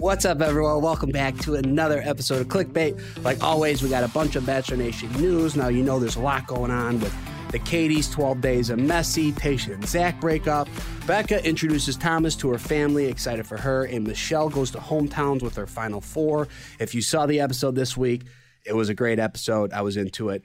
What's 0.00 0.24
up, 0.24 0.40
everyone? 0.40 0.80
Welcome 0.80 1.10
back 1.10 1.36
to 1.40 1.56
another 1.56 2.00
episode 2.02 2.40
of 2.40 2.48
Clickbait. 2.48 3.22
Like 3.22 3.44
always, 3.44 3.82
we 3.82 3.90
got 3.90 4.02
a 4.02 4.08
bunch 4.08 4.34
of 4.34 4.46
Bachelor 4.46 4.78
Nation 4.78 5.12
news. 5.20 5.56
Now, 5.56 5.68
you 5.68 5.82
know 5.82 5.98
there's 5.98 6.16
a 6.16 6.20
lot 6.20 6.46
going 6.46 6.70
on 6.70 7.00
with 7.00 7.14
the 7.50 7.58
Katie's 7.58 8.08
12 8.08 8.40
Days 8.40 8.70
of 8.70 8.78
Messy, 8.78 9.30
Tayshia 9.30 9.74
and 9.74 9.86
Zac 9.86 10.18
breakup. 10.18 10.70
Becca 11.06 11.46
introduces 11.46 11.98
Thomas 11.98 12.34
to 12.36 12.48
her 12.48 12.56
family, 12.56 13.08
excited 13.08 13.46
for 13.46 13.58
her, 13.58 13.84
and 13.84 14.06
Michelle 14.06 14.48
goes 14.48 14.70
to 14.70 14.78
hometowns 14.78 15.42
with 15.42 15.54
her 15.56 15.66
final 15.66 16.00
four. 16.00 16.48
If 16.78 16.94
you 16.94 17.02
saw 17.02 17.26
the 17.26 17.40
episode 17.40 17.74
this 17.74 17.94
week, 17.94 18.22
it 18.64 18.74
was 18.74 18.88
a 18.88 18.94
great 18.94 19.18
episode. 19.18 19.70
I 19.74 19.82
was 19.82 19.98
into 19.98 20.30
it. 20.30 20.44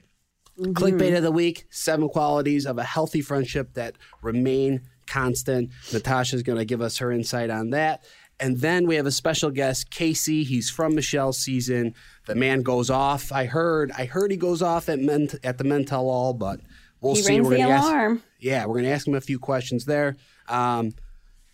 Mm-hmm. 0.58 0.72
Clickbait 0.72 1.16
of 1.16 1.22
the 1.22 1.32
week 1.32 1.64
seven 1.70 2.10
qualities 2.10 2.66
of 2.66 2.76
a 2.76 2.84
healthy 2.84 3.22
friendship 3.22 3.72
that 3.72 3.96
remain 4.20 4.82
constant. 5.06 5.70
Natasha's 5.92 6.42
going 6.42 6.58
to 6.58 6.64
give 6.64 6.82
us 6.82 6.98
her 6.98 7.10
insight 7.10 7.48
on 7.48 7.70
that. 7.70 8.04
And 8.38 8.58
then 8.60 8.86
we 8.86 8.96
have 8.96 9.06
a 9.06 9.10
special 9.10 9.50
guest, 9.50 9.90
Casey. 9.90 10.44
He's 10.44 10.68
from 10.68 10.94
Michelle's 10.94 11.38
season. 11.38 11.94
The 12.26 12.34
man 12.34 12.62
goes 12.62 12.90
off. 12.90 13.32
I 13.32 13.46
heard. 13.46 13.90
I 13.96 14.04
heard 14.04 14.30
he 14.30 14.36
goes 14.36 14.60
off 14.60 14.88
at 14.90 14.98
men, 14.98 15.28
at 15.42 15.56
the 15.58 15.64
men 15.64 15.84
tell 15.86 16.08
all, 16.10 16.34
but 16.34 16.60
we'll 17.00 17.14
He 17.14 17.22
see. 17.22 17.32
rings 17.34 17.46
We're 17.48 17.54
the 17.56 17.62
gonna 17.62 17.74
ask- 17.74 17.84
alarm. 17.86 18.22
yeah, 18.38 18.66
we're 18.66 18.76
gonna 18.76 18.88
ask 18.88 19.06
him 19.06 19.14
a 19.14 19.20
few 19.22 19.38
questions 19.38 19.86
there. 19.86 20.16
Um, 20.48 20.92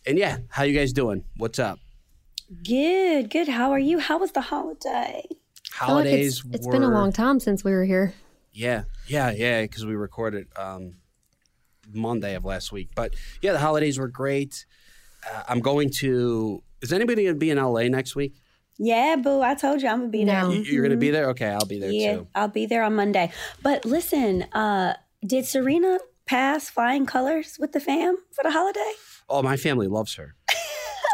and 0.07 0.19
yeah, 0.19 0.39
how 0.49 0.65
you 0.65 0.77
guys 0.77 0.93
doing? 0.93 1.25
What's 1.37 1.61
up? 1.61 1.79
Good, 2.65 3.30
good. 3.30 3.49
How 3.49 3.71
are 3.71 3.79
you? 3.79 3.99
How 3.99 4.19
was 4.19 4.33
the 4.33 4.41
holiday? 4.41 5.23
I 5.25 5.87
feel 5.87 5.95
like 5.95 6.05
Holidays. 6.07 6.43
it's, 6.47 6.57
it's 6.57 6.67
been 6.67 6.83
a 6.83 6.91
long 6.91 7.13
time 7.13 7.39
since 7.41 7.65
we 7.65 7.71
were 7.73 7.85
here. 7.85 8.13
Yeah, 8.53 8.85
yeah, 9.07 9.30
yeah. 9.30 9.63
Because 9.63 9.87
we 9.87 9.95
recorded 9.95 10.49
um, 10.57 10.97
Monday 11.93 12.35
of 12.35 12.45
last 12.45 12.73
week, 12.73 12.91
but 12.95 13.15
yeah, 13.41 13.53
the 13.53 13.59
holidays 13.59 13.99
were 13.99 14.09
great. 14.09 14.67
Uh, 15.33 15.43
I'm 15.49 15.61
going 15.61 15.91
to. 16.01 16.63
Is 16.83 16.93
anybody 16.93 17.25
gonna 17.25 17.37
be 17.37 17.51
in 17.51 17.59
LA 17.59 17.83
next 17.88 18.15
week? 18.16 18.35
Yeah, 18.79 19.16
boo. 19.16 19.41
I 19.43 19.55
told 19.55 19.80
you 19.83 19.88
I'm 19.88 19.99
gonna 20.01 20.09
be 20.11 20.25
No. 20.25 20.49
there. 20.49 20.59
You- 20.59 20.63
You're 20.73 20.83
gonna 20.83 20.97
be 20.97 21.11
there. 21.11 21.29
Okay, 21.30 21.47
I'll 21.49 21.65
be 21.66 21.79
there 21.79 21.91
Yeah, 21.91 22.15
too. 22.16 22.27
I'll 22.35 22.49
be 22.49 22.66
there 22.66 22.83
on 22.83 22.95
Monday. 22.95 23.30
But 23.63 23.85
listen, 23.85 24.43
uh, 24.52 24.95
did 25.24 25.47
Serena 25.47 25.99
pass 26.27 26.69
flying 26.71 27.07
colors 27.07 27.57
with 27.61 27.73
the 27.73 27.80
fam 27.80 28.16
for 28.33 28.43
the 28.43 28.51
holiday? 28.51 28.93
Oh, 29.29 29.43
my 29.43 29.57
family 29.57 29.87
loves 29.87 30.15
her. 30.16 30.35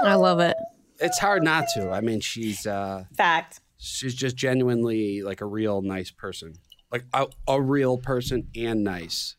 I 0.02 0.14
love 0.14 0.40
it. 0.40 0.56
It's 1.00 1.18
hard 1.18 1.42
not 1.42 1.66
to. 1.74 1.90
I 1.90 2.00
mean, 2.00 2.20
she's 2.20 2.66
uh, 2.66 3.04
Fact. 3.16 3.60
she's 3.76 4.14
just 4.14 4.36
genuinely 4.36 5.22
like 5.22 5.40
a 5.40 5.44
real 5.46 5.82
nice 5.82 6.10
person, 6.10 6.54
like 6.90 7.04
a, 7.12 7.26
a 7.46 7.60
real 7.60 7.98
person 7.98 8.48
and 8.56 8.82
nice. 8.84 9.36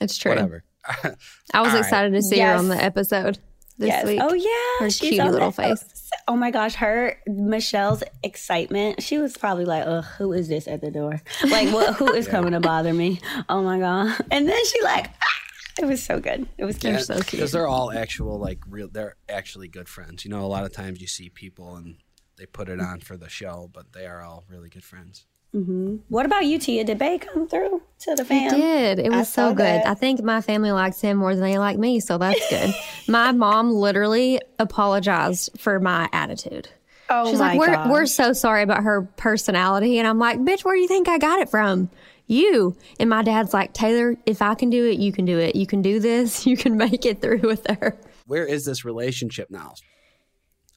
It's 0.00 0.16
true. 0.18 0.30
Whatever. 0.32 0.64
I 0.86 1.02
was 1.02 1.14
All 1.54 1.64
right. 1.64 1.78
excited 1.80 2.12
to 2.12 2.22
see 2.22 2.38
her 2.40 2.54
on 2.54 2.68
the 2.68 2.76
episode 2.82 3.38
this 3.78 3.88
yes. 3.88 4.06
week. 4.06 4.20
Oh 4.22 4.32
yeah. 4.34 4.84
Her 4.84 4.90
she's 4.90 5.00
cutie 5.00 5.20
on 5.20 5.32
little 5.32 5.50
that- 5.50 5.78
face. 5.78 6.10
Oh 6.28 6.36
my 6.36 6.50
gosh, 6.50 6.74
her 6.76 7.16
Michelle's 7.26 8.02
excitement. 8.22 9.02
She 9.02 9.18
was 9.18 9.36
probably 9.36 9.64
like, 9.64 9.84
"Ugh, 9.86 10.04
who 10.18 10.32
is 10.32 10.48
this 10.48 10.68
at 10.68 10.80
the 10.80 10.90
door? 10.90 11.20
Like, 11.44 11.72
what? 11.72 11.94
Who 11.96 12.12
is 12.12 12.28
coming 12.34 12.52
to 12.52 12.60
bother 12.60 12.94
me? 12.94 13.20
Oh 13.48 13.62
my 13.62 13.78
god!" 13.78 14.16
And 14.30 14.48
then 14.48 14.64
she 14.66 14.80
like, 14.82 15.06
ah! 15.08 15.82
it 15.82 15.86
was 15.86 16.02
so 16.02 16.20
good. 16.20 16.46
It 16.56 16.64
was 16.64 16.78
cute. 16.78 16.92
They're 16.94 17.02
so 17.02 17.14
cute. 17.14 17.30
because 17.32 17.52
they're 17.52 17.66
all 17.66 17.92
actual 17.92 18.38
like 18.38 18.60
real. 18.68 18.88
They're 18.90 19.16
actually 19.28 19.68
good 19.68 19.88
friends. 19.88 20.24
You 20.24 20.30
know, 20.30 20.44
a 20.44 20.46
lot 20.46 20.64
of 20.64 20.72
times 20.72 21.00
you 21.00 21.06
see 21.06 21.28
people 21.28 21.76
and 21.76 21.96
they 22.36 22.46
put 22.46 22.68
it 22.68 22.80
on 22.80 23.00
for 23.00 23.16
the 23.16 23.28
show, 23.28 23.70
but 23.72 23.92
they 23.92 24.06
are 24.06 24.22
all 24.22 24.44
really 24.48 24.68
good 24.68 24.84
friends. 24.84 25.26
Mm-hmm. 25.54 25.96
What 26.08 26.26
about 26.26 26.44
you, 26.46 26.58
Tia? 26.58 26.82
Did 26.84 26.98
Bay 26.98 27.16
come 27.18 27.46
through 27.48 27.80
to 28.00 28.14
the 28.16 28.24
He 28.24 28.28
fam? 28.48 28.50
did. 28.58 28.98
It 28.98 29.10
was 29.10 29.28
saw 29.28 29.50
so 29.50 29.54
good. 29.54 29.64
that. 29.64 29.86
I 29.86 29.94
think 29.94 30.22
my 30.22 30.40
family 30.40 30.72
likes 30.72 31.00
him 31.00 31.18
more 31.18 31.32
than 31.34 31.44
they 31.44 31.58
like 31.58 31.78
me, 31.78 32.00
so 32.00 32.18
that's 32.18 32.48
good. 32.50 32.74
my 33.08 33.30
mom 33.32 33.70
literally 33.70 34.40
apologized 34.58 35.50
for 35.58 35.78
my 35.78 36.08
attitude. 36.12 36.68
Oh 37.08 37.30
She's 37.30 37.38
my 37.38 37.50
like, 37.50 37.58
"We're 37.60 37.66
god. 37.74 37.90
we're 37.90 38.06
so 38.06 38.32
sorry 38.32 38.62
about 38.62 38.82
her 38.82 39.02
personality," 39.16 39.98
and 39.98 40.08
I'm 40.08 40.18
like, 40.18 40.38
"Bitch, 40.40 40.64
where 40.64 40.74
do 40.74 40.80
you 40.80 40.88
think 40.88 41.08
I 41.08 41.18
got 41.18 41.38
it 41.40 41.48
from?" 41.50 41.90
You 42.26 42.74
and 42.98 43.10
my 43.10 43.22
dad's 43.22 43.52
like, 43.52 43.74
Taylor, 43.74 44.16
if 44.24 44.40
I 44.40 44.54
can 44.54 44.70
do 44.70 44.86
it, 44.86 44.98
you 44.98 45.12
can 45.12 45.26
do 45.26 45.38
it. 45.38 45.54
You 45.54 45.66
can 45.66 45.82
do 45.82 46.00
this. 46.00 46.46
You 46.54 46.56
can 46.56 46.78
make 46.78 47.04
it 47.04 47.20
through 47.20 47.40
with 47.42 47.66
her. 47.68 47.98
Where 48.26 48.46
is 48.46 48.64
this 48.64 48.82
relationship 48.86 49.50
now? 49.50 49.74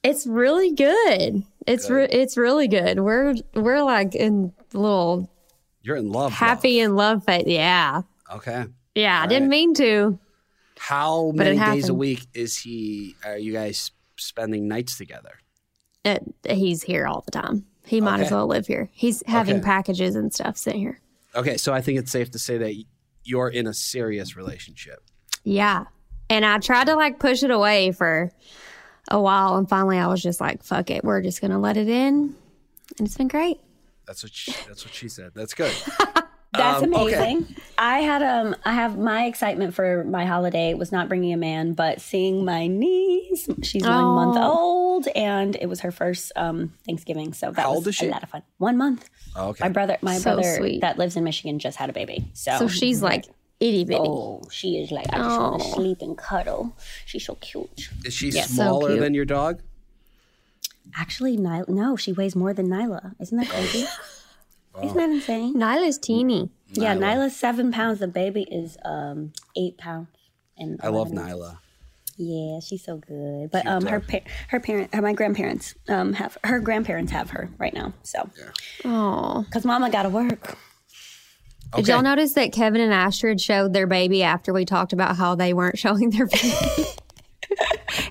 It's 0.07 0.25
really 0.27 0.71
good. 0.73 1.43
It's 1.65 1.89
re- 1.89 2.07
it's 2.09 2.37
really 2.37 2.67
good. 2.67 2.99
We're 2.99 3.35
we're 3.53 3.83
like 3.83 4.15
in 4.15 4.53
little 4.73 5.29
You're 5.81 5.97
in 5.97 6.11
love. 6.11 6.31
happy 6.33 6.79
in 6.79 6.95
love 6.95 7.25
but 7.25 7.47
Yeah. 7.47 8.03
Okay. 8.33 8.65
yeah. 8.95 9.21
I 9.21 9.27
didn't 9.27 9.49
mean 9.49 9.73
to. 9.75 10.17
How 10.79 11.31
many 11.31 11.57
days 11.59 11.89
a 11.89 11.93
week 11.93 12.25
is 12.33 12.57
he? 12.57 13.15
Are 13.25 13.37
you 13.37 13.51
guys 13.51 13.91
spending 14.15 14.67
nights 14.67 14.97
together? 14.97 15.31
It, 16.05 16.23
he's 16.47 16.83
here 16.83 17.07
all 17.07 17.21
the 17.25 17.31
time. 17.31 17.65
He 17.85 17.99
might 17.99 18.19
as 18.21 18.31
well 18.31 18.47
live 18.47 18.67
here. 18.67 18.89
He's 18.93 19.23
having 19.27 19.55
Okay. 19.57 19.63
packages 19.65 20.15
and 20.15 20.33
stuff 20.33 20.55
sitting 20.57 20.81
here. 20.81 20.99
Okay, 21.35 21.57
so 21.57 21.73
I 21.73 21.81
think 21.81 21.99
it's 21.99 22.11
safe 22.11 22.31
to 22.31 22.39
say 22.39 22.57
that 22.59 22.75
you're 23.23 23.49
in 23.49 23.65
a 23.67 23.73
serious 23.73 24.35
relationship. 24.37 24.99
Yeah. 25.43 25.85
And 26.29 26.45
I 26.45 26.59
tried 26.59 26.87
to 26.87 26.95
like 26.95 27.19
push 27.19 27.43
it 27.43 27.51
away 27.51 27.91
for 27.91 28.31
a 29.09 29.19
while. 29.21 29.55
And 29.57 29.67
finally, 29.69 29.97
I 29.97 30.07
was 30.07 30.21
just 30.21 30.39
like, 30.41 30.63
fuck 30.63 30.89
it. 30.89 31.03
We're 31.03 31.21
just 31.21 31.41
going 31.41 31.51
to 31.51 31.57
let 31.57 31.77
it 31.77 31.87
in. 31.87 32.35
And 32.97 33.07
it's 33.07 33.17
been 33.17 33.27
great. 33.27 33.57
That's 34.05 34.23
what 34.23 34.33
she, 34.33 34.53
that's 34.67 34.85
what 34.85 34.93
she 34.93 35.09
said. 35.09 35.31
That's 35.35 35.53
good. 35.53 35.73
That's 36.53 36.81
Um, 36.81 36.93
okay. 36.95 37.13
amazing. 37.33 37.55
I 37.77 37.99
had 37.99 38.23
um 38.23 38.55
I 38.63 38.71
have 38.71 38.97
my 38.97 39.25
excitement 39.25 39.75
for 39.75 40.05
my 40.05 40.25
holiday 40.25 40.73
was 40.73 40.93
not 40.93 41.09
bringing 41.09 41.33
a 41.33 41.37
man, 41.37 41.73
but 41.73 41.99
seeing 41.99 42.45
my 42.45 42.67
niece. 42.67 43.49
She's 43.63 43.83
one 43.83 44.05
Oh. 44.05 44.15
month 44.15 44.37
old, 44.37 45.07
and 45.13 45.57
it 45.57 45.67
was 45.67 45.81
her 45.81 45.91
first 45.91 46.31
um 46.37 46.73
Thanksgiving. 46.85 47.33
So 47.33 47.51
that 47.51 47.61
How 47.63 47.69
was 47.71 47.75
old 47.79 47.87
is 47.89 47.95
she? 47.95 48.07
a 48.07 48.11
lot 48.11 48.23
of 48.23 48.29
fun. 48.29 48.43
One 48.59 48.77
month. 48.77 49.09
Oh, 49.35 49.49
okay. 49.49 49.65
My 49.65 49.69
brother, 49.69 49.97
my 50.01 50.17
So 50.17 50.23
brother 50.35 50.55
sweet. 50.55 50.81
that 50.81 50.97
lives 50.97 51.17
in 51.17 51.25
Michigan 51.25 51.59
just 51.59 51.77
had 51.77 51.89
a 51.89 51.93
baby. 51.93 52.25
So, 52.33 52.57
So 52.59 52.67
she's 52.69 53.03
like 53.03 53.25
itty 53.59 53.83
bitty. 53.85 53.99
oh, 54.01 54.41
she 54.51 54.77
is 54.77 54.91
like 54.91 55.07
I 55.13 55.17
just 55.17 55.39
want 55.39 55.61
to 55.61 55.67
Oh. 55.67 55.73
sleep 55.73 56.01
and 56.01 56.17
cuddle. 56.17 56.75
She's 57.05 57.25
so 57.25 57.35
cute. 57.35 57.89
Is 58.05 58.13
she 58.13 58.31
so 58.31 58.41
smaller 58.41 58.89
cute. 58.89 58.99
than 59.01 59.13
your 59.13 59.25
dog? 59.25 59.61
Actually, 60.95 61.37
Nyla, 61.37 61.67
no, 61.67 61.95
she 61.95 62.11
weighs 62.13 62.35
more 62.35 62.53
than 62.53 62.67
Nyla. 62.67 63.13
Isn't 63.19 63.37
that 63.37 63.49
crazy? 63.49 63.85
Isn't 64.83 64.97
that 64.97 65.09
insane? 65.09 65.55
Nyla's 65.55 65.97
teeny. 65.97 66.49
Yeah, 66.71 66.95
Nyla. 66.95 67.15
Nyla's 67.25 67.35
seven 67.35 67.71
pounds. 67.71 67.99
The 67.99 68.07
baby 68.07 68.43
is 68.43 68.77
um 68.85 69.33
eight 69.55 69.77
pounds. 69.77 70.07
And 70.57 70.79
I 70.81 70.87
love 70.87 71.11
11 71.11 71.17
Nyla. 71.37 71.57
Yeah, 72.19 72.59
she's 72.61 72.83
so 72.83 72.97
good. 72.97 73.51
But 73.51 73.61
Cute 73.63 73.73
um, 73.73 73.85
her 73.85 73.99
dog. 73.99 74.07
pa- 74.07 74.29
her 74.49 74.59
parent, 74.59 74.93
her, 74.95 75.01
my 75.03 75.13
grandparents 75.13 75.75
um 75.87 76.13
have 76.13 76.37
her 76.43 76.59
grandparents 76.59 77.11
have 77.11 77.31
her 77.31 77.49
right 77.57 77.73
now. 77.73 77.93
So 78.03 78.29
Oh. 78.85 79.43
because 79.47 79.65
Mama 79.65 79.89
got 79.91 80.03
to 80.03 80.09
work. 80.09 80.57
Did 81.75 81.87
y'all 81.87 82.01
notice 82.01 82.33
that 82.33 82.51
Kevin 82.53 82.81
and 82.81 82.93
Astrid 82.93 83.39
showed 83.41 83.73
their 83.73 83.87
baby 83.87 84.23
after 84.23 84.53
we 84.53 84.65
talked 84.65 84.93
about 84.93 85.15
how 85.17 85.35
they 85.35 85.53
weren't 85.53 85.77
showing 85.79 86.09
their 86.09 86.27
baby? 86.27 86.85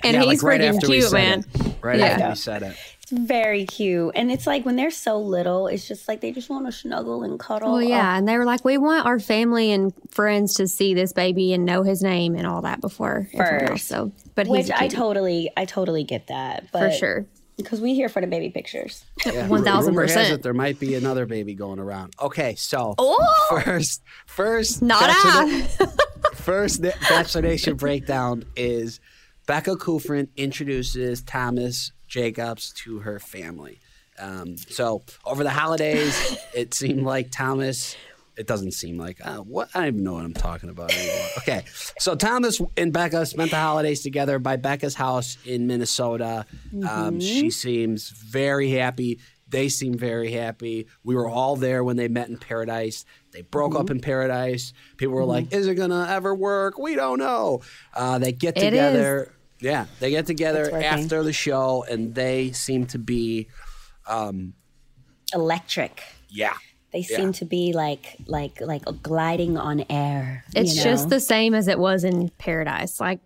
and 0.03 0.15
Yeah, 0.15 0.23
he's 0.23 0.43
like 0.43 0.43
right 0.43 0.61
freaking 0.61 0.75
after 0.75 0.87
cute, 0.87 1.13
man. 1.13 1.45
it. 1.55 1.75
Right 1.83 1.99
Yeah. 1.99 2.07
after 2.07 2.29
we 2.31 2.35
said 2.37 2.63
it. 2.63 2.77
It's 3.03 3.13
very 3.13 3.65
cute, 3.67 4.13
and 4.17 4.33
it's 4.33 4.49
like 4.49 4.65
when 4.67 4.75
they're 4.75 4.91
so 4.91 5.21
little, 5.21 5.69
it's 5.69 5.87
just 5.87 6.09
like 6.09 6.21
they 6.21 6.33
just 6.33 6.51
want 6.51 6.67
to 6.67 6.73
snuggle 6.73 7.23
and 7.23 7.39
cuddle. 7.39 7.71
Well, 7.75 7.83
yeah, 7.83 8.15
oh. 8.15 8.19
and 8.19 8.27
they 8.27 8.37
were 8.37 8.45
like, 8.45 8.65
we 8.65 8.79
want 8.79 9.07
our 9.07 9.21
family 9.21 9.71
and 9.71 9.93
friends 10.11 10.55
to 10.55 10.67
see 10.67 10.93
this 10.93 11.13
baby 11.13 11.53
and 11.53 11.65
know 11.65 11.85
his 11.85 12.03
name 12.03 12.35
and 12.35 12.49
all 12.49 12.63
that 12.63 12.81
before 12.81 13.29
everyone 13.33 13.61
else. 13.63 13.71
First. 13.71 13.89
So, 13.89 14.11
but 14.35 14.49
Oh, 14.49 14.55
he's 14.55 14.65
which 14.67 14.71
a 14.73 14.77
I 14.77 14.81
cutie, 14.89 14.97
totally, 14.97 15.51
I 15.57 15.65
totally 15.67 16.03
get 16.03 16.27
that. 16.27 16.65
But 16.73 16.91
for 16.91 16.99
sure, 16.99 17.27
because 17.57 17.81
we 17.81 17.95
here 17.95 18.09
for 18.09 18.21
the 18.21 18.27
baby 18.27 18.51
pictures. 18.51 19.05
Yeah, 19.25 19.49
one 19.49 19.65
thousand 19.65 19.95
rumor 19.95 20.03
has 20.07 20.13
it 20.17 20.19
percent. 20.21 20.43
there 20.43 20.55
might 20.55 20.79
be 20.79 20.95
another 20.95 21.27
baby 21.27 21.55
going 21.55 21.79
around. 21.79 22.15
Okay, 22.21 22.55
so 22.57 22.95
Oh, 22.99 23.47
first, 23.65 24.03
first, 24.27 24.83
not 24.83 25.01
Bachelor- 25.01 25.67
I. 25.81 25.89
first 26.35 26.81
Na- 26.81 26.91
Bachelor 27.09 27.43
Nation 27.43 27.77
breakdown 27.77 28.45
is 28.57 29.01
Becca 29.47 29.77
Kufrin 29.77 30.29
introduces 30.37 31.23
Thomas 31.23 31.93
Jacobs 32.09 32.73
to 32.85 33.01
her 33.01 33.19
family. 33.19 33.81
Um, 34.19 34.57
so 34.57 35.03
over 35.25 35.43
the 35.45 35.51
holidays, 35.51 36.37
it 36.55 36.73
seemed 36.75 37.03
like 37.03 37.31
Thomas. 37.31 37.97
It 38.37 38.47
doesn't 38.47 38.73
seem 38.73 38.99
like 38.99 39.19
uh, 39.27 39.39
what 39.39 39.71
I 39.75 39.81
don't 39.81 39.89
even 39.89 40.05
know 40.05 40.13
what 40.15 40.25
I'm 40.25 40.35
talking 40.35 40.69
about 40.71 40.93
anymore. 40.93 41.27
Okay, 41.39 41.65
so 41.99 42.15
Thomas 42.17 42.61
and 42.77 42.93
Becca 42.93 43.25
spent 43.27 43.51
the 43.51 43.57
holidays 43.57 44.03
together 44.03 44.39
by 44.39 44.57
Becca's 44.57 44.95
house 44.95 45.39
in 45.45 45.67
Minnesota. 45.67 46.45
Um, 46.89 47.21
she 47.21 47.51
seems 47.51 48.11
very 48.11 48.71
happy. 48.71 49.21
They 49.49 49.69
seem 49.69 49.97
very 49.97 50.33
happy. 50.33 50.89
We 51.05 51.15
were 51.15 51.29
all 51.29 51.55
there 51.55 51.85
when 51.85 51.97
they 51.97 52.09
met 52.09 52.29
in 52.29 52.37
Paradise. 52.37 53.05
They 53.33 53.43
broke 53.43 53.77
up 53.77 53.91
in 53.91 54.01
Paradise. 54.01 54.73
People 54.97 55.15
were 55.15 55.25
like, 55.25 55.53
"Is 55.53 55.67
it 55.69 55.77
gonna 55.77 56.07
ever 56.11 56.35
work? 56.35 56.79
We 56.79 56.97
don't 56.97 57.19
know." 57.21 57.61
Uh, 57.95 58.19
they 58.19 58.33
get 58.33 58.57
It 58.57 58.63
is. 58.65 58.71
together. 58.71 59.33
Yeah, 59.61 59.87
they 60.01 60.11
get 60.11 60.27
together 60.27 60.75
after 60.77 61.23
the 61.23 61.33
show, 61.33 61.85
and 61.89 62.15
they 62.15 62.51
seem 62.53 62.87
to 62.89 62.99
be, 62.99 63.49
Electric. 65.35 66.03
yeah, 66.29 66.55
They 66.97 67.03
Yeah. 67.11 67.17
seem 67.19 67.33
to 67.35 67.45
be 67.45 67.75
like, 67.75 68.17
like, 68.27 68.59
like 68.63 68.85
gliding 69.03 69.59
on 69.59 69.85
air. 69.91 70.45
It's 70.55 70.75
you 70.77 70.83
just 70.83 71.11
the 71.11 71.21
same 71.21 71.53
as 71.55 71.69
it 71.69 71.79
was 71.79 72.05
in 72.05 72.31
Paradise. 72.39 72.99
Like 73.01 73.21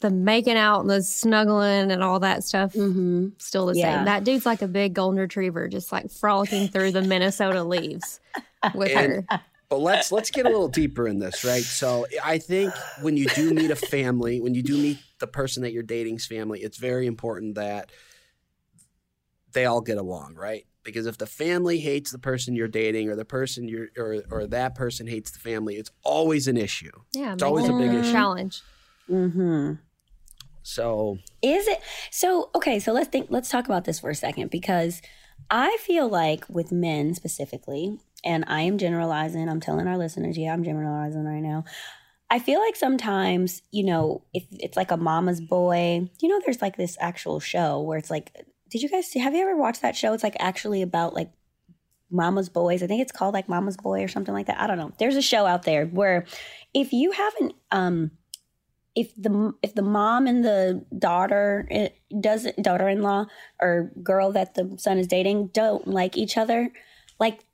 the 0.00 0.10
making 0.10 0.56
out 0.56 0.82
and 0.82 0.88
the 0.90 1.02
snuggling 1.02 1.90
and 1.90 2.04
all 2.04 2.20
that 2.20 2.44
stuff 2.44 2.72
Mm-hmm. 2.74 3.30
still 3.38 3.66
the 3.66 3.74
Yeah. 3.78 3.96
same. 3.96 4.04
That 4.04 4.22
dude's 4.22 4.46
like 4.46 4.62
a 4.62 4.68
big 4.68 4.94
golden 4.94 5.18
retriever, 5.18 5.66
just 5.66 5.90
like 5.90 6.08
frolicking 6.12 6.68
through 6.68 6.92
the 6.92 7.02
Minnesota 7.02 7.64
leaves 7.64 8.20
with 8.76 8.92
And- 8.94 9.24
her. 9.28 9.40
But 9.68 9.80
let's 9.80 10.12
let's 10.12 10.30
get 10.30 10.46
a 10.46 10.48
little 10.48 10.68
deeper 10.68 11.08
in 11.08 11.18
this, 11.18 11.42
right? 11.44 11.64
So 11.64 12.06
I 12.22 12.38
think 12.38 12.72
when 13.02 13.16
you 13.16 13.26
do 13.26 13.52
meet 13.52 13.72
a 13.72 13.74
family, 13.76 14.40
when 14.40 14.54
you 14.54 14.62
do 14.62 14.76
meet 14.78 14.98
the 15.18 15.26
person 15.26 15.64
that 15.64 15.72
you're 15.72 15.82
dating's 15.82 16.26
family, 16.26 16.60
it's 16.60 16.76
very 16.78 17.08
important 17.08 17.56
that 17.56 17.90
they 19.50 19.64
all 19.64 19.80
get 19.80 19.98
along, 19.98 20.36
right? 20.36 20.64
Because 20.86 21.04
if 21.06 21.18
the 21.18 21.26
family 21.26 21.78
hates 21.80 22.12
the 22.12 22.18
person 22.18 22.54
you're 22.56 22.68
dating, 22.68 23.10
or 23.10 23.16
the 23.16 23.24
person 23.26 23.68
you're, 23.68 23.88
or 23.98 24.22
or 24.30 24.46
that 24.46 24.74
person 24.74 25.06
hates 25.06 25.30
the 25.32 25.38
family, 25.40 25.74
it's 25.76 25.90
always 26.02 26.48
an 26.48 26.56
issue. 26.56 26.92
Yeah, 27.12 27.34
It's 27.34 27.42
always 27.42 27.68
a 27.68 27.72
big 27.74 27.92
issue. 27.92 28.12
challenge. 28.12 28.62
Mm-hmm. 29.10 29.72
So 30.62 31.18
Is 31.42 31.68
it 31.68 31.80
so? 32.10 32.50
Okay, 32.54 32.78
so 32.78 32.92
let's 32.92 33.08
think. 33.08 33.26
Let's 33.30 33.50
talk 33.50 33.66
about 33.66 33.84
this 33.84 34.00
for 34.00 34.10
a 34.10 34.14
second 34.14 34.50
because 34.50 35.02
I 35.50 35.76
feel 35.80 36.08
like 36.08 36.44
with 36.48 36.72
men 36.72 37.14
specifically, 37.14 37.98
and 38.24 38.44
I 38.48 38.62
am 38.62 38.78
generalizing. 38.78 39.48
I'm 39.48 39.60
telling 39.60 39.86
our 39.86 39.98
listeners, 39.98 40.38
yeah, 40.38 40.52
I'm 40.52 40.64
generalizing 40.64 41.24
right 41.24 41.42
now. 41.42 41.64
I 42.28 42.40
feel 42.40 42.58
like 42.58 42.74
sometimes, 42.74 43.62
you 43.70 43.84
know, 43.84 44.22
if 44.34 44.44
it's 44.50 44.76
like 44.76 44.90
a 44.90 44.96
mama's 44.96 45.40
boy, 45.40 46.10
you 46.20 46.28
know, 46.28 46.40
there's 46.44 46.60
like 46.60 46.76
this 46.76 46.96
actual 47.00 47.38
show 47.38 47.80
where 47.80 47.98
it's 47.98 48.10
like, 48.10 48.32
did 48.76 48.82
you 48.82 48.88
guys 48.90 49.10
have 49.14 49.34
you 49.34 49.40
ever 49.40 49.56
watched 49.56 49.80
that 49.80 49.96
show? 49.96 50.12
It's 50.12 50.22
like 50.22 50.36
actually 50.38 50.82
about 50.82 51.14
like 51.14 51.30
mama's 52.10 52.50
boys. 52.50 52.82
I 52.82 52.86
think 52.86 53.00
it's 53.00 53.10
called 53.10 53.32
like 53.32 53.48
mama's 53.48 53.78
boy 53.78 54.04
or 54.04 54.08
something 54.08 54.34
like 54.34 54.48
that. 54.48 54.60
I 54.60 54.66
don't 54.66 54.76
know. 54.76 54.92
There's 54.98 55.16
a 55.16 55.22
show 55.22 55.46
out 55.46 55.62
there 55.62 55.86
where 55.86 56.26
if 56.74 56.92
you 56.92 57.12
haven't, 57.12 57.54
um, 57.72 58.10
if 58.94 59.14
the 59.16 59.54
if 59.62 59.74
the 59.74 59.80
mom 59.80 60.26
and 60.26 60.44
the 60.44 60.84
daughter 60.98 61.66
it 61.70 61.98
doesn't 62.20 62.62
daughter-in-law 62.62 63.26
or 63.62 63.92
girl 64.02 64.32
that 64.32 64.54
the 64.54 64.74
son 64.78 64.98
is 64.98 65.06
dating 65.06 65.48
don't 65.54 65.88
like 65.88 66.18
each 66.18 66.36
other, 66.36 66.70
like 67.18 67.46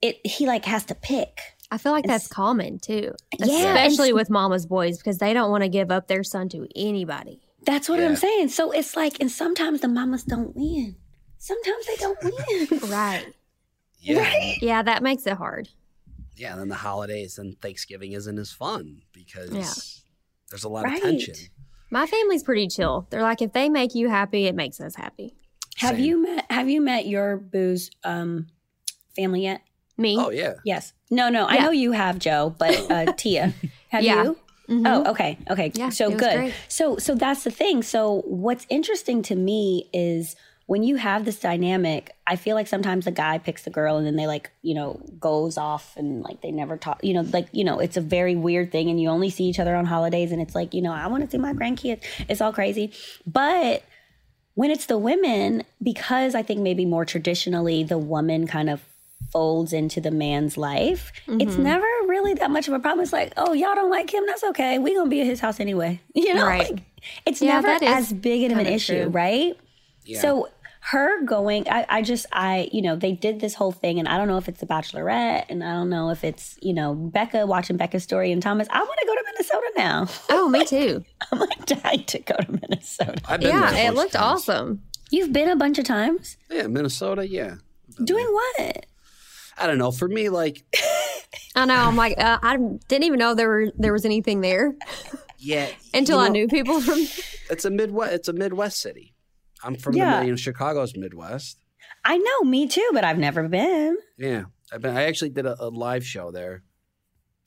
it 0.00 0.24
he 0.24 0.46
like 0.46 0.64
has 0.64 0.84
to 0.84 0.94
pick. 0.94 1.40
I 1.72 1.78
feel 1.78 1.90
like 1.90 2.04
that's 2.04 2.28
common 2.28 2.78
too, 2.78 3.14
Yeah, 3.40 3.74
especially 3.74 4.12
with 4.12 4.30
mama's 4.30 4.66
boys 4.66 4.98
because 4.98 5.18
they 5.18 5.32
don't 5.32 5.50
want 5.50 5.64
to 5.64 5.68
give 5.68 5.90
up 5.90 6.06
their 6.06 6.22
son 6.22 6.48
to 6.50 6.68
anybody. 6.76 7.40
That's 7.64 7.88
what 7.88 7.98
Yeah. 8.00 8.06
I'm 8.08 8.16
saying. 8.16 8.48
So 8.48 8.70
it's 8.72 8.96
like, 8.96 9.18
and 9.20 9.30
sometimes 9.30 9.80
the 9.80 9.88
mamas 9.88 10.24
don't 10.24 10.54
win. 10.56 10.96
Sometimes 11.38 11.86
they 11.86 11.96
don't 11.96 12.18
win. 12.22 12.80
Right. 12.90 13.26
yeah, 14.00 14.18
Right. 14.20 14.58
Yeah, 14.60 14.82
that 14.82 15.02
makes 15.02 15.26
it 15.26 15.34
hard. 15.36 15.68
yeah. 16.36 16.52
And 16.52 16.60
then 16.60 16.68
the 16.68 16.74
holidays 16.76 17.38
and 17.38 17.60
Thanksgiving 17.60 18.12
isn't 18.12 18.38
as 18.38 18.52
fun 18.52 19.02
because 19.12 19.50
Yeah. 19.52 19.72
there's 20.50 20.64
a 20.64 20.68
lot 20.68 20.84
Right. 20.84 20.96
of 20.96 21.02
tension. 21.02 21.34
My 21.90 22.06
family's 22.06 22.42
pretty 22.42 22.68
chill. 22.68 23.06
They're 23.10 23.22
like, 23.22 23.42
if 23.42 23.52
they 23.52 23.68
make 23.68 23.94
you 23.94 24.08
happy, 24.08 24.46
it 24.46 24.54
makes 24.54 24.80
us 24.80 24.94
happy. 24.96 25.34
have 25.76 25.96
Same. 25.96 26.04
you 26.04 26.22
met 26.22 26.46
Have 26.50 26.68
you 26.68 26.80
met 26.80 27.06
your 27.06 27.36
boo's 27.36 27.90
um, 28.04 28.46
family 29.16 29.42
yet? 29.42 29.62
Me? 29.98 30.16
Oh 30.18 30.30
yeah. 30.30 30.54
Yes. 30.64 30.92
No, 31.10 31.28
no. 31.28 31.46
I 31.46 31.58
know 31.58 31.70
you 31.70 31.92
have 31.92 32.18
Joe, 32.18 32.54
but 32.58 32.90
uh, 32.90 33.12
Tia, 33.16 33.52
have 33.90 34.02
Yeah. 34.02 34.24
you? 34.24 34.38
Mhm. 34.68 34.82
Oh, 34.86 35.10
okay, 35.10 35.38
okay. 35.50 35.72
Yeah, 35.74 35.90
so 35.90 36.10
good. 36.10 36.34
great. 36.36 36.54
So, 36.68 36.96
so 36.96 37.14
that's 37.14 37.44
the 37.44 37.50
thing. 37.50 37.82
So, 37.82 38.22
what's 38.26 38.66
interesting 38.70 39.22
to 39.22 39.34
me 39.34 39.88
is 39.92 40.36
when 40.66 40.82
you 40.82 40.96
have 40.96 41.24
this 41.24 41.38
dynamic. 41.40 42.14
I 42.26 42.36
feel 42.36 42.54
like 42.54 42.68
sometimes 42.68 43.04
the 43.04 43.10
guy 43.10 43.36
picks 43.38 43.64
the 43.64 43.70
girl, 43.70 43.96
and 43.96 44.06
then 44.06 44.16
they 44.16 44.26
like, 44.26 44.50
you 44.62 44.74
know, 44.74 45.00
goes 45.18 45.58
off 45.58 45.96
and 45.96 46.22
like 46.22 46.40
they 46.40 46.52
never 46.52 46.76
talk. 46.76 47.00
You 47.02 47.14
know, 47.14 47.22
like 47.22 47.48
you 47.52 47.64
know, 47.64 47.78
it's 47.80 47.96
a 47.96 48.00
very 48.00 48.36
weird 48.36 48.70
thing, 48.72 48.88
and 48.88 49.00
you 49.00 49.08
only 49.08 49.28
see 49.28 49.44
each 49.44 49.58
other 49.58 49.74
on 49.74 49.84
holidays, 49.86 50.32
and 50.32 50.40
it's 50.40 50.54
like, 50.54 50.72
you 50.72 50.80
know, 50.80 50.92
I 50.92 51.08
want 51.08 51.24
to 51.24 51.30
see 51.30 51.38
my 51.38 51.52
grandkids. 51.52 52.02
It's 52.28 52.40
all 52.40 52.52
crazy, 52.52 52.92
but 53.26 53.82
when 54.54 54.70
it's 54.70 54.86
the 54.86 54.98
women, 54.98 55.64
because 55.82 56.34
I 56.34 56.42
think 56.42 56.60
maybe 56.60 56.84
more 56.84 57.04
traditionally 57.04 57.82
the 57.84 57.98
woman 57.98 58.46
kind 58.46 58.70
of 58.70 58.82
folds 59.32 59.72
into 59.72 60.00
the 60.00 60.10
man's 60.10 60.56
life, 60.58 61.10
it's 61.26 61.54
Mhm. 61.56 61.58
never 61.58 61.86
really 62.32 62.40
that 62.40 62.50
much 62.50 62.68
of 62.68 62.74
a 62.74 62.78
problem. 62.78 63.02
It's 63.02 63.12
like, 63.12 63.32
oh, 63.36 63.52
y'all 63.52 63.74
don't 63.74 63.90
like 63.90 64.12
him, 64.12 64.24
that's 64.26 64.44
okay. 64.44 64.78
We 64.78 64.94
gonna 64.94 65.08
be 65.10 65.20
at 65.20 65.26
his 65.26 65.40
house 65.40 65.60
anyway. 65.60 66.00
You 66.14 66.34
know, 66.34 66.46
Right. 66.46 66.70
like, 66.70 66.82
it's 67.26 67.42
Yeah, 67.42 67.60
never 67.60 67.84
as 67.84 68.12
big 68.12 68.44
of 68.50 68.52
an 68.58 68.64
kinda 68.64 68.72
issue, 68.72 69.02
true. 69.04 69.10
right? 69.10 69.56
Yeah. 70.04 70.20
So 70.20 70.48
her 70.86 71.22
going, 71.24 71.68
I, 71.68 71.86
I 71.88 72.02
just, 72.02 72.26
I, 72.32 72.68
you 72.72 72.82
know, 72.82 72.96
they 72.96 73.12
did 73.12 73.40
this 73.40 73.54
whole 73.54 73.70
thing, 73.72 73.98
and 74.00 74.08
I 74.08 74.16
don't 74.18 74.26
know 74.28 74.36
if 74.38 74.48
it's 74.48 74.58
the 74.60 74.66
Bachelorette, 74.66 75.44
and 75.48 75.62
I 75.62 75.72
don't 75.74 75.88
know 75.90 76.10
if 76.10 76.24
it's, 76.24 76.58
you 76.60 76.72
know, 76.74 76.92
Becca 76.94 77.46
watching 77.46 77.76
Becca's 77.76 78.02
story 78.02 78.32
and 78.32 78.42
Thomas. 78.42 78.66
I 78.70 78.78
want 78.80 78.98
to 79.00 79.06
go 79.06 79.14
to 79.14 79.22
Minnesota 79.26 79.72
now. 79.76 80.08
Oh, 80.30 80.48
me 80.48 80.64
too. 80.64 81.04
I'm 81.30 81.38
like 81.38 81.66
dying 81.66 82.04
to 82.04 82.18
go 82.18 82.34
to 82.36 82.52
Minnesota. 82.52 83.14
I've 83.28 83.40
been 83.40 83.50
yeah, 83.50 83.76
it 83.88 83.94
looked 83.94 84.14
times. 84.14 84.48
awesome. 84.48 84.82
You've 85.10 85.32
been 85.32 85.48
a 85.50 85.56
bunch 85.56 85.78
of 85.78 85.84
times. 85.84 86.36
Yeah, 86.50 86.66
Minnesota. 86.66 87.28
Yeah. 87.28 87.56
Doing 88.02 88.26
what? 88.26 88.86
I 89.58 89.66
don't 89.66 89.78
know. 89.78 89.90
For 89.90 90.08
me, 90.08 90.28
like, 90.28 90.64
I 91.54 91.64
know. 91.66 91.74
I'm 91.74 91.96
like, 91.96 92.18
uh, 92.18 92.38
I 92.42 92.56
didn't 92.88 93.04
even 93.04 93.18
know 93.18 93.34
there 93.34 93.48
were 93.48 93.72
there 93.76 93.92
was 93.92 94.04
anything 94.04 94.40
there 94.40 94.74
yeah. 95.38 95.68
until 95.94 96.18
you 96.18 96.24
I 96.24 96.28
knew 96.28 96.48
people 96.48 96.80
from. 96.80 96.98
It's 97.50 97.66
a 97.66 97.70
Midwest. 97.70 98.12
It's 98.14 98.28
a 98.28 98.32
Midwest 98.32 98.78
city. 98.80 99.14
I'm 99.62 99.74
from 99.76 99.94
Yeah. 99.94 100.20
the 100.20 100.26
you 100.26 100.32
know, 100.32 100.36
Chicago's 100.36 100.96
Midwest. 100.96 101.58
I 102.04 102.16
know, 102.16 102.40
me 102.48 102.66
too, 102.66 102.88
but 102.94 103.04
I've 103.04 103.18
never 103.18 103.46
been. 103.48 103.96
Yeah, 104.16 104.44
I've 104.72 104.80
been. 104.80 104.96
I 104.96 105.04
actually 105.04 105.30
did 105.30 105.44
a, 105.46 105.62
a 105.62 105.68
live 105.68 106.04
show 106.06 106.30
there. 106.30 106.62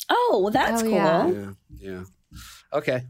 Oh, 0.09 0.39
well, 0.43 0.51
that's 0.51 0.83
Oh, 0.83 0.85
cool. 0.85 0.93
yeah. 0.93 1.27
Yeah, 1.31 1.51
yeah. 1.79 2.03
Okay. 2.71 3.05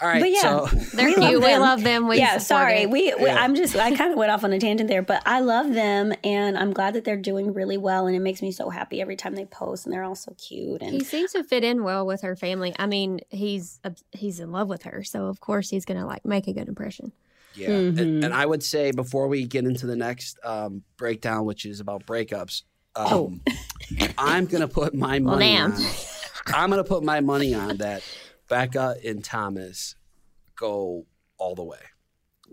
All 0.00 0.08
right. 0.08 0.20
But 0.20 0.30
yeah. 0.30 0.40
So 0.40 0.66
They're 0.94 1.08
We 1.08 1.14
cute. 1.14 1.40
love 1.40 1.42
we 1.42 1.56
love 1.56 1.82
them. 1.82 2.06
We 2.08 2.18
yeah, 2.18 2.38
sorry. 2.38 2.82
it. 2.82 2.90
We, 2.90 3.12
we 3.18 3.26
Yeah. 3.26 3.42
I'm 3.42 3.54
just 3.56 3.74
I 3.76 3.94
kind 3.96 4.12
of 4.12 4.18
went 4.18 4.30
off 4.30 4.44
on 4.44 4.52
a 4.52 4.58
tangent 4.60 4.88
there, 4.88 5.02
but 5.02 5.22
I 5.26 5.40
love 5.40 5.72
them 5.74 6.12
and 6.22 6.56
I'm 6.56 6.72
glad 6.72 6.94
that 6.94 7.04
they're 7.04 7.16
doing 7.16 7.52
really 7.52 7.76
well 7.78 8.06
and 8.06 8.14
it 8.14 8.20
makes 8.20 8.40
me 8.40 8.52
so 8.52 8.70
happy 8.70 9.00
every 9.00 9.16
time 9.16 9.34
they 9.34 9.44
post 9.46 9.86
and 9.86 9.92
they're 9.92 10.04
all 10.04 10.14
so 10.14 10.34
cute 10.38 10.82
And 10.82 10.92
He 10.92 11.02
seems 11.02 11.32
to 11.32 11.42
fit 11.42 11.64
in 11.64 11.82
well 11.82 12.06
with 12.06 12.20
her 12.22 12.36
family. 12.36 12.74
I 12.78 12.86
mean, 12.86 13.20
he's 13.30 13.80
he's 14.12 14.38
in 14.40 14.52
love 14.52 14.68
with 14.68 14.84
her, 14.84 15.02
so 15.02 15.26
of 15.26 15.40
course 15.40 15.68
he's 15.70 15.84
gonna 15.84 16.06
like 16.06 16.24
make 16.24 16.46
a 16.46 16.52
good 16.52 16.68
impression. 16.68 17.10
yeah, 17.54 17.70
and, 17.70 17.98
Mhm. 17.98 18.24
and 18.26 18.32
I 18.34 18.46
would 18.46 18.62
say 18.62 18.92
before 18.92 19.26
we 19.26 19.46
get 19.46 19.64
into 19.64 19.86
the 19.86 19.96
next 19.96 20.38
um, 20.44 20.82
breakdown, 20.96 21.44
which 21.44 21.64
is 21.66 21.80
about 21.80 22.06
breakups, 22.06 22.62
um, 22.94 23.40
I'm 24.16 24.46
gonna 24.46 24.68
put 24.68 24.94
my 24.94 25.18
money 25.18 25.46
damn. 25.54 25.72
on. 25.72 25.82
I'm 26.46 26.70
gonna 26.70 26.84
put 26.84 27.02
my 27.02 27.20
money 27.20 27.52
on 27.54 27.78
that. 27.78 28.02
Becca 28.48 28.96
and 29.04 29.22
Thomas 29.24 29.94
go 30.56 31.06
all 31.38 31.54
the 31.54 31.62
way. 31.64 31.78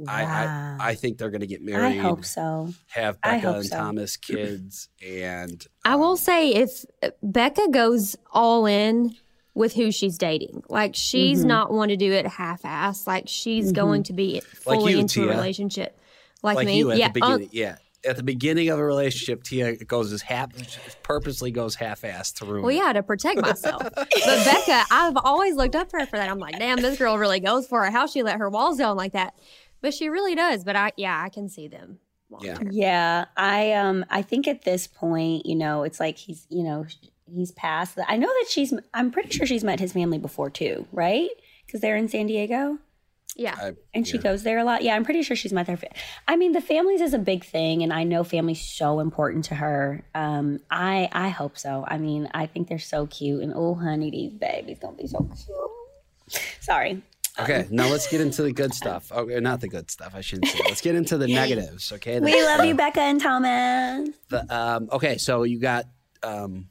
I, 0.08 0.24
Wow. 0.24 0.78
I 0.80 0.90
I 0.92 0.96
think 0.96 1.18
they're 1.18 1.30
gonna 1.30 1.46
get 1.46 1.62
married. 1.62 2.00
I 2.00 2.02
hope 2.02 2.26
so. 2.26 2.74
Have 2.88 3.22
Becca 3.22 3.54
and 3.56 3.66
so. 3.66 3.78
Thomas 3.78 4.18
kids, 4.18 4.90
and 5.06 5.66
I 5.86 5.96
will 5.96 6.12
um, 6.12 6.18
say 6.18 6.50
if 6.54 6.86
Becca 7.24 7.70
goes 7.72 8.18
all 8.32 8.66
in 8.66 9.16
with 9.54 9.74
who 9.76 9.92
she's 9.94 10.18
dating, 10.18 10.64
like 10.68 10.96
she's 10.96 11.44
Mhm. 11.44 11.48
not 11.48 11.72
one 11.72 11.88
to 11.88 11.96
do 11.96 12.12
it 12.12 12.28
half-ass. 12.28 13.08
Like 13.08 13.30
she's 13.30 13.72
Mhm. 13.72 13.76
going 13.76 14.04
to 14.04 14.14
be 14.14 14.42
Like 14.66 14.80
fully 14.80 14.94
you, 14.94 15.00
into 15.00 15.24
a 15.24 15.28
relationship, 15.30 15.98
like, 16.44 16.58
like 16.58 16.66
me. 16.66 16.80
you 16.80 16.92
at 16.92 16.98
yeah, 16.98 17.08
the 17.08 17.14
beginning. 17.14 17.50
yeah, 17.54 17.78
at 18.06 18.18
the 18.18 18.24
beginning 18.24 18.70
of 18.70 18.80
a 18.80 18.86
relationship, 18.86 19.44
Tia 19.44 19.76
goes 19.86 20.12
as 20.14 20.22
half 20.22 20.52
purposely 21.04 21.52
goes 21.52 21.76
half-assed 21.76 22.38
to 22.38 22.46
ruin. 22.46 22.64
Well, 22.64 22.76
it. 22.76 22.78
yeah, 22.78 22.94
to 22.94 23.04
protect 23.04 23.42
myself. 23.42 23.84
but 23.96 24.46
Becca, 24.46 24.84
I've 24.92 25.18
always 25.18 25.56
looked 25.56 25.76
up 25.76 25.90
to 25.90 25.98
her 25.98 26.06
for 26.06 26.18
that. 26.18 26.30
I'm 26.30 26.40
like, 26.40 26.58
damn, 26.58 26.82
this 26.82 26.98
girl 26.98 27.18
really 27.18 27.40
goes 27.40 27.68
for 27.68 27.86
it. 27.86 27.92
How 27.92 28.08
she 28.08 28.24
let 28.24 28.38
her 28.40 28.50
walls 28.50 28.78
down 28.78 28.98
like 28.98 29.14
that? 29.14 29.36
But 29.82 29.94
she 29.94 30.10
really 30.10 30.36
does. 30.36 30.64
But 30.64 30.76
I, 30.76 30.92
yeah, 30.98 31.22
I 31.22 31.30
can 31.30 31.50
see 31.50 31.68
them. 31.68 32.00
Yeah. 32.42 32.58
Yeah, 32.70 33.26
I 33.38 33.74
um 33.74 34.06
I 34.10 34.22
think 34.22 34.48
at 34.48 34.64
this 34.64 34.88
point, 34.88 35.46
you 35.46 35.56
know, 35.56 35.84
it's 35.84 36.00
like 36.00 36.18
he's, 36.18 36.48
you 36.50 36.64
know, 36.64 36.86
he's 37.26 37.52
past 37.52 37.96
that. 37.96 38.08
I 38.10 38.18
know 38.18 38.28
that 38.28 38.48
she's 38.50 38.74
I'm 38.94 39.12
pretty 39.12 39.30
sure 39.30 39.46
she's 39.46 39.64
met 39.64 39.80
his 39.80 39.94
family 39.94 40.18
before 40.18 40.50
too, 40.50 40.88
right? 40.92 41.30
Cuz 41.70 41.82
they're 41.82 41.96
in 41.96 42.10
San 42.10 42.28
Diego. 42.28 42.80
Yeah. 43.38 43.54
I- 43.58 43.74
And 43.94 44.08
she 44.08 44.16
yeah. 44.18 44.24
goes 44.24 44.44
there 44.44 44.58
a 44.60 44.64
lot. 44.64 44.82
Yeah, 44.82 44.96
I'm 44.96 45.04
pretty 45.04 45.22
sure 45.22 45.36
she's 45.36 45.52
met 45.52 45.68
their. 45.68 45.76
Fa- 45.78 45.90
I 46.28 46.38
mean, 46.38 46.54
the 46.54 46.62
families 46.62 47.02
is 47.02 47.14
a 47.14 47.20
big 47.20 47.44
thing, 47.44 47.84
and 47.84 47.92
I 47.92 48.04
know 48.04 48.24
family's 48.24 48.62
so 48.62 49.00
important 49.02 49.44
to 49.46 49.56
her. 49.56 50.04
Um, 50.16 50.62
I 50.72 51.10
I 51.12 51.30
hope 51.30 51.58
so. 51.58 51.84
I 51.88 51.98
mean, 51.98 52.30
I 52.34 52.46
think 52.46 52.70
they're 52.70 52.80
so 52.80 53.08
cute, 53.08 53.44
and 53.44 53.52
oh, 53.56 53.76
honey, 53.76 54.10
these 54.10 54.32
babies 54.34 54.80
gonna 54.82 54.96
be 54.96 55.08
so 55.08 55.20
cute. 55.20 56.42
Sorry. 56.62 57.02
Okay, 57.38 57.68
now 57.70 57.90
let's 57.90 58.08
get 58.10 58.22
into 58.22 58.42
the 58.44 58.54
good 58.54 58.74
stuff. 58.82 59.12
Okay, 59.12 59.42
not 59.42 59.60
the 59.60 59.68
good 59.68 59.92
stuff. 59.92 60.14
I 60.16 60.22
shouldn't 60.22 60.48
say. 60.48 60.62
Let's 60.66 60.80
get 60.80 60.96
into 60.96 61.18
the 61.18 61.28
negatives. 61.42 61.92
Okay. 61.92 62.18
We 62.22 62.42
love 62.42 62.60
the- 62.62 62.68
you, 62.70 62.76
Becca 62.76 63.02
and 63.02 63.20
Thomas. 63.22 64.10
The, 64.30 64.56
um, 64.56 64.88
okay, 64.94 65.18
so 65.18 65.44
you 65.44 65.60
got 65.60 65.86
um, 66.24 66.70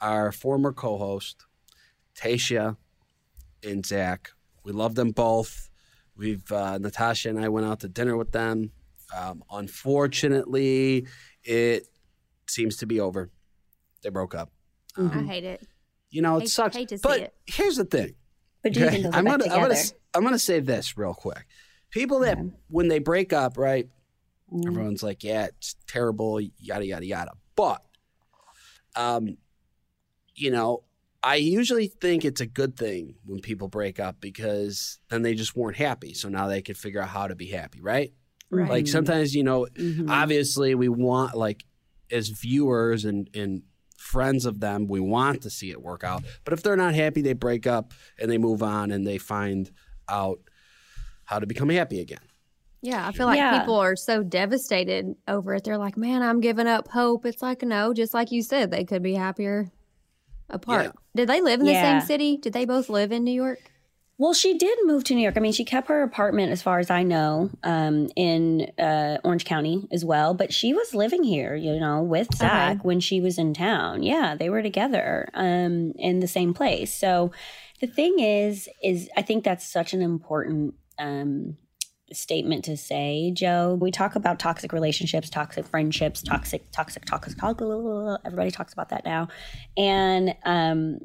our 0.00 0.32
former 0.32 0.72
co-host, 0.72 1.44
Tayshia 2.16 2.76
and 3.62 3.86
Zac. 3.86 4.32
We 4.66 4.72
love 4.72 4.96
them 4.96 5.12
both. 5.12 5.70
We've 6.16 6.50
uh, 6.50 6.78
Natasha 6.78 7.28
and 7.28 7.38
I 7.38 7.48
went 7.48 7.66
out 7.66 7.80
to 7.80 7.88
dinner 7.88 8.16
with 8.16 8.32
them. 8.32 8.72
Um, 9.16 9.44
unfortunately, 9.52 11.06
it 11.44 11.86
seems 12.48 12.78
to 12.78 12.86
be 12.86 12.98
over. 12.98 13.30
They 14.02 14.08
broke 14.10 14.34
up. 14.34 14.50
I 14.98 15.06
hate 15.22 15.44
it. 15.44 15.66
You 16.10 16.22
know, 16.22 16.38
it 16.38 16.40
Hate- 16.40 16.48
sucks. 16.50 16.76
hate 16.76 16.88
to 16.88 16.98
see 16.98 17.02
but 17.02 17.20
it. 17.20 17.34
here's 17.46 17.76
the 17.76 17.84
thing. 17.84 18.14
But 18.64 18.72
do 18.72 18.80
you 18.80 18.86
Okay, 18.86 18.94
think 19.02 19.02
they'll 19.04 19.12
get 19.12 19.18
I'm 19.18 19.24
gonna, 19.24 19.44
I'm 19.44 19.50
together? 19.50 19.68
gonna, 19.74 19.84
I'm 20.14 20.22
gonna 20.24 20.38
say 20.38 20.58
this 20.58 20.98
real 20.98 21.14
quick. 21.14 21.46
People 21.90 22.20
that 22.20 22.38
when 22.68 22.88
they 22.88 22.98
break 22.98 23.32
up, 23.32 23.56
right? 23.56 23.88
Everyone's 24.66 25.02
like, 25.04 25.22
yeah, 25.22 25.44
it's 25.46 25.76
terrible, 25.86 26.40
yada 26.40 26.84
yada 26.86 27.06
yada. 27.06 27.32
But, 27.54 27.82
um, 28.96 29.36
you 30.34 30.50
know, 30.50 30.82
I 31.26 31.34
usually 31.36 31.88
think 31.88 32.24
it's 32.24 32.40
a 32.40 32.46
good 32.46 32.76
thing 32.76 33.16
when 33.24 33.40
people 33.40 33.66
break 33.66 33.98
up 33.98 34.20
because 34.20 35.00
then 35.10 35.22
they 35.22 35.34
just 35.34 35.56
weren't 35.56 35.76
happy. 35.76 36.14
So 36.14 36.28
now 36.28 36.46
they 36.46 36.62
can 36.62 36.76
figure 36.76 37.00
out 37.02 37.08
how 37.08 37.26
to 37.26 37.34
be 37.34 37.46
happy, 37.46 37.80
right? 37.80 38.12
Right. 38.48 38.70
Like 38.70 38.86
sometimes, 38.86 39.34
you 39.34 39.42
know, 39.42 39.66
Mhm. 39.74 40.08
obviously 40.08 40.76
we 40.76 40.88
want 40.88 41.34
like 41.34 41.64
as 42.12 42.28
viewers 42.28 43.04
and 43.04 43.28
and 43.34 43.62
friends 43.98 44.46
of 44.46 44.60
them, 44.60 44.86
we 44.86 45.00
want 45.00 45.42
to 45.42 45.50
see 45.50 45.70
it 45.72 45.82
work 45.82 46.04
out. 46.04 46.22
But 46.44 46.52
if 46.52 46.62
they're 46.62 46.76
not 46.76 46.94
happy, 46.94 47.22
they 47.22 47.32
break 47.32 47.66
up 47.66 47.92
and 48.20 48.30
they 48.30 48.38
move 48.38 48.62
on 48.62 48.92
and 48.92 49.04
they 49.04 49.18
find 49.18 49.68
out 50.08 50.38
how 51.24 51.40
to 51.40 51.46
become 51.46 51.70
happy 51.70 51.98
again. 51.98 52.20
Yeah, 52.82 53.04
I 53.04 53.10
feel 53.10 53.26
like 53.26 53.38
Yeah. 53.38 53.58
people 53.58 53.74
are 53.74 53.96
so 53.96 54.22
devastated 54.22 55.16
over 55.26 55.54
it. 55.54 55.64
They're 55.64 55.78
like, 55.78 55.96
man, 55.96 56.22
I'm 56.22 56.40
giving 56.40 56.68
up 56.68 56.86
hope. 56.86 57.26
It's 57.26 57.42
like, 57.42 57.62
no, 57.62 57.92
just 57.92 58.14
like 58.14 58.30
you 58.30 58.42
said, 58.42 58.70
they 58.70 58.84
could 58.84 59.02
be 59.02 59.14
happier 59.14 59.72
apart. 60.48 60.86
Yeah. 60.86 60.92
Did 61.14 61.28
they 61.28 61.40
live 61.40 61.60
in 61.60 61.66
the 61.66 61.72
Yeah. 61.72 62.00
same 62.00 62.06
city? 62.06 62.36
Did 62.36 62.52
they 62.52 62.64
both 62.64 62.88
live 62.88 63.12
in 63.12 63.24
New 63.24 63.32
York? 63.32 63.58
Well, 64.18 64.32
she 64.32 64.56
did 64.56 64.78
move 64.84 65.04
to 65.04 65.14
New 65.14 65.20
York. 65.20 65.36
I 65.36 65.40
mean, 65.40 65.52
she 65.52 65.64
kept 65.64 65.88
her 65.88 66.02
apartment, 66.02 66.50
as 66.50 66.62
far 66.62 66.78
as 66.78 66.90
I 66.90 67.02
know, 67.02 67.50
um, 67.62 68.08
in 68.16 68.70
uh, 68.78 69.18
Orange 69.24 69.44
County 69.44 69.86
as 69.92 70.06
well. 70.06 70.32
But 70.32 70.54
she 70.54 70.72
was 70.72 70.94
living 70.94 71.22
here, 71.22 71.54
you 71.54 71.78
know, 71.78 72.02
with 72.02 72.34
Zac 72.34 72.82
when 72.82 73.00
she 73.00 73.20
was 73.20 73.36
in 73.36 73.52
town. 73.52 74.02
Yeah, 74.02 74.34
they 74.34 74.48
were 74.48 74.62
together 74.62 75.28
um, 75.34 75.92
in 75.96 76.20
the 76.20 76.28
same 76.28 76.54
place. 76.54 76.94
So 76.94 77.30
the 77.82 77.86
thing 77.86 78.18
is, 78.18 78.70
is 78.82 79.10
I 79.18 79.22
think 79.22 79.44
that's 79.44 79.70
such 79.70 79.92
an 79.92 80.00
important 80.00 80.76
um, 80.98 81.58
statement 82.12 82.64
to 82.66 82.76
say, 82.76 83.30
Joe. 83.34 83.76
We 83.80 83.90
talk 83.90 84.16
about 84.16 84.38
toxic 84.38 84.72
relationships, 84.72 85.28
toxic 85.28 85.66
friendships, 85.66 86.22
toxic, 86.22 86.70
toxic, 86.70 87.04
toxic, 87.04 87.36
toxic. 87.38 88.18
Everybody 88.24 88.50
talks 88.50 88.72
about 88.72 88.90
that 88.90 89.04
now, 89.04 89.28
and 89.76 90.34
um, 90.44 91.00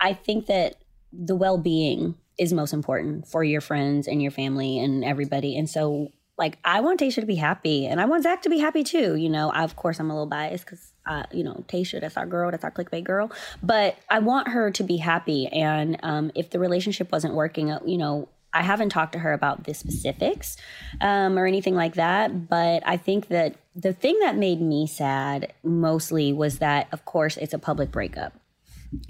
I 0.00 0.12
think 0.12 0.46
that 0.46 0.76
the 1.12 1.36
well-being 1.36 2.16
is 2.38 2.52
most 2.52 2.72
important 2.72 3.26
for 3.28 3.44
your 3.44 3.60
friends 3.60 4.08
and 4.08 4.20
your 4.20 4.32
family 4.32 4.78
and 4.78 5.04
everybody. 5.04 5.56
And 5.56 5.70
so, 5.70 6.10
like, 6.36 6.58
I 6.64 6.80
want 6.80 6.98
Tayshia 6.98 7.20
to 7.20 7.26
be 7.26 7.36
happy, 7.36 7.86
and 7.86 8.00
I 8.00 8.06
want 8.06 8.24
Zac 8.24 8.42
to 8.42 8.50
be 8.50 8.58
happy 8.58 8.82
too. 8.82 9.14
You 9.14 9.30
know, 9.30 9.50
I, 9.50 9.62
of 9.62 9.76
course, 9.76 10.00
I'm 10.00 10.10
a 10.10 10.14
little 10.14 10.26
biased 10.26 10.64
because, 10.66 10.92
uh, 11.06 11.22
you 11.32 11.44
know, 11.44 11.64
Tayshia, 11.68 12.00
that's 12.00 12.16
our 12.16 12.26
girl, 12.26 12.50
that's 12.50 12.64
our 12.64 12.72
clickbait 12.72 13.04
girl. 13.04 13.30
But 13.62 13.96
I 14.10 14.18
want 14.18 14.48
her 14.48 14.72
to 14.72 14.82
be 14.82 14.96
happy. 14.96 15.46
And 15.46 15.96
um, 16.02 16.32
if 16.34 16.50
the 16.50 16.58
relationship 16.58 17.12
wasn't 17.12 17.34
working, 17.34 17.70
uh, 17.70 17.78
you 17.86 17.98
know, 17.98 18.28
I 18.54 18.62
haven't 18.62 18.90
talked 18.90 19.12
to 19.12 19.18
her 19.18 19.32
about 19.32 19.64
the 19.64 19.74
specifics 19.74 20.56
um, 21.00 21.38
or 21.38 21.46
anything 21.46 21.74
like 21.74 21.94
that. 21.94 22.48
But 22.48 22.82
I 22.86 22.96
think 22.96 23.28
that 23.28 23.56
the 23.74 23.92
thing 23.92 24.18
that 24.20 24.36
made 24.36 24.60
me 24.60 24.86
sad 24.86 25.52
mostly 25.62 26.32
was 26.32 26.58
that, 26.58 26.88
of 26.92 27.04
course, 27.04 27.36
it's 27.36 27.52
a 27.52 27.58
public 27.58 27.90
breakup. 27.90 28.32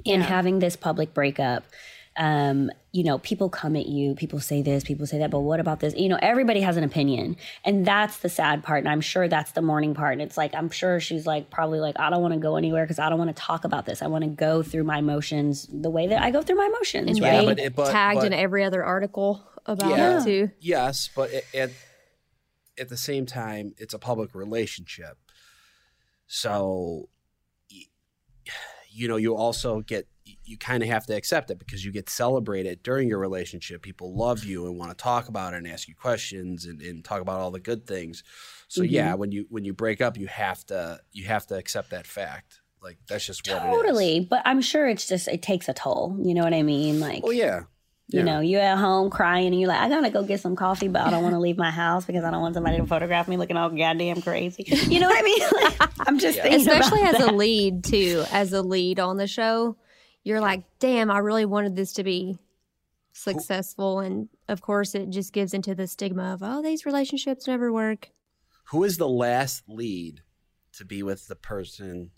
And 0.07 0.23
having 0.23 0.61
this 0.61 0.77
public 0.77 1.13
breakup, 1.13 1.65
um, 2.17 2.71
you 2.93 3.03
know, 3.03 3.19
people 3.19 3.49
come 3.51 3.75
at 3.75 3.87
you, 3.87 4.15
people 4.15 4.39
say 4.39 4.63
this, 4.63 4.85
people 4.85 5.05
say 5.07 5.19
that, 5.19 5.31
but 5.31 5.41
what 5.41 5.59
about 5.59 5.81
this? 5.81 5.95
You 5.97 6.09
know, 6.09 6.19
everybody 6.23 6.61
has 6.61 6.77
an 6.77 6.85
opinion. 6.85 7.37
And 7.65 7.85
that's 7.85 8.19
the 8.19 8.29
sad 8.29 8.63
part. 8.63 8.79
And 8.85 8.89
I'm 8.89 9.01
sure 9.01 9.27
that's 9.27 9.51
the 9.53 9.63
mourning 9.63 9.95
part. 9.95 10.13
And 10.13 10.23
it's 10.23 10.37
like, 10.37 10.55
I'm 10.55 10.71
sure 10.71 11.01
she's 11.01 11.27
like, 11.27 11.51
probably 11.51 11.81
like, 11.81 11.99
I 11.99 12.11
don't 12.11 12.23
want 12.23 12.35
to 12.35 12.41
go 12.41 12.57
anywhere 12.57 12.85
because 12.85 13.01
I 13.01 13.09
don't 13.09 13.19
want 13.19 13.35
to 13.35 13.43
talk 13.43 13.65
about 13.65 13.85
this. 13.87 14.01
I 14.01 14.07
want 14.07 14.23
to 14.23 14.31
go 14.31 14.63
through 14.63 14.85
my 14.85 14.99
emotions 14.99 15.67
the 15.73 15.91
way 15.91 16.07
that 16.07 16.23
I 16.23 16.31
go 16.31 16.41
through 16.41 16.57
my 16.57 16.67
emotions, 16.67 17.09
And 17.11 17.19
Yeah, 17.19 17.39
right? 17.39 17.47
but 17.47 17.59
it- 17.59 17.75
but- 17.75 17.91
tagged 17.91 18.21
but- 18.21 18.27
in 18.27 18.33
every 18.33 18.63
other 18.63 18.85
article 18.85 19.45
about 19.67 19.91
Yeah. 19.91 20.21
it 20.21 20.25
too. 20.25 20.51
Yes, 20.61 21.11
but 21.17 21.33
at, 21.33 21.45
at 21.55 21.71
at 22.79 22.89
the 22.89 22.97
same 22.97 23.25
time, 23.25 23.73
it's 23.79 23.95
a 23.95 23.99
public 24.01 24.35
relationship. 24.35 25.17
So, 26.27 27.09
you 28.91 29.09
know, 29.09 29.17
you 29.17 29.35
also 29.37 29.81
get 29.81 30.07
you 30.45 30.59
kind 30.59 30.83
of 30.83 30.89
have 30.89 31.07
to 31.07 31.15
accept 31.15 31.51
it 31.51 31.59
because 31.59 31.85
you 31.85 31.91
get 31.93 32.11
celebrated 32.11 32.83
during 32.83 33.09
your 33.09 33.19
relationship. 33.19 33.83
People 33.83 34.15
love 34.17 34.45
you 34.45 34.67
and 34.67 34.79
want 34.79 34.91
to 34.91 34.97
talk 34.97 35.29
about 35.29 35.55
it 35.55 35.59
and 35.59 35.69
ask 35.69 35.89
you 35.89 35.95
questions 35.95 36.67
and, 36.67 36.81
and 36.83 37.05
talk 37.05 37.21
about 37.21 37.41
all 37.41 37.51
the 37.51 37.61
good 37.61 37.87
things. 37.87 38.23
So 38.69 38.83
yeah, 38.83 39.11
mm-hmm. 39.11 39.21
when 39.21 39.33
you 39.33 39.47
when 39.49 39.65
you 39.65 39.73
break 39.73 40.01
up, 40.01 40.17
you 40.19 40.27
have 40.27 40.65
to 40.67 41.01
you 41.13 41.25
have 41.27 41.47
to 41.49 41.57
accept 41.57 41.91
that 41.91 42.07
fact. 42.07 42.61
Like 42.83 42.99
that's 43.09 43.27
just 43.27 43.49
what 43.49 43.63
it 43.63 43.69
is. 43.69 43.75
totally. 43.77 44.27
But 44.29 44.43
I'm 44.45 44.61
sure 44.61 44.87
it's 44.87 45.07
just, 45.07 45.27
it 45.29 45.41
takes 45.41 45.71
a 45.71 45.73
toll. 45.73 46.19
You 46.23 46.35
know 46.35 46.45
what 46.45 46.53
I 46.53 46.63
mean? 46.63 47.01
Like, 47.01 47.23
Oh 47.25 47.31
yeah. 47.31 47.63
You 48.09 48.23
know, 48.23 48.41
you're 48.41 48.61
at 48.61 48.77
home 48.77 49.09
crying 49.09 49.47
and 49.47 49.59
you're 49.59 49.69
like, 49.69 49.81
I 49.81 49.89
gotta 49.89 50.11
go 50.11 50.23
get 50.23 50.39
some 50.39 50.55
coffee, 50.55 50.89
but 50.89 51.01
I 51.03 51.11
don't 51.11 51.23
want 51.23 51.35
to 51.35 51.39
leave 51.41 51.57
my 51.57 51.71
house 51.71 52.05
because 52.05 52.23
I 52.23 52.31
don't 52.31 52.43
want 52.43 52.55
somebody 52.55 52.77
to 52.77 52.87
photograph 52.87 53.27
me 53.27 53.39
looking 53.39 53.57
all 53.57 53.71
goddamn 53.71 54.21
crazy. 54.21 54.65
You 54.69 55.01
know 55.01 55.09
what 55.09 55.19
I 55.19 55.23
mean? 55.23 55.41
Like, 55.81 55.91
I'm 56.07 56.19
just 56.19 56.37
Yeah. 56.37 56.43
thinking 56.43 56.61
Especially 56.61 57.01
about 57.01 57.15
as 57.15 57.27
a 57.29 57.33
lead 57.33 57.83
too, 57.83 58.25
as 58.31 58.53
a 58.53 58.61
lead 58.61 59.01
on 59.01 59.17
the 59.17 59.27
show, 59.27 59.77
you're 60.25 60.41
like, 60.41 60.65
damn, 60.79 61.11
I 61.11 61.19
really 61.19 61.45
wanted 61.45 61.77
this 61.77 61.93
to 61.95 62.05
be 62.05 62.39
successful. 63.13 64.01
And 64.01 64.29
of 64.49 64.61
course, 64.63 64.95
it 64.95 65.11
just 65.11 65.33
gives 65.33 65.55
into 65.55 65.75
the 65.75 65.87
stigma 65.87 66.35
of, 66.35 66.43
oh, 66.43 66.63
these 66.63 66.85
relationships 66.87 67.47
never 67.47 67.73
work. 67.73 68.11
Who 68.71 68.83
is 68.85 68.97
the 68.97 69.09
last 69.09 69.63
lead 69.69 70.23
to 70.73 70.85
be 70.85 71.03
with 71.03 71.29
the 71.29 71.37
person 71.37 72.11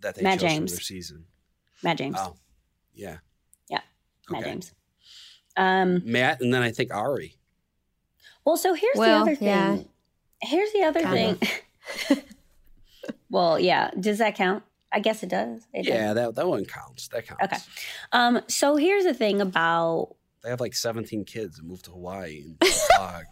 that 0.00 0.14
they 0.14 0.22
Matt 0.22 0.40
chose 0.40 0.50
James. 0.50 0.70
for 0.72 0.76
their 0.76 0.82
season? 0.82 1.24
Matt 1.82 1.98
James. 1.98 2.16
Oh, 2.18 2.36
yeah. 2.94 3.18
Yeah, 3.68 3.80
Matt 4.30 4.42
okay. 4.42 4.50
James. 4.50 4.74
Um, 5.56 6.02
Matt, 6.04 6.40
and 6.40 6.52
then 6.52 6.62
I 6.62 6.70
think 6.70 6.94
Ari. 6.94 7.36
well, 8.44 8.56
so 8.56 8.74
here's 8.74 8.96
Well, 8.96 9.24
the 9.24 9.30
other 9.32 9.36
thing. 9.36 9.48
yeah. 9.48 9.78
Here's 10.42 10.72
the 10.72 10.82
other 10.82 11.02
Kind 11.02 11.40
thing. 11.40 12.18
well, 13.30 13.58
yeah. 13.58 13.90
Does 13.98 14.18
that 14.18 14.34
count? 14.34 14.62
I 14.92 15.00
guess 15.00 15.22
it 15.22 15.28
does. 15.30 15.66
It 15.72 15.84
does. 15.84 15.94
Yeah, 15.94 16.12
that 16.14 16.34
that 16.34 16.46
one 16.48 16.64
counts. 16.64 17.08
That 17.08 17.26
counts. 17.26 17.42
Okay. 17.44 17.56
Um, 18.12 18.40
so 18.48 18.76
here's 18.76 19.04
the 19.04 19.14
thing 19.14 19.40
about 19.40 20.14
They 20.42 20.50
have 20.50 20.60
like 20.60 20.74
17 20.74 21.24
kids 21.24 21.58
and 21.58 21.68
moved 21.68 21.84
to 21.86 21.92
Hawaii 21.92 22.42
and 22.44 22.58
vlog. 22.60 23.22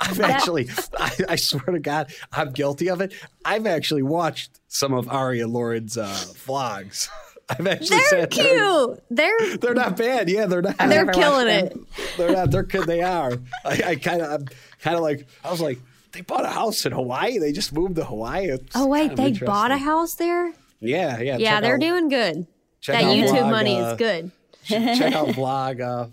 I've 0.00 0.20
actually, 0.20 0.68
I, 0.98 1.12
I 1.30 1.36
swear 1.36 1.72
to 1.72 1.78
God, 1.78 2.12
I'm 2.32 2.52
guilty 2.52 2.90
of 2.90 3.00
it. 3.00 3.12
I've 3.44 3.66
actually 3.66 4.02
watched 4.02 4.60
some 4.68 4.92
of 4.92 5.08
Ari 5.08 5.40
and 5.40 5.52
Lauren's 5.52 5.96
uh, 5.96 6.06
vlogs. 6.46 7.08
I've 7.48 7.66
actually 7.66 8.00
They're 8.10 8.26
there- 8.26 8.26
cute. 8.26 9.02
They're 9.08 9.56
They're 9.56 9.74
not 9.74 9.96
bad. 9.96 10.28
Yeah, 10.28 10.44
they're 10.46 10.60
not. 10.60 10.76
They're 10.76 11.06
killing 11.06 11.48
it. 11.48 11.78
They're 12.18 12.32
not. 12.32 12.50
They're 12.50 12.62
good. 12.64 12.86
They 12.86 13.00
are. 13.02 13.32
I, 13.64 13.82
I 13.86 13.94
kind 13.96 14.20
of, 14.20 14.30
I'm 14.30 14.46
kind 14.80 14.96
of 14.96 15.02
like, 15.02 15.26
I 15.42 15.50
was 15.50 15.60
like, 15.62 15.78
they 16.12 16.20
bought 16.22 16.44
a 16.44 16.48
house 16.50 16.84
in 16.84 16.92
Hawaii. 16.92 17.38
They 17.38 17.52
just 17.52 17.72
moved 17.72 17.96
to 17.96 18.04
Hawaii. 18.04 18.48
It's 18.48 18.74
Oh 18.74 18.86
wait, 18.86 19.14
they 19.16 19.32
bought 19.32 19.70
a 19.70 19.78
house 19.78 20.14
there. 20.16 20.52
Yeah, 20.80 21.20
yeah. 21.20 21.36
Yeah, 21.38 21.60
they're 21.60 21.74
out- 21.74 21.80
doing 21.80 22.08
good. 22.08 22.46
That 22.86 23.02
YouTube 23.02 23.30
vlog, 23.30 23.50
money 23.50 23.76
uh, 23.76 23.92
is 23.92 23.98
good. 23.98 24.30
check 24.64 25.12
out 25.20 25.28
vlog 25.28 25.80
uh, 25.80 26.08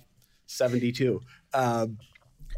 72. 0.47 1.21
Um, 1.53 1.97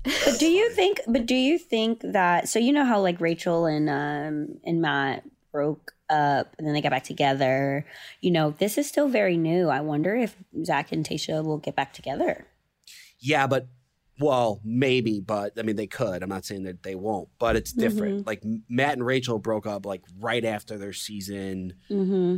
But 0.03 0.39
do 0.39 0.47
you 0.47 0.69
think? 0.71 1.01
But 1.07 1.25
do 1.25 1.35
you 1.35 1.57
think 1.59 1.99
that? 2.01 2.47
So 2.47 2.59
you 2.59 2.71
know 2.71 2.85
how 2.85 3.01
like 3.01 3.19
Rachael 3.19 3.65
and 3.65 3.89
um 3.89 4.59
and 4.63 4.81
Matt 4.81 5.23
broke 5.51 5.91
up 6.09 6.55
and 6.57 6.65
then 6.65 6.73
they 6.73 6.81
got 6.81 6.91
back 6.91 7.03
together. 7.03 7.85
You 8.21 8.31
know, 8.31 8.51
this 8.51 8.77
is 8.77 8.87
still 8.87 9.09
very 9.09 9.35
new. 9.35 9.67
I 9.67 9.81
wonder 9.81 10.15
if 10.15 10.35
Zac 10.63 10.93
and 10.93 11.05
Tayshia 11.05 11.43
will 11.43 11.57
get 11.57 11.75
back 11.75 11.91
together. 11.93 12.47
yeah, 13.19 13.47
but 13.47 13.67
well, 14.19 14.59
maybe, 14.63 15.19
but 15.19 15.53
I 15.59 15.61
mean, 15.61 15.75
they 15.75 15.87
could. 15.87 16.23
I'm 16.23 16.29
not 16.29 16.45
saying 16.45 16.63
that 16.63 16.83
they 16.83 16.95
won't, 16.95 17.29
but 17.37 17.55
it's 17.55 17.71
different. 17.71 18.25
Like 18.25 18.43
Matt 18.67 18.93
and 18.93 19.05
Rachael 19.05 19.39
broke 19.39 19.67
up 19.67 19.85
like 19.85 20.01
right 20.19 20.43
after 20.43 20.77
their 20.77 20.93
season. 20.93 21.73
Mm-hmm. 21.89 22.37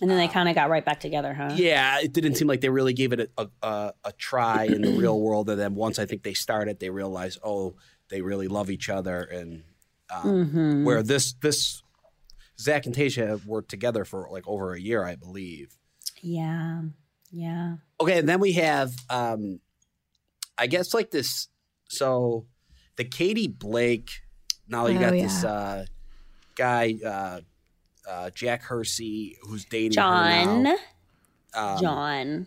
And 0.00 0.08
then 0.08 0.16
they 0.16 0.28
kind 0.28 0.48
of 0.48 0.54
got 0.54 0.70
right 0.70 0.84
back 0.84 1.00
together, 1.00 1.34
huh? 1.34 1.50
Yeah, 1.56 1.98
it 2.00 2.12
didn't 2.12 2.36
seem 2.36 2.46
like 2.46 2.60
they 2.60 2.68
really 2.68 2.92
gave 2.92 3.12
it 3.12 3.32
a, 3.36 3.48
a, 3.62 3.92
a 4.04 4.12
try 4.12 4.64
in 4.64 4.82
the 4.82 4.92
real 4.92 5.20
world. 5.20 5.50
And 5.50 5.60
then 5.60 5.74
once 5.74 5.98
I 5.98 6.06
think 6.06 6.22
they 6.22 6.34
started, 6.34 6.78
they 6.78 6.90
realized, 6.90 7.40
oh, 7.42 7.74
they 8.08 8.22
really 8.22 8.46
love 8.46 8.70
each 8.70 8.88
other. 8.88 9.22
And 9.22 9.64
um, 10.14 10.22
Mm-hmm. 10.24 10.84
where 10.84 11.02
this 11.02 11.32
this 11.42 11.82
Zac 12.60 12.86
and 12.86 12.94
Tayshia 12.94 13.44
were 13.44 13.62
together 13.62 14.04
for 14.04 14.28
like 14.30 14.46
over 14.46 14.72
a 14.72 14.80
year, 14.80 15.04
I 15.04 15.16
believe. 15.16 15.76
Yeah. 16.22 16.82
Yeah. 17.30 17.76
Okay, 18.00 18.18
and 18.20 18.28
then 18.28 18.40
we 18.40 18.52
have, 18.52 18.92
um, 19.10 19.60
I 20.58 20.66
guess, 20.66 20.92
like 20.94 21.10
this. 21.10 21.48
So 21.88 22.46
the 22.96 23.04
Katie 23.04 23.48
Blake. 23.48 24.10
Now 24.68 24.86
you 24.86 24.98
Oh, 24.98 25.00
got 25.00 25.16
yeah. 25.16 25.22
this 25.22 25.44
uh, 25.44 25.86
guy, 26.56 26.96
uh, 27.04 27.40
uh, 28.08 28.30
Jack 28.30 28.62
Hersey, 28.62 29.36
who's 29.42 29.64
dating 29.64 29.92
John. 29.92 30.66
Um, 30.66 31.80
John. 31.80 31.80
John 31.80 32.46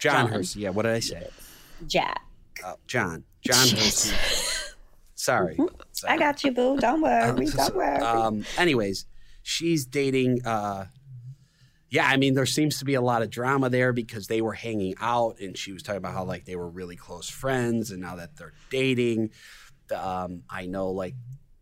John. 0.00 0.28
Hersey. 0.28 0.60
Yeah, 0.60 0.70
what 0.70 0.82
did 0.84 0.92
I 0.92 1.00
say? 1.00 1.26
Jack. 1.86 2.20
Uh, 2.64 2.74
John. 2.86 3.24
John 3.42 3.68
Hersey. 3.76 4.14
Sorry. 5.14 5.56
I 5.60 5.66
Sorry. 5.92 6.18
got 6.18 6.44
you, 6.44 6.52
boo. 6.52 6.76
Don't 6.78 7.00
worry. 7.00 7.46
Don't 7.56 7.74
worry. 7.74 7.98
Um, 7.98 8.44
anyways, 8.56 9.06
she's 9.42 9.84
dating 9.84 10.44
uh, 10.46 10.86
yeah, 11.90 12.06
I 12.06 12.16
mean, 12.16 12.34
there 12.34 12.46
seems 12.46 12.78
to 12.80 12.84
be 12.84 12.94
a 12.94 13.00
lot 13.00 13.22
of 13.22 13.30
drama 13.30 13.70
there 13.70 13.92
because 13.92 14.26
they 14.26 14.40
were 14.40 14.52
hanging 14.52 14.94
out, 15.00 15.38
and 15.40 15.56
she 15.56 15.72
was 15.72 15.82
talking 15.82 15.98
about 15.98 16.12
how 16.14 16.24
like 16.24 16.44
they 16.44 16.56
were 16.56 16.68
really 16.68 16.96
close 16.96 17.28
friends, 17.28 17.90
and 17.90 18.00
now 18.02 18.16
that 18.16 18.36
they're 18.36 18.52
dating, 18.70 19.30
um, 19.94 20.42
I 20.50 20.66
know 20.66 20.90
like 20.90 21.14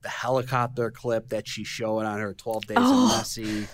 the 0.03 0.09
helicopter 0.09 0.91
clip 0.91 1.29
that 1.29 1.47
she's 1.49 1.67
showing 1.69 2.07
on 2.07 2.19
her 2.21 2.35
Twelve 2.35 2.67
Days 2.67 2.77
Oh. 2.81 3.13
of 3.13 3.19
Messy. 3.19 3.67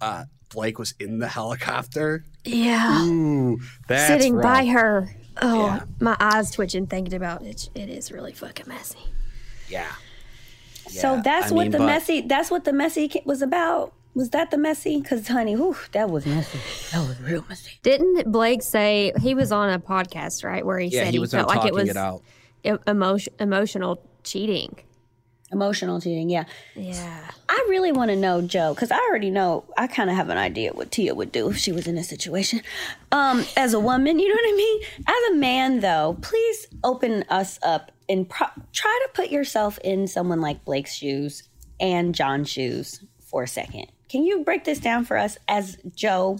Uh, 0.00 0.24
Blake 0.50 0.78
was 0.78 0.94
in 0.98 1.18
the 1.18 1.28
helicopter. 1.28 2.24
Yeah. 2.44 3.02
Ooh, 3.04 3.58
that's 3.86 4.06
Sitting 4.06 4.40
by 4.40 4.64
her. 4.66 5.14
Oh, 5.42 5.66
Yeah. 5.66 5.80
my 6.00 6.16
eyes 6.18 6.50
twitching 6.50 6.86
thinking 6.86 7.14
about 7.14 7.42
it. 7.42 7.68
It 7.74 7.88
is 7.88 8.10
really 8.10 8.32
fucking 8.32 8.66
messy. 8.66 8.98
Yeah. 9.68 9.92
So 10.88 11.20
that's 11.22 11.52
I 11.52 11.54
what 11.54 11.62
mean, 11.64 11.70
the 11.72 11.80
messy. 11.80 12.22
That's 12.22 12.50
what 12.50 12.64
the 12.64 12.72
messy 12.72 13.10
was 13.26 13.42
about. 13.42 13.92
Was 14.14 14.30
that 14.30 14.50
the 14.50 14.58
messy? 14.58 15.00
Because 15.00 15.28
honey, 15.28 15.54
whew, 15.54 15.76
that 15.92 16.10
was 16.10 16.26
messy. 16.26 16.58
That 16.92 17.06
was 17.06 17.20
real 17.20 17.44
messy. 17.48 17.72
Didn't 17.82 18.30
Blake 18.32 18.62
say 18.62 19.12
he 19.20 19.34
was 19.34 19.52
on 19.52 19.70
a 19.70 19.78
podcast, 19.78 20.44
right, 20.44 20.64
where 20.66 20.78
he 20.78 20.88
Yeah, 20.88 21.04
said 21.04 21.12
he 21.14 21.18
was 21.20 21.30
felt 21.32 21.48
like 21.48 21.66
it 21.66 21.74
was 21.74 21.88
it 21.88 21.96
out. 21.96 22.22
emotion, 22.86 23.32
emotional 23.38 24.02
cheating? 24.24 24.76
Emotional 25.50 25.98
cheating. 26.00 26.28
Yeah. 26.28 26.44
Yeah. 26.74 27.30
I 27.48 27.66
really 27.70 27.90
want 27.92 28.10
to 28.10 28.16
know, 28.16 28.42
Joe, 28.42 28.74
because 28.74 28.90
I 28.90 28.98
already 29.08 29.30
know. 29.30 29.64
I 29.78 29.86
kind 29.86 30.10
of 30.10 30.16
have 30.16 30.28
an 30.28 30.36
idea 30.36 30.72
what 30.74 30.90
Tia 30.90 31.14
would 31.14 31.32
do 31.32 31.48
if 31.50 31.56
she 31.56 31.72
was 31.72 31.86
in 31.86 31.94
this 31.94 32.08
situation. 32.08 32.60
Um, 33.12 33.44
as 33.56 33.72
a 33.72 33.80
woman, 33.80 34.18
you 34.18 34.28
know 34.28 34.34
what 34.34 34.52
I 34.52 34.56
mean. 34.56 34.82
As 35.06 35.32
a 35.32 35.36
man, 35.36 35.80
though, 35.80 36.18
please 36.20 36.66
open 36.84 37.24
us 37.30 37.58
up 37.62 37.92
and 38.10 38.28
pro- 38.28 38.48
try 38.74 39.00
to 39.06 39.10
put 39.14 39.30
yourself 39.30 39.78
in 39.82 40.06
someone 40.06 40.40
like 40.42 40.64
Blake's 40.66 40.92
shoes 40.94 41.44
and 41.80 42.14
John's 42.14 42.50
shoes 42.50 43.02
for 43.20 43.44
a 43.44 43.48
second. 43.48 43.86
Can 44.08 44.24
you 44.24 44.42
break 44.44 44.64
this 44.64 44.78
down 44.78 45.04
for 45.04 45.16
us 45.16 45.36
as 45.48 45.76
Joe, 45.94 46.38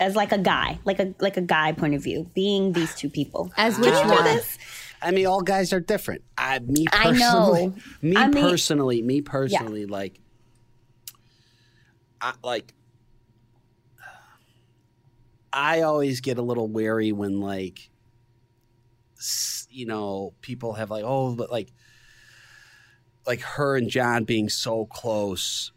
as 0.00 0.16
like 0.16 0.32
a 0.32 0.38
guy, 0.38 0.78
like 0.84 0.98
a 0.98 1.14
like 1.20 1.36
a 1.36 1.40
guy 1.42 1.72
point 1.72 1.94
of 1.94 2.02
view, 2.02 2.28
being 2.34 2.72
these 2.72 2.94
two 2.94 3.08
people? 3.08 3.52
As 3.56 3.74
Can 3.74 3.84
which 3.84 3.94
you 3.94 4.02
do 4.02 4.08
one? 4.08 4.24
this? 4.24 4.58
I 5.00 5.10
mean, 5.10 5.26
all 5.26 5.42
guys 5.42 5.72
are 5.72 5.80
different. 5.80 6.22
I, 6.38 6.58
me 6.60 6.86
I 6.92 7.04
personally, 7.10 7.66
know. 7.68 7.74
me 8.02 8.16
I 8.16 8.28
mean- 8.28 8.42
personally, 8.44 9.02
me 9.02 9.20
personally, 9.20 9.86
like, 9.86 10.20
I 12.20 12.34
like. 12.42 12.72
I 15.52 15.82
always 15.82 16.20
get 16.22 16.38
a 16.38 16.42
little 16.42 16.66
wary 16.66 17.12
when, 17.12 17.40
like, 17.40 17.90
you 19.68 19.84
know, 19.84 20.32
people 20.40 20.72
have 20.74 20.90
like, 20.90 21.04
oh, 21.06 21.34
but 21.34 21.50
like, 21.50 21.68
like 23.26 23.40
her 23.42 23.76
and 23.76 23.90
John 23.90 24.24
being 24.24 24.48
so 24.48 24.86
close 24.86 25.70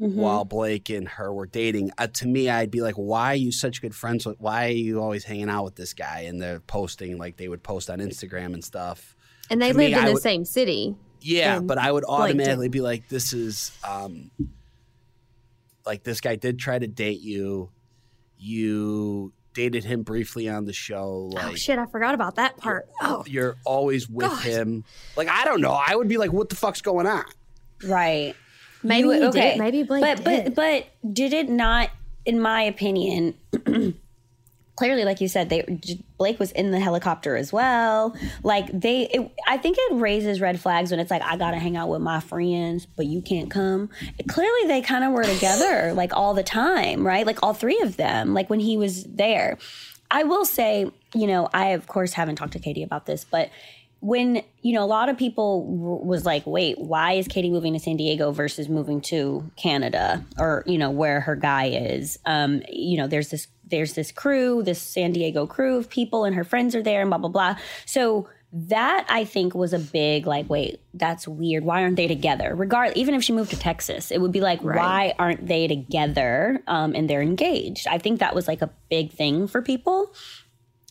Mm-hmm. 0.00 0.20
while 0.20 0.44
Blake 0.44 0.90
and 0.90 1.08
her 1.08 1.32
were 1.32 1.46
dating. 1.46 1.90
Uh, 1.96 2.06
to 2.08 2.26
me, 2.26 2.50
I'd 2.50 2.70
be 2.70 2.82
like, 2.82 2.96
why 2.96 3.32
are 3.32 3.34
you 3.36 3.50
such 3.50 3.80
good 3.80 3.94
friends 3.94 4.26
with? 4.26 4.38
Why 4.38 4.66
are 4.66 4.70
you 4.72 5.00
always 5.00 5.24
hanging 5.24 5.48
out 5.48 5.64
with 5.64 5.74
this 5.76 5.94
guy? 5.94 6.26
And 6.28 6.38
they're 6.42 6.60
posting 6.60 7.16
like 7.16 7.38
they 7.38 7.48
would 7.48 7.62
post 7.62 7.88
on 7.88 8.00
Instagram 8.00 8.52
and 8.52 8.62
stuff. 8.62 9.16
And 9.48 9.62
they 9.62 9.72
To 9.72 9.78
me, 9.78 9.84
lived 9.84 9.96
in 9.98 10.04
I 10.04 10.06
the 10.08 10.12
would- 10.14 10.22
same 10.22 10.44
city. 10.44 10.96
Yeah, 11.22 11.60
but 11.60 11.78
I 11.78 11.90
would 11.90 12.04
automatically 12.04 12.68
be 12.68 12.80
like, 12.82 13.08
this 13.08 13.32
is 13.32 13.72
um 13.88 14.30
like 15.86 16.02
this 16.04 16.20
guy 16.20 16.36
did 16.36 16.58
try 16.58 16.78
to 16.78 16.86
date 16.86 17.20
you. 17.20 17.70
You 18.38 19.32
dated 19.54 19.84
him 19.84 20.02
briefly 20.02 20.48
on 20.48 20.66
the 20.66 20.72
show. 20.72 21.30
Like 21.32 21.46
oh 21.46 21.54
shit, 21.54 21.78
I 21.78 21.86
forgot 21.86 22.14
about 22.14 22.34
that 22.36 22.58
part. 22.58 22.86
Oh, 23.00 23.24
you're 23.26 23.56
always 23.64 24.08
with 24.08 24.28
God. 24.28 24.42
him. 24.44 24.84
Like 25.16 25.28
I 25.28 25.44
don't 25.44 25.60
know. 25.60 25.72
I 25.72 25.96
would 25.96 26.08
be 26.08 26.18
like, 26.18 26.32
what 26.32 26.48
the 26.50 26.56
fuck's 26.56 26.82
going 26.82 27.06
on? 27.06 27.24
Right. 27.82 28.34
Maybe 28.82 29.08
You- 29.08 29.12
he 29.26 29.30
did. 29.30 29.58
Maybe 29.58 29.82
Blake 29.82 30.02
but 30.02 30.24
did. 30.24 30.54
but 30.54 30.54
but 31.02 31.12
did 31.14 31.32
it 31.32 31.48
not 31.48 31.90
in 32.24 32.40
my 32.40 32.62
opinion 32.62 33.34
clearly 34.76 35.04
like 35.04 35.20
you 35.22 35.28
said 35.28 35.48
they 35.48 35.62
blake 36.18 36.38
was 36.38 36.52
in 36.52 36.70
the 36.70 36.78
helicopter 36.80 37.34
as 37.36 37.50
well. 37.52 38.14
Like 38.42 38.66
they 38.78 39.02
it, 39.08 39.30
i 39.48 39.56
think 39.56 39.76
it 39.78 39.94
raises 39.94 40.40
red 40.40 40.60
flags 40.60 40.90
when 40.90 41.00
it's 41.00 41.10
like 41.10 41.22
i 41.22 41.36
gotta 41.36 41.58
hang 41.58 41.76
out 41.76 41.88
with 41.88 42.02
my 42.02 42.20
friends 42.20 42.86
but 42.96 43.06
you 43.06 43.22
can't 43.22 43.50
come. 43.50 43.88
Clearly 44.28 44.68
they 44.68 44.82
kind 44.82 45.04
of 45.04 45.12
were 45.12 45.24
together 45.24 45.92
like 45.94 46.12
all 46.14 46.34
the 46.34 46.42
time 46.42 47.06
right? 47.06 47.26
Like 47.26 47.42
all 47.42 47.54
three 47.54 47.80
of 47.80 47.96
them 47.96 48.34
like 48.34 48.50
when 48.50 48.60
he 48.60 48.76
was 48.76 49.04
there. 49.04 49.58
I 50.10 50.22
will 50.24 50.44
say 50.44 50.90
you 51.14 51.26
know 51.26 51.48
i 51.54 51.68
of 51.68 51.86
course 51.86 52.12
haven't 52.12 52.36
talked 52.36 52.52
to 52.52 52.58
katie 52.58 52.82
about 52.82 53.06
this 53.06 53.24
but 53.24 53.48
when 54.06 54.40
you 54.62 54.72
know 54.72 54.84
a 54.84 54.86
lot 54.86 55.08
of 55.08 55.18
people 55.18 55.64
w- 55.64 56.06
was 56.06 56.24
like 56.24 56.46
wait 56.46 56.78
why 56.78 57.14
is 57.14 57.26
katie 57.26 57.50
moving 57.50 57.72
to 57.72 57.80
san 57.80 57.96
diego 57.96 58.30
versus 58.30 58.68
moving 58.68 59.00
to 59.00 59.50
canada 59.56 60.24
or 60.38 60.62
you 60.64 60.78
know 60.78 60.90
where 60.90 61.20
her 61.20 61.34
guy 61.34 61.66
is? 61.66 62.16
Um 62.24 62.62
you 62.68 62.96
know 62.98 63.08
there's 63.08 63.30
this 63.30 63.48
there's 63.68 63.94
this 63.94 64.12
crew 64.12 64.62
this 64.62 64.80
san 64.80 65.10
diego 65.10 65.44
crew 65.44 65.76
of 65.76 65.90
people 65.90 66.24
and 66.24 66.36
her 66.36 66.44
friends 66.44 66.76
are 66.76 66.84
there 66.84 67.00
and 67.00 67.10
blah 67.10 67.18
blah 67.18 67.28
blah. 67.28 67.56
So 67.84 68.28
that 68.52 69.04
i 69.08 69.24
think 69.24 69.56
was 69.56 69.72
a 69.72 69.78
big 69.78 70.24
like 70.24 70.48
wait 70.48 70.80
that's 70.94 71.26
weird. 71.26 71.64
Why 71.64 71.82
aren't 71.82 71.96
they 71.96 72.06
together? 72.06 72.54
Regard 72.54 72.96
even 72.96 73.12
if 73.14 73.24
she 73.24 73.32
moved 73.32 73.50
to 73.50 73.58
texas 73.58 74.12
it 74.12 74.20
would 74.20 74.32
be 74.32 74.40
like 74.40 74.62
why 74.62 75.14
aren't 75.18 75.46
they 75.48 75.66
together 75.66 76.62
um 76.68 76.94
and 76.94 77.10
they're 77.10 77.22
engaged? 77.22 77.88
I 77.88 77.98
think 77.98 78.20
that 78.20 78.36
was 78.36 78.46
like 78.46 78.62
a 78.62 78.70
big 78.88 79.10
thing 79.10 79.48
for 79.48 79.62
people 79.62 80.14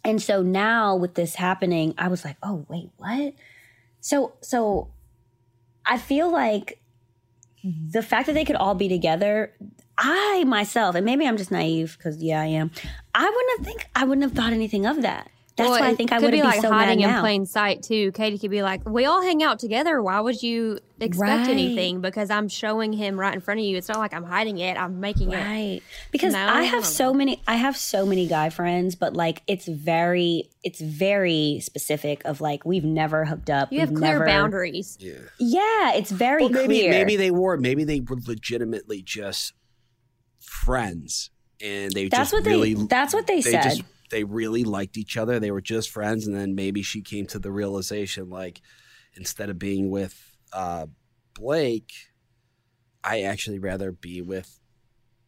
and 0.06 0.22
so 0.22 0.42
now 0.42 0.96
with 0.96 1.16
this 1.16 1.36
happening, 1.36 1.96
I 1.98 2.08
was 2.08 2.24
like, 2.24 2.38
oh, 2.44 2.66
wait, 2.70 2.92
what? 2.98 3.34
So, 4.00 4.34
so 4.42 4.90
I 5.86 5.98
feel 5.98 6.32
like 6.32 6.80
the 7.64 8.04
fact 8.04 8.28
that 8.28 8.34
they 8.34 8.46
could 8.46 8.56
all 8.56 8.76
be 8.76 8.88
together, 8.88 9.52
I 9.98 10.44
myself, 10.46 10.94
and 10.94 11.06
maybe 11.06 11.28
I'm 11.28 11.38
just 11.38 11.52
naive 11.52 11.96
because 11.98 12.22
yeah, 12.22 12.40
I 12.40 12.46
am. 12.46 12.70
I 13.16 13.24
wouldn't 13.28 13.58
have 13.58 13.66
think 13.66 13.90
I 13.96 14.04
wouldn't 14.06 14.24
have 14.24 14.34
thought 14.34 14.54
anything 14.54 14.86
of 14.86 15.02
that. 15.02 15.32
That's 15.58 15.70
Well, 15.70 15.80
why 15.80 15.88
I 15.88 15.96
think 15.96 16.12
I 16.12 16.18
could 16.18 16.26
would 16.26 16.32
be 16.32 16.38
be 16.40 16.44
like 16.44 16.60
so 16.60 16.70
hiding 16.70 17.00
mad 17.00 17.06
in 17.08 17.16
now. 17.16 17.22
plain 17.22 17.46
sight 17.46 17.82
too. 17.82 18.12
Katie 18.12 18.38
could 18.38 18.52
be 18.52 18.62
like, 18.62 18.82
"We 18.90 19.06
all 19.06 19.22
hang 19.22 19.42
out 19.42 19.58
together. 19.58 20.02
Why 20.04 20.20
would 20.20 20.44
you 20.44 20.80
expect 21.00 21.22
Right. 21.48 21.50
anything? 21.50 22.02
Because 22.02 22.30
I'm 22.30 22.50
showing 22.50 22.92
him 22.92 23.18
right 23.18 23.34
in 23.34 23.40
front 23.40 23.62
of 23.62 23.66
you. 23.66 23.78
It's 23.78 23.88
not 23.88 24.00
like 24.00 24.14
I'm 24.14 24.26
hiding 24.26 24.58
it. 24.58 24.76
I'm 24.78 25.00
making 25.00 25.32
it." 25.32 25.38
Right. 25.38 25.80
Because 26.12 26.34
No, 26.34 26.40
I 26.40 26.58
I 26.60 26.64
have 26.64 26.84
don't 26.84 26.92
so 26.92 27.14
many 27.14 27.42
I 27.48 27.56
have 27.56 27.78
so 27.78 28.06
many 28.06 28.28
guy 28.28 28.50
friends, 28.50 28.96
but 28.96 29.14
like 29.14 29.44
it's 29.48 29.66
very 29.66 30.50
it's 30.62 30.82
very 30.82 31.62
specific 31.64 32.22
of 32.26 32.42
like 32.42 32.66
we've 32.66 32.84
never 32.84 33.24
hooked 33.24 33.50
up. 33.50 33.72
You 33.72 33.80
have 33.80 33.92
we've 33.92 34.00
clear 34.00 34.14
never- 34.14 34.26
boundaries. 34.26 34.98
Yeah, 35.00 35.14
Yeah, 35.40 35.94
it's 35.94 36.12
very 36.12 36.42
Well, 36.44 36.52
maybe 36.52 36.80
clear. 36.80 36.92
maybe 36.92 37.16
they 37.16 37.32
were. 37.32 37.56
Maybe 37.56 37.86
they 37.86 38.02
were 38.02 38.18
legitimately 38.28 39.04
just 39.04 39.54
friends, 40.40 41.30
and 41.62 41.92
they 41.94 42.10
that's 42.10 42.32
just 42.32 42.34
what 42.34 42.46
really 42.46 42.74
they 42.74 42.84
that's 42.88 43.14
what 43.14 43.26
they, 43.28 43.36
they 43.42 43.52
said. 43.52 43.64
just 43.64 43.82
they 44.10 44.24
really 44.24 44.64
liked 44.64 44.98
each 44.98 45.18
other. 45.18 45.40
They 45.40 45.52
were 45.52 45.62
just 45.62 45.90
friends, 45.90 46.28
and 46.28 46.36
then 46.36 46.56
maybe 46.56 46.82
she 46.82 47.02
came 47.02 47.26
to 47.28 47.40
the 47.40 47.52
realization 47.52 48.30
like 48.30 48.62
instead 49.16 49.50
of 49.50 49.60
being 49.60 49.90
with 49.90 50.36
uh, 50.54 50.88
Blake, 51.34 51.92
I 53.04 53.22
actually 53.22 53.60
rather 53.60 53.92
be 53.92 54.22
with 54.22 54.60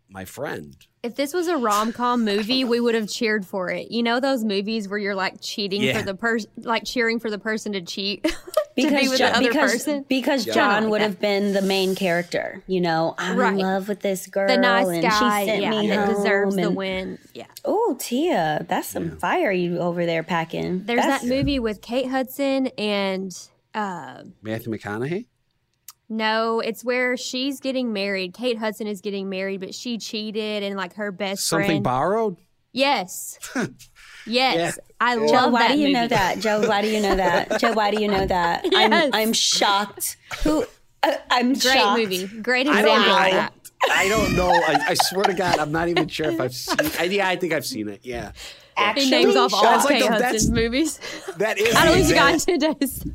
my 0.10 0.26
friend. 0.26 0.76
If 1.08 1.15
this 1.15 1.34
was 1.34 1.48
a 1.48 1.56
rom 1.56 1.93
com 1.93 2.26
movie, 2.26 2.65
we 2.65 2.82
would 2.82 2.93
have 2.93 3.08
cheered 3.10 3.46
for 3.46 3.70
it. 3.70 3.91
You 3.91 4.04
know 4.04 4.20
those 4.20 4.43
movies 4.43 4.89
where 4.89 5.00
you're 5.00 5.15
like 5.15 5.36
cheating 5.39 5.82
Yeah. 5.82 5.98
for 5.98 6.06
the 6.06 6.13
person, 6.13 6.52
like 6.58 6.84
cheering 6.84 7.17
for 7.20 7.30
the 7.32 7.39
person 7.39 7.72
to 7.74 7.82
cheat 7.82 8.24
to 8.26 8.32
because 8.76 8.91
be 9.02 9.08
with 9.08 9.17
Jo- 9.20 9.28
the 9.28 9.38
other 9.38 9.48
because, 9.48 9.72
person. 9.72 10.06
because 10.10 10.46
Yeah. 10.46 10.54
John 10.54 10.89
would 10.89 11.00
have 11.00 11.17
been 11.22 11.54
the 11.54 11.62
main 11.62 11.96
character. 11.96 12.62
You 12.67 12.82
know, 12.82 13.15
I'm 13.17 13.38
Right. 13.38 13.54
in 13.54 13.60
love 13.60 13.88
with 13.88 14.02
this 14.02 14.28
girl, 14.28 14.50
The 14.50 14.58
nice 14.58 14.88
and 14.88 15.02
guy, 15.02 15.10
she 15.41 15.46
sent 15.48 15.62
yeah, 15.62 15.70
me 15.70 15.88
that 15.88 16.08
home. 16.08 16.15
deserves 16.15 16.56
the 16.58 16.72
win. 16.72 17.20
Yeah. 17.34 17.46
Oh, 17.63 17.96
Tia, 17.98 18.65
that's 18.67 18.89
some 18.89 19.17
fire 19.17 19.52
you 19.54 19.78
over 19.80 20.06
there 20.06 20.24
packing. 20.24 20.84
There's 20.84 21.00
That's- 21.00 21.22
that 21.22 21.28
movie 21.30 21.60
with 21.60 21.82
Kate 21.82 22.10
Hudson 22.10 22.67
and 22.78 23.32
uh, 23.74 24.24
Matthew 24.41 24.74
McConaughey. 24.74 25.26
No, 26.10 26.60
it's 26.60 26.84
where 26.84 27.17
she's 27.17 27.60
getting 27.60 27.91
married. 27.93 28.34
Kate 28.34 28.58
Hudson 28.58 28.88
is 28.88 29.02
getting 29.02 29.30
married, 29.30 29.60
but 29.60 29.74
she 29.76 29.98
cheated 29.98 30.63
and 30.63 30.76
like 30.78 30.93
her 30.96 31.12
best 31.12 31.46
Something 31.48 31.67
friend. 31.67 31.84
borrowed. 31.84 32.38
yes. 32.72 33.38
Yes. 34.30 34.78
I 35.00 35.15
love 35.15 35.30
Joe, 35.30 35.48
why 35.50 35.67
that 35.70 35.74
do 35.76 35.80
you 35.80 35.88
movie. 35.88 35.93
know 35.93 36.08
that? 36.10 36.39
Joe, 36.39 36.67
why 36.67 36.82
do 36.82 36.89
you 36.89 37.02
know 37.02 37.15
that? 37.15 37.60
Joe, 37.62 37.72
why 37.72 37.91
do 37.91 38.02
you 38.02 38.10
know 38.10 38.26
that? 38.26 38.65
Yes. 38.70 38.91
I'm 38.91 39.13
I'm 39.13 39.32
shocked. 39.32 40.17
Who? 40.43 40.65
Uh, 41.02 41.13
I'm 41.30 41.54
Great 41.54 41.62
shocked. 41.62 41.98
movie. 42.02 42.28
Great 42.41 42.67
I 42.67 42.80
example 42.80 42.93
don't 42.96 43.06
know. 43.08 43.13
of 43.15 43.22
I, 43.22 43.32
that. 43.32 43.54
I 43.89 44.08
don't 44.10 44.36
know. 44.36 44.50
I, 44.50 44.86
I 44.89 44.93
swear 44.96 45.24
to 45.24 45.34
God, 45.34 45.60
I'm 45.60 45.72
not 45.72 45.88
even 45.88 46.10
sure 46.10 46.30
if 46.30 46.41
I've 46.41 46.54
seen. 46.54 46.76
I, 47.00 47.04
yeah, 47.06 47.30
I 47.30 47.38
think 47.38 47.54
I've 47.54 47.65
seen 47.65 47.88
it. 47.88 48.02
Yeah, 48.04 48.34
He 48.34 48.66
Actually, 48.78 49.10
names 49.10 49.36
off 49.36 49.54
all 49.54 49.63
That's 49.63 49.86
like 49.86 49.96
Kate 50.00 50.04
the- 50.04 50.10
that's- 50.10 50.32
Hudson 50.32 50.54
movies. 50.54 51.00
that 51.38 51.58
is. 51.58 51.76
I 51.76 51.86
don't 51.86 51.96
think 51.96 52.08
you 52.10 52.16
got 52.16 52.32
that, 52.34 52.42
two 52.42 52.58
days. 52.58 53.06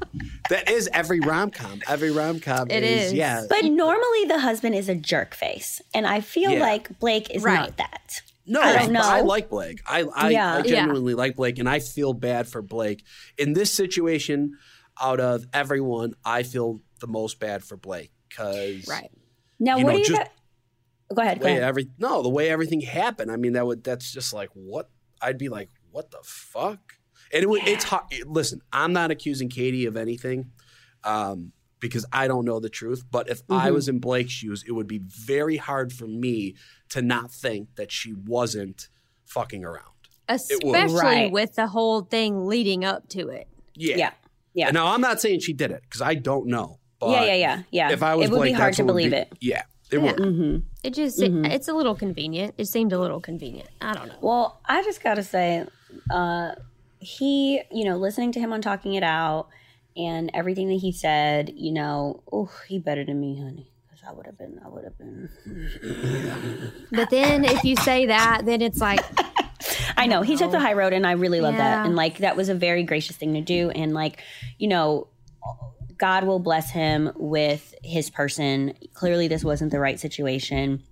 that 0.51 0.68
is 0.70 0.88
every 0.92 1.20
rom 1.20 1.51
com. 1.51 1.81
Every 1.88 2.11
rom 2.11 2.40
com. 2.40 2.70
It 2.70 2.83
is, 2.83 3.07
is. 3.09 3.12
Yeah. 3.12 3.44
But 3.48 3.64
normally 3.64 4.25
the 4.27 4.38
husband 4.40 4.75
is 4.75 4.88
a 4.88 4.94
jerk 4.94 5.35
face, 5.35 5.81
and 5.94 6.07
I 6.07 6.20
feel 6.20 6.51
Yeah. 6.53 6.61
like 6.61 6.98
Blake 6.98 7.31
is 7.31 7.42
Right. 7.42 7.55
not 7.61 7.77
that. 7.77 8.22
No, 8.44 8.61
I 8.61 8.77
don't 8.77 8.92
know. 8.92 9.01
I 9.03 9.20
like 9.20 9.48
Blake. 9.48 9.81
I 9.87 10.03
I, 10.14 10.31
Yeah. 10.31 10.55
I 10.55 10.57
Yeah. 10.59 10.62
genuinely 10.62 11.14
like 11.14 11.37
Blake, 11.37 11.59
and 11.61 11.68
I 11.68 11.79
feel 11.79 12.12
bad 12.12 12.48
for 12.48 12.61
Blake 12.61 13.05
in 13.38 13.53
this 13.53 13.72
situation. 13.72 14.59
Out 15.01 15.20
of 15.20 15.46
everyone, 15.55 16.12
I 16.25 16.42
feel 16.42 16.81
the 17.01 17.07
most 17.07 17.40
bad 17.40 17.64
for 17.64 17.77
Blake 17.79 18.11
because 18.29 18.87
Right. 18.87 19.11
Now, 19.59 19.79
You 19.79 19.85
what 19.87 19.92
know, 19.92 19.96
do 19.96 20.03
you? 20.03 20.09
just- 20.09 20.18
got- 20.20 20.33
Go 21.16 21.22
ahead. 21.22 21.40
Go 21.40 21.46
ahead. 21.46 21.62
every 21.62 21.88
no, 21.98 22.22
the 22.22 22.29
way 22.29 22.48
everything 22.51 22.81
happened. 22.81 23.31
I 23.31 23.37
mean, 23.37 23.53
that 23.55 23.66
would 23.66 23.85
that's 23.85 24.11
just 24.12 24.33
like 24.33 24.48
what 24.55 24.90
I'd 25.22 25.38
be 25.38 25.48
like, 25.48 25.70
what 25.90 26.11
the 26.11 26.18
fuck? 26.24 26.94
And 27.32 27.42
it 27.42 27.48
would, 27.48 27.66
it's 27.66 27.85
hard. 27.85 28.04
Listen, 28.26 28.61
I'm 28.72 28.92
not 28.92 29.11
accusing 29.11 29.48
Katie 29.48 29.87
of 29.87 29.96
anything, 29.96 30.50
um, 31.04 31.52
because 31.80 32.04
I 32.12 32.28
don't 32.28 32.44
know 32.44 32.61
the 32.61 32.68
truth. 32.68 33.02
But 33.11 33.28
if 33.30 33.42
I 33.50 33.66
Mm-hmm. 33.66 33.74
was 33.74 33.88
in 33.88 33.98
Blake's 33.98 34.32
shoes, 34.32 34.64
it 34.66 34.72
would 34.72 34.87
be 34.87 34.98
very 35.04 35.56
hard 35.56 35.92
for 35.92 36.06
me 36.06 36.54
to 36.90 37.00
not 37.02 37.32
think 37.32 37.74
that 37.76 37.90
she 37.90 38.12
wasn't 38.12 38.88
fucking 39.26 39.64
around. 39.64 39.87
would. 40.28 40.37
Especially 40.40 40.94
Right. 41.00 41.32
with 41.32 41.54
the 41.54 41.66
whole 41.68 42.02
thing 42.02 42.46
leading 42.46 42.85
up 42.85 43.08
to 43.11 43.28
it. 43.28 43.48
Yeah. 43.74 43.96
Yeah. 43.96 44.11
Yeah. 44.54 44.66
And 44.68 44.74
now 44.74 44.87
I'm 44.88 45.00
not 45.00 45.20
saying 45.20 45.40
she 45.40 45.52
did 45.54 45.70
it 45.70 45.82
because 45.82 46.02
I 46.02 46.14
don't 46.14 46.46
know. 46.46 46.78
But 47.00 47.11
yeah, 47.11 47.24
yeah, 47.24 47.35
yeah, 47.35 47.62
yeah. 47.70 47.90
If 47.92 48.02
I 48.02 48.14
was 48.14 48.28
it 48.28 48.30
would 48.32 48.38
Blake, 48.38 48.52
be 48.54 48.58
hard 48.61 48.74
to 48.74 48.85
believe 48.85 49.11
be- 49.11 49.16
it. 49.16 49.32
Yeah, 49.40 49.62
it 49.90 49.96
Yeah. 49.96 49.98
would. 50.02 50.16
Mm-hmm. 50.16 50.58
It 50.82 50.94
just 50.94 51.20
it- 51.22 51.32
it's 51.46 51.68
a 51.68 51.72
little 51.72 51.94
convenient. 51.94 52.54
It 52.58 52.66
seemed 52.66 52.92
a 52.92 52.98
little 52.98 53.20
convenient. 53.20 53.68
I 53.80 53.92
don't 53.94 54.08
know. 54.08 54.14
Well, 54.20 54.60
I 54.64 54.82
just 54.82 55.02
got 55.02 55.14
to 55.14 55.22
say, 55.22 55.64
uh, 56.10 56.52
he, 56.98 57.62
you 57.70 57.84
know, 57.84 57.96
listening 57.96 58.32
to 58.32 58.40
him 58.40 58.52
on 58.52 58.60
Talking 58.62 58.94
It 58.94 59.02
Out 59.02 59.48
and 59.96 60.30
everything 60.34 60.68
that 60.68 60.76
he 60.80 60.92
said, 60.92 61.52
you 61.56 61.72
know, 61.72 62.22
oh, 62.32 62.50
he 62.68 62.78
better 62.78 63.04
than 63.04 63.20
me, 63.20 63.38
honey. 63.40 63.68
Because 63.88 64.02
I 64.08 64.12
would 64.12 64.26
have 64.26 64.38
been, 64.38 64.60
I 64.64 64.68
would 64.68 64.84
have 64.84 64.98
been. 64.98 65.28
But 66.92 67.10
then 67.10 67.44
if 67.44 67.62
you 67.64 67.76
say 67.76 68.06
that, 68.06 68.42
then 68.44 68.62
it's 68.62 68.78
like 68.78 69.00
I 69.96 70.06
know 70.06 70.22
he 70.22 70.36
took 70.36 70.50
the 70.50 70.58
high 70.60 70.72
road, 70.72 70.92
and 70.92 71.06
I 71.06 71.12
really 71.12 71.40
love 71.40 71.54
that. 71.54 71.86
And 71.86 71.94
like 71.96 72.18
that 72.18 72.36
was 72.36 72.48
a 72.48 72.54
very 72.54 72.82
gracious 72.82 73.16
thing 73.16 73.34
to 73.34 73.40
do. 73.40 73.70
And 73.70 73.94
like, 73.94 74.20
you 74.58 74.66
know, 74.68 75.08
God 76.02 76.24
will 76.24 76.40
bless 76.40 76.68
him 76.68 77.12
with 77.14 77.76
his 77.84 78.10
person. 78.10 78.74
Clearly, 78.92 79.28
this 79.28 79.44
wasn't 79.44 79.70
the 79.70 79.78
right 79.78 80.00
situation. 80.00 80.82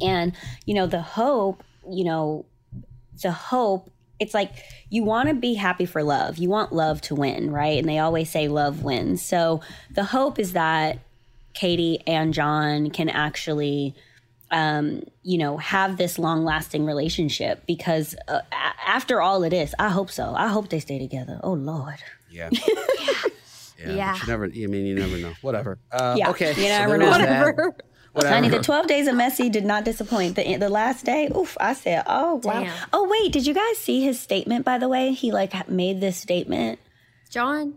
And 0.00 0.34
you 0.64 0.72
know, 0.72 0.86
the 0.86 1.02
hope, 1.02 1.62
you 1.86 2.02
know, 2.04 2.46
the 3.22 3.30
hope. 3.30 3.90
It's 4.18 4.32
like 4.32 4.52
you 4.88 5.04
want 5.04 5.28
to 5.28 5.34
be 5.34 5.52
happy 5.52 5.84
for 5.84 6.02
love. 6.02 6.38
You 6.38 6.48
want 6.48 6.72
love 6.72 7.02
to 7.02 7.14
win, 7.14 7.50
right? 7.50 7.78
And 7.78 7.86
they 7.86 7.98
always 7.98 8.30
say 8.30 8.48
love 8.48 8.82
wins. 8.82 9.22
So 9.22 9.60
the 9.90 10.04
hope 10.04 10.38
is 10.38 10.54
that 10.54 11.00
Katie 11.52 12.02
and 12.06 12.32
John 12.32 12.88
can 12.88 13.10
actually 13.10 13.94
um, 14.50 15.02
you 15.22 15.36
know, 15.36 15.58
have 15.58 15.98
this 15.98 16.18
long 16.18 16.42
lasting 16.42 16.86
relationship 16.86 17.66
because 17.66 18.14
uh, 18.28 18.40
a- 18.50 18.88
after 18.88 19.20
all 19.20 19.44
it 19.44 19.52
is, 19.52 19.74
I 19.78 19.90
hope 19.90 20.10
so. 20.10 20.32
I 20.34 20.48
hope 20.48 20.70
they 20.70 20.80
stay 20.80 20.98
together. 20.98 21.38
Oh 21.42 21.52
Lord. 21.52 22.02
Yeah. 22.30 22.48
yeah. 22.52 23.27
But 23.84 23.94
Yeah. 23.94 24.14
You 24.16 24.26
never. 24.26 24.44
I 24.44 24.48
mean, 24.48 24.86
you 24.86 24.94
never 24.94 25.16
know. 25.18 25.32
Whatever. 25.42 25.78
Uh, 25.90 26.14
Yeah, 26.18 26.30
Okay. 26.30 26.52
you 26.54 26.62
never 26.68 26.90
there 26.90 26.98
know. 26.98 27.10
whatever. 27.10 27.76
Whatever. 28.12 28.34
Honey, 28.34 28.48
the 28.48 28.60
12 28.62 28.86
days 28.88 29.06
of 29.06 29.14
messy 29.14 29.48
did 29.50 29.64
not 29.66 29.84
disappoint. 29.84 30.34
The 30.34 30.56
the 30.56 30.68
last 30.70 31.04
day, 31.04 31.30
oof, 31.36 31.56
I 31.60 31.74
said, 31.74 32.02
oh 32.06 32.40
wow. 32.42 32.62
Damn. 32.64 32.88
Oh 32.92 33.06
wait, 33.08 33.32
did 33.32 33.46
you 33.46 33.54
guys 33.54 33.76
see 33.78 34.00
his 34.02 34.18
statement 34.18 34.64
by 34.64 34.78
the 34.78 34.88
way? 34.88 35.12
He 35.12 35.30
like 35.30 35.68
made 35.68 36.00
this 36.00 36.16
statement. 36.16 36.80
John, 37.30 37.74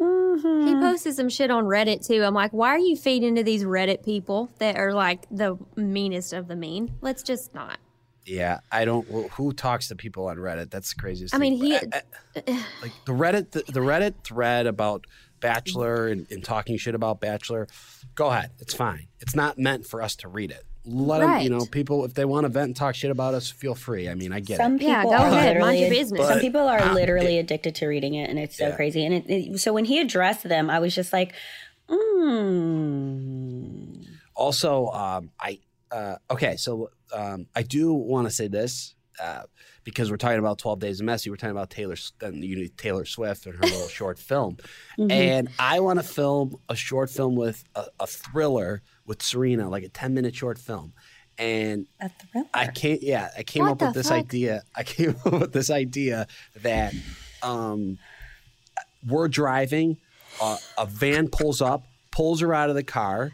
Mm-hmm. 0.00 0.66
he 0.68 0.74
posted 0.74 1.14
some 1.16 1.28
shit 1.28 1.50
on 1.50 1.64
Reddit 1.64 2.06
too. 2.06 2.22
I'm 2.22 2.34
like, 2.34 2.52
why 2.52 2.68
are 2.68 2.78
you 2.78 2.96
feeding 2.96 3.34
to 3.36 3.42
these 3.42 3.64
Reddit 3.64 4.04
people 4.04 4.48
that 4.58 4.76
are 4.76 4.92
like 4.92 5.26
the 5.30 5.56
meanest 5.76 6.32
of 6.32 6.48
the 6.48 6.54
mean? 6.56 6.94
Let's 7.00 7.22
just 7.22 7.54
not. 7.54 7.78
Yeah, 8.26 8.60
I 8.70 8.84
don't. 8.84 9.06
wh- 9.08 9.32
Who 9.36 9.52
talks 9.52 9.88
to 9.88 9.96
people 9.96 10.26
on 10.26 10.36
Reddit? 10.36 10.70
That's 10.70 10.92
the 10.94 11.00
craziest. 11.00 11.34
I 11.34 11.38
thing. 11.38 11.58
mean, 11.58 11.64
he- 11.64 11.76
I- 11.76 12.02
I- 12.36 12.42
like 12.82 12.92
the 13.06 13.12
Reddit, 13.12 13.50
the, 13.52 13.62
the 13.72 13.80
Reddit 13.80 14.22
thread 14.22 14.66
about 14.66 15.04
Bachelor 15.40 16.08
and, 16.08 16.26
and 16.30 16.42
talking 16.44 16.76
shit 16.78 16.94
about 16.94 17.20
Bachelor. 17.20 17.66
Go 18.14 18.28
ahead, 18.28 18.50
it's 18.58 18.74
fine. 18.74 19.08
It's 19.20 19.34
not 19.34 19.58
meant 19.58 19.86
for 19.86 20.02
us 20.02 20.16
to 20.16 20.28
read 20.28 20.50
it. 20.50 20.64
Let 20.84 21.18
them, 21.20 21.40
you 21.42 21.50
know, 21.50 21.66
people 21.66 22.04
if 22.06 22.14
they 22.14 22.24
want 22.24 22.44
to 22.44 22.48
vent 22.48 22.66
and 22.68 22.76
talk 22.76 22.94
shit 22.94 23.10
about 23.10 23.34
us, 23.34 23.50
feel 23.50 23.74
free. 23.74 24.08
I 24.08 24.14
mean, 24.14 24.32
I 24.32 24.40
get 24.40 24.56
Some 24.56 24.76
it. 24.76 24.78
people 24.80 24.88
Yeah, 24.88 25.02
go 25.04 25.24
are 25.24 25.26
ahead, 25.26 25.58
mind 25.60 25.78
your 25.80 25.90
business. 25.90 26.26
some 26.26 26.40
people 26.40 26.62
are 26.62 26.80
uh, 26.80 26.94
literally 26.94 27.38
addicted 27.38 27.74
to 27.76 27.86
reading 27.88 28.14
it 28.14 28.30
and 28.30 28.38
it's 28.38 28.56
so 28.56 28.68
Yeah. 28.68 28.76
crazy. 28.76 29.04
And 29.04 29.12
it, 29.14 29.24
it- 29.28 29.58
so 29.60 29.72
when 29.74 29.84
he 29.84 30.00
addressed 30.00 30.44
them, 30.48 30.70
I 30.70 30.78
was 30.78 30.94
just 30.94 31.12
like, 31.12 31.34
mm. 32.78 34.04
Also, 34.34 34.86
um, 34.88 35.30
I 35.40 35.58
uh, 35.90 36.16
okay, 36.30 36.56
so 36.56 36.90
um, 37.12 37.46
I 37.56 37.62
do 37.62 37.92
want 37.92 38.28
to 38.28 38.30
say 38.34 38.46
this 38.46 38.94
uh, 39.22 39.42
because 39.90 40.10
we're 40.10 40.16
talking 40.18 40.38
about 40.38 40.58
Twelve 40.58 40.80
Days 40.80 41.00
of 41.00 41.06
Messy. 41.06 41.30
We're 41.30 41.36
talking 41.36 41.56
about 41.56 41.70
Taylor, 41.70 41.96
then 42.18 42.42
you 42.42 42.56
know, 42.56 42.68
Taylor 42.76 43.04
Swift 43.04 43.46
and 43.46 43.54
her 43.56 43.62
little 43.62 43.88
short 43.88 44.18
film, 44.18 44.58
and 44.98 45.48
I 45.58 45.80
want 45.80 45.98
to 45.98 46.02
film 46.02 46.56
a 46.68 46.76
short 46.76 47.10
film 47.10 47.36
with 47.36 47.64
a, 47.74 47.86
a 48.00 48.06
thriller 48.06 48.82
with 49.06 49.22
Serena, 49.22 49.68
like 49.68 49.84
a 49.84 49.88
ten 49.88 50.14
minute 50.14 50.34
short 50.34 50.58
film, 50.58 50.92
and 51.38 51.86
a 52.00 52.10
thriller. 52.10 52.46
I 52.52 52.66
can't. 52.66 53.02
Yeah, 53.02 53.30
I 53.36 53.42
came 53.42 53.62
What 53.62 53.72
up 53.72 53.80
with 53.82 53.94
this 53.94 54.08
fuck? 54.08 54.18
idea. 54.18 54.62
I 54.74 54.82
came 54.82 55.16
up 55.24 55.32
with 55.32 55.52
this 55.52 55.70
idea 55.70 56.26
that 56.62 56.94
um, 57.42 57.98
we're 59.06 59.28
driving, 59.28 59.96
uh, 60.40 60.58
a 60.76 60.86
van 60.86 61.28
pulls 61.28 61.62
up, 61.62 61.86
pulls 62.10 62.40
her 62.40 62.52
out 62.52 62.68
of 62.68 62.74
the 62.76 62.84
car, 62.84 63.32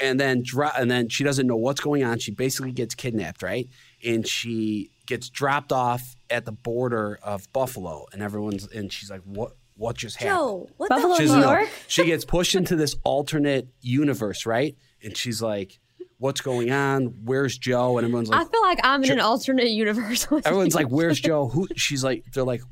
and 0.00 0.18
then 0.18 0.44
and 0.76 0.90
then 0.90 1.08
she 1.08 1.24
doesn't 1.24 1.46
know 1.46 1.56
what's 1.56 1.80
going 1.80 2.04
on. 2.04 2.18
She 2.18 2.30
basically 2.30 2.72
gets 2.72 2.94
kidnapped, 2.94 3.42
right? 3.42 3.68
And 4.04 4.26
she 4.26 4.90
gets 5.08 5.28
dropped 5.28 5.72
off 5.72 6.14
at 6.30 6.44
the 6.44 6.52
border 6.52 7.18
of 7.22 7.52
Buffalo, 7.52 8.06
and 8.12 8.22
everyone's 8.22 8.68
and 8.68 8.92
she's 8.92 9.10
like, 9.10 9.22
"What? 9.24 9.56
What 9.74 9.96
just 9.96 10.16
happened?" 10.16 10.36
Joe, 10.36 10.70
what 10.76 10.88
Buffalo, 10.90 11.14
She 11.16 11.22
New 11.22 11.26
doesn't. 11.28 11.42
York? 11.42 11.68
She 11.88 12.04
gets 12.04 12.24
pushed 12.24 12.54
into 12.54 12.76
this 12.76 12.94
alternate 13.04 13.68
universe, 13.80 14.46
right? 14.46 14.76
And 15.02 15.16
she's 15.16 15.40
like, 15.42 15.80
"What's 16.18 16.40
going 16.40 16.70
on? 16.70 17.06
Where's 17.24 17.58
Joe?" 17.58 17.98
And 17.98 18.04
everyone's 18.04 18.28
like, 18.28 18.40
I 18.46 18.50
feel 18.50 18.62
like 18.62 18.78
I'm 18.84 19.02
in 19.02 19.12
an 19.12 19.20
alternate 19.20 19.68
universe. 19.70 20.26
"Everyone's 20.44 20.74
like, 20.74 20.88
where's 20.88 21.18
Joe? 21.28 21.48
Who?" 21.48 21.66
She's 21.74 22.04
like, 22.04 22.24
"They're 22.32 22.44
like, 22.44 22.62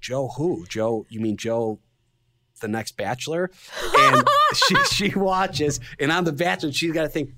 Joe 0.00 0.28
who? 0.28 0.66
Joe? 0.68 1.06
You 1.08 1.20
mean 1.20 1.36
Joe?" 1.36 1.80
The 2.60 2.68
next 2.68 2.96
Bachelor, 2.96 3.50
and 3.98 4.26
she 4.54 4.74
she 4.84 5.18
watches, 5.18 5.80
and 5.98 6.10
on 6.10 6.24
the 6.24 6.32
Bachelor, 6.32 6.72
she's 6.72 6.92
got 6.92 7.02
to 7.02 7.08
think, 7.08 7.30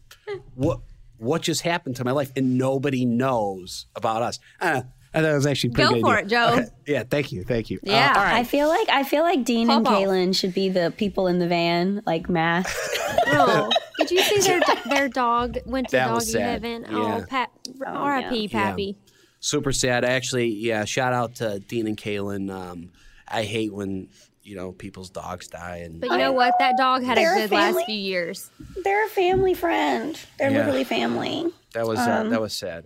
what 0.54 0.80
what 1.18 1.42
just 1.42 1.62
happened 1.62 1.96
to 1.96 2.04
my 2.04 2.12
life, 2.12 2.30
and 2.36 2.58
nobody 2.58 3.04
knows 3.04 3.86
about 3.94 4.22
us. 4.22 4.38
Uh, 4.60 4.82
I 5.14 5.20
thought 5.22 5.30
it 5.30 5.34
was 5.34 5.46
actually 5.46 5.70
a 5.70 5.72
pretty 5.72 5.88
Go 5.88 5.94
good 5.94 6.02
for 6.02 6.16
idea. 6.18 6.24
it, 6.24 6.28
Joe. 6.28 6.52
Okay. 6.54 6.66
Yeah, 6.86 7.02
thank 7.08 7.32
you, 7.32 7.42
thank 7.44 7.70
you. 7.70 7.78
Uh, 7.78 7.90
Yeah. 7.90 8.12
all 8.16 8.22
right. 8.22 8.34
I 8.36 8.44
feel 8.44 8.68
like 8.68 8.88
I 8.90 9.02
feel 9.02 9.22
like 9.22 9.44
Dean 9.44 9.70
and 9.70 9.84
Pop 9.84 9.94
off. 9.94 10.02
Caelynn 10.02 10.36
should 10.36 10.54
be 10.54 10.68
the 10.68 10.92
people 10.96 11.26
in 11.26 11.38
the 11.38 11.48
van, 11.48 12.02
like 12.06 12.28
masked. 12.28 12.76
Oh, 13.28 13.68
did 13.98 14.10
you 14.12 14.22
see 14.22 14.38
their 14.40 14.60
their 14.88 15.08
dog 15.08 15.58
went 15.66 15.88
to 15.88 15.96
That 15.96 16.08
doggy 16.08 16.38
heaven? 16.38 16.82
Yeah. 16.88 17.20
Oh, 17.22 17.24
Pat, 17.28 17.50
R.I.P. 17.84 18.42
yeah. 18.44 18.48
Pappy. 18.52 18.98
super 19.40 19.72
sad. 19.72 20.04
I 20.04 20.10
actually, 20.12 20.48
yeah, 20.48 20.84
shout 20.84 21.12
out 21.12 21.34
to 21.36 21.58
Dean 21.58 21.86
and 21.88 21.96
Caelynn. 21.96 22.50
Um, 22.54 22.92
I 23.26 23.42
hate 23.42 23.74
when 23.74 24.08
you 24.46 24.56
know 24.56 24.72
people's 24.72 25.10
dogs 25.10 25.48
die, 25.48 25.78
and 25.84 26.00
But 26.00 26.10
you 26.10 26.18
know 26.18 26.32
what? 26.32 26.54
That 26.58 26.76
dog 26.78 27.02
had 27.02 27.18
a 27.18 27.20
They're 27.20 27.36
a 27.36 27.40
good 27.48 27.50
last 27.52 27.84
few 27.86 27.98
years. 27.98 28.50
They're 28.84 29.04
a 29.06 29.08
family 29.10 29.54
friend. 29.54 30.18
They're 30.38 30.50
Yeah. 30.50 30.58
literally 30.58 30.84
family. 30.84 31.52
that 31.74 31.86
was 31.86 31.98
uh, 31.98 32.24
that 32.30 32.40
was 32.40 32.52
sad. 32.56 32.84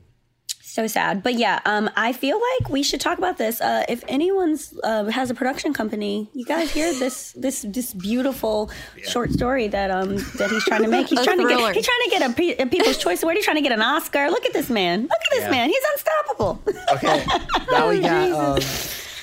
So 0.62 0.86
sad. 0.86 1.24
But 1.24 1.34
yeah, 1.34 1.58
um, 1.66 1.90
I 1.96 2.12
feel 2.12 2.38
like 2.38 2.70
we 2.70 2.84
should 2.84 3.00
talk 3.00 3.18
about 3.18 3.38
this. 3.38 3.60
Uh, 3.60 3.84
if 3.88 4.04
anyone's 4.06 4.72
uh, 4.84 5.06
has 5.06 5.28
a 5.28 5.34
production 5.34 5.72
company, 5.74 6.30
you 6.32 6.44
guys 6.44 6.70
hear 6.70 6.92
this 6.94 7.32
this 7.32 7.66
this 7.68 7.92
beautiful 7.92 8.70
short 9.02 9.32
story 9.32 9.66
that 9.66 9.90
um 9.90 10.14
that 10.38 10.48
he's 10.50 10.64
trying 10.64 10.82
to 10.82 10.88
make. 10.88 11.08
He's 11.08 11.18
A 11.22 11.24
trying 11.24 11.38
to 11.38 11.42
thriller. 11.44 11.72
get 11.72 11.76
he's 11.76 11.86
trying 11.86 12.04
to 12.04 12.10
get 12.10 12.22
a, 12.22 12.62
a 12.62 12.66
People's 12.66 12.98
Choice 12.98 13.20
Award. 13.24 13.34
He's 13.36 13.44
trying 13.44 13.56
to 13.62 13.62
get 13.68 13.72
an 13.72 13.82
Oscar. 13.82 14.30
Look 14.30 14.46
at 14.46 14.52
this 14.52 14.70
man. 14.70 15.02
Look 15.02 15.10
at 15.10 15.30
this 15.32 15.42
Yeah. 15.42 15.50
man. 15.50 15.68
He's 15.70 15.84
unstoppable. 15.92 16.62
Okay, 16.94 17.26
now 17.72 17.88
we 17.90 17.98
got. 18.00 18.30
Um, 18.30 18.62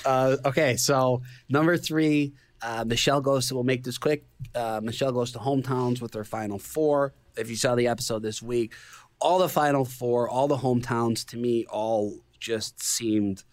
uh, 0.07 0.37
okay, 0.45 0.77
so 0.77 1.21
number 1.49 1.77
three, 1.77 2.33
uh, 2.61 2.83
Michelle 2.87 3.21
goes 3.21 3.47
to. 3.47 3.55
We'll 3.55 3.63
make 3.63 3.83
this 3.83 3.97
quick. 3.97 4.25
Uh, 4.55 4.79
Michelle 4.83 5.11
goes 5.11 5.31
to 5.33 5.39
hometowns 5.39 6.01
with 6.01 6.13
her 6.13 6.23
final 6.23 6.57
four. 6.59 7.13
If 7.35 7.49
you 7.49 7.55
saw 7.55 7.75
the 7.75 7.87
episode 7.87 8.23
this 8.23 8.41
week, 8.41 8.73
all 9.21 9.37
the 9.39 9.49
final 9.49 9.85
four, 9.85 10.27
all 10.29 10.47
the 10.47 10.57
hometowns 10.57 11.25
to 11.27 11.37
me, 11.37 11.65
all 11.69 12.17
just 12.39 12.81
seemed 12.81 13.43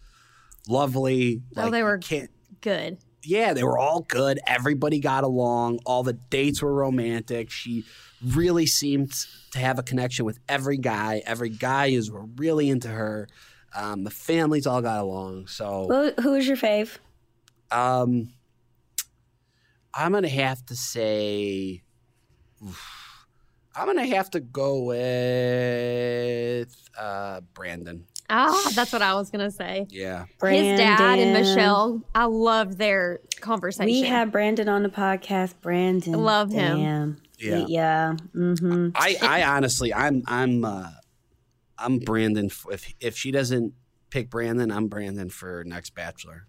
lovely. 0.68 1.42
Oh, 1.56 1.70
they 1.70 1.82
were- 1.82 1.98
can't. 1.98 2.30
Good. 2.60 2.96
yeah, 3.22 3.52
they 3.52 3.62
were 3.62 3.78
all 3.78 4.00
good. 4.00 4.38
Everybody 4.46 4.98
got 5.00 5.22
along. 5.24 5.80
All 5.84 6.02
the 6.02 6.14
dates 6.14 6.62
were 6.62 6.72
romantic. 6.72 7.50
She 7.50 7.84
really 8.24 8.64
seemed 8.66 9.12
to 9.52 9.58
have 9.58 9.78
a 9.78 9.82
connection 9.82 10.24
with 10.24 10.38
every 10.48 10.78
guy. 10.78 11.22
Every 11.26 11.50
guy 11.50 11.86
is 11.86 12.10
really 12.36 12.70
into 12.70 12.88
her. 12.88 13.28
Um, 13.74 14.04
the 14.04 14.10
families 14.10 14.66
all 14.66 14.80
got 14.82 15.00
along. 15.00 15.48
So 15.48 16.12
Who, 16.20 16.30
was 16.30 16.46
your 16.46 16.56
fave? 16.56 16.98
um, 17.70 18.28
I'm 19.92 20.12
gonna 20.12 20.28
have 20.28 20.64
to 20.66 20.76
say, 20.76 21.82
oof, 22.62 23.26
I'm 23.76 23.86
gonna 23.86 24.06
have 24.06 24.30
to 24.30 24.40
go 24.40 24.82
with 24.84 26.68
uh, 26.98 27.40
Brandon. 27.54 28.06
Ah, 28.30 28.70
that's 28.72 28.92
what 28.92 29.02
I 29.02 29.14
was 29.14 29.30
gonna 29.30 29.50
say. 29.50 29.86
Yeah, 29.90 30.26
His 30.42 30.78
dad 30.78 31.18
and 31.18 31.32
Michelle, 31.32 32.00
I 32.14 32.24
love 32.24 32.78
their 32.78 33.20
conversation. 33.40 33.86
We 33.86 34.02
had 34.02 34.32
Brandon 34.32 34.68
on 34.68 34.82
the 34.82 34.88
podcast. 34.88 35.54
Brandon, 35.60 36.12
Love 36.14 36.50
him. 36.52 36.78
Damn. 36.78 37.20
Yeah. 37.38 37.66
yeah. 37.68 38.12
hmm 38.32 38.88
I, 38.94 39.16
I 39.20 39.42
honestly, 39.42 39.92
I'm, 39.92 40.22
I'm, 40.26 40.64
uh, 40.64 40.88
I'm 41.78 41.98
Brandon. 41.98 42.50
If 42.70 42.94
if 43.00 43.16
she 43.16 43.30
doesn't 43.30 43.72
pick 44.10 44.30
Brandon, 44.30 44.70
I'm 44.70 44.88
Brandon 44.88 45.28
for 45.28 45.64
next 45.64 45.94
Bachelor. 45.94 46.46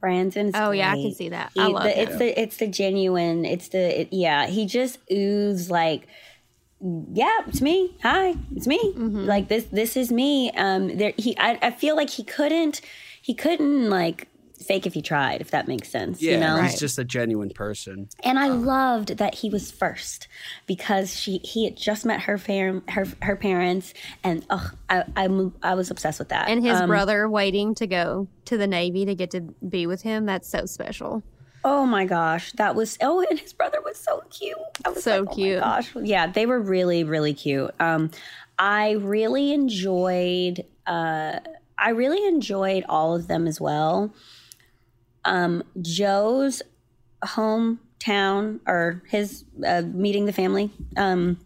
Brandon's. 0.00 0.52
Oh 0.54 0.70
yeah, 0.70 0.92
I 0.92 0.96
can 0.96 1.14
see 1.14 1.30
that. 1.30 1.52
He- 1.54 1.60
I 1.60 1.66
love 1.66 1.84
the, 1.84 1.98
it. 1.98 2.08
it's 2.08 2.18
the 2.18 2.40
it's 2.40 2.56
the 2.58 2.66
genuine. 2.66 3.44
It's 3.44 3.68
the 3.68 4.00
it, 4.02 4.08
yeah. 4.12 4.46
He 4.46 4.66
just 4.66 4.98
oozes 5.10 5.70
like, 5.70 6.06
yeah, 6.80 7.38
it's 7.46 7.62
me. 7.62 7.96
Hi, 8.02 8.34
it's 8.54 8.66
me. 8.66 8.78
Mm-hmm. 8.78 9.24
Like 9.24 9.48
this 9.48 9.64
this 9.64 9.96
is 9.96 10.12
me. 10.12 10.50
Um, 10.52 10.96
there 10.98 11.14
he. 11.16 11.36
I, 11.38 11.58
I 11.62 11.70
feel 11.70 11.96
like 11.96 12.10
he 12.10 12.22
couldn't 12.22 12.80
he 13.22 13.32
couldn't 13.32 13.88
like 13.88 14.28
fake 14.66 14.86
if 14.86 14.94
he 14.94 15.02
tried. 15.02 15.40
If 15.40 15.50
that 15.50 15.66
makes 15.68 15.88
sense. 15.88 16.22
Yeah, 16.22 16.32
you 16.32 16.40
know. 16.40 16.62
he's 16.62 16.78
just 16.78 16.98
a 16.98 17.04
genuine 17.04 17.50
person. 17.50 18.08
And 18.22 18.38
I 18.38 18.48
loved 18.48 19.18
that 19.18 19.34
he 19.34 19.50
was 19.50 19.70
first 19.70 20.28
because 20.66 21.18
she 21.18 21.38
he 21.38 21.64
had 21.64 21.76
just 21.76 22.04
met 22.04 22.20
her 22.22 22.38
fam, 22.38 22.82
her 22.88 23.06
her 23.22 23.36
parents, 23.36 23.94
and 24.22 24.44
oh, 24.50 24.70
I 24.88 25.04
I, 25.16 25.28
I 25.62 25.74
was 25.74 25.90
obsessed 25.90 26.18
with 26.18 26.28
that. 26.30 26.48
and 26.48 26.64
his 26.64 26.80
Um, 26.80 26.88
brother 26.88 27.28
waiting 27.28 27.74
to 27.76 27.86
go 27.86 28.28
to 28.46 28.56
the 28.56 28.66
Navy 28.66 29.04
to 29.04 29.14
get 29.14 29.30
to 29.32 29.40
be 29.68 29.86
with 29.86 30.02
him. 30.02 30.26
That's 30.26 30.48
so 30.48 30.66
special. 30.66 31.22
Oh 31.66 31.86
my 31.86 32.04
gosh, 32.04 32.52
that 32.52 32.74
was 32.74 32.98
oh, 33.00 33.24
and 33.30 33.38
his 33.40 33.52
brother 33.54 33.78
was 33.82 33.96
so 33.96 34.22
cute. 34.30 34.56
I 34.84 34.90
was 34.90 35.02
So 35.02 35.20
like, 35.20 35.28
oh 35.30 35.34
cute. 35.34 35.60
my 35.60 35.64
gosh, 35.64 35.96
yeah, 36.02 36.26
they 36.26 36.44
were 36.46 36.60
really 36.60 37.04
really 37.04 37.32
cute. 37.34 37.70
Um, 37.80 38.10
I 38.58 38.92
really 38.92 39.52
enjoyed. 39.52 40.64
Uh, 40.86 41.40
I 41.78 41.90
really 41.90 42.24
enjoyed 42.26 42.84
all 42.88 43.16
of 43.16 43.26
them 43.26 43.46
as 43.46 43.60
well. 43.60 44.14
Um, 45.24 45.62
Joe's 45.80 46.62
hometown 47.24 48.60
or 48.66 49.02
his 49.08 49.44
uh, 49.66 49.82
meeting 49.82 50.26
the 50.26 50.32
family. 50.32 50.70
Um, 50.96 51.38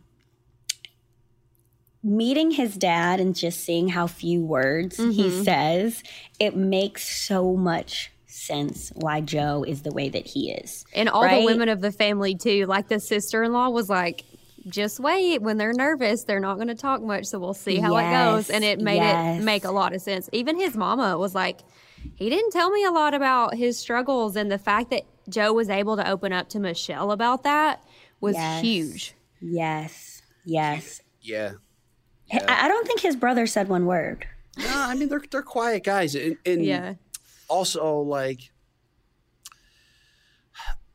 meeting 2.03 2.53
his 2.53 2.77
dad 2.77 3.21
and 3.21 3.35
just 3.35 3.61
seeing 3.61 3.89
how 3.89 4.07
few 4.07 4.41
words 4.41 4.97
he 4.97 5.31
says, 5.45 6.03
it 6.39 6.57
makes 6.57 7.09
so 7.27 7.57
much 7.57 8.13
sense 8.27 8.93
why 8.95 9.21
Joe 9.21 9.65
is 9.67 9.83
the 9.83 9.93
way 9.93 10.09
that 10.09 10.27
he 10.27 10.53
is. 10.53 10.85
And 10.95 11.09
all 11.09 11.25
Right? 11.25 11.41
the 11.41 11.47
women 11.47 11.69
of 11.69 11.81
the 11.81 11.93
family 11.93 12.35
too. 12.35 12.67
Like 12.67 12.89
the 12.89 13.01
sister 13.01 13.43
in 13.43 13.53
law 13.53 13.69
was 13.69 13.89
like, 13.89 14.25
just 14.69 15.01
wait. 15.01 15.43
When 15.43 15.57
they're 15.57 15.73
nervous, 15.73 16.25
they're 16.25 16.41
not 16.41 16.55
going 16.55 16.69
to 16.69 16.75
talk 16.75 17.03
much. 17.03 17.27
So 17.27 17.39
we'll 17.39 17.55
see 17.55 17.79
how 17.79 17.97
it 17.97 18.11
goes. 18.11 18.51
And 18.51 18.65
it 18.65 18.81
made 18.81 18.97
yes. 18.97 19.41
it 19.41 19.45
make 19.45 19.65
a 19.65 19.71
lot 19.71 19.95
of 19.95 20.01
sense. 20.01 20.29
Even 20.33 20.57
his 20.57 20.77
mama 20.77 21.19
was 21.19 21.35
like, 21.35 21.61
he 22.17 22.31
didn't 22.31 22.51
tell 22.53 22.71
me 22.71 22.85
a 22.85 22.91
lot 22.91 23.15
about 23.15 23.55
his 23.55 23.79
struggles. 23.79 24.37
And 24.37 24.51
the 24.51 24.59
fact 24.59 24.91
that 24.91 25.03
Joe 25.29 25.53
was 25.53 25.69
able 25.69 25.97
to 25.97 26.09
open 26.09 26.33
up 26.33 26.49
to 26.51 26.61
Michelle 26.61 27.11
about 27.13 27.43
that 27.45 27.83
was 28.21 28.35
Yes. 28.35 28.63
huge. 28.63 29.15
Yes, 29.41 30.23
yes. 30.45 31.01
Yeah. 31.21 31.53
I, 32.33 32.65
I 32.67 32.69
don't 32.69 32.87
think 32.87 33.01
his 33.01 33.17
brother 33.17 33.47
said 33.47 33.69
one 33.69 33.87
word. 33.87 34.27
No, 34.59 34.67
I 34.73 34.95
mean 34.95 35.09
they're 35.09 35.23
they're 35.31 35.43
quiet 35.43 35.85
guys, 35.85 36.15
and, 36.15 36.37
and 36.45 36.65
Yeah. 36.65 36.95
also 37.49 38.01
like 38.01 38.51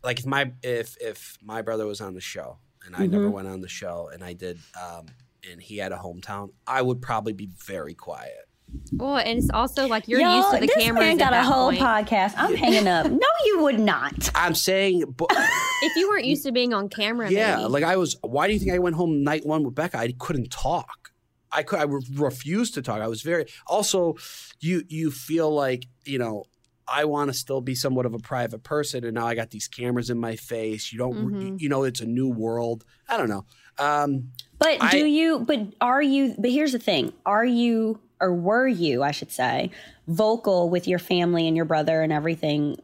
like 0.04 0.20
if 0.20 0.26
my 0.26 0.52
if 0.62 0.98
if 1.00 1.38
my 1.42 1.62
brother 1.62 1.86
was 1.86 2.02
on 2.02 2.14
the 2.14 2.22
show 2.22 2.58
and 2.86 2.96
I 2.96 3.06
never 3.08 3.30
went 3.30 3.48
on 3.48 3.62
the 3.62 3.70
show 3.70 4.10
and 4.14 4.24
I 4.24 4.34
did 4.34 4.60
um 4.82 5.06
and 5.50 5.62
he 5.62 5.78
had 5.78 5.92
a 5.92 5.98
hometown, 5.98 6.50
I 6.68 6.82
would 6.82 7.02
probably 7.02 7.34
be 7.34 7.48
very 7.66 7.94
quiet. 7.94 8.48
Well, 8.92 9.18
and 9.18 9.40
it's 9.40 9.50
also 9.50 9.88
like 9.88 10.08
you're 10.08 10.20
Yo, 10.22 10.36
used 10.38 10.52
to 10.52 10.60
the 10.60 10.68
this 10.68 10.76
cameras. 10.76 11.00
man 11.06 11.22
at 11.22 11.32
got 11.32 11.34
a 11.34 11.44
whole 11.44 11.70
point. 11.70 11.80
podcast. 11.82 12.34
I'm 12.38 12.56
hanging 12.56 12.88
up. 12.88 13.10
No, 13.10 13.28
you 13.46 13.62
would 13.64 13.80
not. 13.80 14.30
I'm 14.36 14.56
saying, 14.56 15.04
but 15.18 15.28
If 15.32 15.96
you 15.96 16.10
weren't 16.10 16.26
used 16.34 16.44
to 16.46 16.52
being 16.52 16.74
on 16.74 16.90
camera, 16.90 17.30
yeah, 17.32 17.58
maybe. 17.58 17.70
like 17.70 17.84
I 17.84 17.98
was. 17.98 18.16
Why 18.22 18.48
do 18.48 18.54
you 18.54 18.60
think 18.60 18.72
I 18.72 18.80
went 18.80 18.96
home 18.96 19.24
night 19.24 19.46
one 19.46 19.64
with 19.64 19.76
Becca? 19.76 19.98
I 19.98 20.14
couldn't 20.20 20.52
talk. 20.52 21.12
I 21.52 21.64
could. 21.64 21.80
I 21.80 21.84
re- 21.84 22.02
refused 22.16 22.74
to 22.76 22.82
talk. 22.82 23.02
I 23.02 23.08
was 23.08 23.22
very. 23.22 23.46
Also, 23.68 24.16
you 24.60 24.84
you 24.88 25.12
feel 25.12 25.52
like 25.54 25.88
you 26.06 26.18
know. 26.20 26.46
I 26.86 27.06
want 27.06 27.30
to 27.32 27.34
still 27.34 27.62
be 27.62 27.76
somewhat 27.76 28.06
of 28.06 28.14
a 28.14 28.20
private 28.20 28.64
person, 28.64 29.06
and 29.06 29.14
now 29.16 29.26
I 29.26 29.36
got 29.36 29.52
these 29.52 29.70
cameras 29.70 30.10
in 30.10 30.20
my 30.20 30.36
face. 30.36 30.92
You 30.92 31.00
don't, 31.00 31.16
Mm-hmm. 31.16 31.40
you, 31.42 31.56
you 31.60 31.70
know, 31.70 31.84
it's 31.86 32.02
a 32.02 32.06
new 32.06 32.28
world. 32.28 32.84
I 33.08 33.16
don't 33.16 33.30
know. 33.30 33.46
Um, 33.80 34.32
But 34.60 34.84
I- 34.84 34.92
do 34.92 35.06
you? 35.06 35.40
But 35.40 35.60
are 35.80 36.02
you? 36.02 36.36
But 36.38 36.52
here's 36.52 36.74
the 36.74 36.80
thing: 36.80 37.14
Are 37.26 37.46
you, 37.46 38.02
or 38.22 38.34
were 38.34 38.68
you, 38.68 39.04
I 39.04 39.12
should 39.12 39.32
say, 39.32 39.72
vocal 40.08 40.70
with 40.70 40.88
your 40.88 41.00
family 41.00 41.48
and 41.48 41.56
your 41.56 41.66
brother 41.66 42.02
and 42.02 42.12
everything 42.14 42.78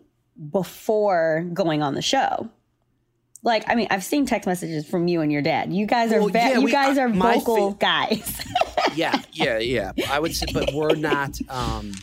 before 0.52 1.46
going 1.54 1.82
on 1.82 1.94
the 1.96 2.02
show? 2.02 2.50
Like, 3.42 3.64
I 3.70 3.76
mean, 3.76 3.88
I've 3.90 4.04
seen 4.04 4.26
text 4.26 4.48
messages 4.48 4.86
from 4.88 5.08
you 5.08 5.22
and 5.22 5.32
your 5.32 5.42
dad. 5.42 5.72
You 5.72 5.86
guys 5.86 6.12
are, 6.12 6.20
Well, 6.20 6.30
yeah, 6.30 6.54
you 6.56 6.62
we- 6.66 6.72
guys 6.72 6.98
are 6.98 7.08
vocal 7.08 7.72
fa- 7.72 7.78
guys. 7.80 8.46
yeah, 8.96 9.22
yeah, 9.32 9.58
yeah. 9.60 9.92
I 10.10 10.20
would 10.20 10.36
say, 10.36 10.46
but 10.54 10.74
we're 10.74 10.96
not. 10.96 11.38
Um, 11.50 11.94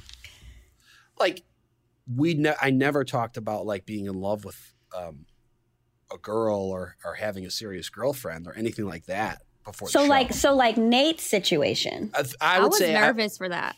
like 1.19 1.43
we, 2.15 2.35
ne- 2.35 2.55
I 2.61 2.71
never 2.71 3.05
talked 3.05 3.37
about 3.37 3.67
like 3.67 3.85
being 3.85 4.07
in 4.07 4.15
love 4.15 4.45
with 4.47 4.75
um, 4.97 5.27
a 6.13 6.17
girl 6.17 6.57
or 6.71 6.97
or 7.05 7.15
having 7.15 7.45
a 7.45 7.51
serious 7.51 7.89
girlfriend 7.91 8.47
or 8.47 8.55
anything 8.55 8.87
like 8.87 9.07
that 9.07 9.43
before. 9.67 9.89
so, 9.89 9.99
the 10.01 10.05
show. 10.07 10.11
like, 10.11 10.33
so 10.33 10.55
like 10.55 10.79
Nate's 10.79 11.25
situation. 11.25 12.11
I, 12.15 12.21
I 12.41 12.57
I, 12.57 12.61
would 12.61 12.69
was 12.71 12.79
say 12.79 12.97
I, 12.97 13.01
nervous 13.07 13.37
for 13.37 13.49
that. 13.51 13.77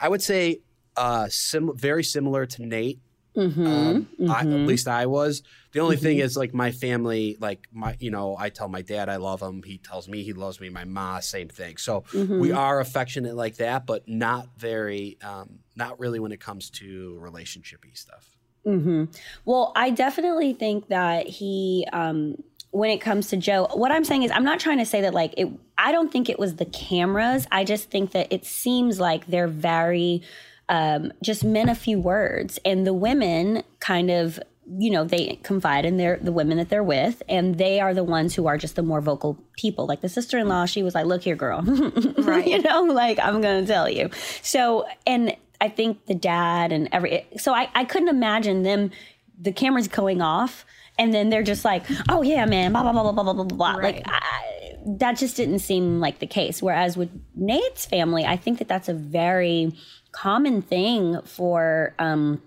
I 0.00 0.08
would 0.08 0.22
say 0.22 0.60
uh, 0.96 1.26
sim- 1.30 1.76
very 1.76 2.04
similar 2.04 2.46
to 2.46 2.64
Nate. 2.66 3.00
Mm-hmm. 3.36 3.66
Um, 3.66 4.08
I, 4.28 4.40
at 4.40 4.46
least 4.46 4.88
I 4.88 5.06
was. 5.06 5.42
The 5.72 5.78
only 5.78 5.96
thing 5.96 6.18
is, 6.18 6.36
like, 6.36 6.52
my 6.52 6.72
family, 6.72 7.36
like, 7.40 7.68
my, 7.72 7.96
you 8.00 8.10
know, 8.10 8.36
I 8.36 8.48
tell 8.50 8.68
my 8.68 8.82
dad 8.82 9.08
I 9.08 9.16
love 9.16 9.40
him. 9.40 9.62
He 9.62 9.78
tells 9.78 10.08
me 10.08 10.24
he 10.24 10.32
loves 10.32 10.60
me. 10.60 10.68
My 10.68 10.84
ma, 10.84 11.20
same 11.20 11.48
thing. 11.48 11.76
So 11.76 12.00
Mm-hmm. 12.12 12.40
we 12.40 12.50
are 12.50 12.80
affectionate 12.80 13.36
like 13.36 13.56
that, 13.58 13.86
but 13.86 14.08
not 14.08 14.48
very, 14.58 15.16
um, 15.22 15.60
not 15.76 16.00
really 16.00 16.18
when 16.18 16.32
it 16.32 16.40
comes 16.40 16.70
to 16.70 17.18
relationshipy 17.22 17.96
stuff. 17.96 18.36
hmm 18.64 19.04
Well, 19.44 19.72
I 19.76 19.90
definitely 19.90 20.52
think 20.52 20.88
that 20.88 21.28
he, 21.28 21.86
um, 21.92 22.34
when 22.72 22.90
it 22.90 22.98
comes 23.00 23.28
to 23.28 23.36
Joe, 23.36 23.68
what 23.74 23.90
I'm 23.90 24.04
saying 24.04 24.22
is, 24.22 24.30
I'm 24.30 24.44
not 24.44 24.60
trying 24.60 24.78
to 24.78 24.86
say 24.86 25.00
that 25.02 25.14
like 25.14 25.34
it. 25.36 25.48
I 25.76 25.92
don't 25.92 26.12
think 26.12 26.28
it 26.28 26.38
was 26.38 26.56
the 26.56 26.64
cameras. 26.66 27.46
I 27.50 27.64
just 27.64 27.90
think 27.90 28.12
that 28.12 28.32
it 28.32 28.44
seems 28.44 29.00
like 29.00 29.26
they're 29.26 29.48
very, 29.48 30.22
um, 30.68 31.12
just 31.22 31.42
men 31.42 31.68
a 31.68 31.74
few 31.74 31.98
words, 31.98 32.58
and 32.64 32.86
the 32.86 32.94
women 32.94 33.64
kind 33.80 34.10
of, 34.10 34.38
you 34.78 34.90
know, 34.90 35.02
they 35.04 35.40
confide 35.42 35.84
in 35.84 35.96
their 35.96 36.18
the 36.22 36.30
women 36.32 36.58
that 36.58 36.68
they're 36.68 36.84
with, 36.84 37.22
and 37.28 37.58
they 37.58 37.80
are 37.80 37.92
the 37.92 38.04
ones 38.04 38.34
who 38.36 38.46
are 38.46 38.56
just 38.56 38.76
the 38.76 38.82
more 38.82 39.00
vocal 39.00 39.36
people. 39.56 39.86
Like 39.86 40.00
the 40.00 40.08
sister-in-law, 40.08 40.66
she 40.66 40.82
was 40.84 40.94
like, 40.94 41.06
"Look 41.06 41.22
here, 41.22 41.34
girl," 41.34 41.62
Right. 42.18 42.46
you 42.46 42.62
know, 42.62 42.82
like 42.82 43.18
I'm 43.18 43.40
gonna 43.40 43.66
tell 43.66 43.88
you. 43.88 44.10
So, 44.42 44.86
and 45.06 45.34
I 45.60 45.68
think 45.70 46.06
the 46.06 46.14
dad 46.14 46.70
and 46.70 46.88
every 46.92 47.26
so 47.36 47.52
I, 47.52 47.68
I 47.74 47.84
couldn't 47.84 48.08
imagine 48.08 48.62
them 48.62 48.92
the 49.40 49.52
cameras 49.52 49.88
going 49.88 50.22
off 50.22 50.64
and 51.00 51.12
then 51.12 51.30
they're 51.30 51.42
just 51.42 51.64
like, 51.64 51.84
oh 52.08 52.22
yeah, 52.22 52.44
man, 52.46 52.70
blah 52.72 52.82
blah 52.82 52.92
blah 52.92 53.10
blah 53.10 53.22
blah 53.24 53.32
blah 53.32 53.44
blah. 53.44 53.72
Right. 53.72 53.96
Like 53.96 54.02
I, 54.06 54.76
that 54.98 55.16
just 55.18 55.36
didn't 55.36 55.58
seem 55.60 55.98
like 55.98 56.20
the 56.20 56.26
case. 56.26 56.62
Whereas 56.62 56.96
with 56.96 57.10
Nate's 57.34 57.84
family, 57.86 58.24
I 58.24 58.36
think 58.36 58.58
that 58.58 58.68
that's 58.68 58.88
a 58.88 58.94
very 58.94 59.72
common 60.12 60.62
thing 60.62 61.20
for. 61.24 61.94
um 61.98 62.40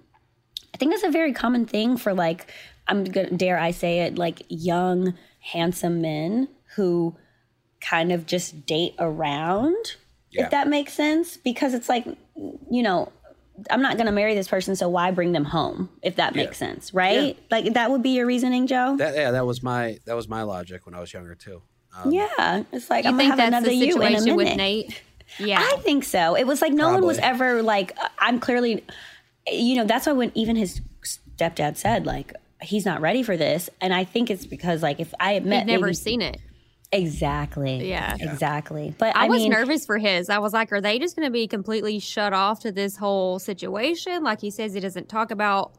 I 0.74 0.78
think 0.78 0.92
that's 0.92 1.04
a 1.04 1.12
very 1.12 1.34
common 1.34 1.66
thing 1.66 1.98
for 1.98 2.14
like 2.14 2.52
I'm 2.88 3.04
gonna 3.04 3.32
dare 3.38 3.60
I 3.60 3.72
say 3.72 4.00
it 4.06 4.18
like 4.18 4.42
young 4.50 5.14
handsome 5.40 6.02
men 6.02 6.48
who 6.76 7.16
kind 7.82 8.12
of 8.12 8.26
just 8.26 8.66
date 8.66 8.96
around 8.98 9.76
Yeah. 10.32 10.46
if 10.46 10.52
that 10.52 10.68
makes 10.68 10.94
sense 10.94 11.38
because 11.38 11.74
it's 11.76 11.90
like 11.90 12.06
you 12.72 12.82
know 12.82 13.12
I'm 13.72 13.82
not 13.82 13.98
going 13.98 14.06
to 14.08 14.12
marry 14.12 14.36
this 14.36 14.48
person 14.48 14.76
so 14.76 14.90
why 14.90 15.12
bring 15.12 15.32
them 15.32 15.46
home 15.46 15.90
if 16.02 16.16
that 16.18 16.36
makes 16.36 16.58
sense 16.58 16.94
right 16.94 17.38
like 17.52 17.74
that 17.74 17.92
would 17.92 18.02
be 18.04 18.12
your 18.12 18.26
reasoning 18.26 18.68
Joe 18.68 18.96
That, 18.98 19.16
yeah, 19.16 19.32
that 19.32 19.46
was 19.46 19.62
my, 19.64 20.00
that 20.06 20.16
was 20.16 20.28
my 20.28 20.44
logic 20.44 20.86
when 20.86 20.96
I 20.96 21.00
was 21.00 21.12
younger 21.14 21.36
too. 21.36 21.62
Um, 21.96 22.12
yeah 22.12 22.64
it's 22.72 22.90
like 22.90 23.06
You 23.06 23.12
I'm 23.12 23.18
think 23.18 23.32
gonna 23.32 23.42
have 23.44 23.52
that's 23.52 23.66
another 23.66 23.68
the 23.70 23.76
you 23.76 24.02
in 24.02 24.14
a 24.14 24.18
situation 24.18 24.36
with 24.36 24.46
minute 24.46 24.58
Nate? 24.58 25.02
Yeah. 25.40 25.62
I 25.62 25.78
think 25.78 26.04
so. 26.04 26.36
It 26.36 26.46
was 26.46 26.62
like 26.62 26.74
no 26.74 26.92
one 26.92 27.06
was 27.06 27.18
ever 27.20 27.64
like 27.64 27.98
I'm 28.20 28.40
clearly 28.40 28.84
you 29.48 29.76
know 29.76 29.86
that's 29.86 30.06
why 30.06 30.14
when 30.14 30.32
even 30.36 30.56
his 30.56 30.82
stepdad 31.04 31.78
said 31.78 32.06
like 32.06 32.34
he's 32.62 32.86
not 32.86 33.02
ready 33.02 33.24
for 33.24 33.36
this 33.36 33.70
and 33.82 33.94
I 33.94 34.04
think 34.04 34.30
it's 34.30 34.46
because 34.46 34.84
like 34.84 35.00
if 35.00 35.14
I 35.20 35.34
had 35.34 35.46
met 35.46 35.62
I've 35.62 35.68
never 35.68 35.86
maybe- 35.88 35.96
seen 35.96 36.22
it. 36.22 36.38
Exactly 36.94 37.90
Yeah. 37.90 38.16
exactly 38.20 38.94
but 38.98 39.16
I, 39.16 39.26
I, 39.26 39.28
was 39.28 39.42
mean 39.42 39.52
nervous 39.52 39.86
for 39.86 39.98
his. 39.98 40.30
I 40.30 40.38
was 40.40 40.54
like, 40.54 40.72
are 40.72 40.80
they 40.82 41.00
just 41.00 41.16
going 41.16 41.28
to 41.28 41.32
be 41.32 41.48
completely 41.48 42.00
shut 42.00 42.34
off 42.34 42.60
to 42.62 42.72
this 42.72 42.96
whole 42.98 43.40
situation? 43.40 44.24
Like 44.24 44.40
he 44.42 44.52
says, 44.52 44.74
he 44.74 44.80
doesn't 44.80 45.10
talk 45.10 45.32
about 45.32 45.74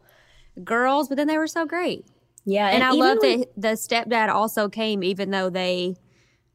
girls, 0.63 1.09
but 1.09 1.17
then 1.17 1.27
they 1.27 1.39
were 1.39 1.47
so 1.47 1.65
great. 1.67 2.07
yeah 2.45 2.69
And, 2.69 2.83
I 2.83 2.91
love 2.91 3.19
when- 3.21 3.41
that 3.41 3.49
the 3.57 3.69
stepdad 3.69 4.29
also 4.29 4.69
came, 4.69 5.03
even 5.03 5.31
though 5.31 5.51
they 5.51 5.97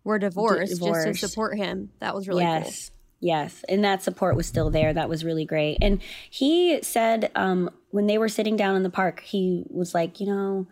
were 0.04 0.20
divorced, 0.20 0.82
just 0.82 1.04
to 1.04 1.14
support 1.28 1.58
him. 1.58 1.92
That 2.00 2.14
was 2.16 2.28
really 2.28 2.44
yes 2.44 2.92
yes 3.22 3.66
and 3.68 3.84
that 3.84 4.02
support 4.02 4.36
was 4.36 4.48
still 4.48 4.70
there 4.70 4.94
that 4.94 5.10
was 5.10 5.26
really 5.26 5.44
great 5.44 5.78
and 5.82 6.02
he 6.30 6.82
said 6.82 7.30
um 7.36 7.70
when 7.92 8.08
they 8.08 8.18
were 8.18 8.30
sitting 8.30 8.56
down 8.56 8.78
in 8.78 8.84
the 8.84 8.90
park 8.90 9.20
he 9.20 9.66
was 9.70 9.94
like 9.94 10.22
you 10.22 10.26
know 10.26 10.66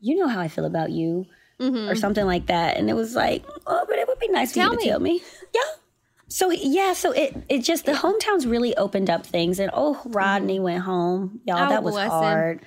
you 0.00 0.16
know 0.16 0.26
how 0.26 0.40
i 0.40 0.48
feel 0.48 0.64
about 0.64 0.90
you 0.90 1.24
Mm-hmm. 1.62 1.88
or 1.88 1.94
something 1.94 2.26
like 2.26 2.46
that. 2.46 2.76
And 2.76 2.90
it 2.90 2.94
was 2.94 3.14
like, 3.14 3.44
oh, 3.66 3.84
but 3.88 3.98
it 3.98 4.08
would 4.08 4.18
be 4.18 4.28
nice 4.28 4.52
Tell 4.52 4.74
for 4.74 4.74
you 4.74 4.78
to 4.78 4.84
me. 4.84 4.90
tell 4.90 5.00
me. 5.00 5.22
Yeah. 5.54 5.60
So 6.28 6.50
yeah, 6.50 6.94
so 6.94 7.12
it 7.12 7.36
it 7.48 7.58
just 7.58 7.84
the 7.84 7.92
hometowns 7.92 8.50
really 8.50 8.74
opened 8.76 9.10
up 9.10 9.26
things, 9.26 9.58
and 9.58 9.70
oh, 9.74 10.00
Rodney 10.06 10.54
mm-hmm. 10.54 10.64
went 10.64 10.82
home, 10.82 11.40
y'all. 11.46 11.66
Oh, 11.66 11.68
that 11.68 11.82
was 11.82 11.92
bless 11.92 12.06
him. 12.06 12.10
hard. 12.10 12.60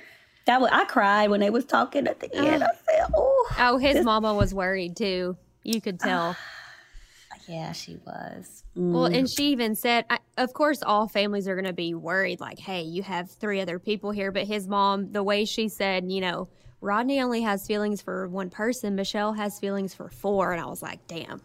That 0.45 0.61
was 0.61 0.69
I 0.71 0.85
cried 0.85 1.31
when 1.31 1.39
they 1.39 1.49
was 1.49 1.65
talking 1.65 2.05
at 2.07 2.19
the 2.19 2.29
oh. 2.35 2.45
end. 2.45 2.63
I 2.63 2.67
said, 2.67 3.07
oh, 3.15 3.35
Oh, 3.57 3.77
his 3.77 4.03
mama 4.03 4.33
was 4.33 4.53
worried 4.53 4.95
too. 4.95 5.37
You 5.63 5.81
could 5.81 5.99
tell. 5.99 6.35
Ah, 6.37 7.37
yeah, 7.47 7.71
she 7.71 7.97
was. 8.05 8.63
Well, 8.75 9.05
and 9.05 9.25
mm. 9.25 9.35
she 9.35 9.51
even 9.51 9.75
said, 9.75 10.05
I, 10.09 10.19
of 10.37 10.53
course, 10.53 10.83
all 10.83 11.07
families 11.07 11.47
are 11.47 11.55
going 11.55 11.65
to 11.65 11.73
be 11.73 11.93
worried, 11.93 12.41
like, 12.41 12.59
hey, 12.59 12.81
you 12.81 13.03
have 13.03 13.31
three 13.31 13.61
other 13.61 13.79
people 13.79 14.11
here. 14.11 14.31
But 14.31 14.47
his 14.47 14.67
mom, 14.67 15.11
the 15.13 15.23
way 15.23 15.45
she 15.45 15.69
said, 15.69 16.11
you 16.11 16.21
know, 16.21 16.49
Rodney 16.81 17.21
only 17.21 17.41
has 17.41 17.65
feelings 17.65 18.01
for 18.01 18.27
one 18.27 18.49
person, 18.49 18.95
Michelle 18.95 19.33
has 19.33 19.59
feelings 19.59 19.93
for 19.93 20.09
four. 20.09 20.51
And 20.51 20.61
I 20.61 20.65
was 20.65 20.81
like, 20.81 21.05
damn. 21.07 21.41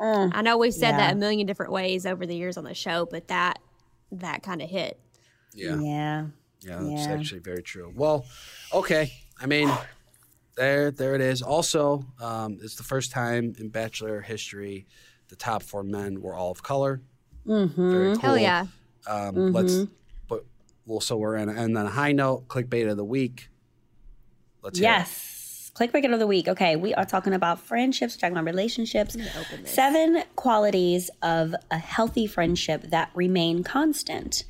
I 0.00 0.42
know 0.42 0.58
we've 0.58 0.72
said 0.72 0.90
yeah. 0.90 0.98
that 0.98 1.12
a 1.14 1.16
million 1.16 1.46
different 1.46 1.72
ways 1.72 2.06
over 2.06 2.24
the 2.24 2.36
years 2.36 2.56
on 2.56 2.64
the 2.64 2.74
show, 2.74 3.06
but 3.10 3.28
that 3.28 3.58
that 4.12 4.42
kind 4.42 4.62
of 4.62 4.70
hit. 4.70 4.98
Yeah. 5.54 5.80
Yeah. 5.80 6.26
Yeah, 6.60 6.78
that's 6.80 7.06
Yeah. 7.06 7.12
actually 7.12 7.40
very 7.40 7.62
true. 7.62 7.92
Well, 7.94 8.24
okay. 8.72 9.12
I 9.40 9.46
mean, 9.46 9.70
there, 10.56 10.90
there 10.90 11.14
it 11.14 11.20
is. 11.20 11.42
Also, 11.42 12.04
um, 12.20 12.58
it's 12.62 12.76
the 12.76 12.82
first 12.82 13.10
time 13.10 13.54
in 13.58 13.68
Bachelor 13.68 14.20
history 14.20 14.86
the 15.28 15.36
top 15.36 15.62
four 15.62 15.82
men 15.82 16.20
were 16.20 16.34
all 16.34 16.50
of 16.50 16.62
color. 16.62 17.02
Mm-hmm. 17.46 17.90
Very 17.90 18.12
cool. 18.14 18.20
Hell 18.20 18.38
yeah. 18.38 18.66
Um, 19.06 19.52
Let's, 19.52 19.84
but 20.28 20.44
well, 20.86 21.00
so 21.00 21.16
we're 21.16 21.36
in, 21.36 21.48
and 21.48 21.76
then 21.76 21.86
a 21.86 21.90
high 21.90 22.12
note, 22.12 22.48
clickbait 22.48 22.90
of 22.90 22.96
the 22.96 23.04
week. 23.04 23.48
Let's 24.62 24.78
hear 24.78 24.88
it. 24.88 24.92
Yes. 24.92 25.70
Clickbait 25.74 26.12
of 26.12 26.18
the 26.18 26.26
week. 26.26 26.48
Okay, 26.48 26.74
we 26.74 26.92
are 26.94 27.04
talking 27.04 27.32
about 27.32 27.60
friendships, 27.60 28.16
talking 28.16 28.32
about 28.32 28.44
relationships. 28.44 29.16
Seven 29.64 30.24
qualities 30.34 31.08
of 31.22 31.54
a 31.70 31.78
healthy 31.78 32.26
friendship 32.26 32.82
that 32.90 33.10
remain 33.14 33.62
constant. 33.62 34.42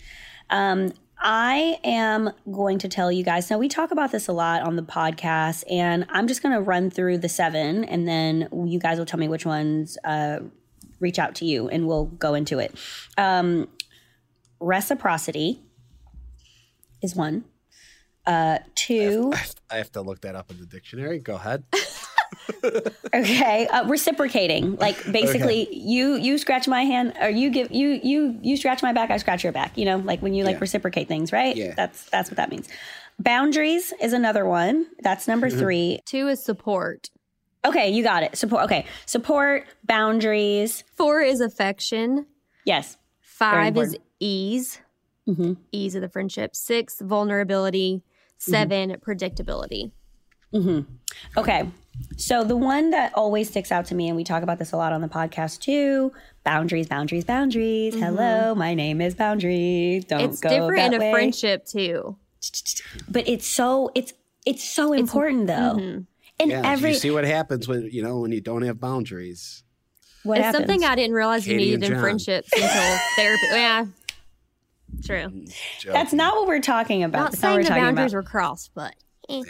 Um, 0.48 0.94
I 1.20 1.78
am 1.84 2.30
going 2.50 2.78
to 2.78 2.88
tell 2.88 3.12
you 3.12 3.24
guys. 3.24 3.50
Now, 3.50 3.58
we 3.58 3.68
talk 3.68 3.90
about 3.90 4.12
this 4.12 4.28
a 4.28 4.32
lot 4.32 4.62
on 4.62 4.76
the 4.76 4.82
podcast, 4.82 5.64
and 5.70 6.06
I'm 6.08 6.28
just 6.28 6.42
going 6.42 6.54
to 6.54 6.62
run 6.62 6.90
through 6.90 7.18
the 7.18 7.28
seven, 7.28 7.84
and 7.84 8.08
then 8.08 8.48
you 8.66 8.78
guys 8.78 8.98
will 8.98 9.06
tell 9.06 9.20
me 9.20 9.28
which 9.28 9.44
ones 9.44 9.98
uh, 10.04 10.38
reach 11.00 11.18
out 11.18 11.34
to 11.36 11.44
you, 11.44 11.68
and 11.68 11.86
we'll 11.86 12.06
go 12.06 12.34
into 12.34 12.58
it. 12.58 12.74
Um, 13.18 13.68
reciprocity 14.60 15.60
is 17.02 17.14
one. 17.14 17.44
Uh, 18.28 18.58
two. 18.74 19.30
I 19.32 19.36
have- 19.36 19.54
I 19.70 19.76
have 19.76 19.92
to 19.92 20.02
look 20.02 20.20
that 20.22 20.34
up 20.34 20.50
in 20.50 20.58
the 20.60 20.66
dictionary. 20.66 21.18
Go 21.18 21.34
ahead. 21.36 21.64
Okay, 23.14 23.66
uh, 23.68 23.86
reciprocating. 23.86 24.76
Like 24.76 24.96
basically, 25.10 25.68
you 25.74 26.14
you 26.16 26.36
scratch 26.38 26.68
my 26.68 26.82
hand, 26.82 27.14
or 27.20 27.30
you 27.30 27.50
give 27.50 27.70
you 27.72 28.00
you 28.02 28.38
you 28.42 28.56
scratch 28.56 28.82
my 28.82 28.92
back, 28.92 29.10
I 29.10 29.16
scratch 29.16 29.42
your 29.44 29.52
back. 29.52 29.76
You 29.78 29.84
know, 29.86 29.96
like 29.98 30.20
when 30.20 30.34
you 30.34 30.44
like 30.44 30.54
Yeah. 30.56 30.60
reciprocate 30.60 31.08
things, 31.08 31.32
right? 31.32 31.56
Yeah. 31.56 31.74
That's 31.74 32.08
that's 32.10 32.30
what 32.30 32.36
that 32.36 32.50
means. 32.50 32.68
Boundaries 33.18 33.92
is 34.00 34.12
another 34.12 34.44
one. 34.46 34.86
That's 35.00 35.26
number 35.26 35.48
Mm-hmm. 35.48 35.58
three. 35.58 36.00
Two 36.04 36.28
is 36.28 36.42
support. 36.44 37.10
Okay, 37.64 37.90
you 37.90 38.02
got 38.02 38.22
it. 38.22 38.36
Support. 38.36 38.64
Okay, 38.64 38.84
support 39.06 39.66
boundaries. 39.84 40.84
Four 40.96 41.22
is 41.22 41.40
affection. 41.40 42.26
Yes. 42.64 42.96
Five 43.20 43.76
is 43.76 43.94
important. 43.94 44.02
ease. 44.20 44.80
Mhm. 45.28 45.56
Ease 45.72 45.94
of 45.94 46.02
the 46.02 46.08
friendship. 46.08 46.54
Six, 46.56 47.00
vulnerability. 47.00 48.02
7 48.38 48.96
predictability. 49.06 49.90
Mm-hmm. 50.54 50.80
Okay. 51.36 51.68
So 52.16 52.44
the 52.44 52.56
one 52.56 52.90
that 52.90 53.12
always 53.14 53.48
sticks 53.50 53.72
out 53.72 53.86
to 53.86 53.94
me, 53.94 54.08
and 54.08 54.16
we 54.16 54.22
talk 54.24 54.42
about 54.42 54.58
this 54.58 54.72
a 54.72 54.76
lot 54.76 54.92
on 54.92 55.00
the 55.00 55.08
podcast 55.08 55.60
too. 55.60 56.12
Boundaries, 56.44 56.86
boundaries, 56.86 57.24
boundaries. 57.24 57.94
Hello, 57.94 58.54
my 58.54 58.72
name 58.74 59.00
is 59.00 59.14
Boundary. 59.14 60.04
Don't 60.08 60.18
go. 60.20 60.24
It's 60.24 60.40
go 60.40 60.48
different 60.48 60.76
that 60.76 60.94
in 60.94 60.94
a 60.94 61.04
way. 61.04 61.12
friendship 61.12 61.66
too. 61.66 62.16
but 63.10 63.28
it's 63.28 63.46
so 63.46 63.90
it's 63.94 64.14
it's 64.46 64.62
so 64.64 64.92
important 64.92 65.48
though. 65.48 65.74
mm-hmm. 65.76 66.00
And 66.40 66.50
Yeah. 66.52 66.62
every 66.64 66.90
you 66.90 66.96
see 66.96 67.10
what 67.10 67.24
happens 67.24 67.66
when 67.66 67.88
you 67.90 68.00
know 68.02 68.20
when 68.20 68.30
you 68.30 68.40
don't 68.40 68.62
have 68.62 68.78
boundaries. 68.80 69.64
what 70.22 70.38
it's 70.38 70.46
happens? 70.46 70.66
something 70.68 70.84
I 70.88 70.94
didn't 70.94 71.14
realize 71.14 71.46
you 71.48 71.56
needed 71.56 71.82
in 71.82 71.98
friendships 72.00 72.48
until 72.52 72.98
therapy. 73.16 73.42
Yeah, 73.50 73.86
true. 75.04 75.44
That's 75.84 76.12
not 76.12 76.34
what 76.36 76.46
we're 76.46 76.60
talking 76.60 77.02
about. 77.02 77.18
Not 77.18 77.30
That's 77.32 77.42
not 77.42 77.48
saying 77.48 77.58
what 77.58 77.68
the 77.68 77.80
boundaries 77.80 78.12
about. 78.12 78.24
were 78.24 78.28
crossed, 78.28 78.70
but 78.74 78.94
eh. 79.28 79.42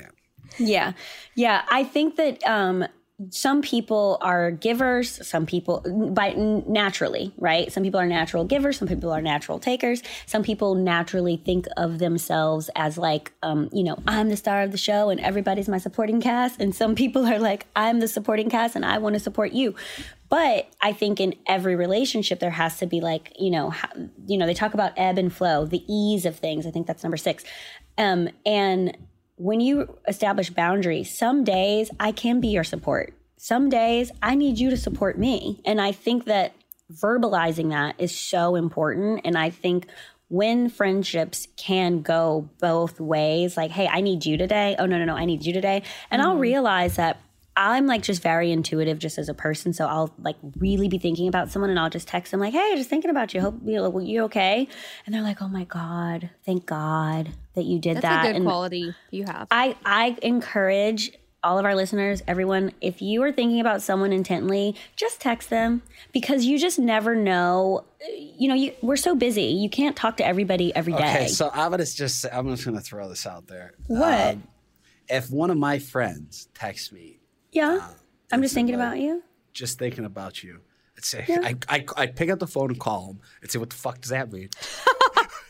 Yeah, 0.59 0.93
yeah. 1.35 1.63
I 1.71 1.85
think 1.85 2.17
that 2.17 2.43
um, 2.45 2.87
some 3.31 3.63
people 3.63 4.19
are 4.21 4.51
givers. 4.53 5.27
Some 5.27 5.45
people, 5.45 5.83
by 6.15 6.35
naturally, 6.35 7.33
right? 7.37 7.73
Some 7.73 7.83
people 7.83 7.99
are 7.99 8.07
natural 8.07 8.45
givers. 8.45 8.79
Some 8.79 8.87
people 8.87 9.11
are 9.11 9.21
natural 9.21 9.59
takers. 9.59 10.03
Some 10.27 10.45
people 10.45 10.77
naturally 10.77 11.37
think 11.37 11.67
of 11.77 11.99
themselves 11.99 12.71
as 12.77 12.97
like, 12.97 13.33
um, 13.43 13.69
you 13.73 13.83
know, 13.83 13.99
I'm 14.07 14.29
the 14.29 14.37
star 14.37 14.63
of 14.63 14.71
the 14.71 14.79
show 14.79 15.11
and 15.11 15.19
everybody's 15.21 15.69
my 15.69 15.79
supporting 15.79 16.21
cast. 16.21 16.61
And 16.61 16.75
some 16.75 16.95
people 16.95 17.27
are 17.27 17.41
like, 17.41 17.67
I'm 17.75 17.99
the 17.99 18.09
supporting 18.09 18.51
cast 18.51 18.77
and 18.77 18.85
I 18.85 18.99
want 18.99 19.15
to 19.15 19.21
support 19.21 19.53
you. 19.53 19.75
But 20.29 20.69
I 20.81 20.93
think 20.93 21.21
in 21.21 21.35
every 21.47 21.75
relationship 21.75 22.39
there 22.39 22.51
has 22.51 22.79
to 22.79 22.87
be 22.87 23.01
like, 23.01 23.33
you 23.39 23.51
know, 23.51 23.71
how, 23.71 23.89
you 24.27 24.37
know, 24.37 24.47
they 24.47 24.55
talk 24.55 24.75
about 24.75 24.93
ebb 24.97 25.19
and 25.19 25.33
flow, 25.33 25.65
the 25.65 25.83
ease 25.93 26.25
of 26.27 26.37
things. 26.37 26.67
I 26.67 26.71
think 26.71 26.87
that's 26.87 27.03
number 27.03 27.17
six. 27.17 27.45
Um, 27.97 28.29
and 28.47 28.97
when 29.39 29.61
you 29.61 29.99
establish 30.07 30.51
boundaries, 30.51 31.17
some 31.17 31.45
days 31.45 31.91
I 31.99 32.13
can 32.13 32.41
be 32.41 32.49
your 32.49 32.65
support. 32.65 33.15
Some 33.37 33.69
days 33.69 34.11
I 34.21 34.35
need 34.35 34.59
you 34.59 34.71
to 34.71 34.77
support 34.77 35.17
me. 35.17 35.61
And 35.65 35.81
I 35.81 35.93
think 35.93 36.25
that 36.25 36.53
verbalizing 36.93 37.71
that 37.71 37.95
is 37.99 38.17
so 38.17 38.57
important. 38.57 39.21
And 39.25 39.39
I 39.39 39.51
think 39.51 39.87
when 40.29 40.69
friendships 40.69 41.47
can 41.57 42.03
go 42.03 42.51
both 42.61 43.01
ways, 43.01 43.57
like, 43.57 43.71
hey, 43.71 43.87
I 43.87 44.01
need 44.01 44.27
you 44.27 44.37
today. 44.37 44.77
Oh, 44.79 44.87
no, 44.87 44.99
no, 44.99 45.05
no, 45.05 45.15
I 45.15 45.25
need 45.25 45.45
you 45.45 45.53
today. 45.53 45.83
And 46.11 46.21
I'll 46.21 46.33
mm-hmm. 46.33 46.41
realize 46.41 46.97
that 46.97 47.21
I'm 47.59 47.89
like 47.89 48.03
just 48.03 48.23
very 48.23 48.53
intuitive 48.53 49.01
just 49.01 49.19
as 49.19 49.29
a 49.29 49.35
person. 49.35 49.73
So 49.73 49.87
I'll 49.87 50.15
like 50.17 50.37
really 50.59 50.89
be 50.89 50.97
thinking 50.97 51.27
about 51.27 51.51
someone 51.51 51.71
and 51.71 51.79
I'll 51.79 51.91
just 51.91 52.07
text 52.07 52.31
them 52.31 52.39
like, 52.39 52.53
hey, 52.53 52.75
just 52.77 52.89
thinking 52.89 53.11
about 53.11 53.35
you. 53.35 53.41
Hope 53.41 53.57
you, 53.65 54.01
you 54.01 54.23
okay? 54.25 54.69
And 55.05 55.15
they're 55.15 55.23
like, 55.23 55.43
oh 55.43 55.49
my 55.49 55.65
God, 55.65 56.31
thank 56.47 56.67
God 56.67 57.31
that 57.55 57.65
you 57.65 57.81
did 57.81 57.97
that's 57.97 58.03
that. 58.03 58.25
a 58.25 58.29
good 58.29 58.37
and 58.37 58.45
quality 58.45 58.95
you 59.11 59.25
have. 59.25 59.49
I, 59.51 59.77
I 59.85 60.17
encourage 60.23 61.11
all 61.43 61.59
of 61.59 61.65
our 61.65 61.75
listeners, 61.75 62.23
everyone, 62.29 62.73
if 62.81 63.03
you 63.03 63.23
are 63.25 63.33
thinking 63.33 63.61
about 63.61 63.83
someone 63.83 64.13
intently, 64.13 64.77
just 64.95 65.21
text 65.21 65.51
them 65.51 65.83
because 66.13 66.45
you 66.45 66.61
just 66.61 66.79
never 66.79 67.17
know. 67.17 67.85
You 68.09 68.49
know, 68.49 68.55
you, 68.55 68.73
we're 68.83 68.97
so 68.97 69.17
busy. 69.17 69.43
You 69.43 69.69
can't 69.69 69.97
talk 69.97 70.17
to 70.19 70.27
everybody 70.27 70.75
every 70.77 70.93
day. 70.93 70.99
Okay, 70.99 71.29
so 71.29 71.51
I'm 71.53 71.73
gonna 71.73 71.85
just 71.85 72.25
I'm 72.33 72.49
just 72.49 72.65
gonna 72.65 72.81
throw 72.81 73.09
this 73.09 73.27
out 73.27 73.49
there. 73.49 73.73
What? 73.87 74.35
Um, 74.35 74.43
if 75.09 75.31
one 75.31 75.51
of 75.51 75.57
my 75.57 75.79
friends 75.79 76.49
texts 76.55 76.93
me, 76.93 77.18
yeah. 77.53 77.89
I'm 78.33 78.43
just 78.43 78.55
thinking 78.55 78.75
somebody- 78.75 79.07
about 79.07 79.15
you. 79.17 79.23
just 79.53 79.79
thinking 79.79 80.05
about 80.05 80.43
you, 80.43 80.61
I'd 80.97 81.05
say, 81.05 81.25
I, 81.29 81.55
I, 81.69 81.85
I'd 81.97 82.17
pick 82.17 82.29
up 82.31 82.39
the 82.39 82.47
phone 82.47 82.71
and 82.71 82.79
call 82.81 83.11
him 83.13 83.21
and 83.43 83.51
say, 83.51 83.59
what 83.59 83.71
the 83.71 83.77
fuck 83.77 84.01
does 84.01 84.11
that 84.11 84.31
mean? 84.33 84.49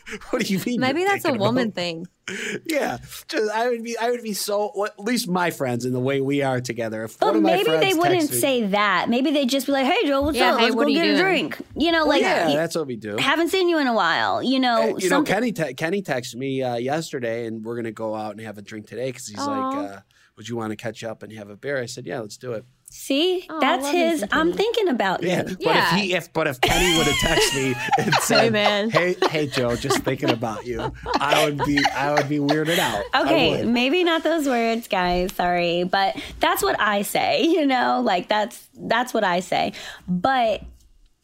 what 0.31 0.43
do 0.43 0.51
you 0.51 0.59
mean? 0.65 0.79
Maybe 0.79 1.03
that's 1.03 1.25
a 1.25 1.33
woman 1.33 1.65
about- 1.67 1.75
thing. 1.75 2.07
Yeah, 2.65 2.97
just 3.27 3.51
I 3.51 3.69
would 3.69 3.83
be, 3.83 3.97
I 3.97 4.11
would 4.11 4.21
be 4.21 4.33
so. 4.33 4.71
well, 4.75 4.85
At 4.85 4.99
least 4.99 5.27
my 5.27 5.49
friends 5.49 5.83
and 5.85 5.93
the 5.95 5.99
way 5.99 6.21
we 6.21 6.43
are 6.43 6.61
together. 6.61 7.03
If 7.03 7.19
Well, 7.19 7.31
one 7.31 7.37
of 7.37 7.43
my 7.43 7.51
maybe 7.53 7.63
friends 7.65 7.81
they 7.81 7.93
wouldn't 7.95 8.31
me- 8.31 8.37
say 8.37 8.65
that. 8.67 9.07
Maybe 9.09 9.31
they'd 9.31 9.49
just 9.49 9.65
be 9.65 9.71
like, 9.71 9.87
"Hey, 9.87 10.07
Joel, 10.07 10.25
what's 10.25 10.37
Yeah, 10.37 10.53
up? 10.53 10.59
hey, 10.59 10.65
Let's 10.65 10.75
what 10.75 10.83
go 10.83 10.87
are 10.87 10.89
you 10.91 11.03
get 11.03 11.15
a 11.15 11.19
drink." 11.19 11.57
You 11.75 11.91
know, 11.91 11.99
Well, 12.01 12.09
like 12.09 12.21
yeah, 12.21 12.49
you- 12.49 12.55
that's 12.55 12.75
what 12.75 12.85
we 12.85 12.97
do. 12.97 13.17
haven't 13.17 13.49
seen 13.49 13.67
you 13.67 13.79
in 13.79 13.87
a 13.87 13.93
while. 13.93 14.43
You 14.43 14.59
know, 14.59 14.93
Uh, 14.93 14.97
you 14.97 15.09
know, 15.09 15.23
Kenny 15.23 15.51
te- 15.51 15.73
Kenny 15.73 16.03
texted 16.03 16.35
me 16.35 16.61
uh, 16.61 16.75
yesterday, 16.75 17.47
and 17.47 17.63
we're 17.65 17.75
gonna 17.77 17.91
go 17.91 18.13
out 18.15 18.33
and 18.33 18.41
have 18.41 18.59
a 18.59 18.61
drink 18.61 18.85
today 18.87 19.07
because 19.07 19.25
he's 19.27 19.39
Aw. 19.39 19.69
like, 19.69 19.91
uh, 19.91 19.99
"Would 20.39 20.49
you 20.49 20.55
want 20.55 20.71
to 20.71 20.75
catch 20.75 21.03
up 21.03 21.21
and 21.21 21.31
have 21.33 21.49
a 21.51 21.55
beer?" 21.55 21.77
I 21.79 21.85
said, 21.85 22.07
"Yeah, 22.07 22.21
let's 22.21 22.37
do 22.37 22.53
it." 22.53 22.65
See, 22.91 23.45
Oh, 23.51 23.59
that's 23.59 23.87
his. 23.87 24.25
I'm 24.31 24.51
thinking 24.51 24.87
about 24.87 25.21
Yeah, 25.21 25.47
you. 25.47 25.57
but 25.63 25.75
if 25.77 25.89
he 25.91 26.13
if 26.15 26.33
but 26.33 26.47
if 26.47 26.59
Kenny 26.59 26.97
would 26.97 27.05
have 27.05 27.15
texted 27.37 27.55
me 27.55 27.75
and 27.99 28.13
said, 28.21 28.51
man. 28.51 28.89
"Hey, 28.89 29.15
hey, 29.29 29.45
Joe, 29.45 29.75
just 29.75 29.99
thinking 29.99 30.31
about 30.31 30.65
you," 30.65 30.91
I 31.19 31.45
would 31.45 31.59
be 31.65 31.79
I 31.93 32.13
would 32.15 32.27
be 32.27 32.39
weirded 32.39 32.79
out. 32.79 33.03
Okay, 33.13 33.63
maybe 33.63 34.03
not 34.03 34.23
those 34.23 34.47
words, 34.47 34.87
guys. 34.87 35.31
Sorry, 35.33 35.83
but 35.83 36.15
that's 36.39 36.63
what 36.63 36.79
I 36.79 37.03
say. 37.03 37.43
You 37.59 37.65
know, 37.67 38.01
like 38.03 38.27
that's 38.29 38.67
that's 38.73 39.13
what 39.13 39.23
I 39.23 39.41
say. 39.41 39.73
But 40.07 40.63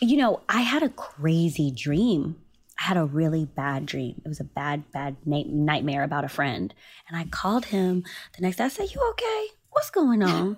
you 0.02 0.18
know, 0.18 0.42
I 0.50 0.62
had 0.62 0.84
a 0.84 0.90
crazy 0.90 1.72
dream. 1.72 2.36
I 2.80 2.84
had 2.84 2.98
a 2.98 3.06
really 3.06 3.46
bad 3.46 3.86
dream. 3.86 4.22
It 4.26 4.28
was 4.28 4.40
a 4.40 4.46
bad, 4.46 4.92
bad 4.92 5.18
na- 5.26 5.44
nightmare 5.48 6.04
about 6.04 6.26
a 6.26 6.30
friend. 6.30 6.74
And 7.08 7.18
I 7.18 7.26
called 7.26 7.66
him 7.66 8.04
the 8.36 8.42
next 8.42 8.58
day. 8.58 8.66
I 8.66 8.68
said, 8.70 8.94
"You 8.94 9.02
okay? 9.12 9.48
What's 9.72 9.90
going 9.90 10.24
on?" 10.36 10.58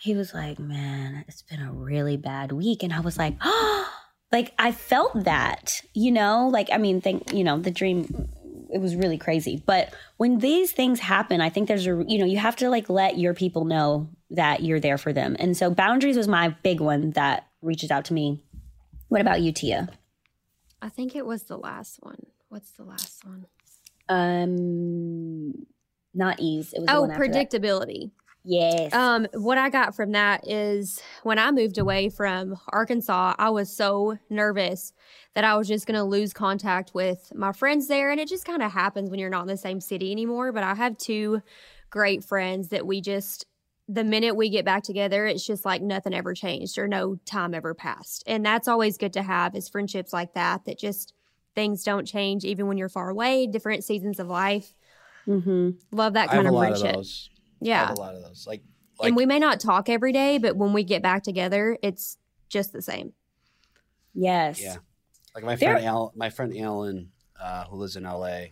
he 0.00 0.14
was 0.14 0.32
like, 0.32 0.58
"Man, 0.58 1.24
it's 1.26 1.42
been 1.42 1.60
a 1.60 1.72
really 1.72 2.16
bad 2.16 2.52
week." 2.52 2.82
And 2.82 2.92
I 2.92 3.00
was 3.00 3.18
like, 3.18 3.34
"Oh." 3.42 3.84
Like 4.30 4.52
I 4.58 4.72
felt 4.72 5.24
that, 5.24 5.80
you 5.94 6.12
know, 6.12 6.48
like 6.52 6.68
I 6.70 6.76
mean, 6.76 7.00
think 7.00 7.32
you 7.32 7.42
know, 7.42 7.58
the 7.58 7.70
dream 7.70 8.28
it 8.70 8.78
was 8.80 8.94
really 8.94 9.18
crazy. 9.18 9.62
But 9.64 9.94
when 10.18 10.38
these 10.38 10.72
things 10.72 11.00
happen, 11.00 11.40
I 11.40 11.48
think 11.48 11.68
there's 11.68 11.86
a 11.86 12.04
you 12.06 12.18
know 12.18 12.26
you 12.26 12.38
have 12.38 12.56
to 12.56 12.68
like 12.68 12.90
let 12.90 13.18
your 13.18 13.34
people 13.34 13.64
know 13.64 14.10
that 14.30 14.62
you're 14.62 14.80
there 14.80 14.98
for 14.98 15.12
them. 15.12 15.36
And 15.38 15.56
so 15.56 15.70
boundaries 15.70 16.16
was 16.16 16.28
my 16.28 16.50
big 16.62 16.80
one 16.80 17.12
that 17.12 17.46
reaches 17.62 17.90
out 17.90 18.04
to 18.06 18.12
me. 18.12 18.42
What 19.08 19.20
about 19.22 19.40
you, 19.40 19.52
Tia? 19.52 19.88
I 20.80 20.88
think 20.88 21.16
it 21.16 21.26
was 21.26 21.44
the 21.44 21.56
last 21.58 21.98
one. 22.02 22.26
What's 22.48 22.70
the 22.72 22.84
last 22.84 23.24
one? 23.24 23.46
Um, 24.08 25.66
not 26.14 26.36
ease. 26.40 26.72
It 26.72 26.80
was 26.80 26.88
Oh, 26.90 27.02
one 27.02 27.10
after 27.10 27.28
that. 27.28 27.50
predictability. 27.50 28.10
Yes. 28.44 28.94
Um, 28.94 29.26
what 29.34 29.58
I 29.58 29.68
got 29.68 29.94
from 29.94 30.12
that 30.12 30.48
is 30.48 31.02
when 31.22 31.38
I 31.38 31.50
moved 31.50 31.76
away 31.76 32.08
from 32.08 32.56
Arkansas, 32.68 33.34
I 33.38 33.50
was 33.50 33.70
so 33.74 34.16
nervous 34.30 34.92
that 35.34 35.44
I 35.44 35.56
was 35.56 35.68
just 35.68 35.86
going 35.86 35.96
to 35.98 36.04
lose 36.04 36.32
contact 36.32 36.94
with 36.94 37.30
my 37.34 37.52
friends 37.52 37.88
there. 37.88 38.10
And 38.10 38.18
it 38.18 38.28
just 38.28 38.46
kind 38.46 38.62
of 38.62 38.72
happens 38.72 39.10
when 39.10 39.18
you're 39.18 39.28
not 39.28 39.42
in 39.42 39.48
the 39.48 39.56
same 39.56 39.80
city 39.80 40.10
anymore. 40.12 40.52
But 40.52 40.62
I 40.62 40.74
have 40.74 40.96
two 40.96 41.42
great 41.90 42.24
friends 42.24 42.68
that 42.68 42.86
we 42.86 43.00
just, 43.02 43.44
the 43.88 44.04
minute 44.04 44.36
we 44.36 44.50
get 44.50 44.64
back 44.66 44.82
together, 44.82 45.26
it's 45.26 45.46
just 45.46 45.64
like 45.64 45.80
nothing 45.80 46.12
ever 46.12 46.34
changed 46.34 46.76
or 46.78 46.86
no 46.86 47.16
time 47.24 47.54
ever 47.54 47.72
passed. 47.74 48.22
And 48.26 48.44
that's 48.44 48.68
always 48.68 48.98
good 48.98 49.14
to 49.14 49.22
have 49.22 49.54
is 49.56 49.68
friendships 49.68 50.12
like 50.12 50.34
that, 50.34 50.66
that 50.66 50.78
just 50.78 51.14
things 51.54 51.82
don't 51.84 52.04
change 52.06 52.44
even 52.44 52.66
when 52.66 52.76
you're 52.76 52.88
far 52.90 53.08
away, 53.08 53.46
different 53.46 53.84
seasons 53.84 54.20
of 54.20 54.26
life. 54.28 54.74
mm-hmm. 55.26 55.70
Love 55.90 56.12
that 56.14 56.30
I 56.30 56.34
have 56.34 56.44
kind 56.44 56.46
a 56.46 56.50
of 56.50 56.54
lot 56.54 56.60
friendship. 56.68 56.86
of 56.90 56.94
those. 56.96 57.30
I 57.32 57.38
Yeah. 57.60 57.86
have 57.88 57.96
a 57.96 58.00
lot 58.00 58.14
of 58.14 58.22
those. 58.22 58.46
Like, 58.46 58.62
like 58.98 59.08
and 59.08 59.16
we 59.16 59.24
may 59.26 59.38
not 59.38 59.58
talk 59.60 59.88
every 59.88 60.12
day, 60.12 60.38
but 60.38 60.56
when 60.56 60.72
we 60.72 60.84
get 60.84 61.02
back 61.02 61.22
together, 61.22 61.78
it's 61.82 62.18
just 62.48 62.72
the 62.72 62.82
same. 62.82 63.12
Yes. 64.14 64.60
Yeah. 64.62 64.76
like 65.34 65.44
my 65.44 65.56
There- 65.56 65.72
friend 65.74 65.86
Al, 65.86 66.12
my 66.16 66.30
friend 66.30 66.56
Alan, 66.56 67.10
uh, 67.40 67.64
who 67.66 67.76
lives 67.76 67.96
in 67.96 68.04
LA, 68.04 68.26
is 68.38 68.50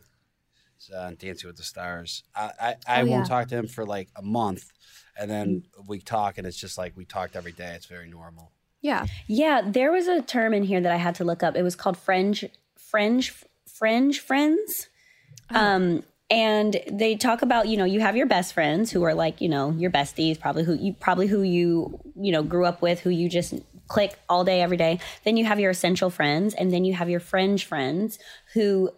on 0.96 1.16
Dancing 1.16 1.48
with 1.48 1.56
the 1.56 1.62
Stars. 1.62 2.22
I 2.34 2.50
I, 2.60 2.74
I 2.86 3.02
Oh, 3.02 3.06
won't 3.06 3.10
yeah. 3.10 3.24
Talk 3.24 3.48
to 3.48 3.56
him 3.56 3.68
for 3.68 3.84
like 3.84 4.08
a 4.16 4.22
month, 4.22 4.72
and 5.18 5.30
then 5.30 5.64
we 5.86 6.00
talk, 6.00 6.38
and 6.38 6.46
it's 6.46 6.56
just 6.56 6.78
like 6.78 6.96
we 6.96 7.04
talked 7.04 7.36
every 7.36 7.52
day. 7.52 7.72
It's 7.74 7.86
very 7.86 8.08
normal. 8.08 8.52
Yeah. 8.82 9.06
Yeah, 9.26 9.62
there 9.66 9.90
was 9.90 10.06
a 10.06 10.22
term 10.22 10.54
in 10.54 10.62
here 10.62 10.80
that 10.80 10.92
I 10.92 10.96
had 10.96 11.14
to 11.16 11.24
look 11.24 11.42
up. 11.42 11.56
It 11.56 11.62
was 11.62 11.74
called 11.74 11.96
fringe, 11.96 12.44
fringe, 12.76 13.32
fringe 13.66 14.20
friends. 14.20 14.88
Oh. 15.50 15.58
Um, 15.58 16.02
and 16.30 16.76
they 16.90 17.16
talk 17.16 17.42
about, 17.42 17.68
you 17.68 17.76
know, 17.76 17.84
you 17.84 18.00
have 18.00 18.16
your 18.16 18.26
best 18.26 18.52
friends 18.52 18.90
who 18.90 19.02
are 19.04 19.14
like, 19.14 19.40
you 19.40 19.48
know, 19.48 19.70
your 19.72 19.90
besties, 19.90 20.38
probably 20.38 20.64
who 20.64 20.74
you 20.74 20.92
probably 20.92 21.26
who 21.28 21.42
you, 21.42 22.00
you 22.16 22.32
know, 22.32 22.42
grew 22.42 22.64
up 22.64 22.82
with, 22.82 23.00
who 23.00 23.10
you 23.10 23.28
just 23.28 23.54
click 23.88 24.18
all 24.28 24.44
day, 24.44 24.60
every 24.60 24.76
day. 24.76 24.98
Then 25.24 25.36
you 25.36 25.44
have 25.44 25.60
your 25.60 25.70
essential 25.70 26.10
friends, 26.10 26.52
and 26.54 26.72
then 26.72 26.84
you 26.84 26.94
have 26.94 27.08
your 27.08 27.20
fringe 27.20 27.64
friends 27.64 28.18
who 28.54 28.90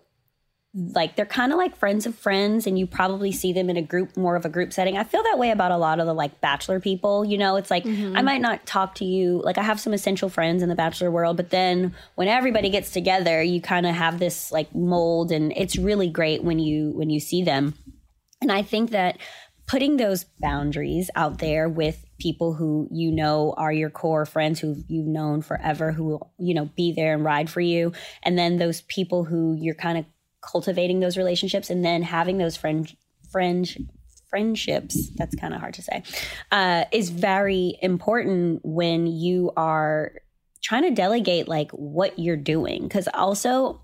like 0.74 1.16
they're 1.16 1.24
kind 1.24 1.50
of 1.50 1.58
like 1.58 1.76
friends 1.76 2.04
of 2.06 2.14
friends 2.14 2.66
and 2.66 2.78
you 2.78 2.86
probably 2.86 3.32
see 3.32 3.52
them 3.54 3.70
in 3.70 3.76
a 3.78 3.82
group 3.82 4.16
more 4.16 4.36
of 4.36 4.44
a 4.44 4.50
group 4.50 4.72
setting. 4.72 4.98
I 4.98 5.04
feel 5.04 5.22
that 5.22 5.38
way 5.38 5.50
about 5.50 5.72
a 5.72 5.78
lot 5.78 5.98
of 5.98 6.06
the 6.06 6.12
like 6.12 6.40
bachelor 6.40 6.78
people 6.78 7.24
you 7.24 7.38
know? 7.38 7.56
It's 7.56 7.70
like 7.70 7.84
mm-hmm. 7.84 8.16
i 8.16 8.22
might 8.22 8.40
not 8.40 8.66
talk 8.66 8.94
to 8.96 9.04
you 9.04 9.40
like 9.42 9.56
i 9.56 9.62
have 9.62 9.80
some 9.80 9.94
essential 9.94 10.28
friends 10.28 10.62
in 10.62 10.68
the 10.68 10.74
bachelor 10.74 11.10
world 11.10 11.36
but 11.36 11.50
then 11.50 11.94
when 12.16 12.28
everybody 12.28 12.68
gets 12.68 12.90
together 12.90 13.42
you 13.42 13.60
kind 13.60 13.86
of 13.86 13.94
have 13.94 14.18
this 14.18 14.52
like 14.52 14.74
mold 14.74 15.32
and 15.32 15.52
it's 15.56 15.78
really 15.78 16.08
great 16.08 16.44
when 16.44 16.58
you 16.58 16.90
when 16.90 17.10
you 17.10 17.18
see 17.18 17.42
them. 17.42 17.74
And 18.42 18.52
i 18.52 18.62
think 18.62 18.90
that 18.90 19.18
putting 19.66 19.96
those 19.96 20.24
boundaries 20.40 21.10
out 21.14 21.38
there 21.38 21.68
with 21.68 22.04
people 22.18 22.54
who 22.54 22.88
you 22.90 23.10
know 23.10 23.54
are 23.56 23.72
your 23.72 23.90
core 23.90 24.26
friends 24.26 24.60
who 24.60 24.76
you've 24.88 25.06
known 25.06 25.40
forever 25.40 25.92
who 25.92 26.04
will 26.04 26.32
you 26.38 26.52
know 26.52 26.68
be 26.76 26.92
there 26.92 27.14
and 27.14 27.24
ride 27.24 27.48
for 27.48 27.60
you 27.60 27.92
and 28.22 28.38
then 28.38 28.58
those 28.58 28.82
people 28.82 29.24
who 29.24 29.56
you're 29.58 29.74
kind 29.74 29.98
of 29.98 30.04
cultivating 30.50 31.00
those 31.00 31.16
relationships 31.16 31.70
and 31.70 31.84
then 31.84 32.02
having 32.02 32.38
those 32.38 32.56
friend 32.56 32.96
friend 33.30 33.88
friendships 34.28 35.10
that's 35.16 35.34
kind 35.36 35.54
of 35.54 35.60
hard 35.60 35.74
to 35.74 35.82
say 35.82 36.02
uh, 36.52 36.84
is 36.92 37.10
very 37.10 37.78
important 37.80 38.60
when 38.62 39.06
you 39.06 39.50
are 39.56 40.12
trying 40.62 40.82
to 40.82 40.90
delegate 40.90 41.48
like 41.48 41.70
what 41.72 42.18
you're 42.18 42.36
doing. 42.36 42.82
Because 42.82 43.08
also 43.14 43.82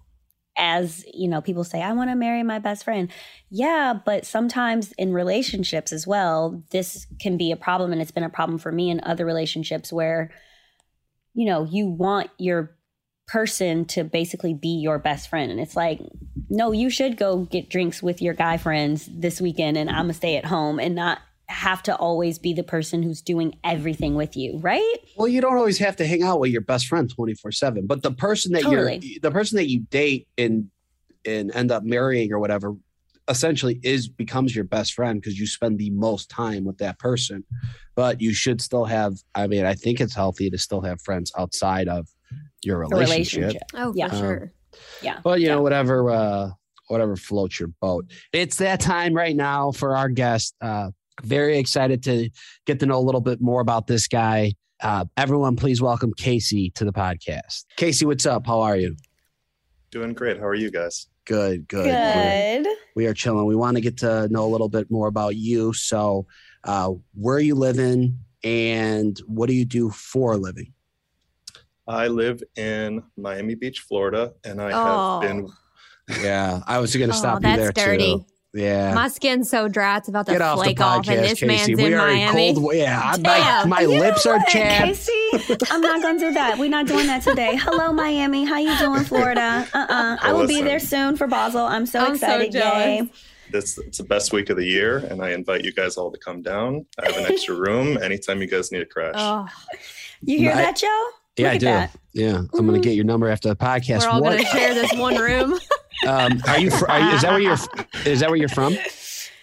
as 0.56 1.04
you 1.12 1.26
know 1.26 1.40
people 1.40 1.64
say 1.64 1.82
i 1.82 1.92
want 1.92 2.08
to 2.08 2.14
marry 2.14 2.44
my 2.44 2.60
best 2.60 2.84
friend. 2.84 3.10
Yeah 3.50 3.94
but 4.04 4.24
sometimes 4.24 4.92
in 4.92 5.12
relationships 5.12 5.92
as 5.92 6.06
well 6.06 6.62
this 6.70 7.06
can 7.20 7.36
be 7.36 7.50
a 7.50 7.56
problem 7.56 7.90
and 7.90 8.00
it's 8.00 8.12
been 8.12 8.22
a 8.22 8.30
problem 8.30 8.58
for 8.58 8.70
me 8.70 8.88
in 8.88 9.00
other 9.02 9.26
relationships 9.26 9.92
where 9.92 10.30
you 11.34 11.46
know 11.46 11.64
you 11.64 11.88
want 11.88 12.30
your 12.38 12.76
person 13.26 13.84
to 13.86 14.04
basically 14.04 14.54
be 14.54 14.68
your 14.68 14.98
best 14.98 15.28
friend 15.30 15.50
and 15.50 15.58
it's 15.58 15.74
like 15.74 15.98
no 16.50 16.72
you 16.72 16.90
should 16.90 17.16
go 17.16 17.38
get 17.38 17.70
drinks 17.70 18.02
with 18.02 18.20
your 18.20 18.34
guy 18.34 18.56
friends 18.58 19.08
this 19.10 19.40
weekend 19.40 19.78
and 19.78 19.88
i'm 19.88 20.04
gonna 20.04 20.12
stay 20.14 20.36
at 20.36 20.44
home 20.44 20.78
and 20.78 20.94
not 20.94 21.20
have 21.46 21.82
to 21.82 21.94
always 21.96 22.38
be 22.38 22.52
the 22.52 22.62
person 22.62 23.02
who's 23.02 23.20
doing 23.22 23.54
everything 23.64 24.14
with 24.14 24.36
you 24.36 24.58
right 24.58 24.96
Well, 25.16 25.28
you 25.28 25.40
don't 25.40 25.56
always 25.56 25.78
have 25.78 25.96
to 25.96 26.06
hang 26.06 26.22
out 26.22 26.40
with 26.40 26.50
your 26.50 26.62
best 26.62 26.86
friend 26.86 27.10
twenty 27.14 27.34
four 27.34 27.52
seven, 27.52 27.86
but 27.86 28.02
the 28.02 28.12
person 28.12 28.52
that 28.52 28.62
Totally. 28.62 28.98
you're 29.02 29.20
the 29.20 29.30
person 29.30 29.56
that 29.56 29.68
you 29.68 29.80
date 29.80 30.26
and 30.38 30.70
and 31.26 31.54
end 31.54 31.70
up 31.70 31.82
marrying 31.82 32.32
or 32.32 32.38
whatever 32.38 32.74
essentially 33.28 33.80
is 33.82 34.08
becomes 34.08 34.54
your 34.54 34.64
best 34.64 34.94
friend 34.94 35.20
because 35.20 35.38
you 35.38 35.46
spend 35.46 35.78
the 35.78 35.90
most 35.90 36.28
time 36.28 36.64
with 36.64 36.78
that 36.78 36.98
person. 36.98 37.44
But 37.94 38.20
you 38.20 38.34
should 38.34 38.60
still 38.60 38.84
have. 38.84 39.14
I 39.34 39.46
mean, 39.46 39.64
I 39.64 39.74
think 39.74 40.00
it's 40.00 40.14
healthy 40.14 40.50
to 40.50 40.58
still 40.58 40.80
have 40.82 41.00
friends 41.00 41.32
outside 41.38 41.88
of 41.88 42.06
your 42.64 42.78
relationship. 42.78 43.40
relationship 43.42 43.62
Oh, 43.74 43.92
Yeah. 43.96 44.06
Um, 44.06 44.18
sure. 44.18 44.52
yeah 45.02 45.20
But 45.22 45.40
you 45.40 45.46
Yeah. 45.46 45.54
know, 45.54 45.62
whatever 45.62 46.10
uh 46.10 46.50
whatever 46.88 47.16
floats 47.16 47.58
your 47.60 47.70
boat. 47.80 48.10
It's 48.32 48.56
that 48.56 48.78
time 48.80 49.14
right 49.14 49.34
now 49.36 49.72
for 49.72 49.96
our 49.96 50.08
guest. 50.08 50.54
Uh 50.60 50.90
very 51.22 51.58
excited 51.58 52.02
to 52.04 52.28
get 52.66 52.80
to 52.80 52.86
know 52.86 52.98
a 52.98 53.06
little 53.06 53.20
bit 53.20 53.40
more 53.40 53.60
about 53.60 53.86
this 53.86 54.08
guy. 54.08 54.54
Uh 54.82 55.04
everyone 55.16 55.56
please 55.56 55.80
welcome 55.80 56.12
Casey 56.16 56.70
to 56.70 56.84
the 56.84 56.92
podcast. 56.92 57.64
Casey, 57.76 58.04
what's 58.06 58.26
up? 58.26 58.46
How 58.46 58.60
are 58.60 58.76
you? 58.76 58.96
Doing 59.90 60.12
great. 60.12 60.38
How 60.38 60.46
are 60.46 60.54
you 60.54 60.70
guys? 60.70 61.06
Good, 61.24 61.68
good. 61.68 61.86
We're- 61.86 62.62
good 62.64 62.76
We 62.96 63.06
are 63.06 63.14
chilling. 63.14 63.46
We 63.46 63.56
want 63.56 63.76
to 63.76 63.80
get 63.80 63.98
to 63.98 64.28
know 64.28 64.44
a 64.44 64.50
little 64.50 64.68
bit 64.68 64.90
more 64.90 65.06
about 65.06 65.36
you. 65.36 65.72
So 65.72 66.26
uh 66.64 66.90
where 67.14 67.36
are 67.36 67.40
you 67.40 67.54
living 67.54 68.18
and 68.42 69.18
what 69.26 69.48
do 69.48 69.54
you 69.54 69.64
do 69.64 69.88
for 69.90 70.32
a 70.34 70.36
living? 70.36 70.72
I 71.86 72.06
live 72.08 72.42
in 72.56 73.02
Miami 73.16 73.54
Beach, 73.54 73.80
Florida, 73.80 74.32
and 74.44 74.60
I 74.60 74.70
Oh. 74.72 75.20
have 75.20 75.28
been. 75.30 75.46
Oh. 75.48 76.16
Yeah, 76.22 76.60
I 76.66 76.78
was 76.78 76.94
gonna 76.94 77.12
Oh, 77.12 77.16
stop 77.16 77.36
you 77.42 77.48
that's 77.56 77.60
there 77.60 77.72
dirty. 77.72 78.04
too. 78.16 78.26
Yeah. 78.56 78.94
My 78.94 79.08
skin's 79.08 79.50
so 79.50 79.66
dry; 79.68 79.96
it's 79.96 80.08
about 80.08 80.26
to 80.26 80.32
Get 80.32 80.40
off 80.42 80.58
the 80.58 80.64
flake 80.64 80.80
off, 80.80 80.96
and 80.96 81.06
podcast, 81.06 81.28
this 81.28 81.42
man's 81.42 81.60
Casey. 81.62 81.72
in 81.72 81.78
We 81.78 81.94
are 81.94 82.06
Miami. 82.06 82.54
cold. 82.54 82.74
Yeah, 82.74 83.00
I'm 83.04 83.22
Damn. 83.22 83.68
my, 83.68 83.80
my 83.80 83.80
You 83.82 83.98
lips 83.98 84.26
are 84.26 84.38
chapped. 84.48 84.84
Casey, 84.84 85.62
I'm 85.70 85.80
not 85.80 86.02
gonna 86.02 86.18
do 86.20 86.32
that. 86.34 86.56
We're 86.58 86.68
not 86.70 86.86
doing 86.86 87.06
that 87.08 87.22
today. 87.22 87.56
Hello, 87.56 87.92
Miami. 87.92 88.44
How 88.44 88.58
you 88.58 88.76
doing, 88.78 89.02
Florida? 89.04 89.66
Uh-uh. 89.74 90.16
I 90.22 90.32
will 90.32 90.46
be 90.46 90.62
there 90.62 90.78
soon 90.78 91.16
for 91.16 91.26
Basel. 91.26 91.62
I'm 91.66 91.84
so 91.86 91.98
I'm 92.00 92.14
excited. 92.14 92.52
jealous. 92.52 92.74
Yay. 92.86 93.10
This 93.50 93.76
it's 93.78 93.98
the 93.98 94.04
best 94.04 94.32
week 94.32 94.50
of 94.50 94.56
the 94.56 94.64
year, 94.66 94.98
and 94.98 95.20
I 95.22 95.30
invite 95.32 95.64
you 95.64 95.72
guys 95.72 95.96
all 95.96 96.12
to 96.12 96.18
come 96.18 96.40
down. 96.40 96.86
I 97.02 97.06
have 97.10 97.16
an 97.16 97.26
extra 97.32 97.54
room 97.56 97.98
anytime 98.02 98.40
you 98.40 98.46
guys 98.46 98.70
need 98.70 98.82
a 98.82 98.86
crash. 98.86 99.14
Oh, 99.16 99.46
You 100.22 100.38
hear 100.38 100.52
I- 100.52 100.56
that, 100.56 100.76
Joe? 100.76 101.08
Yeah, 101.36 101.50
I 101.50 101.58
do. 101.58 101.66
that. 101.66 101.90
Yeah, 102.12 102.36
I'm 102.38 102.46
gonna 102.66 102.78
Mhm. 102.78 102.82
get 102.82 102.94
your 102.94 103.04
number 103.04 103.28
after 103.28 103.48
the 103.48 103.56
podcast. 103.56 104.02
we're 104.02 104.10
all 104.10 104.20
What? 104.22 104.32
going 104.32 104.44
to 104.44 104.50
share 104.50 104.74
this 104.74 104.92
one 104.94 105.16
room. 105.16 105.58
um, 106.06 106.40
are 106.46 106.58
you? 106.60 106.70
Fr- 106.70 106.88
are 106.88 107.00
you? 107.00 107.16
Is 107.16 107.22
that 107.22 107.30
where 107.32 107.40
you're? 107.40 107.56
Is 108.06 108.20
that 108.20 108.28
where 108.28 108.36
you're 108.36 108.48
from? 108.48 108.76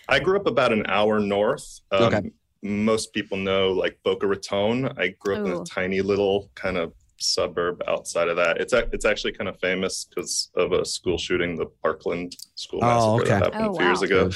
I 0.07 0.19
grew 0.19 0.37
up 0.37 0.47
about 0.47 0.71
an 0.73 0.85
hour 0.87 1.19
north. 1.19 1.79
Um, 1.91 2.03
Okay. 2.03 2.31
Most 2.63 3.11
people 3.13 3.37
know 3.37 3.71
like 3.71 3.97
Boca 4.03 4.27
Raton. 4.27 4.87
I 4.97 5.15
grew 5.19 5.35
up 5.37 5.45
in 5.47 5.51
a 5.53 5.63
tiny 5.63 6.01
little 6.01 6.51
kind 6.53 6.77
of 6.77 6.93
suburb 7.17 7.81
outside 7.87 8.27
of 8.27 8.35
that. 8.37 8.57
It's 8.61 8.71
ac- 8.73 8.89
it's 8.93 9.03
actually 9.05 9.31
kind 9.33 9.47
of 9.49 9.59
famous 9.59 10.05
because 10.05 10.49
of 10.55 10.71
a 10.71 10.85
school 10.85 11.17
shooting, 11.17 11.55
the 11.55 11.65
Parkland 11.81 12.35
school 12.55 12.79
Oh, 12.83 13.17
massacre 13.17 13.21
okay. 13.21 13.29
that 13.45 13.53
happened 13.53 13.65
Oh, 13.65 13.73
a 13.73 13.77
few 13.77 13.85
years 13.85 13.99
wow. 14.01 14.05
ago. 14.05 14.29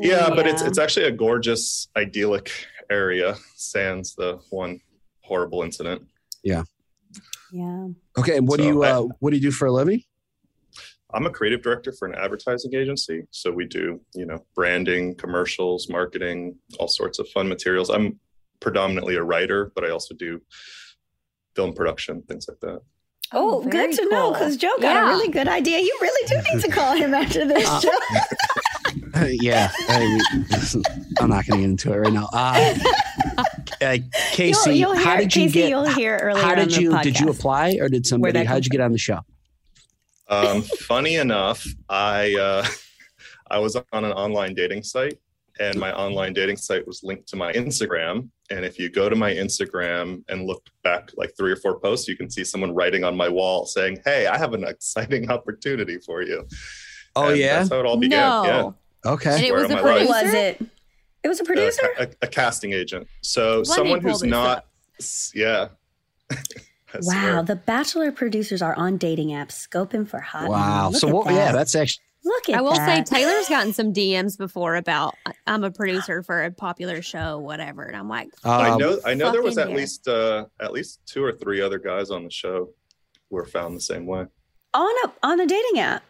Yeah, 0.00 0.28
but 0.34 0.46
it's 0.48 0.62
it's 0.62 0.78
actually 0.78 1.06
a 1.06 1.12
gorgeous, 1.12 1.86
idyllic 1.96 2.50
area. 2.90 3.36
Sans 3.56 4.14
the 4.16 4.40
one 4.50 4.80
horrible 5.20 5.62
incident. 5.62 6.02
Yeah. 6.42 6.64
Okay, 8.18 8.36
and 8.36 8.48
what 8.48 8.58
do 8.58 8.64
So 8.64 8.68
you? 8.68 8.84
I- 8.84 8.90
Uh, 8.92 9.02
what 9.20 9.30
do 9.30 9.36
you 9.36 9.42
do 9.42 9.50
for 9.50 9.66
a 9.66 9.72
living? 9.72 10.02
I'm 11.14 11.26
a 11.26 11.30
creative 11.30 11.60
director 11.62 11.92
for 11.92 12.08
an 12.08 12.14
advertising 12.14 12.74
agency. 12.74 13.24
So 13.30 13.50
we 13.52 13.66
do, 13.66 14.00
you 14.14 14.24
know, 14.24 14.46
branding, 14.54 15.14
commercials, 15.14 15.88
marketing, 15.90 16.56
all 16.78 16.88
sorts 16.88 17.18
of 17.18 17.28
fun 17.28 17.48
materials. 17.48 17.90
I'm 17.90 18.18
predominantly 18.60 19.16
a 19.16 19.22
writer, 19.22 19.72
but 19.74 19.84
I 19.84 19.90
also 19.90 20.14
do 20.14 20.40
film 21.54 21.74
production, 21.74 22.22
things 22.22 22.46
like 22.48 22.60
that. 22.60 22.80
Oh, 23.34 23.60
very 23.60 23.88
good 23.88 23.96
to 23.98 24.08
know 24.08 24.32
because 24.32 24.56
Joe 24.56 24.70
got 24.80 24.94
Yeah. 24.94 25.04
a 25.04 25.08
really 25.08 25.28
good 25.28 25.48
idea. 25.48 25.80
You 25.80 25.98
really 26.00 26.28
do 26.28 26.36
need 26.54 26.62
to 26.64 26.70
call 26.70 26.94
him 26.96 27.12
after 27.12 27.44
this, 27.46 27.68
Uh, 27.68 27.80
Joe. 27.82 27.90
yeah, 29.26 29.70
I 29.88 29.98
mean, 30.00 30.46
I'm 31.20 31.28
not 31.28 31.46
gonna 31.46 31.60
get 31.60 31.70
into 31.70 31.92
it 31.92 31.96
right 31.98 32.12
now. 32.12 32.28
Uh, 32.32 32.74
uh, 33.82 33.98
Casey, 34.32 34.70
you'll, 34.76 34.76
you'll 34.76 34.92
hear, 34.96 35.04
how 35.04 35.16
did 35.16 35.34
you 35.36 35.42
Casey, 35.44 35.52
get? 35.60 35.68
You'll 35.70 35.84
hear 35.88 36.16
earlier 36.18 36.42
How 36.42 36.50
on 36.52 36.56
did 36.58 36.70
the 36.70 36.80
you? 36.82 37.02
Did 37.02 37.18
you 37.20 37.26
podcast. 37.26 37.38
apply 37.38 37.78
or 37.80 37.88
did 37.88 38.06
somebody? 38.06 38.44
How 38.44 38.54
did 38.54 38.64
you 38.66 38.70
get 38.70 38.80
on 38.80 38.92
the 38.92 38.98
show? 38.98 39.20
Um, 40.28 40.62
funny 40.62 41.16
enough, 41.16 41.66
I 41.88 42.34
uh, 42.36 42.66
I 43.50 43.58
was 43.58 43.76
on 43.76 44.04
an 44.04 44.12
online 44.12 44.54
dating 44.54 44.82
site, 44.82 45.18
and 45.60 45.78
my 45.78 45.92
online 45.92 46.32
dating 46.32 46.56
site 46.56 46.86
was 46.86 47.02
linked 47.02 47.28
to 47.28 47.36
my 47.36 47.52
Instagram. 47.52 48.28
And 48.50 48.64
if 48.64 48.78
you 48.78 48.88
go 48.90 49.08
to 49.08 49.16
my 49.16 49.32
Instagram 49.32 50.22
and 50.28 50.46
look 50.46 50.62
back 50.84 51.10
like 51.16 51.32
three 51.36 51.52
or 51.52 51.56
four 51.56 51.78
posts, 51.80 52.06
you 52.08 52.16
can 52.16 52.30
see 52.30 52.44
someone 52.44 52.74
writing 52.74 53.04
on 53.04 53.16
my 53.16 53.28
wall 53.28 53.66
saying, 53.66 53.98
"Hey, 54.04 54.26
I 54.26 54.38
have 54.38 54.54
an 54.54 54.64
exciting 54.64 55.30
opportunity 55.36 55.98
for 55.98 56.22
you." 56.22 56.46
Oh 57.14 57.28
And 57.28 57.38
yeah. 57.38 57.58
that's 57.58 57.70
how 57.70 57.80
it 57.80 57.86
all 57.86 57.98
began. 57.98 58.18
No. 58.20 58.44
Yeah. 59.04 59.10
Okay. 59.12 59.34
And 59.34 59.44
it 59.44 59.52
Where 59.52 59.62
was 59.62 59.70
am 59.70 59.78
a 59.78 59.80
I 59.80 59.84
right? 59.84 60.00
Who 60.02 60.06
producer. 60.08 60.24
was 60.26 60.34
it? 60.34 60.66
It 61.24 61.28
was 61.28 61.40
a 61.40 61.42
A, 61.42 61.46
producer. 61.46 61.88
a, 61.98 62.08
a 62.22 62.26
casting 62.26 62.72
agent. 62.72 63.06
So 63.20 63.58
Let 63.58 63.66
someone 63.66 64.00
who's 64.00 64.22
not. 64.22 64.58
up. 64.58 64.68
Yeah. 65.34 65.68
Wow, 66.94 67.00
swear. 67.00 67.42
the 67.44 67.56
Bachelor 67.56 68.12
producers 68.12 68.60
are 68.60 68.74
on 68.74 68.98
dating 68.98 69.28
apps, 69.28 69.52
scoping 69.66 70.06
for 70.06 70.20
hot. 70.20 70.50
Wow. 70.50 70.90
So 70.90 71.08
what? 71.08 71.24
that. 71.26 71.32
Yeah, 71.32 71.52
that's 71.52 71.74
actually. 71.74 72.02
Look 72.22 72.50
at 72.50 72.56
I 72.56 72.60
will 72.60 72.74
that. 72.74 73.08
say 73.08 73.16
Taylor's 73.16 73.48
gotten 73.48 73.72
some 73.72 73.94
DMs 73.94 74.36
before 74.36 74.76
about 74.76 75.14
I'm 75.46 75.64
a 75.64 75.70
producer 75.80 76.22
for 76.22 76.44
a 76.44 76.50
popular 76.50 77.00
show, 77.00 77.38
whatever, 77.38 77.84
and 77.84 77.96
I'm 77.96 78.10
like, 78.10 78.28
I 78.44 78.68
Um, 78.72 78.78
know. 78.78 78.98
I 79.06 79.14
know 79.14 79.32
there 79.32 79.40
was 79.40 79.56
at 79.56 79.70
yeah. 79.70 79.76
least 79.76 80.06
uh, 80.06 80.44
at 80.60 80.72
least 80.74 81.00
two 81.06 81.24
or 81.24 81.32
three 81.32 81.62
other 81.62 81.78
guys 81.78 82.10
on 82.10 82.24
the 82.24 82.30
show 82.30 82.68
who 83.30 83.36
were 83.36 83.46
found 83.46 83.74
the 83.74 83.80
same 83.80 84.04
way. 84.04 84.26
on 84.74 84.94
a 85.06 85.12
on 85.22 85.40
a 85.40 85.46
dating 85.46 85.78
app. 85.80 86.02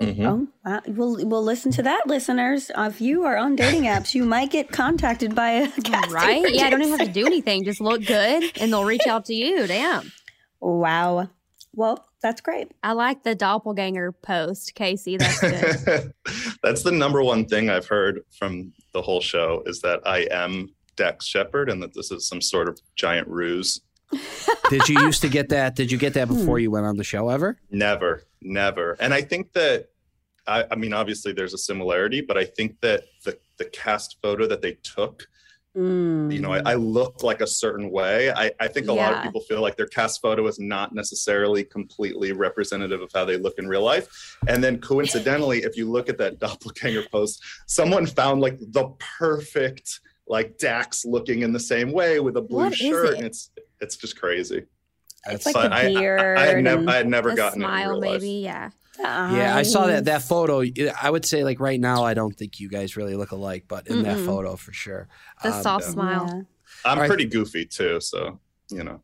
Mhm. 0.00 0.24
Oh, 0.26 0.48
wow. 0.64 0.80
We'll 0.86 1.26
we'll 1.26 1.42
listen 1.42 1.72
to 1.72 1.82
that, 1.82 2.06
listeners. 2.06 2.70
If 2.76 3.00
you 3.00 3.24
are 3.24 3.36
on 3.36 3.56
dating 3.56 3.82
apps, 3.94 4.14
you 4.14 4.24
might 4.24 4.50
get 4.50 4.70
contacted 4.70 5.34
by 5.34 5.50
a 5.50 5.68
casting 5.82 6.12
right? 6.14 6.44
Yeah, 6.54 6.66
I 6.66 6.70
don't 6.70 6.82
even 6.82 6.98
have 6.98 7.06
to 7.08 7.12
do 7.12 7.26
anything. 7.26 7.64
Just 7.64 7.80
look 7.80 8.04
good, 8.04 8.44
and 8.60 8.72
they'll 8.72 8.84
reach 8.84 9.06
out 9.08 9.24
to 9.26 9.34
you. 9.34 9.66
Damn. 9.66 10.12
Wow. 10.60 11.28
Well, 11.74 12.04
that's 12.22 12.40
great. 12.40 12.72
I 12.82 12.92
like 12.92 13.22
the 13.22 13.34
doppelganger 13.34 14.12
post, 14.12 14.74
Casey. 14.74 15.16
That's 15.16 15.40
good. 15.40 16.12
That's 16.62 16.82
the 16.82 16.90
number 16.90 17.22
one 17.22 17.44
thing 17.46 17.70
I've 17.70 17.86
heard 17.86 18.22
from 18.36 18.72
the 18.92 19.00
whole 19.02 19.20
show 19.20 19.62
is 19.66 19.80
that 19.82 20.00
I 20.04 20.26
am 20.32 20.74
Dax 20.96 21.24
Shepard 21.26 21.70
and 21.70 21.80
that 21.82 21.94
this 21.94 22.10
is 22.10 22.26
some 22.26 22.40
sort 22.40 22.68
of 22.68 22.80
giant 22.96 23.28
ruse. 23.28 23.80
Did 24.70 24.88
you 24.88 25.00
used 25.00 25.22
to 25.22 25.28
get 25.28 25.48
that? 25.50 25.74
Did 25.76 25.90
you 25.92 25.98
get 25.98 26.14
that 26.14 26.28
before 26.28 26.58
you 26.58 26.70
went 26.70 26.86
on 26.86 26.96
the 26.96 27.04
show 27.04 27.28
ever? 27.28 27.58
Never, 27.70 28.22
never. 28.40 28.96
And 29.00 29.12
I 29.12 29.22
think 29.22 29.52
that 29.52 29.86
I, 30.46 30.64
I 30.70 30.76
mean, 30.76 30.92
obviously 30.92 31.32
there's 31.32 31.54
a 31.54 31.58
similarity, 31.58 32.20
but 32.20 32.38
I 32.38 32.44
think 32.44 32.80
that 32.80 33.04
the 33.24 33.38
the 33.58 33.66
cast 33.66 34.16
photo 34.22 34.46
that 34.46 34.62
they 34.62 34.78
took, 34.82 35.26
Mm. 35.76 36.32
you 36.32 36.40
know, 36.40 36.52
I, 36.52 36.62
I 36.64 36.74
look 36.74 37.22
like 37.22 37.40
a 37.40 37.46
certain 37.46 37.90
way. 37.90 38.32
I, 38.32 38.50
I 38.58 38.66
think 38.66 38.88
a 38.88 38.92
lot 38.92 39.12
of 39.12 39.22
people 39.22 39.42
feel 39.42 39.60
like 39.60 39.76
their 39.76 39.86
cast 39.86 40.20
photo 40.20 40.44
is 40.48 40.58
not 40.58 40.92
necessarily 40.92 41.62
completely 41.62 42.32
representative 42.32 43.00
of 43.00 43.10
how 43.14 43.24
they 43.26 43.36
look 43.36 43.58
in 43.58 43.68
real 43.68 43.84
life. 43.84 44.38
And 44.48 44.64
then 44.64 44.80
coincidentally, 44.80 45.58
if 45.58 45.76
you 45.76 45.88
look 45.88 46.08
at 46.08 46.18
that 46.18 46.38
doppelganger 46.40 47.04
post, 47.12 47.44
someone 47.66 48.06
found 48.06 48.40
like 48.40 48.58
the 48.58 48.88
perfect 49.18 50.00
like 50.28 50.58
Dax 50.58 51.04
looking 51.04 51.42
in 51.42 51.52
the 51.52 51.60
same 51.60 51.92
way 51.92 52.20
with 52.20 52.36
a 52.36 52.42
blue 52.42 52.64
What 52.64 52.72
is 52.72 52.78
shirt. 52.78 53.06
it? 53.10 53.14
And 53.16 53.24
it's 53.26 53.50
it's 53.80 53.96
just 53.96 54.18
crazy. 54.18 54.64
It's 55.26 55.46
like 55.46 55.54
But 55.54 55.68
the 55.70 55.74
I, 55.74 55.80
I, 55.80 55.94
beard. 55.94 56.38
I, 56.38 56.46
had 56.46 56.64
never 56.64 56.80
and 56.80 56.90
I 56.90 56.96
had 56.96 57.08
never 57.08 57.28
a 57.30 57.34
gotten 57.34 57.60
it 57.62 57.64
smile, 57.64 57.90
real 57.90 58.00
life. 58.00 58.22
maybe. 58.22 58.30
Yeah. 58.40 58.70
the 58.96 59.02
Yeah, 59.02 59.56
I 59.56 59.62
saw 59.62 59.86
that 59.86 60.04
that 60.06 60.22
photo. 60.22 60.62
I 61.00 61.10
would 61.10 61.24
say 61.26 61.44
like 61.44 61.60
right 61.60 61.80
now, 61.80 62.04
I 62.04 62.14
don't 62.14 62.34
think 62.36 62.60
you 62.60 62.68
guys 62.68 62.96
really 62.96 63.14
look 63.16 63.32
alike, 63.32 63.64
but 63.68 63.86
in 63.88 64.02
that 64.04 64.18
Mm-mm. 64.18 64.26
photo 64.26 64.56
for 64.56 64.72
sure. 64.72 65.08
The 65.42 65.54
Um, 65.54 65.62
soft 65.62 65.84
yeah. 65.86 65.90
smile. 65.92 66.26
Yeah. 66.28 66.42
I'm 66.84 66.96
All 66.96 66.96
right. 67.02 67.08
pretty 67.08 67.24
goofy 67.26 67.64
too, 67.66 68.00
so 68.00 68.38
you 68.70 68.84
know. 68.84 69.00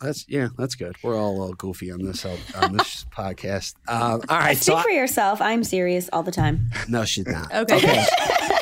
That's 0.00 0.24
yeah, 0.28 0.48
that's 0.56 0.76
good. 0.76 0.94
We're 1.02 1.18
all 1.18 1.32
a 1.36 1.38
little 1.38 1.54
goofy 1.54 1.90
on 1.90 2.02
this 2.04 2.24
on 2.24 2.76
this 2.76 3.04
podcast. 3.16 3.74
Um, 3.88 4.22
all 4.28 4.38
right, 4.38 4.56
so 4.56 4.78
for 4.78 4.88
I, 4.88 4.94
yourself. 4.94 5.40
I'm 5.42 5.64
serious 5.64 6.08
all 6.12 6.22
the 6.22 6.30
time. 6.30 6.70
no, 6.88 7.04
she's 7.04 7.26
not. 7.26 7.52
Okay. 7.52 7.80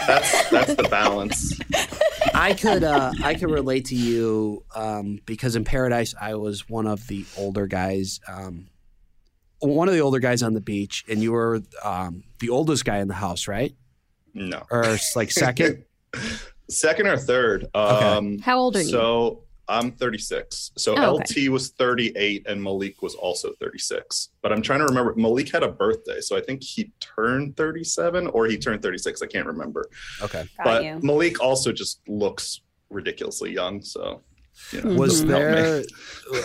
That's 0.06 0.50
that's 0.50 0.74
the 0.76 0.84
balance. 0.90 1.58
I 2.36 2.54
could 2.54 2.84
uh, 2.84 3.12
I 3.22 3.34
could 3.34 3.50
relate 3.50 3.86
to 3.86 3.94
you 3.94 4.64
um, 4.74 5.18
because 5.26 5.56
in 5.56 5.64
Paradise 5.64 6.14
I 6.20 6.34
was 6.34 6.68
one 6.68 6.86
of 6.86 7.06
the 7.06 7.24
older 7.36 7.66
guys, 7.66 8.20
um, 8.28 8.68
one 9.60 9.88
of 9.88 9.94
the 9.94 10.00
older 10.00 10.18
guys 10.18 10.42
on 10.42 10.54
the 10.54 10.60
beach, 10.60 11.04
and 11.08 11.22
you 11.22 11.32
were 11.32 11.62
um, 11.82 12.24
the 12.40 12.50
oldest 12.50 12.84
guy 12.84 12.98
in 12.98 13.08
the 13.08 13.14
house, 13.14 13.48
right? 13.48 13.74
No. 14.34 14.62
Or 14.70 14.96
like 15.14 15.30
second? 15.30 15.84
Second 16.68 17.06
or 17.06 17.16
third. 17.16 17.66
Um 17.76 18.38
How 18.40 18.58
old 18.58 18.74
are 18.74 18.82
you? 18.82 18.88
So 18.88 19.44
I'm 19.68 19.92
36. 19.92 20.72
So 20.76 20.94
Oh, 20.96 21.14
LT 21.16 21.48
was 21.48 21.70
38 21.70 22.46
and 22.46 22.62
Malik 22.62 23.02
was 23.02 23.14
also 23.14 23.52
36. 23.60 24.30
But 24.42 24.52
I'm 24.52 24.62
trying 24.62 24.80
to 24.80 24.84
remember 24.86 25.14
Malik 25.16 25.50
had 25.50 25.62
a 25.62 25.68
birthday, 25.68 26.20
so 26.20 26.36
I 26.36 26.40
think 26.40 26.62
he 26.62 26.92
turned 27.00 27.56
37 27.56 28.28
or 28.28 28.46
he 28.46 28.56
turned 28.56 28.82
36. 28.82 29.22
I 29.22 29.26
can't 29.26 29.46
remember. 29.46 29.88
Okay. 30.22 30.48
Got 30.58 30.64
but 30.64 30.84
you. 30.84 30.98
Malik 31.02 31.40
also 31.40 31.72
just 31.72 32.00
looks 32.08 32.60
ridiculously 32.90 33.52
young, 33.52 33.82
so 33.82 34.22
you 34.72 34.82
know, 34.82 34.94
Was 34.94 35.22
doesn't 35.22 35.28
help 35.30 35.42
me. 35.42 35.48
there 35.52 35.82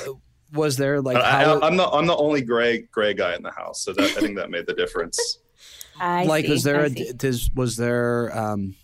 uh, 0.09 0.13
was 0.53 0.75
there 0.75 1.01
like 1.01 1.17
I, 1.17 1.43
how, 1.45 1.61
am 1.61 1.77
the 1.77 1.87
I'm 1.87 2.07
the 2.07 2.15
only 2.17 2.41
gray 2.41 2.81
gray 2.91 3.13
guy 3.13 3.35
in 3.35 3.43
the 3.43 3.51
house, 3.51 3.83
so 3.83 3.93
that 3.93 4.03
I 4.03 4.19
think 4.19 4.35
that 4.37 4.49
made 4.49 4.65
the 4.67 4.73
difference. 4.73 5.37
I 5.99 6.25
like 6.25 6.45
see, 6.45 6.51
was 6.51 6.63
there 6.63 6.81
I 6.81 6.85
a, 6.85 6.89
see. 6.89 7.13
does, 7.13 7.49
was 7.53 7.77
there 7.77 8.35
um 8.37 8.75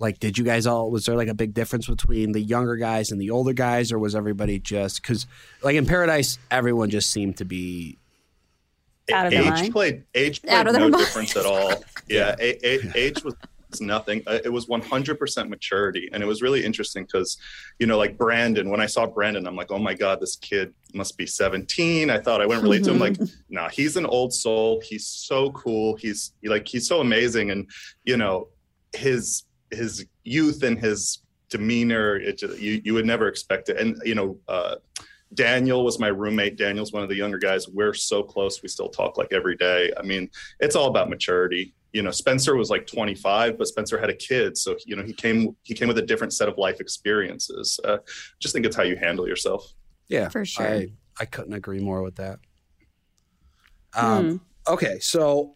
like 0.00 0.18
did 0.18 0.36
you 0.38 0.44
guys 0.44 0.66
all 0.66 0.90
was 0.90 1.04
there 1.06 1.14
like 1.16 1.28
a 1.28 1.34
big 1.34 1.54
difference 1.54 1.86
between 1.86 2.32
the 2.32 2.40
younger 2.40 2.74
guys 2.76 3.12
and 3.12 3.20
the 3.20 3.30
older 3.30 3.52
guys 3.52 3.92
or 3.92 3.98
was 3.98 4.14
everybody 4.14 4.58
just 4.58 5.00
because 5.02 5.26
like 5.62 5.76
in 5.76 5.86
paradise 5.86 6.38
everyone 6.50 6.90
just 6.90 7.10
seemed 7.10 7.36
to 7.36 7.44
be 7.44 7.96
Out 9.12 9.26
of 9.26 9.32
their 9.32 9.42
age 9.42 9.48
mind? 9.48 9.72
played 9.72 10.04
age 10.14 10.42
played 10.42 10.52
Out 10.54 10.66
of 10.66 10.72
their 10.72 10.80
no 10.82 10.88
mind. 10.88 11.04
difference 11.04 11.36
at 11.36 11.46
all. 11.46 11.84
Yeah, 12.08 12.34
a, 12.40 12.66
a, 12.66 12.90
age 12.96 13.22
was 13.22 13.34
nothing. 13.80 14.20
Uh, 14.26 14.40
It 14.44 14.48
was 14.52 14.66
100% 14.66 15.48
maturity, 15.48 16.08
and 16.12 16.24
it 16.24 16.26
was 16.26 16.42
really 16.42 16.64
interesting 16.64 17.04
because, 17.04 17.38
you 17.78 17.86
know, 17.86 17.96
like 17.98 18.18
Brandon. 18.18 18.68
When 18.68 18.80
I 18.80 18.86
saw 18.86 19.06
Brandon, 19.06 19.46
I'm 19.46 19.54
like, 19.54 19.70
oh 19.70 19.78
my 19.78 19.94
god, 19.94 20.18
this 20.20 20.34
kid 20.34 20.74
must 20.92 21.16
be 21.16 21.24
17. 21.24 22.10
I 22.10 22.18
thought 22.18 22.40
I 22.40 22.46
wouldn't 22.46 22.64
relate 22.64 22.82
to 22.82 22.90
him. 22.90 22.98
Like, 22.98 23.16
nah, 23.48 23.68
he's 23.68 23.96
an 23.96 24.06
old 24.06 24.34
soul. 24.34 24.82
He's 24.84 25.06
so 25.06 25.52
cool. 25.52 25.94
He's 25.94 26.32
like 26.42 26.66
he's 26.66 26.88
so 26.88 26.98
amazing, 27.00 27.52
and 27.52 27.70
you 28.04 28.16
know, 28.16 28.48
his 28.92 29.44
his 29.72 30.06
youth 30.24 30.62
and 30.62 30.78
his 30.78 31.20
demeanor. 31.48 32.16
It 32.16 32.38
just, 32.38 32.58
you 32.58 32.80
you 32.84 32.94
would 32.94 33.06
never 33.06 33.28
expect 33.28 33.68
it, 33.68 33.76
and 33.78 34.00
you 34.04 34.14
know. 34.14 34.38
uh 34.48 34.76
Daniel 35.32 35.84
was 35.84 36.00
my 36.00 36.08
roommate. 36.08 36.56
Daniel's 36.56 36.92
one 36.92 37.04
of 37.04 37.08
the 37.08 37.14
younger 37.14 37.38
guys. 37.38 37.68
We're 37.68 37.94
so 37.94 38.20
close. 38.20 38.62
We 38.64 38.68
still 38.68 38.88
talk 38.88 39.16
like 39.16 39.32
every 39.32 39.54
day. 39.54 39.92
I 39.96 40.02
mean, 40.02 40.28
it's 40.58 40.74
all 40.74 40.88
about 40.88 41.08
maturity. 41.08 41.72
You 41.92 42.02
know, 42.02 42.10
Spencer 42.10 42.56
was 42.56 42.68
like 42.68 42.84
25, 42.88 43.56
but 43.56 43.68
Spencer 43.68 43.96
had 44.00 44.10
a 44.10 44.14
kid, 44.16 44.58
so 44.58 44.76
you 44.86 44.96
know 44.96 45.04
he 45.04 45.12
came 45.12 45.54
he 45.62 45.72
came 45.72 45.86
with 45.86 45.98
a 45.98 46.02
different 46.02 46.32
set 46.32 46.48
of 46.48 46.58
life 46.58 46.80
experiences. 46.80 47.78
Uh, 47.84 47.98
just 48.40 48.52
think 48.52 48.66
it's 48.66 48.74
how 48.74 48.82
you 48.82 48.96
handle 48.96 49.28
yourself. 49.28 49.72
yeah 50.08 50.28
For 50.30 50.44
sure. 50.44 50.66
I, 50.66 50.88
I 51.20 51.26
couldn't 51.26 51.52
agree 51.54 51.78
more 51.78 52.02
with 52.02 52.16
that 52.16 52.40
Hmm. 53.94 54.06
um 54.06 54.40
okay 54.66 54.98
so 54.98 55.54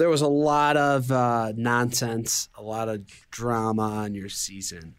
there 0.00 0.08
was 0.08 0.22
a 0.22 0.28
lot 0.28 0.76
of 0.76 1.10
uh 1.12 1.52
nonsense 1.56 2.48
a 2.56 2.62
lot 2.62 2.88
of 2.88 3.06
drama 3.30 3.82
on 3.82 4.14
your 4.14 4.28
season 4.28 4.94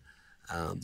um 0.54 0.80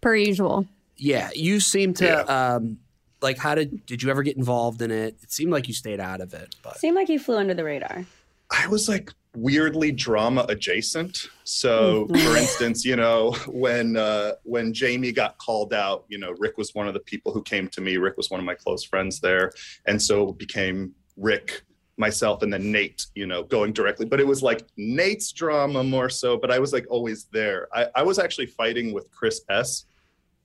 Per 0.00 0.14
usual. 0.16 0.66
yeah 0.96 1.30
you 1.34 1.60
seem 1.60 1.92
to 1.94 2.04
Yeah. 2.06 2.54
um 2.54 2.78
like 3.20 3.36
how 3.38 3.54
did 3.54 3.84
did 3.86 4.02
you 4.02 4.10
ever 4.10 4.22
get 4.22 4.36
involved 4.36 4.80
in 4.82 4.90
it 4.90 5.16
it 5.22 5.32
seemed 5.32 5.50
like 5.52 5.66
you 5.68 5.74
stayed 5.74 6.00
out 6.00 6.20
of 6.20 6.32
it 6.34 6.54
but 6.62 6.78
Seemed 6.78 6.94
like 6.96 7.08
you 7.08 7.18
flew 7.18 7.36
under 7.36 7.54
the 7.54 7.64
radar. 7.64 8.06
I 8.50 8.66
was 8.68 8.88
like 8.88 9.12
weirdly 9.34 9.92
drama 9.92 10.46
adjacent. 10.48 11.26
So, 11.44 12.06
Mhm. 12.06 12.24
for 12.24 12.36
instance, 12.36 12.82
you 12.84 12.96
know, 12.96 13.32
when 13.46 13.96
uh, 13.98 14.32
when 14.44 14.72
Jamie 14.72 15.12
got 15.12 15.36
called 15.36 15.74
out, 15.74 16.06
you 16.08 16.18
know, 16.18 16.32
Rick 16.38 16.56
was 16.56 16.74
one 16.74 16.88
of 16.88 16.94
the 16.94 17.00
people 17.00 17.30
who 17.32 17.42
came 17.42 17.68
to 17.68 17.80
me. 17.82 17.98
Rick 17.98 18.16
was 18.16 18.30
one 18.30 18.40
of 18.40 18.46
my 18.46 18.54
close 18.54 18.82
friends 18.84 19.20
there, 19.20 19.52
and 19.84 20.00
so 20.00 20.30
it 20.30 20.38
became 20.38 20.94
Rick, 21.18 21.62
myself, 21.98 22.42
and 22.42 22.52
then 22.52 22.70
Nate. 22.70 23.06
You 23.14 23.26
know, 23.26 23.42
going 23.42 23.72
directly. 23.72 24.06
But 24.06 24.20
it 24.20 24.26
was 24.26 24.42
like 24.42 24.66
Nate's 24.76 25.32
drama 25.32 25.82
more 25.82 26.08
so. 26.08 26.36
But 26.36 26.50
I 26.50 26.58
was 26.58 26.72
like 26.72 26.86
always 26.88 27.26
there. 27.32 27.68
I, 27.74 27.86
I 27.94 28.02
was 28.02 28.18
actually 28.18 28.46
fighting 28.46 28.92
with 28.92 29.10
Chris 29.10 29.42
S. 29.48 29.84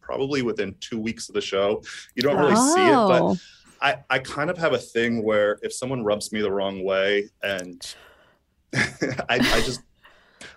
Probably 0.02 0.42
within 0.42 0.76
two 0.82 1.00
weeks 1.00 1.30
of 1.30 1.36
the 1.36 1.42
show. 1.42 1.82
You 2.16 2.24
don't 2.24 2.38
really 2.38 2.56
see 2.56 2.86
it, 2.86 2.94
but 2.94 3.22
Oh. 3.22 3.38
I, 3.82 3.98
I 4.10 4.20
kind 4.20 4.50
of 4.50 4.58
have 4.58 4.74
a 4.74 4.78
thing 4.78 5.24
where 5.24 5.60
if 5.62 5.74
someone 5.74 6.04
rubs 6.04 6.32
me 6.32 6.42
the 6.42 6.52
wrong 6.52 6.84
way 6.84 7.30
and 7.42 7.96
I, 8.74 9.24
I 9.30 9.62
just 9.62 9.82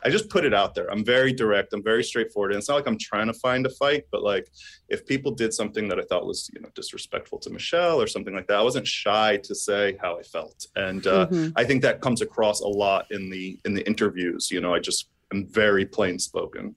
I 0.04 0.10
just 0.10 0.28
put 0.28 0.44
it 0.44 0.54
out 0.54 0.74
there. 0.74 0.90
I'm 0.90 1.04
very 1.04 1.32
direct. 1.32 1.72
I'm 1.72 1.82
very 1.82 2.04
straightforward. 2.04 2.52
And 2.52 2.58
it's 2.58 2.68
not 2.68 2.76
like 2.76 2.86
I'm 2.86 2.98
trying 2.98 3.26
to 3.26 3.34
find 3.34 3.66
a 3.66 3.70
fight, 3.70 4.04
but 4.10 4.22
like 4.22 4.48
if 4.88 5.06
people 5.06 5.32
did 5.32 5.52
something 5.52 5.88
that 5.88 5.98
I 5.98 6.02
thought 6.02 6.26
was, 6.26 6.50
you 6.54 6.60
know, 6.60 6.68
disrespectful 6.74 7.38
to 7.40 7.50
Michelle 7.50 8.00
or 8.00 8.06
something 8.06 8.34
like 8.34 8.46
that, 8.48 8.58
I 8.58 8.62
wasn't 8.62 8.86
shy 8.86 9.38
to 9.38 9.54
say 9.54 9.96
how 10.00 10.18
I 10.18 10.22
felt. 10.22 10.66
And 10.76 11.06
uh, 11.06 11.26
Mhm. 11.26 11.52
I 11.56 11.64
think 11.64 11.82
that 11.82 12.00
comes 12.00 12.20
across 12.22 12.60
a 12.60 12.68
lot 12.68 13.06
in 13.10 13.30
the 13.30 13.58
in 13.64 13.74
the 13.74 13.86
interviews. 13.86 14.50
You 14.50 14.60
know, 14.60 14.74
I 14.74 14.78
just 14.78 15.08
am 15.32 15.46
very 15.46 15.84
plain 15.86 16.18
spoken. 16.18 16.74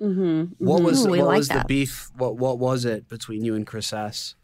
Mm-hmm. 0.00 0.64
What 0.64 0.82
was 0.82 1.04
Ooh, 1.04 1.10
what 1.10 1.18
like 1.18 1.36
was 1.38 1.48
the 1.48 1.64
beef? 1.68 2.10
What 2.16 2.38
what 2.38 2.58
was 2.58 2.84
it 2.84 3.08
between 3.08 3.44
you 3.44 3.54
and 3.54 3.66
Chris 3.66 3.92
S? 3.92 4.34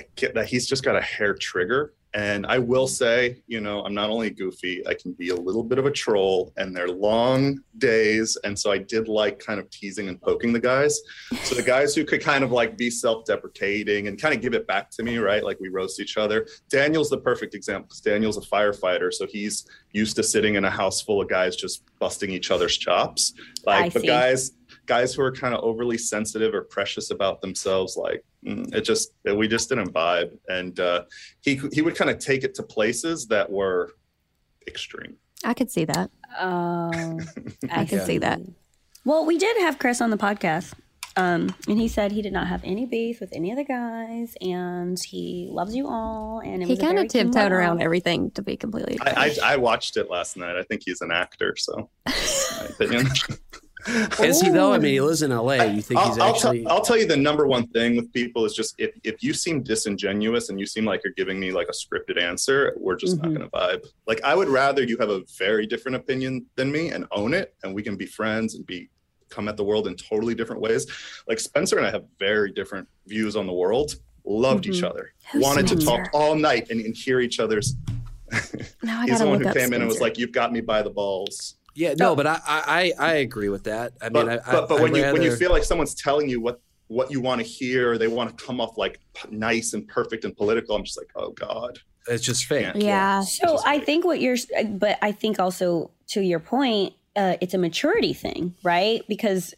I 0.00 0.04
get 0.16 0.34
that 0.34 0.46
he's 0.46 0.66
just 0.66 0.82
got 0.82 0.96
a 0.96 1.00
hair 1.02 1.34
trigger. 1.34 1.92
And 2.14 2.44
I 2.46 2.58
will 2.58 2.86
say, 2.86 3.42
you 3.46 3.60
know, 3.60 3.82
I'm 3.84 3.94
not 3.94 4.10
only 4.10 4.28
goofy, 4.28 4.86
I 4.86 4.94
can 4.94 5.12
be 5.12 5.30
a 5.30 5.34
little 5.34 5.62
bit 5.62 5.78
of 5.78 5.86
a 5.86 5.90
troll, 5.90 6.52
and 6.58 6.76
they're 6.76 6.88
long 6.88 7.60
days. 7.78 8.36
And 8.44 8.58
so 8.58 8.70
I 8.70 8.78
did 8.78 9.08
like 9.08 9.38
kind 9.38 9.58
of 9.58 9.70
teasing 9.70 10.08
and 10.08 10.20
poking 10.20 10.52
the 10.52 10.60
guys. 10.60 11.00
So 11.44 11.54
the 11.54 11.62
guys 11.62 11.94
who 11.94 12.04
could 12.04 12.20
kind 12.20 12.44
of 12.44 12.52
like 12.52 12.76
be 12.76 12.90
self 12.90 13.24
deprecating 13.24 14.08
and 14.08 14.20
kind 14.20 14.34
of 14.34 14.42
give 14.42 14.52
it 14.52 14.66
back 14.66 14.90
to 14.90 15.02
me, 15.02 15.16
right? 15.18 15.42
Like 15.42 15.58
we 15.58 15.68
roast 15.68 16.00
each 16.00 16.18
other. 16.18 16.46
Daniel's 16.68 17.08
the 17.08 17.18
perfect 17.18 17.54
example 17.54 17.86
because 17.88 18.00
Daniel's 18.00 18.36
a 18.36 18.42
firefighter. 18.48 19.12
So 19.12 19.26
he's 19.26 19.66
used 19.92 20.16
to 20.16 20.22
sitting 20.22 20.56
in 20.56 20.64
a 20.64 20.70
house 20.70 21.00
full 21.00 21.22
of 21.22 21.28
guys 21.28 21.56
just 21.56 21.84
busting 21.98 22.30
each 22.30 22.50
other's 22.50 22.76
chops. 22.76 23.32
Like 23.64 23.86
I 23.86 23.88
the 23.88 24.00
see. 24.00 24.06
guys, 24.06 24.52
guys 24.86 25.14
who 25.14 25.22
are 25.22 25.32
kind 25.32 25.54
of 25.54 25.62
overly 25.62 25.98
sensitive 25.98 26.54
or 26.54 26.62
precious 26.62 27.10
about 27.10 27.40
themselves, 27.40 27.96
like 27.96 28.24
mm, 28.44 28.72
it 28.74 28.82
just 28.82 29.12
we 29.24 29.48
just 29.48 29.68
didn't 29.68 29.92
vibe. 29.92 30.36
And 30.48 30.78
uh, 30.80 31.04
he 31.40 31.60
he 31.72 31.82
would 31.82 31.96
kind 31.96 32.10
of 32.10 32.18
take 32.18 32.44
it 32.44 32.54
to 32.56 32.62
places 32.62 33.26
that 33.28 33.50
were 33.50 33.92
extreme. 34.66 35.16
I 35.44 35.54
could 35.54 35.70
see 35.70 35.84
that. 35.86 36.10
Oh, 36.38 37.20
I 37.70 37.84
can 37.84 38.00
see 38.00 38.18
that. 38.18 38.40
Well, 39.04 39.26
we 39.26 39.38
did 39.38 39.56
have 39.58 39.78
Chris 39.78 40.00
on 40.00 40.10
the 40.10 40.18
podcast. 40.18 40.74
Um, 41.14 41.54
and 41.68 41.78
he 41.78 41.88
said 41.88 42.10
he 42.10 42.22
did 42.22 42.32
not 42.32 42.46
have 42.46 42.62
any 42.64 42.86
beef 42.86 43.20
with 43.20 43.30
any 43.34 43.50
of 43.50 43.58
the 43.58 43.64
guys, 43.64 44.34
and 44.40 44.96
he 45.04 45.46
loves 45.50 45.74
you 45.76 45.86
all. 45.86 46.40
And 46.42 46.62
it 46.62 46.68
He 46.68 46.76
kind 46.76 46.98
of 46.98 47.08
tiptoed 47.08 47.52
around 47.52 47.82
everything, 47.82 48.30
to 48.30 48.42
be 48.42 48.56
completely. 48.56 48.98
I, 49.02 49.34
I 49.44 49.52
I 49.52 49.56
watched 49.56 49.98
it 49.98 50.10
last 50.10 50.38
night. 50.38 50.56
I 50.56 50.62
think 50.62 50.82
he's 50.86 51.02
an 51.02 51.10
actor, 51.12 51.54
so 51.58 51.90
my 52.06 52.66
opinion. 52.70 53.08
Is 54.20 54.40
he 54.40 54.48
though? 54.50 54.72
I 54.72 54.78
mean, 54.78 54.92
he 54.92 55.00
lives 55.00 55.22
in 55.22 55.30
LA. 55.30 55.54
You 55.64 55.82
think 55.82 55.98
I'll, 56.00 56.08
he's 56.08 56.18
I'll 56.18 56.34
actually? 56.34 56.66
I'll 56.66 56.80
tell 56.82 56.96
you 56.96 57.06
the 57.06 57.16
number 57.16 57.46
one 57.46 57.66
thing 57.68 57.96
with 57.96 58.12
people 58.12 58.44
is 58.44 58.54
just 58.54 58.74
if, 58.78 58.90
if 59.02 59.22
you 59.22 59.34
seem 59.34 59.62
disingenuous 59.62 60.48
and 60.50 60.58
you 60.60 60.66
seem 60.66 60.84
like 60.84 61.02
you're 61.04 61.12
giving 61.14 61.40
me 61.40 61.50
like 61.52 61.68
a 61.68 61.72
scripted 61.72 62.20
answer, 62.20 62.74
we're 62.76 62.96
just 62.96 63.16
Mhm. 63.18 63.22
not 63.22 63.28
going 63.34 63.40
to 63.40 63.48
vibe. 63.48 63.86
Like 64.06 64.20
I 64.22 64.34
would 64.34 64.48
rather 64.48 64.82
you 64.82 64.96
have 64.98 65.10
a 65.10 65.22
very 65.38 65.66
different 65.66 65.96
opinion 65.96 66.46
than 66.56 66.70
me 66.70 66.90
and 66.90 67.06
own 67.12 67.34
it, 67.34 67.54
and 67.64 67.74
we 67.74 67.82
can 67.82 67.96
be 67.96 68.06
friends 68.06 68.54
and 68.54 68.66
be 68.66 68.88
come 69.30 69.48
at 69.48 69.56
the 69.56 69.64
world 69.64 69.86
in 69.86 69.96
totally 69.96 70.34
different 70.34 70.60
ways. 70.60 70.86
Like 71.26 71.40
Spencer 71.40 71.78
and 71.78 71.86
I 71.86 71.90
have 71.90 72.04
very 72.18 72.52
different 72.52 72.86
views 73.06 73.34
on 73.36 73.46
the 73.46 73.52
world. 73.52 73.96
Loved 74.24 74.66
each 74.66 74.82
Mhm. 74.82 74.90
other. 74.90 75.12
Who's 75.32 75.42
Wanted 75.42 75.66
to 75.68 75.76
talk 75.76 76.08
all 76.12 76.36
night 76.36 76.70
and, 76.70 76.80
and 76.80 76.94
hear 76.96 77.18
each 77.20 77.40
other's. 77.40 77.74
now 78.82 79.00
I 79.00 79.02
He's 79.06 79.12
gotta 79.18 79.24
the 79.24 79.30
one 79.30 79.40
who 79.40 79.48
up 79.48 79.56
came 79.56 79.72
in 79.72 79.80
and 79.80 79.88
was 79.88 80.00
like, 80.00 80.16
"You've 80.18 80.32
got 80.32 80.52
me 80.52 80.60
by 80.60 80.82
the 80.82 80.90
balls." 80.90 81.56
Yeah, 81.74 81.94
no, 81.98 82.14
but 82.14 82.26
I, 82.26 82.40
I, 82.46 82.62
I 82.66 82.92
I 82.98 83.12
agree 83.14 83.48
with 83.48 83.64
that. 83.64 83.92
I 84.00 84.10
mean, 84.10 84.26
but, 84.26 84.46
I, 84.46 84.52
but, 84.52 84.68
but 84.68 84.78
I, 84.78 84.82
when 84.82 84.94
I'd 84.94 84.98
you 84.98 85.12
when 85.12 85.22
you 85.22 85.36
feel 85.36 85.50
like 85.50 85.64
someone's 85.64 85.94
telling 85.94 86.28
you 86.28 86.40
what 86.40 86.60
what 86.88 87.10
you 87.10 87.20
want 87.20 87.40
to 87.40 87.46
hear, 87.46 87.96
they 87.96 88.08
want 88.08 88.36
to 88.36 88.44
come 88.44 88.60
off 88.60 88.76
like 88.76 89.00
p- 89.14 89.28
nice 89.30 89.72
and 89.72 89.88
perfect 89.88 90.24
and 90.24 90.36
political. 90.36 90.76
I'm 90.76 90.84
just 90.84 90.98
like, 90.98 91.10
oh 91.16 91.30
god. 91.30 91.78
it's 92.08 92.24
just 92.24 92.46
fake. 92.46 92.72
Yeah. 92.74 93.22
So 93.22 93.60
I 93.64 93.78
think 93.78 94.04
what 94.04 94.20
you're, 94.20 94.36
but 94.66 94.98
I 95.02 95.12
think 95.12 95.38
also 95.38 95.90
to 96.08 96.20
your 96.20 96.40
point, 96.40 96.94
uh, 97.14 97.36
it's 97.40 97.54
a 97.54 97.58
maturity 97.58 98.12
thing, 98.12 98.54
right? 98.62 99.02
Because 99.08 99.54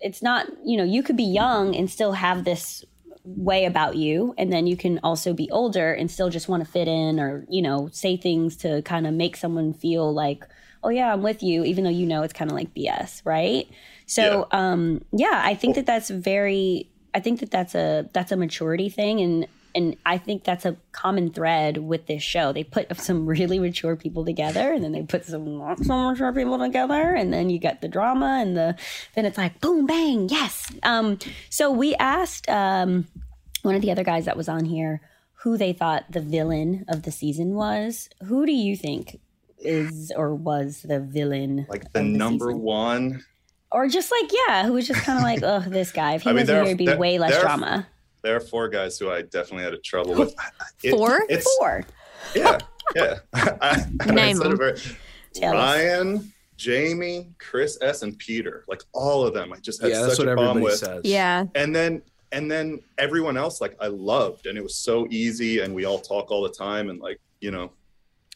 it's 0.00 0.22
not, 0.22 0.46
you 0.64 0.76
know, 0.76 0.84
you 0.84 1.02
could 1.02 1.16
be 1.16 1.24
young 1.24 1.74
and 1.74 1.90
still 1.90 2.12
have 2.12 2.44
this 2.44 2.84
way 3.24 3.64
about 3.64 3.96
you, 3.96 4.34
and 4.36 4.52
then 4.52 4.66
you 4.66 4.76
can 4.76 5.00
also 5.02 5.32
be 5.32 5.50
older 5.50 5.92
and 5.92 6.10
still 6.10 6.28
just 6.28 6.48
want 6.48 6.64
to 6.64 6.70
fit 6.70 6.88
in 6.88 7.18
or, 7.18 7.46
you 7.48 7.62
know, 7.62 7.88
say 7.92 8.16
things 8.16 8.56
to 8.58 8.82
kind 8.82 9.06
of 9.06 9.14
make 9.14 9.36
someone 9.36 9.72
feel 9.72 10.12
like, 10.12 10.44
oh 10.84 10.90
yeah, 10.90 11.12
I'm 11.12 11.22
with 11.22 11.42
you, 11.42 11.64
even 11.64 11.84
though 11.84 11.90
you 11.90 12.06
know 12.06 12.22
it's 12.22 12.32
kind 12.32 12.50
of 12.50 12.56
like 12.56 12.74
BS, 12.74 13.22
right? 13.24 13.68
So, 14.06 14.46
um, 14.50 15.02
yeah, 15.12 15.40
I 15.44 15.54
think 15.54 15.76
that 15.76 15.86
that's 15.86 16.10
very, 16.10 16.90
I 17.14 17.20
think 17.20 17.40
that 17.40 17.50
that's 17.50 17.74
a 17.74 18.08
that's 18.12 18.30
a 18.30 18.36
maturity 18.36 18.90
thing, 18.90 19.20
and 19.20 19.48
and 19.74 19.96
I 20.06 20.18
think 20.18 20.44
that's 20.44 20.64
a 20.64 20.76
common 20.92 21.32
thread 21.32 21.78
with 21.78 22.06
this 22.06 22.22
show. 22.22 22.52
They 22.52 22.64
put 22.64 22.94
some 23.00 23.26
really 23.26 23.58
mature 23.58 23.96
people 23.96 24.24
together, 24.24 24.72
and 24.72 24.84
then 24.84 24.92
they 24.92 25.02
put 25.02 25.24
some 25.24 25.58
not 25.58 25.80
so 25.80 26.10
mature 26.10 26.32
people 26.32 26.58
together, 26.58 27.14
and 27.14 27.32
then 27.32 27.50
you 27.50 27.58
get 27.58 27.80
the 27.80 27.88
drama, 27.88 28.38
and 28.40 28.56
the 28.56 28.76
then 29.14 29.24
it's 29.24 29.38
like 29.38 29.60
boom, 29.60 29.86
bang, 29.86 30.28
yes. 30.28 30.70
Um, 30.82 31.18
so 31.48 31.72
we 31.72 31.94
asked 31.96 32.48
um, 32.48 33.06
one 33.62 33.74
of 33.74 33.82
the 33.82 33.90
other 33.90 34.04
guys 34.04 34.26
that 34.26 34.36
was 34.36 34.48
on 34.48 34.66
here 34.66 35.00
who 35.44 35.58
they 35.58 35.74
thought 35.74 36.10
the 36.10 36.22
villain 36.22 36.86
of 36.88 37.02
the 37.02 37.12
season 37.12 37.54
was. 37.54 38.08
Who 38.24 38.46
do 38.46 38.52
you 38.52 38.76
think 38.76 39.20
is 39.64 40.12
or 40.16 40.34
was 40.34 40.82
the 40.82 41.00
villain? 41.00 41.66
Like 41.68 41.92
the 41.92 42.00
of 42.00 42.06
number 42.06 42.46
season? 42.46 42.60
one. 42.62 43.24
or 43.72 43.88
just 43.88 44.10
like 44.12 44.30
yeah, 44.46 44.66
who 44.66 44.74
was 44.74 44.86
just 44.86 45.02
kind 45.02 45.18
of 45.18 45.24
like, 45.24 45.40
oh, 45.42 45.68
this 45.68 45.90
guy. 45.92 46.14
If 46.14 46.22
he 46.22 46.30
I 46.30 46.32
mean, 46.32 46.42
wasn't 46.42 46.56
here, 46.56 46.62
are- 46.62 46.66
it'd 46.66 46.78
be 46.78 46.86
there- 46.86 46.98
way 46.98 47.18
less 47.18 47.30
there 47.32 47.40
are- 47.40 47.42
drama. 47.44 47.86
There 48.22 48.34
are 48.36 48.40
four 48.40 48.68
guys 48.70 48.98
who 48.98 49.10
I 49.10 49.20
definitely 49.22 49.64
had 49.64 49.74
a 49.74 49.78
trouble 49.78 50.14
with. 50.14 50.34
It- 50.82 50.92
Four? 50.92 51.24
It's 51.28 51.46
Four. 51.58 51.84
yeah, 52.34 52.58
yeah. 52.94 53.18
I, 53.34 53.84
and 54.00 54.10
I 54.12 54.14
Name 54.14 54.36
said 54.36 54.46
it 54.46 54.48
them. 54.50 54.58
very- 54.58 54.78
Tell. 55.34 55.52
Ryan, 55.52 56.32
Jamie, 56.56 57.28
Chris 57.38 57.76
S, 57.82 58.02
and 58.02 58.16
Peter. 58.18 58.64
Like 58.68 58.82
all 58.92 59.26
of 59.26 59.34
them, 59.34 59.52
I 59.52 59.58
just 59.58 59.82
had 59.82 59.90
Yeah, 59.90 60.02
that's 60.02 60.16
such 60.16 60.26
what 60.26 60.32
a 60.32 60.36
bomb 60.36 60.60
with. 60.60 60.76
says. 60.78 61.02
Yeah. 61.04 61.44
and 61.54 61.74
then 61.74 62.02
and 62.32 62.50
then 62.50 62.80
everyone 62.98 63.36
else 63.36 63.60
like 63.60 63.76
i 63.80 63.86
loved 63.86 64.46
and 64.46 64.58
it 64.58 64.62
was 64.62 64.74
so 64.74 65.06
easy 65.08 65.60
and 65.60 65.72
we 65.72 65.84
all 65.84 66.00
talk 66.00 66.32
all 66.32 66.42
the 66.42 66.48
time 66.48 66.90
and 66.90 66.98
like 67.00 67.20
you 67.40 67.52
know 67.52 67.70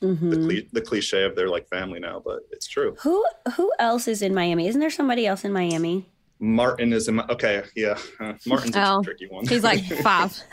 the, 0.01 0.07
Mhm. 0.07 0.45
cli- 0.47 0.69
the 0.73 0.81
cliche 0.81 1.25
of 1.25 1.35
they're 1.37 1.49
like 1.49 1.69
family 1.69 1.99
now 2.01 2.23
but 2.25 2.41
it's 2.51 2.67
true 2.67 2.95
Who 3.03 3.25
who 3.57 3.73
else 3.79 4.07
is 4.09 4.23
in 4.23 4.35
Miami? 4.35 4.69
Isn't 4.69 4.81
there 4.81 4.91
somebody 4.91 5.27
else 5.27 5.45
in 5.45 5.53
Miami? 5.53 6.07
martin 6.41 6.93
is 6.93 7.09
in 7.09 7.17
my 7.17 7.25
okay 7.29 7.65
yeah 7.75 7.99
uh, 8.21 8.33
martin's 8.47 8.77
a 8.77 8.89
Oh, 8.93 9.03
tricky 9.03 9.27
one 9.27 9.45
He's 9.45 9.65
like 9.65 9.83
five. 10.05 10.41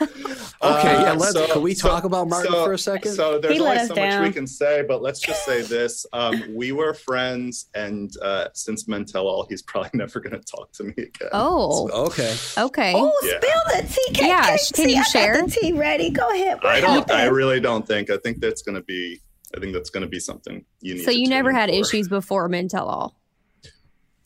Okay, 0.62 1.00
yeah. 1.02 1.12
Uh, 1.12 1.16
Let's. 1.16 1.32
so- 1.34 1.46
can 1.52 1.62
we 1.62 1.74
so- 1.74 1.88
talk 1.88 2.02
about 2.04 2.28
Martin 2.28 2.50
so- 2.50 2.64
for 2.64 2.72
a 2.72 2.78
second? 2.78 3.12
so 3.12 3.38
there's 3.38 3.54
He 3.54 3.60
only 3.60 3.76
us 3.76 3.88
so 3.88 3.94
much 3.94 4.20
we 4.26 4.32
can 4.32 4.46
say 4.48 4.82
but 4.88 5.00
let's 5.02 5.20
just 5.20 5.44
say 5.44 5.62
this 5.62 6.04
um, 6.12 6.42
we 6.56 6.72
were 6.72 6.92
friends 6.92 7.66
and 7.76 8.10
uh, 8.22 8.48
since 8.54 8.88
men 8.88 9.04
tell 9.04 9.28
all 9.28 9.46
he's 9.48 9.62
probably 9.62 9.90
never 9.94 10.18
going 10.18 10.32
to 10.32 10.44
talk 10.44 10.72
to 10.72 10.84
me 10.84 10.94
again 10.96 11.28
Oh, 11.32 11.88
okay. 12.06 12.34
okay. 12.58 12.92
Oh, 12.96 13.12
Yeah. 13.22 13.36
spill 13.38 13.62
the 13.82 13.82
tea. 13.94 14.12
Kate, 14.14 14.26
Yeah, 14.28 14.46
Kate, 14.56 14.70
can 14.74 14.84
see, 14.86 14.90
you 14.90 14.96
I 14.96 15.02
got 15.02 15.10
share? 15.12 15.42
the 15.44 15.50
tea 15.52 15.72
ready. 15.72 16.10
Go 16.10 16.28
ahead. 16.30 16.58
i 16.64 16.80
don't 16.80 17.08
i 17.12 17.26
really 17.26 17.60
don't 17.60 17.86
think 17.86 18.10
i 18.10 18.16
think 18.16 18.40
that's 18.40 18.62
going 18.62 18.74
to 18.76 18.82
be 18.82 19.20
i 19.54 19.60
think 19.60 19.72
that's 19.72 19.90
going 19.90 20.02
to 20.02 20.08
be 20.08 20.18
something 20.20 20.64
you 20.80 20.94
need 20.94 21.04
So 21.04 21.10
you 21.10 21.28
never 21.28 21.52
had 21.52 21.68
for. 21.70 21.76
issues 21.76 22.08
before 22.08 22.48
Men 22.48 22.68
Tell 22.68 22.86
All. 22.88 23.20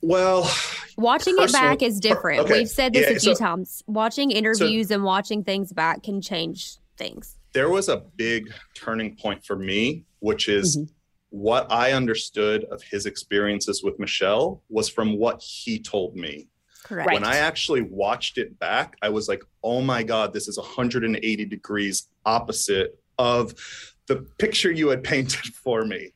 well 0.03 0.51
Watching 0.97 1.35
it 1.39 1.51
back 1.53 1.81
is 1.83 1.99
different. 1.99 2.41
okay, 2.41 2.59
We've 2.59 2.69
said 2.69 2.93
this 2.93 3.09
yeah, 3.09 3.17
a 3.17 3.21
few 3.21 3.35
so- 3.35 3.39
times. 3.43 3.83
Watching 3.87 4.31
interviews 4.31 4.91
and 4.91 5.03
watching 5.03 5.45
things 5.45 5.73
back 5.73 6.03
can 6.03 6.21
change 6.21 6.77
things. 6.99 7.39
there 7.55 7.71
was 7.71 7.89
a 7.89 7.97
big 8.17 8.53
turning 8.75 9.17
point 9.17 9.45
for 9.45 9.57
me, 9.57 10.05
which 10.19 10.47
is 10.49 10.77
Mhm. 10.77 10.91
what 11.31 11.67
I 11.73 11.93
understood 11.93 12.65
of 12.65 12.83
his 12.83 13.07
experiences 13.07 13.83
with 13.83 13.99
Michelle 13.99 14.63
was 14.69 14.89
from 14.91 15.17
what 15.19 15.41
he 15.43 15.79
told 15.81 16.15
me. 16.17 16.49
Correct. 16.85 17.11
When 17.13 17.25
I 17.25 17.37
actually 17.39 17.81
watched 17.83 18.37
it 18.39 18.59
back, 18.59 18.97
I 19.03 19.09
was 19.09 19.27
like, 19.27 19.43
oh 19.65 19.81
my 19.81 20.03
God, 20.03 20.33
this 20.35 20.47
is 20.49 20.59
180 20.59 21.45
degrees 21.47 22.09
opposite 22.27 22.99
of 23.19 23.55
the 24.11 24.27
picture 24.39 24.73
you 24.73 24.89
had 24.89 25.05
painted 25.05 25.55
for 25.65 25.85
me. 25.85 26.11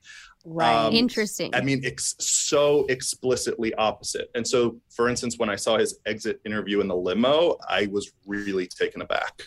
Right. 0.44 0.74
Um, 0.86 0.92
Interesting. 0.92 1.54
I 1.54 1.60
mean, 1.62 1.80
ex- 1.86 2.16
so 2.18 2.84
explicitly 2.90 3.72
opposite. 3.76 4.30
And 4.34 4.46
so, 4.46 4.76
for 4.90 5.08
instance, 5.08 5.38
when 5.38 5.48
I 5.48 5.56
saw 5.56 5.78
his 5.78 5.98
exit 6.04 6.40
interview 6.44 6.80
in 6.80 6.88
the 6.88 6.96
limo, 6.96 7.56
I 7.66 7.86
was 7.86 8.12
really 8.26 8.66
taken 8.66 9.00
aback. 9.00 9.44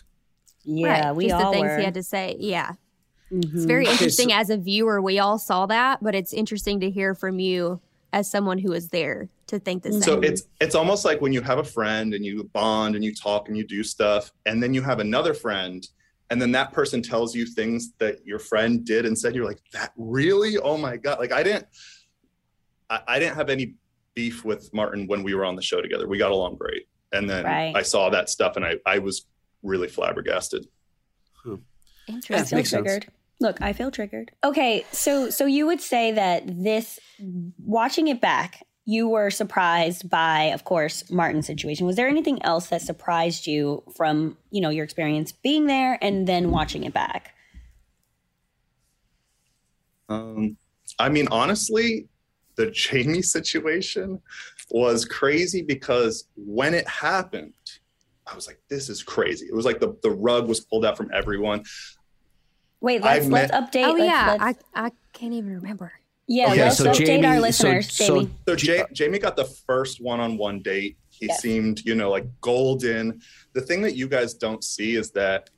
yeah, 0.63 1.07
right. 1.07 1.15
we 1.15 1.27
Just 1.27 1.43
all 1.43 1.51
the 1.51 1.57
things 1.57 1.67
were. 1.69 1.77
he 1.77 1.83
had 1.83 1.93
to 1.93 2.03
say. 2.03 2.35
Yeah. 2.39 2.71
Mhm. 3.31 3.53
It's 3.53 3.65
very 3.65 3.83
Okay, 3.83 3.91
interesting 3.91 4.29
so- 4.29 4.35
as 4.37 4.49
a 4.49 4.57
viewer. 4.57 5.01
We 5.01 5.19
all 5.19 5.37
saw 5.37 5.65
that, 5.67 6.01
but 6.01 6.15
it's 6.15 6.33
interesting 6.33 6.79
to 6.79 6.89
hear 6.89 7.13
from 7.13 7.39
you 7.39 7.79
as 8.13 8.31
someone 8.31 8.57
who 8.57 8.71
was 8.71 8.87
there 8.89 9.29
to 9.47 9.59
think 9.59 9.83
the 9.83 9.91
same. 9.91 10.01
So 10.01 10.19
it's 10.21 10.43
it's 10.61 10.73
almost 10.75 11.05
like 11.05 11.21
when 11.21 11.31
you 11.33 11.41
have 11.41 11.59
a 11.59 11.63
friend 11.63 12.13
and 12.15 12.25
you 12.25 12.45
bond 12.53 12.95
and 12.95 13.03
you 13.03 13.13
talk 13.13 13.49
and 13.49 13.57
you 13.57 13.65
do 13.67 13.83
stuff, 13.83 14.31
and 14.47 14.63
then 14.63 14.73
you 14.73 14.81
have 14.81 14.99
another 14.99 15.33
friend, 15.35 15.87
and 16.29 16.41
then 16.41 16.51
that 16.51 16.73
person 16.73 17.01
tells 17.01 17.35
you 17.35 17.45
things 17.45 17.93
that 17.99 18.25
your 18.25 18.39
friend 18.39 18.85
did 18.85 19.05
and 19.05 19.17
said. 19.17 19.33
You're 19.35 19.45
like, 19.45 19.61
that 19.73 19.93
really? 19.97 20.57
Oh 20.57 20.77
my 20.77 20.97
god! 20.97 21.19
Like 21.19 21.31
I 21.31 21.43
didn't, 21.43 21.65
I, 22.89 22.99
I 23.07 23.19
didn't 23.19 23.35
have 23.35 23.49
any 23.49 23.75
beef 24.13 24.43
with 24.43 24.73
Martin 24.73 25.07
when 25.07 25.23
we 25.23 25.33
were 25.35 25.45
on 25.45 25.55
the 25.55 25.61
show 25.61 25.81
together. 25.81 26.07
We 26.07 26.17
got 26.17 26.31
along 26.31 26.55
great, 26.57 26.87
and 27.13 27.29
then 27.29 27.45
Right. 27.45 27.73
I 27.75 27.81
saw 27.83 28.09
that 28.09 28.29
stuff 28.29 28.55
and 28.55 28.65
I 28.65 28.75
I 28.85 28.99
was 28.99 29.25
really 29.63 29.87
flabbergasted. 29.87 30.67
I 31.45 31.57
interesting. 32.07 32.45
feel 32.45 32.57
makes 32.57 32.69
sense. 32.69 32.83
triggered. 32.85 33.07
Look, 33.39 33.61
I 33.61 33.73
feel 33.73 33.91
triggered. 33.91 34.31
Okay, 34.43 34.85
so 34.91 35.29
so 35.29 35.45
you 35.45 35.65
would 35.67 35.81
say 35.81 36.11
that 36.13 36.43
this 36.47 36.99
watching 37.63 38.07
it 38.07 38.19
back, 38.19 38.65
you 38.89 39.09
were 39.09 39.29
surprised 39.29 40.09
by, 40.09 40.43
of 40.43 40.63
course, 40.63 41.11
Martin's 41.11 41.45
situation. 41.45 41.85
Was 41.85 41.97
there 41.97 42.07
anything 42.07 42.41
else 42.45 42.67
that 42.67 42.81
surprised 42.81 43.45
you 43.45 43.83
from, 43.97 44.37
you 44.49 44.61
know, 44.61 44.69
your 44.69 44.85
experience 44.85 45.33
being 45.33 45.67
there 45.67 45.99
and 46.01 46.25
then 46.25 46.51
watching 46.51 46.85
it 46.85 46.93
back? 46.93 47.35
Um, 50.07 50.55
I 50.97 51.09
mean, 51.09 51.27
honestly, 51.31 52.07
the 52.55 52.71
Jamie 52.71 53.21
situation 53.37 54.21
was 54.71 55.03
crazy 55.03 55.61
because 55.61 56.29
when 56.37 56.73
it 56.73 56.87
happened, 56.87 57.53
I 58.25 58.35
was 58.35 58.47
like, 58.47 58.61
this 58.69 58.87
is 58.87 59.03
crazy. 59.03 59.47
It 59.47 59.53
was 59.53 59.65
like 59.65 59.81
the, 59.81 59.97
the 60.01 60.11
rug 60.11 60.47
was 60.47 60.61
pulled 60.61 60.85
out 60.85 60.95
from 60.95 61.11
everyone. 61.13 61.65
Wait, 62.79 63.01
let's 63.01 63.25
I've 63.25 63.31
let's 63.31 63.51
met- 63.51 63.71
update. 63.71 63.83
oh 63.85 63.91
let's, 63.93 64.05
yeah, 64.05 64.37
let's- 64.39 64.63
I 64.75 64.85
I 64.85 64.91
can't 65.11 65.33
even 65.33 65.55
remember. 65.55 65.91
Yeah. 66.27 66.51
Okay, 66.51 66.61
let's 66.63 66.77
so 66.77 66.85
update 66.91 67.05
Jamie- 67.05 67.25
our 67.25 67.35
so- 67.35 67.41
listeners, 67.41 67.91
so- 67.93 68.05
Jamie. 68.21 68.29
So 68.47 68.53
Ja- 68.73 68.85
Jamie 68.93 69.19
got 69.19 69.35
the 69.35 69.45
first 69.45 70.01
one-on-one 70.01 70.61
date. 70.61 70.97
He 71.09 71.25
Yes. 71.27 71.41
seemed, 71.41 71.83
you 71.85 71.95
know, 71.95 72.09
like 72.11 72.25
golden. 72.41 73.21
The 73.53 73.61
thing 73.61 73.81
that 73.81 73.95
you 73.95 74.07
guys 74.07 74.33
don't 74.35 74.63
see 74.63 74.95
is 74.95 75.11
that 75.11 75.49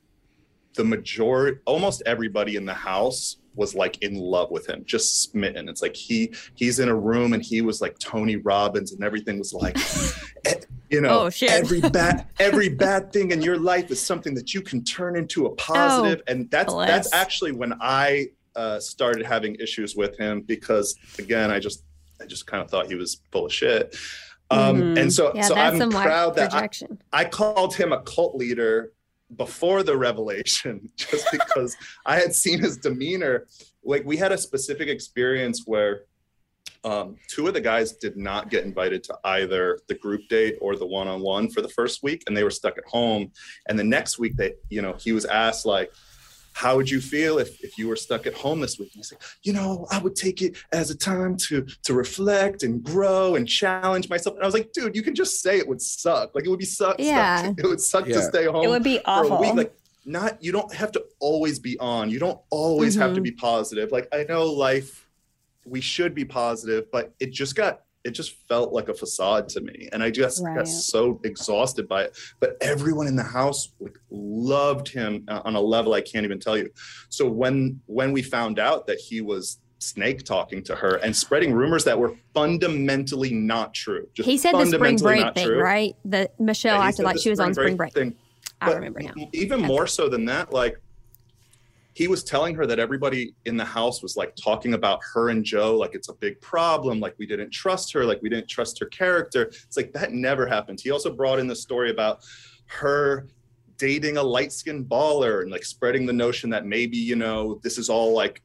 the 0.74 0.84
majority, 0.84 1.58
almost 1.66 2.02
everybody 2.06 2.56
in 2.56 2.64
the 2.64 2.72
house 2.74 3.36
was 3.56 3.74
like 3.74 4.00
in 4.02 4.14
love 4.14 4.50
with 4.52 4.66
him, 4.68 4.84
just 4.86 5.24
smitten. 5.24 5.68
It's 5.68 5.82
like 5.82 5.96
he 5.96 6.32
he's 6.54 6.78
in 6.78 6.88
a 6.88 6.94
room 6.94 7.32
and 7.34 7.42
he 7.42 7.60
was 7.60 7.80
like 7.80 7.98
Tony 7.98 8.36
Robbins 8.36 8.92
and 8.92 9.02
everything 9.04 9.38
was 9.38 9.52
like, 9.52 9.76
eh, 10.46 10.54
you 10.88 11.00
know, 11.00 11.26
Oh, 11.26 11.30
every 11.48 11.80
bad 11.80 12.26
every 12.38 12.68
bad 12.68 13.12
thing 13.12 13.32
in 13.32 13.42
your 13.42 13.58
life 13.58 13.90
is 13.90 14.00
something 14.00 14.32
that 14.34 14.54
you 14.54 14.60
can 14.62 14.82
turn 14.84 15.16
into 15.16 15.46
a 15.46 15.50
positive. 15.56 16.22
and 16.28 16.48
that's 16.50 16.72
bless. 16.72 16.88
that's 16.88 17.12
actually 17.12 17.52
when 17.52 17.74
I 17.80 18.28
uh, 18.56 18.80
started 18.80 19.26
having 19.26 19.54
issues 19.56 19.96
with 19.96 20.18
him 20.18 20.42
because 20.42 20.96
again, 21.18 21.50
I 21.50 21.58
just 21.58 21.84
I 22.20 22.26
just 22.26 22.46
kind 22.46 22.62
of 22.62 22.70
thought 22.70 22.86
he 22.86 22.94
was 22.94 23.22
full 23.32 23.46
of 23.46 23.52
shit. 23.52 23.96
Um, 24.50 24.76
Mhm. 24.80 25.00
And 25.00 25.12
so, 25.12 25.32
Yeah, 25.34 25.42
so 25.42 25.54
I'm 25.54 25.90
proud 25.90 26.34
that 26.36 26.52
I. 26.52 26.68
I 27.12 27.24
called 27.24 27.74
him 27.74 27.92
a 27.92 28.02
cult 28.02 28.34
leader 28.34 28.92
before 29.36 29.82
the 29.82 29.96
revelation, 29.96 30.90
just 30.96 31.26
because 31.30 31.76
I 32.04 32.16
had 32.16 32.34
seen 32.34 32.58
his 32.58 32.76
demeanor. 32.76 33.46
Like 33.84 34.04
we 34.04 34.16
had 34.16 34.32
a 34.32 34.38
specific 34.38 34.88
experience 34.88 35.62
where 35.66 36.02
um, 36.82 37.16
two 37.28 37.46
of 37.46 37.54
the 37.54 37.60
guys 37.60 37.92
did 37.92 38.16
not 38.16 38.50
get 38.50 38.64
invited 38.64 39.04
to 39.04 39.18
either 39.24 39.78
the 39.88 39.94
group 39.94 40.22
date 40.28 40.56
or 40.60 40.76
the 40.76 40.86
one-on-one 40.86 41.50
for 41.50 41.60
the 41.60 41.68
first 41.68 42.02
week, 42.02 42.22
and 42.26 42.36
they 42.36 42.42
were 42.42 42.50
stuck 42.50 42.78
at 42.78 42.84
home. 42.86 43.30
And 43.68 43.78
the 43.78 43.84
next 43.84 44.18
week, 44.18 44.36
they, 44.36 44.54
you 44.70 44.80
know, 44.80 44.94
he 44.98 45.12
was 45.12 45.26
asked 45.26 45.66
like, 45.66 45.92
"How 46.52 46.76
would 46.76 46.90
you 46.90 47.00
feel 47.00 47.38
if 47.38 47.62
if 47.62 47.78
you 47.78 47.88
were 47.88 47.96
stuck 47.96 48.26
at 48.26 48.34
home 48.34 48.60
this 48.60 48.78
week?" 48.78 48.90
And 48.94 49.00
he's 49.00 49.12
like, 49.12 49.22
"You 49.42 49.52
know, 49.52 49.86
I 49.90 49.98
would 49.98 50.16
take 50.16 50.42
it 50.42 50.56
as 50.72 50.90
a 50.90 50.96
time 50.96 51.36
to 51.48 51.66
to 51.84 51.94
reflect 51.94 52.62
and 52.62 52.82
grow 52.82 53.36
and 53.36 53.46
challenge 53.48 54.08
myself." 54.08 54.34
And 54.36 54.42
I 54.42 54.46
was 54.46 54.54
like, 54.54 54.72
"Dude, 54.72 54.94
you 54.96 55.02
can 55.02 55.14
just 55.14 55.40
say 55.40 55.58
it 55.58 55.66
would 55.68 55.80
suck. 55.82 56.34
Like 56.34 56.44
it 56.44 56.48
would 56.50 56.58
be 56.58 56.64
suck. 56.64 56.96
Yeah. 56.98 57.42
suck. 57.46 57.58
It 57.58 57.66
would 57.66 57.80
suck 57.80 58.06
Yeah. 58.06 58.16
to 58.16 58.22
stay 58.22 58.44
home." 58.46 58.64
It 58.64 58.68
would 58.68 58.82
be 58.82 58.98
for 58.98 59.02
a 59.06 59.10
awful. 59.10 59.40
week. 59.40 59.54
Like 59.54 59.74
not 60.04 60.42
you 60.42 60.50
don't 60.50 60.72
have 60.74 60.92
to 60.92 61.04
always 61.20 61.58
be 61.58 61.78
on. 61.78 62.10
You 62.10 62.18
don't 62.18 62.40
always 62.50 62.94
have 62.96 63.08
Mm-hmm. 63.08 63.14
to 63.16 63.20
be 63.20 63.32
positive. 63.32 63.92
Like 63.92 64.08
I 64.12 64.24
know 64.24 64.44
life 64.46 65.06
we 65.66 65.80
should 65.80 66.14
be 66.14 66.24
positive, 66.24 66.90
but 66.90 67.12
it 67.20 67.32
just 67.32 67.54
got 67.54 67.82
it 68.04 68.12
just 68.12 68.36
felt 68.48 68.72
like 68.72 68.88
a 68.88 68.94
facade 68.94 69.48
to 69.50 69.60
me. 69.60 69.88
And 69.92 70.02
I 70.02 70.10
just 70.10 70.42
Right. 70.42 70.56
got 70.56 70.68
so 70.68 71.20
exhausted 71.24 71.86
by 71.88 72.04
it. 72.04 72.16
But 72.40 72.56
everyone 72.60 73.06
in 73.06 73.16
the 73.16 73.22
house 73.22 73.72
like 73.78 73.96
loved 74.10 74.88
him 74.88 75.24
uh, 75.28 75.42
on 75.44 75.54
a 75.54 75.60
level 75.60 75.92
I 75.92 76.00
can't 76.00 76.24
even 76.24 76.40
tell 76.40 76.56
you. 76.56 76.70
So 77.08 77.28
when 77.28 77.80
when 77.86 78.12
we 78.12 78.22
found 78.22 78.58
out 78.58 78.86
that 78.86 78.98
he 78.98 79.20
was 79.20 79.58
snake 79.82 80.24
talking 80.24 80.62
to 80.62 80.76
her 80.76 80.96
and 80.96 81.14
spreading 81.16 81.54
rumors 81.54 81.84
that 81.84 81.98
were 81.98 82.14
fundamentally 82.34 83.32
not 83.32 83.72
true. 83.72 84.06
Just 84.14 84.28
He 84.28 84.36
said 84.36 84.52
the 84.54 84.66
spring 84.66 84.96
break 84.98 85.34
thing, 85.34 85.46
true. 85.46 85.62
right? 85.62 85.94
That 86.04 86.38
Michelle 86.38 86.78
Yeah, 86.80 86.88
acted 86.88 87.04
like 87.04 87.18
she 87.18 87.30
was 87.30 87.40
on 87.40 87.54
spring 87.54 87.76
break. 87.76 87.94
thing. 87.94 88.14
I 88.60 88.66
But 88.66 88.74
remember 88.76 89.00
now. 89.00 89.14
Even 89.32 89.60
more 89.62 89.86
so 89.86 90.08
than 90.10 90.26
that, 90.26 90.52
like 90.52 90.76
he 91.94 92.08
was 92.08 92.22
telling 92.22 92.54
her 92.54 92.66
that 92.66 92.78
everybody 92.78 93.34
in 93.46 93.56
the 93.56 93.64
house 93.64 94.02
was 94.02 94.16
like 94.16 94.34
talking 94.36 94.74
about 94.74 95.00
her 95.12 95.30
and 95.30 95.44
Joe 95.44 95.76
like 95.76 95.94
it's 95.94 96.08
a 96.08 96.14
big 96.14 96.40
problem, 96.40 97.00
like 97.00 97.14
we 97.18 97.26
didn't 97.26 97.50
trust 97.50 97.92
her, 97.92 98.04
like 98.04 98.22
we 98.22 98.28
didn't 98.28 98.48
trust 98.48 98.78
her 98.78 98.86
character. 98.86 99.44
It's 99.44 99.76
like 99.76 99.92
that 99.92 100.12
never 100.12 100.46
happened. 100.46 100.80
He 100.80 100.90
also 100.90 101.12
brought 101.12 101.38
in 101.38 101.46
the 101.46 101.56
story 101.56 101.90
about 101.90 102.20
her 102.66 103.26
dating 103.76 104.18
a 104.18 104.22
light-skinned 104.22 104.86
baller 104.86 105.42
and 105.42 105.50
like 105.50 105.64
spreading 105.64 106.06
the 106.06 106.12
notion 106.12 106.50
that 106.50 106.66
maybe, 106.66 106.96
you 106.96 107.16
know, 107.16 107.58
this 107.62 107.78
is 107.78 107.88
all 107.88 108.12
like 108.12 108.42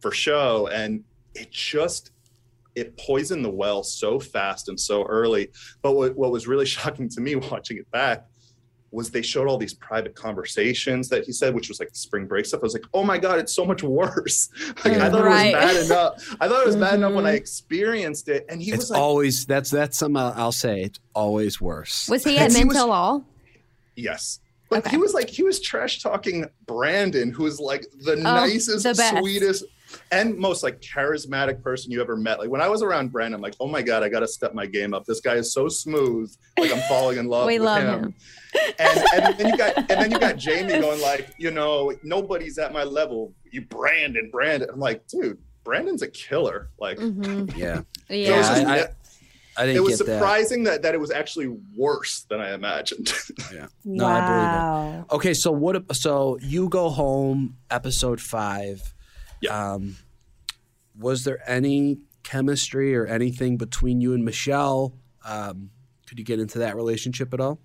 for 0.00 0.10
show. 0.10 0.68
And 0.68 1.04
it 1.34 1.50
just 1.50 2.12
it 2.76 2.96
poisoned 2.96 3.44
the 3.44 3.50
well 3.50 3.82
so 3.82 4.20
fast 4.20 4.68
and 4.68 4.78
so 4.78 5.04
early. 5.04 5.50
But 5.82 5.92
what, 5.92 6.16
what 6.16 6.30
was 6.30 6.46
really 6.46 6.66
shocking 6.76 7.08
to 7.10 7.20
me 7.20 7.34
watching 7.34 7.78
it 7.78 7.90
back 7.90 8.26
was 8.96 9.10
they 9.10 9.20
showed 9.20 9.46
all 9.46 9.58
these 9.58 9.74
private 9.74 10.14
conversations 10.14 11.10
that 11.10 11.24
he 11.26 11.30
said, 11.30 11.54
which 11.54 11.68
was 11.68 11.78
like 11.78 11.90
the 11.90 11.98
spring 11.98 12.26
break 12.26 12.46
stuff. 12.46 12.60
I 12.60 12.64
was 12.64 12.72
like, 12.72 12.86
oh 12.94 13.04
my 13.04 13.18
God, 13.18 13.38
it's 13.38 13.54
so 13.54 13.66
much 13.66 13.82
worse. 13.82 14.48
Like 14.84 14.94
I 14.98 15.10
thought 15.10 15.24
Right. 15.24 15.48
it 15.48 15.56
was 15.56 15.74
bad 15.74 15.84
enough. 15.84 16.36
I 16.40 16.48
thought 16.48 16.62
it 16.62 16.66
was 16.66 16.76
bad 16.76 16.94
enough 16.94 17.12
when 17.12 17.26
I 17.26 17.34
Mhm. 17.34 17.36
experienced 17.36 18.28
it. 18.28 18.46
And 18.48 18.62
he 18.62 18.70
it's 18.70 18.78
was 18.84 18.90
like, 18.90 19.00
always 19.00 19.44
that's 19.44 19.70
that's 19.70 19.98
something 19.98 20.16
I'll, 20.16 20.32
I'll 20.34 20.52
say. 20.52 20.80
It's 20.82 20.98
always 21.14 21.60
worse. 21.60 22.08
Was 22.08 22.24
he 22.24 22.38
at 22.38 22.44
And 22.46 22.56
he 22.56 22.64
Mental 22.64 22.88
Law? 22.88 23.20
yes. 23.96 24.40
But 24.70 24.78
Okay. 24.80 24.90
he 24.90 24.96
was 24.96 25.14
like, 25.14 25.28
he 25.30 25.42
was 25.44 25.60
trash 25.60 26.02
talking 26.02 26.46
Brandon, 26.66 27.30
who 27.30 27.46
is 27.46 27.60
like 27.60 27.86
the 28.04 28.12
Oh, 28.14 28.20
nicest, 28.22 28.82
the 28.84 28.94
sweetest, 28.94 29.64
and 30.10 30.36
most 30.36 30.62
like 30.62 30.80
charismatic 30.80 31.62
person 31.62 31.90
you 31.90 32.00
ever 32.00 32.16
met. 32.16 32.38
Like 32.38 32.50
when 32.50 32.60
I 32.60 32.68
was 32.68 32.82
around 32.82 33.12
Brandon, 33.12 33.34
I'm 33.34 33.40
like, 33.42 33.54
oh 33.60 33.66
my 33.66 33.82
God, 33.82 34.02
I 34.02 34.08
got 34.08 34.20
to 34.20 34.28
step 34.28 34.54
my 34.54 34.66
game 34.66 34.94
up. 34.94 35.04
This 35.04 35.20
guy 35.20 35.34
is 35.34 35.52
so 35.52 35.68
smooth. 35.68 36.34
Like 36.58 36.72
I'm 36.72 36.82
falling 36.88 37.18
in 37.18 37.26
love 37.28 37.46
We 37.46 37.58
with 37.58 37.66
love 37.66 37.82
him. 37.82 38.04
him. 38.04 38.14
and, 38.78 39.04
and 39.14 39.38
then 39.38 39.48
you 39.48 39.56
got 39.56 39.76
and 39.78 39.88
then 39.88 40.10
you 40.10 40.18
got 40.18 40.36
Jamie 40.38 40.80
going 40.80 41.00
like, 41.02 41.34
you 41.38 41.50
know, 41.50 41.92
nobody's 42.02 42.58
at 42.58 42.72
my 42.72 42.84
level. 42.84 43.32
You 43.50 43.62
Brandon, 43.62 44.28
Brandon. 44.32 44.68
I'm 44.72 44.80
like, 44.80 45.06
dude, 45.08 45.38
Brandon's 45.64 46.02
a 46.02 46.08
killer. 46.08 46.70
Like 46.78 46.98
hmm 47.00 47.46
yeah, 47.56 47.80
it 48.08 48.10
was, 48.10 48.18
Yeah. 48.18 48.42
just- 48.52 48.66
I- 48.66 48.88
I 49.58 49.62
it 49.64 49.66
didn't 49.68 49.84
was 49.84 49.96
get 49.96 50.06
that. 50.08 50.18
surprising 50.18 50.64
that. 50.64 50.82
that 50.82 50.94
it 50.94 51.00
was 51.00 51.10
actually 51.10 51.48
worse 51.74 52.26
than 52.28 52.40
I 52.42 52.52
imagined. 52.52 53.10
Yeah. 53.54 53.68
No, 53.86 54.04
I 54.04 54.20
believe 54.92 55.00
it. 55.06 55.14
Okay, 55.14 55.32
so 55.32 55.50
what? 55.50 55.96
So 55.96 56.36
you 56.42 56.68
go 56.68 56.90
home, 56.90 57.56
episode 57.70 58.20
five. 58.20 58.92
Yeah. 59.40 59.72
Um, 59.72 59.96
was 60.98 61.24
there 61.24 61.38
any 61.48 61.98
chemistry 62.22 62.96
or 62.96 63.06
anything 63.06 63.56
between 63.56 64.00
you 64.00 64.14
and 64.14 64.24
Michelle? 64.24 64.94
Um, 65.24 65.70
could 66.06 66.18
you 66.18 66.24
get 66.24 66.40
into 66.40 66.58
that 66.60 66.76
relationship 66.76 67.32
at 67.34 67.40
all? 67.40 67.60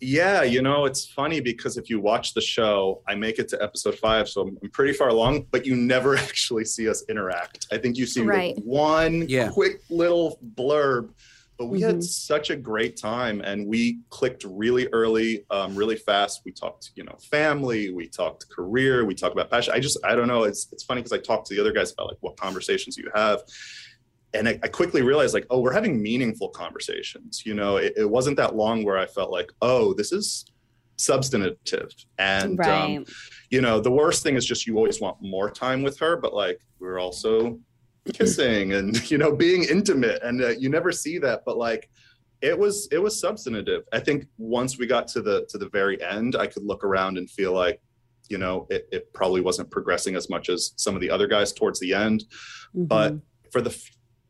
yeah, 0.00 0.42
you 0.42 0.60
know, 0.60 0.84
it's 0.84 1.06
funny 1.06 1.40
because 1.40 1.78
if 1.78 1.88
you 1.88 1.98
watch 1.98 2.34
the 2.34 2.40
show, 2.40 3.00
I 3.08 3.14
make 3.14 3.38
it 3.38 3.48
to 3.50 3.62
episode 3.62 3.94
five, 3.94 4.28
so 4.28 4.42
I'm 4.42 4.58
I'm 4.62 4.68
pretty 4.70 4.92
far 4.92 5.08
along, 5.08 5.46
but 5.50 5.64
you 5.64 5.74
never 5.76 6.16
actually 6.28 6.66
see 6.66 6.88
us 6.90 7.04
interact. 7.08 7.66
I 7.72 7.78
think 7.78 7.96
you 7.96 8.04
see 8.04 8.20
Right. 8.20 8.54
one 8.64 9.26
Yeah. 9.28 9.48
quick 9.48 9.80
little 9.88 10.38
blurb, 10.56 11.10
but 11.56 11.66
we 11.66 11.80
Mhm. 11.80 11.86
had 11.86 12.04
such 12.04 12.50
a 12.50 12.56
great 12.56 12.96
time 12.96 13.40
and 13.42 13.66
we 13.66 14.00
clicked 14.10 14.44
really 14.44 14.88
early, 14.88 15.44
um, 15.50 15.74
really 15.76 15.96
fast. 15.96 16.42
We 16.44 16.52
talked, 16.52 16.90
you 16.96 17.04
know, 17.04 17.16
family, 17.30 17.90
we 17.90 18.08
talked 18.08 18.48
career, 18.50 19.04
we 19.04 19.14
talked 19.14 19.32
about 19.32 19.50
passion. 19.50 19.72
I 19.72 19.78
just, 19.80 19.98
I 20.04 20.14
don't 20.16 20.26
know. 20.26 20.42
It's, 20.44 20.68
it's 20.72 20.82
funny 20.82 21.00
because 21.00 21.12
I 21.12 21.18
talked 21.22 21.46
to 21.48 21.54
the 21.54 21.60
other 21.60 21.72
guys 21.72 21.92
about 21.92 22.08
like 22.08 22.16
what 22.20 22.36
conversations 22.36 22.96
you 22.96 23.08
have. 23.14 23.42
And 24.32 24.48
I, 24.48 24.58
I 24.64 24.68
quickly 24.68 25.02
realized 25.02 25.32
like, 25.32 25.46
oh, 25.50 25.60
we're 25.60 25.72
having 25.72 26.02
meaningful 26.02 26.48
conversations. 26.48 27.44
You 27.46 27.54
know, 27.54 27.76
it, 27.76 27.92
it 27.96 28.10
wasn't 28.10 28.36
that 28.38 28.56
long 28.56 28.84
where 28.84 28.98
I 28.98 29.06
felt 29.06 29.30
like, 29.30 29.52
oh, 29.62 29.94
this 29.94 30.10
is 30.10 30.46
substantive. 30.96 31.92
And, 32.18 32.58
right. 32.58 32.96
um, 32.96 33.04
you 33.50 33.60
know, 33.60 33.78
the 33.78 33.92
worst 33.92 34.24
thing 34.24 34.34
is 34.34 34.44
just 34.44 34.66
you 34.66 34.76
always 34.76 35.00
want 35.00 35.18
more 35.22 35.50
time 35.50 35.84
with 35.84 35.98
her, 36.00 36.16
but 36.16 36.34
like 36.34 36.58
we're 36.80 36.98
also 36.98 37.60
kissing 38.12 38.72
and 38.74 39.10
you 39.10 39.18
know 39.18 39.34
being 39.34 39.64
intimate, 39.64 40.22
and 40.22 40.42
uh, 40.42 40.48
you 40.50 40.68
never 40.68 40.92
see 40.92 41.18
that. 41.18 41.42
But 41.46 41.56
like 41.56 41.88
it 42.42 42.58
was 42.58 42.88
it 42.92 42.98
was 42.98 43.18
substantive. 43.18 43.84
I 43.92 44.00
think 44.00 44.26
once 44.38 44.78
we 44.78 44.86
got 44.86 45.08
to 45.08 45.22
the 45.22 45.46
to 45.48 45.58
the 45.58 45.68
very 45.70 46.02
end, 46.02 46.36
I 46.36 46.46
could 46.46 46.62
look 46.64 46.84
around 46.84 47.18
and 47.18 47.30
feel 47.30 47.52
like 47.52 47.80
you 48.28 48.38
know 48.38 48.66
it, 48.70 48.88
it 48.92 49.12
probably 49.12 49.40
wasn't 49.40 49.70
progressing 49.70 50.16
as 50.16 50.28
much 50.28 50.48
as 50.48 50.72
some 50.76 50.94
of 50.94 51.00
the 51.00 51.10
other 51.10 51.26
guys 51.26 51.52
towards 51.52 51.80
the 51.80 51.94
end. 51.94 52.24
But 52.74 53.14
Mhm. 53.14 53.22
for 53.52 53.60
the 53.60 53.76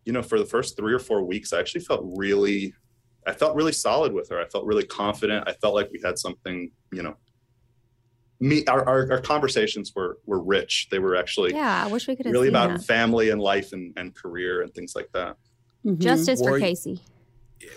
you 0.04 0.12
know 0.12 0.22
for 0.22 0.38
the 0.38 0.44
first 0.44 0.76
three 0.76 0.92
or 0.92 0.98
four 0.98 1.22
weeks, 1.24 1.52
I 1.52 1.60
actually 1.60 1.82
felt 1.82 2.02
really. 2.16 2.74
I 3.26 3.32
felt 3.32 3.56
really 3.56 3.72
solid 3.72 4.12
with 4.12 4.28
her. 4.28 4.38
I 4.38 4.44
felt 4.44 4.66
really 4.66 4.84
confident. 4.84 5.48
I 5.48 5.54
felt 5.54 5.74
like 5.74 5.88
we 5.90 5.98
had 6.04 6.18
something, 6.18 6.70
you 6.92 7.02
know, 7.02 7.16
me 8.48 8.64
our, 8.66 8.82
our, 8.92 9.00
our 9.12 9.20
conversations 9.20 9.86
were 9.96 10.12
were 10.26 10.42
rich 10.56 10.88
they 10.90 10.98
were 10.98 11.14
actually 11.22 11.52
Yeah, 11.52 11.84
I 11.84 11.88
wish 11.94 12.06
we 12.08 12.14
could 12.16 12.26
really 12.26 12.48
about 12.48 12.68
that. 12.70 12.84
family 12.84 13.26
and 13.30 13.40
life 13.40 13.68
and, 13.72 13.92
and 13.96 14.14
career 14.22 14.62
and 14.62 14.72
things 14.76 14.92
like 14.98 15.10
that 15.12 15.36
Mhm. 15.86 15.98
Justice 15.98 16.40
Were 16.40 16.50
for 16.52 16.58
you- 16.58 16.64
Casey. 16.64 17.00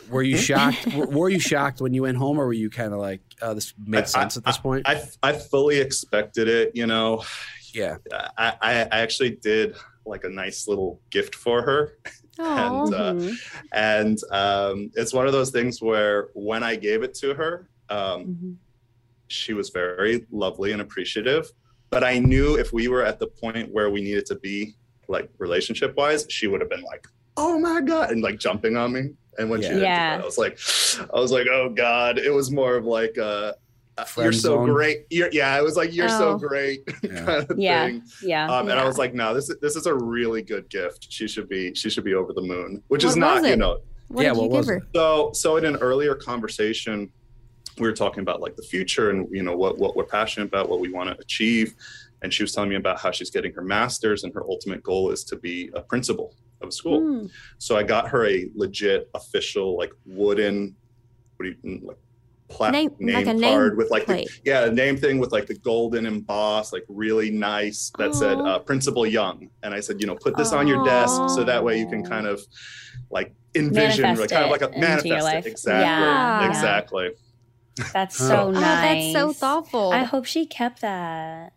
Were 0.10 0.24
you 0.24 0.38
shocked? 0.38 0.82
were, 0.96 1.06
were 1.08 1.30
you 1.30 1.40
shocked 1.40 1.80
when 1.82 1.94
you 1.94 2.02
went 2.04 2.18
home, 2.18 2.38
or 2.40 2.46
were 2.46 2.54
you 2.64 2.70
kind 2.70 2.94
of 2.94 3.00
like, 3.00 3.22
oh, 3.42 3.54
this 3.54 3.74
I- 3.78 3.90
made 3.90 4.08
sense 4.08 4.36
at 4.38 4.44
this 4.46 4.58
point? 4.58 4.84
I, 4.88 5.02
I 5.24 5.32
fully 5.34 5.78
expected 5.80 6.48
it 6.60 6.72
you 6.76 6.88
know 6.88 7.24
yeah. 7.74 7.98
I, 8.38 8.48
I 8.62 8.72
I 8.96 9.00
actually 9.06 9.32
did 9.32 9.76
like 10.06 10.24
a 10.24 10.30
nice 10.30 10.68
little 10.70 11.02
gift 11.10 11.36
for 11.36 11.62
her 11.62 11.82
Oh, 12.40 12.86
and 12.86 12.94
uh, 12.94 13.14
Mhm. 13.14 13.34
and 13.74 14.18
um, 14.32 14.92
it's 15.00 15.12
one 15.14 15.26
of 15.26 15.34
those 15.34 15.50
things 15.58 15.82
where 15.82 16.30
when 16.36 16.62
I 16.72 16.76
gave 16.76 17.02
it 17.08 17.14
to 17.24 17.34
her 17.34 17.68
um, 17.90 18.20
Mhm. 18.26 18.56
She 19.28 19.54
was 19.54 19.70
very 19.70 20.26
lovely 20.32 20.72
and 20.72 20.82
appreciative 20.82 21.52
but 21.90 22.04
I 22.04 22.20
knew 22.20 22.58
if 22.58 22.74
we 22.74 22.88
were 22.88 23.04
at 23.06 23.20
the 23.20 23.28
point 23.28 23.72
where 23.72 23.90
we 23.90 24.02
needed 24.02 24.26
to 24.28 24.36
be 24.36 24.76
like 25.08 25.30
relationship 25.38 25.96
wise 25.96 26.26
she 26.30 26.48
would 26.48 26.62
have 26.62 26.70
been 26.70 26.82
like 26.84 27.06
oh 27.38 27.60
my 27.60 27.82
god 27.82 28.12
and 28.12 28.22
like 28.22 28.40
jumping 28.40 28.76
on 28.78 28.94
me 28.94 29.04
And 29.40 29.50
when 29.50 29.62
she 29.62 29.68
Yeah. 29.68 29.74
did 29.74 29.82
Yeah. 29.84 30.18
that, 30.18 30.24
I 30.24 30.26
was 30.26 30.38
like, 30.40 30.58
I 31.14 31.20
was 31.20 31.32
like, 31.32 31.46
oh 31.48 31.70
god. 31.70 32.18
It 32.18 32.32
was 32.32 32.50
more 32.50 32.76
of 32.76 32.86
like, 32.86 33.16
uh, 33.20 33.54
you're 34.18 34.32
so 34.32 34.56
zone. 34.58 34.66
great. 34.70 35.06
You're, 35.12 35.30
yeah, 35.32 35.56
it 35.60 35.64
was 35.64 35.76
like 35.78 35.94
you're 35.94 36.10
so 36.10 36.30
Oh. 36.30 36.38
great 36.40 36.80
Yeah. 37.04 37.26
kind 37.26 37.52
of 37.52 37.60
Yeah. 37.60 37.86
thing. 37.86 38.04
Yeah. 38.24 38.50
Um, 38.52 38.68
and 38.70 38.80
I 38.80 38.86
was 38.86 38.98
like, 38.98 39.14
no, 39.14 39.36
this 39.36 39.48
is 39.52 39.58
this 39.62 39.76
is 39.76 39.86
a 39.86 39.94
really 39.94 40.42
good 40.42 40.68
gift. 40.70 41.06
She 41.12 41.28
should 41.28 41.48
be 41.48 41.76
she 41.76 41.92
should 41.92 42.04
be 42.04 42.16
over 42.16 42.34
the 42.34 42.42
moon, 42.42 42.82
which 42.88 43.04
is 43.04 43.16
not 43.16 43.42
was 43.44 43.50
you 43.52 43.58
know. 43.58 43.78
What 44.08 44.24
Yeah, 44.24 44.30
did 44.34 44.38
you 44.38 44.42
what 44.42 44.48
give 44.50 44.58
was 44.58 44.68
her? 44.70 44.76
it? 44.78 44.84
So 44.96 45.30
so 45.34 45.58
in 45.58 45.66
an 45.66 45.76
earlier 45.78 46.16
conversation, 46.16 47.12
we 47.80 47.88
were 47.88 47.94
talking 47.94 48.22
about 48.22 48.42
like 48.42 48.56
the 48.56 48.64
future 48.64 49.10
and 49.12 49.28
you 49.32 49.44
know 49.44 49.56
what 49.56 49.78
what 49.78 49.96
we're 49.96 50.06
passionate 50.06 50.46
about, 50.48 50.70
what 50.70 50.80
we 50.80 50.92
want 50.92 51.10
to 51.10 51.18
achieve, 51.20 51.76
and 52.22 52.34
she 52.34 52.44
was 52.44 52.54
telling 52.54 52.70
me 52.70 52.76
about 52.76 53.00
how 53.00 53.12
she's 53.12 53.30
getting 53.30 53.54
her 53.54 53.62
master's 53.62 54.24
and 54.24 54.34
her 54.34 54.44
ultimate 54.44 54.84
goal 54.84 55.12
is 55.12 55.24
to 55.26 55.36
be 55.36 55.70
a 55.74 55.82
principal 55.82 56.34
of 56.62 56.70
a 56.70 56.72
school. 56.72 57.00
Hmm. 57.02 57.28
So 57.58 57.78
I 57.78 57.84
got 57.84 58.10
her 58.10 58.26
a 58.28 58.50
legit 58.56 59.10
official 59.14 59.78
like 59.78 59.92
wooden, 60.06 60.76
what 61.38 61.46
do 61.46 61.56
you 61.64 61.80
like 61.84 61.98
plat 62.50 62.72
Name- 62.72 62.96
name, 63.00 63.16
like 63.16 63.28
a 63.28 63.34
name 63.34 63.58
card 63.58 63.78
with 63.78 63.92
like 63.92 64.06
the, 64.06 64.26
yeah 64.46 64.62
the 64.66 64.72
name 64.72 64.96
thing 64.98 65.20
with 65.20 65.32
like 65.32 65.48
the 65.48 65.56
golden 65.56 66.06
emboss 66.06 66.72
like 66.72 66.86
really 66.88 67.30
nice 67.30 67.92
that 67.98 68.16
said 68.16 68.38
uh, 68.38 68.60
Principal 68.60 69.06
Young, 69.06 69.50
and 69.64 69.74
I 69.74 69.80
said 69.80 70.00
you 70.00 70.08
know 70.08 70.16
put 70.16 70.36
this 70.38 70.54
on 70.54 70.68
your 70.68 70.84
desk 70.86 71.16
so 71.36 71.44
that 71.44 71.64
way 71.64 71.80
you 71.80 71.88
can 71.88 72.04
kind 72.06 72.26
of 72.26 72.42
like 73.12 73.34
envision 73.56 74.16
like 74.18 74.30
kind 74.30 74.46
of 74.46 74.52
like 74.52 74.62
a 74.62 74.70
it 74.70 74.72
your 74.72 74.82
manifest 74.82 75.24
life. 75.24 75.46
it 75.46 75.50
exactly 75.50 75.82
Yeah. 75.82 76.42
Yeah. 76.42 77.18
Exactly. 77.80 77.92
That's 77.94 78.22
Oh. 78.22 78.28
so 78.28 78.36
Oh, 78.48 78.52
nice. 78.52 78.62
that's 78.62 79.12
so 79.14 79.34
thoughtful. 79.34 79.92
I 79.92 80.04
hope 80.04 80.26
she 80.26 80.46
kept 80.46 80.82
that. 80.82 81.54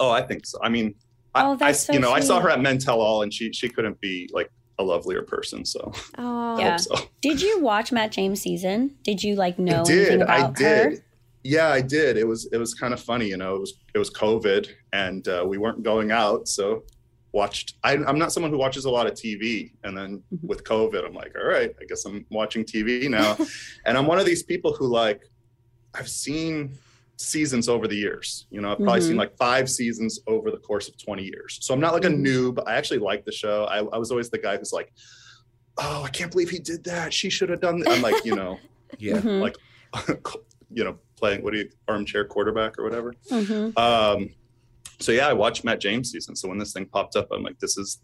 Oh, 0.00 0.10
I 0.10 0.22
think 0.22 0.46
so. 0.46 0.58
I 0.62 0.68
mean, 0.68 0.94
I, 1.34 1.44
Oh, 1.44 1.52
I 1.52 1.56
that's 1.56 1.84
so 1.84 1.92
you 1.92 2.00
know 2.00 2.12
I 2.12 2.20
saw 2.20 2.40
her 2.40 2.50
at 2.50 2.60
Men 2.60 2.78
Tell 2.78 3.00
All, 3.00 3.22
and 3.22 3.32
she 3.32 3.52
she 3.52 3.68
couldn't 3.68 4.00
be 4.00 4.28
like 4.32 4.50
a 4.78 4.82
lovelier 4.84 5.22
person. 5.22 5.64
So 5.64 5.92
oh, 6.18 6.58
Yeah. 6.58 6.76
so. 6.76 6.94
Did 7.20 7.42
you 7.42 7.60
watch 7.60 7.90
Matt 7.92 8.12
James 8.12 8.40
season? 8.40 8.94
Did 9.02 9.22
you 9.22 9.34
like 9.34 9.58
know 9.58 9.80
I 9.82 9.84
did. 9.84 10.08
anything 10.08 10.22
I 10.28 10.38
about 10.38 10.56
did. 10.56 10.92
her? 10.92 11.04
Yeah, 11.44 11.68
I 11.68 11.80
did. 11.80 12.16
It 12.16 12.26
was 12.26 12.48
it 12.52 12.58
was 12.58 12.74
kind 12.74 12.92
of 12.94 13.00
funny, 13.00 13.26
you 13.28 13.36
know. 13.36 13.56
It 13.56 13.60
was 13.60 13.74
it 13.94 13.98
was 13.98 14.10
COVID, 14.10 14.68
and 14.92 15.26
uh, 15.28 15.44
we 15.46 15.56
weren't 15.58 15.82
going 15.82 16.10
out, 16.10 16.48
so 16.48 16.82
watched. 17.32 17.74
I, 17.84 17.92
I'm 17.92 18.18
not 18.18 18.32
someone 18.32 18.50
who 18.50 18.58
watches 18.58 18.84
a 18.86 18.90
lot 18.90 19.06
of 19.06 19.12
TV, 19.14 19.72
and 19.84 19.96
then 19.96 20.22
Mhm. 20.34 20.44
with 20.44 20.64
COVID, 20.64 21.04
I'm 21.06 21.14
like, 21.14 21.34
all 21.40 21.46
right, 21.46 21.70
I 21.80 21.84
guess 21.88 22.04
I'm 22.04 22.24
watching 22.30 22.64
TV 22.64 23.08
now, 23.08 23.36
and 23.86 23.96
I'm 23.96 24.06
one 24.06 24.18
of 24.18 24.26
these 24.26 24.42
people 24.42 24.72
who 24.74 24.86
like 24.88 25.22
I've 25.98 26.08
seen 26.08 26.74
seasons 27.16 27.68
over 27.68 27.88
the 27.88 27.96
years. 27.96 28.46
You 28.50 28.60
know, 28.60 28.70
I've 28.72 28.78
probably 28.78 29.00
seen 29.00 29.14
Mhm. 29.16 29.18
like 29.18 29.36
five 29.36 29.68
seasons 29.68 30.20
over 30.28 30.50
the 30.52 30.58
course 30.58 30.88
of 30.88 30.96
20 30.96 31.24
years. 31.24 31.58
So 31.60 31.74
I'm 31.74 31.80
not 31.80 31.92
like 31.92 32.04
a 32.04 32.08
Mhm. 32.08 32.24
noob. 32.24 32.62
I 32.66 32.74
actually 32.76 33.00
like 33.00 33.24
the 33.24 33.32
show. 33.32 33.64
I, 33.64 33.78
I 33.78 33.98
was 33.98 34.10
always 34.12 34.30
the 34.30 34.38
guy 34.38 34.56
who's 34.56 34.72
like, 34.72 34.92
oh, 35.78 36.02
I 36.04 36.10
can't 36.10 36.30
believe 36.30 36.50
he 36.50 36.60
did 36.60 36.84
that. 36.84 37.12
She 37.12 37.28
should 37.28 37.48
have 37.50 37.60
done 37.60 37.80
that. 37.80 37.88
I'm 37.88 38.02
like, 38.02 38.24
you 38.24 38.36
know, 38.36 38.58
Yeah. 38.98 39.20
Mhm, 39.20 39.40
like 39.40 39.56
you 40.70 40.84
know 40.84 40.96
playing 41.16 41.42
what 41.42 41.52
do 41.52 41.58
you 41.60 41.68
armchair 41.88 42.24
quarterback 42.24 42.78
or 42.78 42.84
whatever 42.84 43.12
mhm. 43.30 43.76
um 43.78 44.28
so 45.00 45.12
yeah 45.12 45.26
i 45.26 45.32
watched 45.32 45.64
matt 45.64 45.80
james 45.80 46.10
season 46.10 46.36
so 46.36 46.46
when 46.48 46.58
this 46.58 46.72
thing 46.74 46.84
popped 46.86 47.16
up 47.16 47.26
i'm 47.32 47.42
like 47.42 47.58
this 47.58 47.76
is 47.78 48.00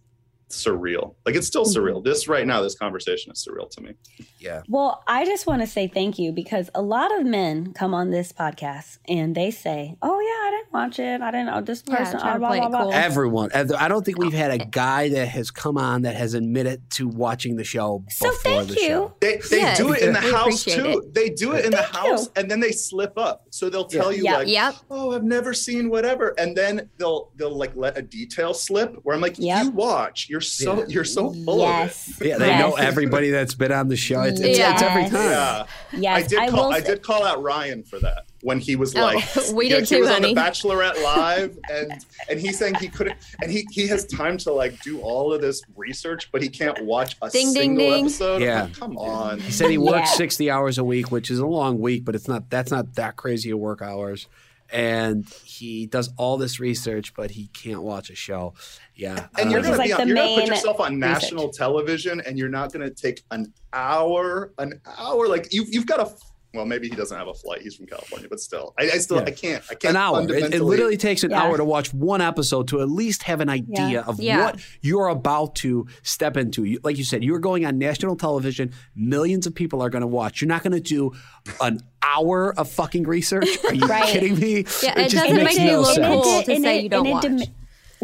surreal 0.51 1.15
like 1.27 1.35
it's 1.35 1.47
still 1.47 1.65
surreal 1.65 1.97
mm-hmm. 1.97 2.09
this 2.09 2.29
right 2.29 2.47
now 2.47 2.61
this 2.61 2.75
conversation 2.77 3.33
is 3.33 3.47
surreal 3.49 3.69
to 3.71 3.81
me 3.81 3.93
Yeah. 4.39 4.61
Well, 4.69 5.03
I 5.07 5.25
just 5.25 5.47
want 5.47 5.63
to 5.63 5.67
say 5.67 5.89
thank 5.89 6.19
you 6.19 6.31
because 6.31 6.69
a 6.75 6.83
lot 6.83 7.19
of 7.19 7.25
men 7.27 7.73
come 7.73 7.95
on 7.95 8.11
this 8.11 8.31
podcast 8.31 8.99
and 9.09 9.35
they 9.35 9.51
say, 9.51 9.97
"Oh 10.03 10.21
yeah, 10.21 10.49
I 10.49 10.51
didn't 10.51 10.73
watch 10.73 10.99
it. 10.99 11.23
I 11.23 11.31
didn't 11.31 11.47
know 11.47 11.63
this 11.63 11.81
person." 11.81 12.21
try 12.21 12.35
to 12.35 12.39
blah, 12.39 12.49
blah, 12.51 12.69
blah, 12.69 12.79
cool. 12.83 12.91
blah." 12.91 12.95
Everyone. 12.99 13.51
I 13.55 13.89
don't 13.89 14.05
think 14.05 14.19
we've 14.19 14.35
had 14.35 14.51
a 14.51 14.59
guy 14.67 15.09
that 15.09 15.29
has 15.29 15.51
come 15.51 15.79
on 15.79 16.03
that 16.03 16.15
has 16.17 16.35
admitted 16.35 16.83
to 16.97 17.09
watching 17.09 17.57
the 17.57 17.65
show 17.65 18.05
So 18.11 18.27
before 18.31 18.37
thank 18.43 18.69
the 18.69 18.75
you. 18.75 18.87
show. 18.87 19.15
they, 19.21 19.37
they 19.51 19.61
Yeah, 19.61 19.77
do 19.77 19.93
it 19.95 20.03
in 20.03 20.13
the 20.13 20.21
we 20.21 20.31
house 20.31 20.65
too 20.65 21.01
it. 21.07 21.15
they 21.15 21.31
do 21.31 21.53
it 21.53 21.65
in 21.65 21.71
the 21.71 21.83
house 21.83 22.27
you. 22.27 22.33
and 22.37 22.51
then 22.51 22.61
they 22.61 22.73
slip 22.73 23.17
up 23.17 23.47
so 23.51 23.71
they'll 23.71 23.87
tell 23.87 24.13
you 24.13 24.25
Yeah. 24.25 24.37
like 24.39 24.49
Yep. 24.49 24.75
oh 24.91 25.13
i've 25.15 25.25
never 25.25 25.55
seen 25.55 25.89
whatever 25.89 26.35
and 26.39 26.55
then 26.57 26.91
they'll 26.99 27.31
they'll 27.37 27.57
like 27.57 27.75
let 27.77 27.97
a 27.97 28.03
detail 28.03 28.53
slip 28.53 28.95
where 29.05 29.15
i'm 29.17 29.23
like 29.23 29.37
Yep. 29.39 29.65
you 29.65 29.71
watch 29.71 30.29
you're 30.35 30.41
so 30.41 30.79
Yeah. 30.81 30.85
you're 30.89 31.05
so 31.05 31.33
full 31.45 31.59
yes. 31.61 32.13
Yeah, 32.21 32.39
they 32.39 32.49
yes. 32.49 32.59
know 32.61 32.75
everybody 32.75 33.31
that's 33.31 33.55
been 33.55 33.71
on 33.71 33.87
the 33.87 33.97
show. 33.97 34.23
It's, 34.23 34.41
it's, 34.41 34.59
it's 34.59 34.83
every 34.83 35.03
Yes. 35.03 35.11
time. 35.13 35.23
yeah 35.31 35.67
Yes, 35.93 36.25
I 36.25 36.27
did 36.27 36.39
I 36.41 36.49
call 36.49 36.73
I 36.73 36.81
did 36.81 37.03
call 37.03 37.25
out 37.25 37.41
Ryan 37.41 37.85
for 37.85 38.01
that 38.01 38.25
when 38.43 38.59
he 38.59 38.75
was 38.75 38.97
Oh, 38.97 39.01
like 39.01 39.25
we 39.55 39.67
you 39.67 39.71
know, 39.71 39.79
did 39.79 39.89
he 39.89 39.95
too, 39.95 40.01
was 40.01 40.11
on 40.11 40.15
honey. 40.23 40.35
the 40.35 40.41
Bachelorette 40.41 41.01
live 41.05 41.57
and 41.71 41.93
and 42.29 42.41
he's 42.41 42.59
saying 42.59 42.75
he 42.75 42.89
couldn't 42.89 43.17
and 43.43 43.49
he 43.53 43.65
he 43.71 43.87
has 43.87 44.05
time 44.07 44.37
to 44.39 44.53
like 44.53 44.81
do 44.83 45.01
all 45.01 45.33
of 45.33 45.41
this 45.41 45.63
research 45.77 46.33
but 46.33 46.43
he 46.43 46.49
can't 46.49 46.85
watch 46.85 47.17
a 47.23 47.31
Ding, 47.31 47.53
ding, 47.55 47.63
single 47.63 47.91
ding. 47.91 48.05
episode. 48.07 48.43
Yeah. 48.43 48.63
like, 48.65 48.73
come 48.77 48.99
on. 48.99 49.39
He 49.39 49.53
said 49.53 49.71
he 49.71 49.79
works 49.79 50.11
Yeah. 50.11 50.17
60 50.17 50.51
hours 50.51 50.79
a 50.79 50.85
week, 50.85 51.13
which 51.13 51.31
is 51.31 51.39
a 51.39 51.47
long 51.47 51.79
week, 51.79 52.05
but 52.05 52.17
it's 52.17 52.27
not 52.27 52.51
that's 52.51 52.73
not 52.73 52.95
that 52.97 53.15
crazy 53.15 53.51
of 53.51 53.61
work 53.61 53.81
hours. 53.81 54.27
And 54.75 55.25
he 55.45 55.87
does 55.87 56.11
all 56.17 56.37
this 56.37 56.59
research, 56.59 57.15
but 57.15 57.31
he 57.31 57.47
can't 57.53 57.83
watch 57.83 58.11
a 58.11 58.15
show. 58.17 58.55
Yeah. 58.97 59.29
And 59.39 59.51
you're 59.51 59.61
uh, 59.61 59.63
gonna 59.63 59.77
like 59.77 59.87
be 59.87 59.93
on, 59.93 60.09
you're 60.09 60.17
gonna 60.17 60.35
put 60.35 60.49
yourself 60.49 60.81
on 60.81 60.99
national 60.99 61.51
television 61.51 62.21
and 62.27 62.37
you're 62.37 62.49
not 62.49 62.73
gonna 62.73 62.91
take 62.91 63.23
an 63.31 63.53
hour, 63.73 64.53
an 64.59 64.81
hour. 64.99 65.29
Like 65.29 65.53
you've 65.53 65.73
you've 65.73 65.87
got 65.87 66.01
a 66.01 66.13
well, 66.55 66.65
maybe 66.65 66.89
he 66.89 66.95
doesn't 66.97 67.17
have 67.17 67.29
a 67.29 67.35
flight. 67.35 67.63
He's 67.63 67.75
from 67.77 67.87
California, 67.87 68.29
but 68.29 68.41
still. 68.41 68.75
I, 68.79 68.85
I 68.85 68.99
still 68.99 69.17
Yeah. 69.19 69.25
I 69.27 69.31
can't 69.33 69.65
I 69.71 69.75
can't 69.75 69.91
an 69.91 69.97
hour. 69.97 70.23
It, 70.23 70.55
it 70.55 70.63
literally 70.63 70.97
takes 70.97 71.25
an 71.25 71.31
Yeah. 71.33 71.43
hour 71.43 71.57
to 71.57 71.65
watch 71.65 71.93
one 71.93 72.21
episode 72.21 72.69
to 72.69 72.81
at 72.81 72.89
least 72.89 73.25
have 73.25 73.41
an 73.41 73.49
idea 73.49 73.89
Yeah. 73.89 74.01
of 74.07 74.21
Yeah. 74.21 74.45
what 74.45 74.61
you're 74.81 75.09
about 75.09 75.57
to 75.57 75.87
step 76.03 76.37
into. 76.37 76.65
You, 76.65 76.81
like 76.85 76.97
you 76.99 77.05
said, 77.05 77.25
you're 77.25 77.39
going 77.41 77.67
on 77.67 77.79
national 77.79 78.17
television. 78.17 78.73
Millions 78.95 79.47
of 79.47 79.55
people 79.55 79.83
are 79.83 79.91
going 79.91 80.03
to 80.03 80.07
watch. 80.07 80.41
You're 80.41 80.49
not 80.49 80.63
going 80.63 80.73
to 80.73 80.81
do 80.81 81.13
an 81.61 81.81
hour 82.03 82.53
of 82.59 82.71
fucking 82.71 83.05
research. 83.05 83.49
Are 83.65 83.75
you 83.75 83.87
Right. 83.87 84.05
kidding 84.05 84.39
me? 84.39 84.65
Yeah, 84.83 84.99
it 85.01 85.09
just 85.11 85.15
doesn't 85.17 85.37
makes 85.37 85.57
make 85.57 85.65
you 85.67 85.73
no 85.73 85.81
look 85.81 85.95
sense. 85.95 86.25
cool 86.25 86.43
to 86.43 86.61
say 86.61 86.81
you 86.83 86.89
don't 86.89 87.07
and 87.07 87.13
watch. 87.15 87.23
dem- 87.23 87.55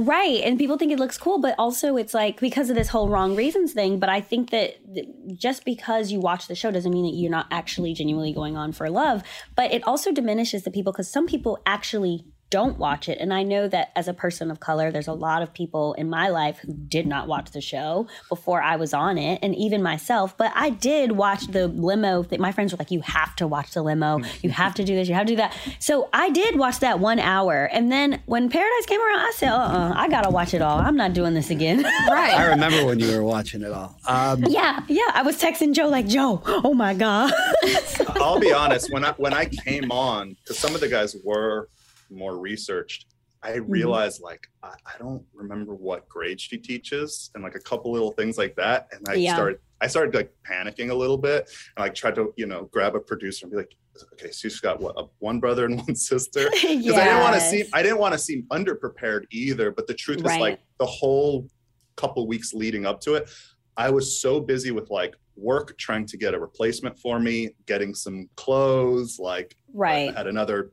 right, 0.01 0.43
and 0.43 0.59
people 0.59 0.79
think 0.79 0.93
it 0.93 0.99
looks 0.99 1.19
cool, 1.19 1.41
but 1.41 1.55
also 1.59 1.97
it's 1.97 2.15
like 2.15 2.41
because 2.41 2.71
of 2.71 2.77
this 2.77 2.89
whole 2.89 3.09
wrong 3.09 3.37
reasons 3.37 3.73
thing. 3.73 3.99
But 3.99 4.09
I 4.09 4.21
think 4.21 4.51
that 4.51 4.77
just 5.37 5.65
because 5.65 6.11
you 6.11 6.21
watch 6.21 6.49
the 6.49 6.55
show 6.55 6.71
doesn't 6.71 6.93
mean 6.93 7.05
that 7.05 7.17
you're 7.17 7.31
not 7.31 7.47
actually 7.51 7.93
genuinely 7.95 8.33
going 8.33 8.57
on 8.57 8.73
for 8.73 8.89
love. 8.91 9.23
But 9.57 9.73
it 9.73 9.87
also 9.87 10.13
diminishes 10.13 10.65
the 10.65 10.71
people 10.71 10.93
because 10.93 11.11
some 11.11 11.27
people 11.27 11.59
actually 11.67 12.25
don't 12.51 12.79
watch 12.79 13.09
it. 13.09 13.19
And 13.19 13.33
I 13.33 13.45
know 13.45 13.69
that 13.69 13.93
as 13.95 14.09
a 14.09 14.15
person 14.15 14.51
of 14.51 14.59
color, 14.59 14.91
there's 14.91 15.07
a 15.07 15.13
lot 15.13 15.43
of 15.43 15.55
people 15.55 15.95
in 15.95 16.11
my 16.11 16.29
life 16.29 16.59
who 16.59 16.73
did 16.73 17.07
not 17.07 17.29
watch 17.29 17.53
the 17.53 17.61
show 17.61 18.09
before 18.29 18.61
I 18.61 18.77
was 18.77 18.93
on 18.93 19.19
it, 19.19 19.39
and 19.43 19.55
even 19.55 19.83
myself. 19.83 20.37
But 20.37 20.53
I 20.55 20.71
did 20.71 21.13
watch 21.13 21.47
the 21.47 21.69
limo. 21.69 22.25
That 22.25 22.41
my 22.41 22.53
friends 22.53 22.73
were 22.73 22.79
like, 22.79 22.91
"You 22.91 23.01
have 23.03 23.37
to 23.37 23.47
watch 23.47 23.73
the 23.73 23.83
limo. 23.83 24.21
You 24.43 24.51
have 24.51 24.75
to 24.75 24.85
do 24.85 24.95
this. 24.95 25.09
You 25.09 25.15
have 25.15 25.27
to 25.27 25.33
do 25.33 25.37
that." 25.37 25.57
So 25.79 26.09
I 26.13 26.31
did 26.31 26.57
watch 26.57 26.81
that 26.81 26.99
one 26.99 27.21
hour, 27.21 27.65
and 27.73 27.91
then 27.91 28.21
when 28.27 28.51
Paradise 28.51 28.87
came 28.87 29.01
around, 29.01 29.21
I 29.21 29.33
said, 29.35 29.51
"Uh, 29.51 29.57
uh 29.57 29.93
I 29.95 30.09
gotta 30.09 30.31
watch 30.31 30.53
it 30.53 30.63
all. 30.63 30.79
I'm 30.79 30.97
not 30.97 31.13
doing 31.13 31.35
this 31.35 31.51
again." 31.51 31.87
Right. 32.11 32.35
I 32.35 32.47
remember 32.47 32.87
when 32.87 32.99
you 32.99 33.15
were 33.15 33.23
watching 33.23 33.63
it 33.63 33.71
all. 33.71 33.97
Um, 34.07 34.43
yeah, 34.45 34.81
yeah. 34.89 35.03
I 35.13 35.23
was 35.23 35.41
texting 35.41 35.75
Joe 35.75 35.87
like, 35.87 36.09
"Joe, 36.09 36.43
oh 36.47 36.75
my 36.75 36.95
god." 36.95 37.33
I'll 38.17 38.41
be 38.41 38.53
honest. 38.53 38.93
When 38.93 39.05
I 39.05 39.13
when 39.13 39.33
I 39.33 39.45
came 39.45 39.93
on, 39.93 40.37
because 40.43 40.59
some 40.59 40.75
of 40.75 40.81
the 40.81 40.89
guys 40.89 41.15
were 41.25 41.69
more 42.11 42.39
researched, 42.39 43.07
I 43.43 43.53
Mm-hmm. 43.53 43.71
realized 43.73 44.21
like 44.23 44.47
I, 44.63 44.75
I 44.87 44.99
don't 44.99 45.25
remember 45.33 45.75
what 45.75 46.09
grade 46.09 46.41
she 46.41 46.59
teaches, 46.59 47.31
and 47.35 47.43
like 47.43 47.55
a 47.55 47.61
couple 47.61 47.91
little 47.93 48.13
things 48.13 48.37
like 48.37 48.55
that. 48.57 48.89
And 48.93 49.07
I 49.09 49.15
Yeah. 49.15 49.33
started 49.35 49.59
I 49.83 49.87
started 49.87 50.15
like 50.15 50.31
panicking 50.47 50.91
a 50.91 50.95
little 50.95 51.17
bit, 51.17 51.49
and 51.77 51.83
like 51.85 51.95
tried 51.95 52.17
to 52.17 52.35
you 52.37 52.47
know 52.47 52.69
grab 52.73 52.95
a 52.95 53.01
producer 53.01 53.47
and 53.47 53.51
be 53.53 53.57
like, 53.57 53.73
okay, 54.15 54.31
so 54.31 54.49
she's 54.49 54.61
got 54.61 54.79
what 54.81 54.95
a, 54.99 55.05
one 55.21 55.41
brother 55.41 55.65
and 55.65 55.79
one 55.87 55.95
sister. 55.95 56.51
Because 56.51 56.99
I 56.99 57.05
didn't 57.05 57.21
want 57.21 57.35
to 57.35 57.41
Yes. 57.41 57.51
seem 57.51 57.67
I 57.73 57.83
didn't 57.83 57.99
want 57.99 58.13
to 58.13 58.19
seem 58.19 58.47
underprepared 58.53 59.25
either. 59.31 59.71
But 59.71 59.87
the 59.87 59.95
truth 59.95 60.23
Right. 60.23 60.35
is 60.35 60.41
like 60.41 60.61
the 60.79 60.87
whole 60.87 61.49
couple 61.97 62.27
weeks 62.27 62.53
leading 62.53 62.85
up 62.85 63.01
to 63.03 63.15
it, 63.15 63.31
I 63.77 63.89
was 63.91 64.21
so 64.21 64.39
busy 64.41 64.71
with 64.71 64.91
like 64.91 65.15
work 65.37 65.79
trying 65.79 66.05
to 66.07 66.19
get 66.19 66.35
a 66.35 66.39
replacement 66.39 66.99
for 66.99 67.19
me, 67.19 67.51
getting 67.67 67.95
some 67.95 68.29
clothes, 68.37 69.19
like 69.19 69.55
right. 69.73 70.11
I 70.11 70.13
had 70.13 70.27
another 70.27 70.73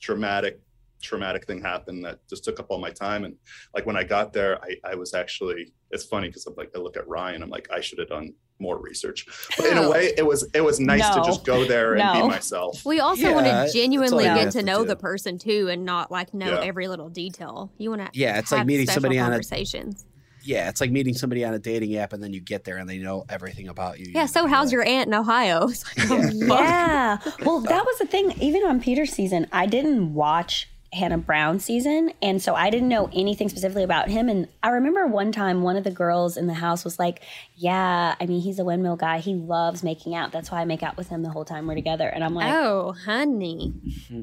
traumatic 0.00 0.60
traumatic 1.02 1.46
thing 1.46 1.60
happened 1.60 2.04
that 2.04 2.18
just 2.28 2.42
took 2.44 2.58
up 2.58 2.66
all 2.70 2.78
my 2.78 2.90
time 2.90 3.24
and 3.24 3.34
like 3.74 3.84
when 3.86 3.96
i 3.96 4.02
got 4.02 4.32
there 4.32 4.58
i, 4.64 4.74
I 4.92 4.94
was 4.94 5.14
actually 5.14 5.72
it's 5.90 6.04
funny 6.04 6.28
because 6.28 6.46
i'm 6.46 6.54
like 6.56 6.70
i 6.74 6.78
look 6.78 6.96
at 6.96 7.06
ryan 7.06 7.42
i'm 7.42 7.50
like 7.50 7.68
i 7.70 7.80
should 7.80 7.98
have 7.98 8.08
done 8.08 8.32
more 8.58 8.78
research 8.80 9.26
but 9.58 9.66
in 9.66 9.76
a 9.76 9.90
way 9.90 10.12
it 10.16 10.24
was 10.26 10.48
it 10.54 10.62
was 10.62 10.80
nice 10.80 11.06
to 11.14 11.22
just 11.22 11.44
go 11.44 11.66
there 11.66 11.92
and 11.94 11.98
No. 11.98 12.22
be 12.22 12.28
myself 12.28 12.82
We 12.86 13.00
also 13.00 13.20
Yeah, 13.20 13.34
want 13.34 13.46
to 13.46 13.70
genuinely 13.72 14.24
get 14.24 14.52
to 14.52 14.60
to 14.60 14.64
know 14.64 14.80
do. 14.82 14.88
the 14.88 14.96
person 14.96 15.36
too, 15.38 15.68
and 15.68 15.84
not 15.84 16.10
like 16.10 16.32
know 16.32 16.54
Yeah. 16.60 16.64
every 16.64 16.88
little 16.88 17.10
detail. 17.10 17.70
You 17.76 17.90
want 17.90 18.00
to 18.10 18.18
Yeah, 18.18 18.38
it's 18.38 18.50
like 18.52 18.64
meeting 18.66 18.86
somebody 18.86 19.18
on 19.18 19.26
a- 19.26 19.30
conversations. 19.32 20.06
yeah, 20.42 20.70
it's 20.70 20.80
like 20.80 20.90
meeting 20.90 21.12
somebody 21.12 21.44
on 21.44 21.52
a 21.52 21.58
dating 21.58 21.94
app, 21.98 22.14
and 22.14 22.22
then 22.22 22.32
you 22.32 22.40
get 22.40 22.64
there 22.64 22.78
and 22.78 22.88
they 22.88 22.96
know 22.96 23.26
everything 23.28 23.68
about 23.68 24.00
you. 24.00 24.06
Yeah. 24.14 24.24
So 24.24 24.40
You're 24.40 24.48
how's 24.48 24.68
like, 24.68 24.72
your 24.72 24.84
aunt 24.86 25.08
in 25.08 25.14
Ohio? 25.14 25.66
Like, 25.98 26.10
oh, 26.10 26.30
Yeah. 26.32 27.18
Yeah. 27.26 27.32
Well, 27.44 27.60
that 27.60 27.84
was 27.84 27.98
the 27.98 28.06
thing. 28.06 28.32
Even 28.40 28.62
on 28.64 28.80
Peter's 28.80 29.12
season, 29.12 29.48
I 29.52 29.66
didn't 29.66 30.14
watch 30.14 30.70
Hannah 30.92 31.18
Brown 31.18 31.58
season. 31.58 32.12
And 32.22 32.40
so 32.40 32.54
I 32.54 32.70
didn't 32.70 32.88
know 32.88 33.10
anything 33.12 33.48
specifically 33.48 33.82
about 33.82 34.08
him. 34.08 34.28
And 34.28 34.48
I 34.62 34.70
remember 34.70 35.06
one 35.06 35.32
time 35.32 35.62
one 35.62 35.76
of 35.76 35.84
the 35.84 35.90
girls 35.90 36.36
in 36.36 36.46
the 36.46 36.54
house 36.54 36.84
was 36.84 36.98
like, 36.98 37.22
Yeah, 37.54 38.14
I 38.20 38.26
mean, 38.26 38.40
he's 38.40 38.58
a 38.58 38.64
windmill 38.64 38.96
guy. 38.96 39.18
He 39.18 39.34
loves 39.34 39.82
making 39.82 40.14
out. 40.14 40.32
That's 40.32 40.50
why 40.50 40.60
I 40.60 40.64
make 40.64 40.82
out 40.82 40.96
with 40.96 41.08
him 41.08 41.22
the 41.22 41.30
whole 41.30 41.44
time 41.44 41.66
we're 41.66 41.74
together. 41.74 42.08
And 42.08 42.22
I'm 42.24 42.34
like, 42.34 42.52
Oh, 42.52 42.92
honey. 43.04 43.74
Mm-hmm. 43.86 44.22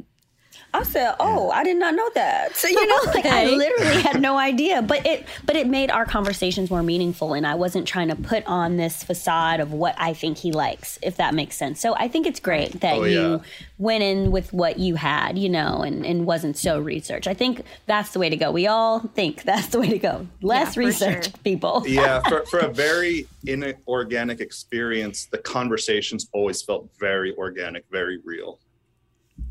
I 0.75 0.83
said, 0.83 1.15
"Oh, 1.19 1.51
I 1.51 1.63
did 1.63 1.77
not 1.77 1.93
know 1.95 2.09
that." 2.15 2.55
So 2.55 2.67
you 2.67 2.87
know, 2.87 3.11
like 3.13 3.25
I 3.25 3.45
literally 3.49 4.01
had 4.01 4.19
no 4.21 4.37
idea. 4.37 4.81
But 4.81 5.05
it, 5.05 5.25
but 5.45 5.55
it 5.55 5.67
made 5.67 5.91
our 5.91 6.05
conversations 6.05 6.69
more 6.69 6.81
meaningful, 6.83 7.33
and 7.33 7.45
I 7.45 7.55
wasn't 7.55 7.87
trying 7.87 8.07
to 8.07 8.15
put 8.15 8.45
on 8.47 8.77
this 8.77 9.03
facade 9.03 9.59
of 9.59 9.71
what 9.71 9.95
I 9.97 10.13
think 10.13 10.37
he 10.37 10.51
likes, 10.51 10.97
if 11.03 11.17
that 11.17 11.33
makes 11.33 11.55
sense. 11.57 11.79
So 11.79 11.95
I 11.95 12.07
think 12.07 12.25
it's 12.25 12.39
great 12.39 12.79
that 12.81 12.97
Oh, 12.97 13.03
you 13.03 13.19
yeah. 13.19 13.37
went 13.77 14.03
in 14.03 14.31
with 14.31 14.51
what 14.51 14.79
you 14.79 14.95
had, 14.95 15.37
you 15.37 15.49
know, 15.49 15.81
and 15.81 16.05
and 16.05 16.25
wasn't 16.25 16.57
so 16.57 16.79
research. 16.79 17.27
I 17.27 17.33
think 17.33 17.63
that's 17.85 18.11
the 18.11 18.19
way 18.19 18.29
to 18.29 18.35
go. 18.37 18.51
We 18.51 18.67
all 18.67 18.99
think 18.99 19.43
that's 19.43 19.67
the 19.67 19.79
way 19.79 19.89
to 19.89 19.99
go. 19.99 20.27
Less 20.41 20.73
for 20.73 20.79
research, 20.81 21.25
sure. 21.25 21.33
people. 21.43 21.83
yeah, 21.87 22.21
for, 22.27 22.45
for 22.47 22.59
a 22.59 22.69
very 22.73 23.27
inorganic 23.45 24.39
experience, 24.39 25.25
the 25.25 25.37
conversations 25.37 26.27
always 26.33 26.61
felt 26.61 26.89
very 26.99 27.35
organic, 27.37 27.85
very 27.91 28.17
real. 28.23 28.59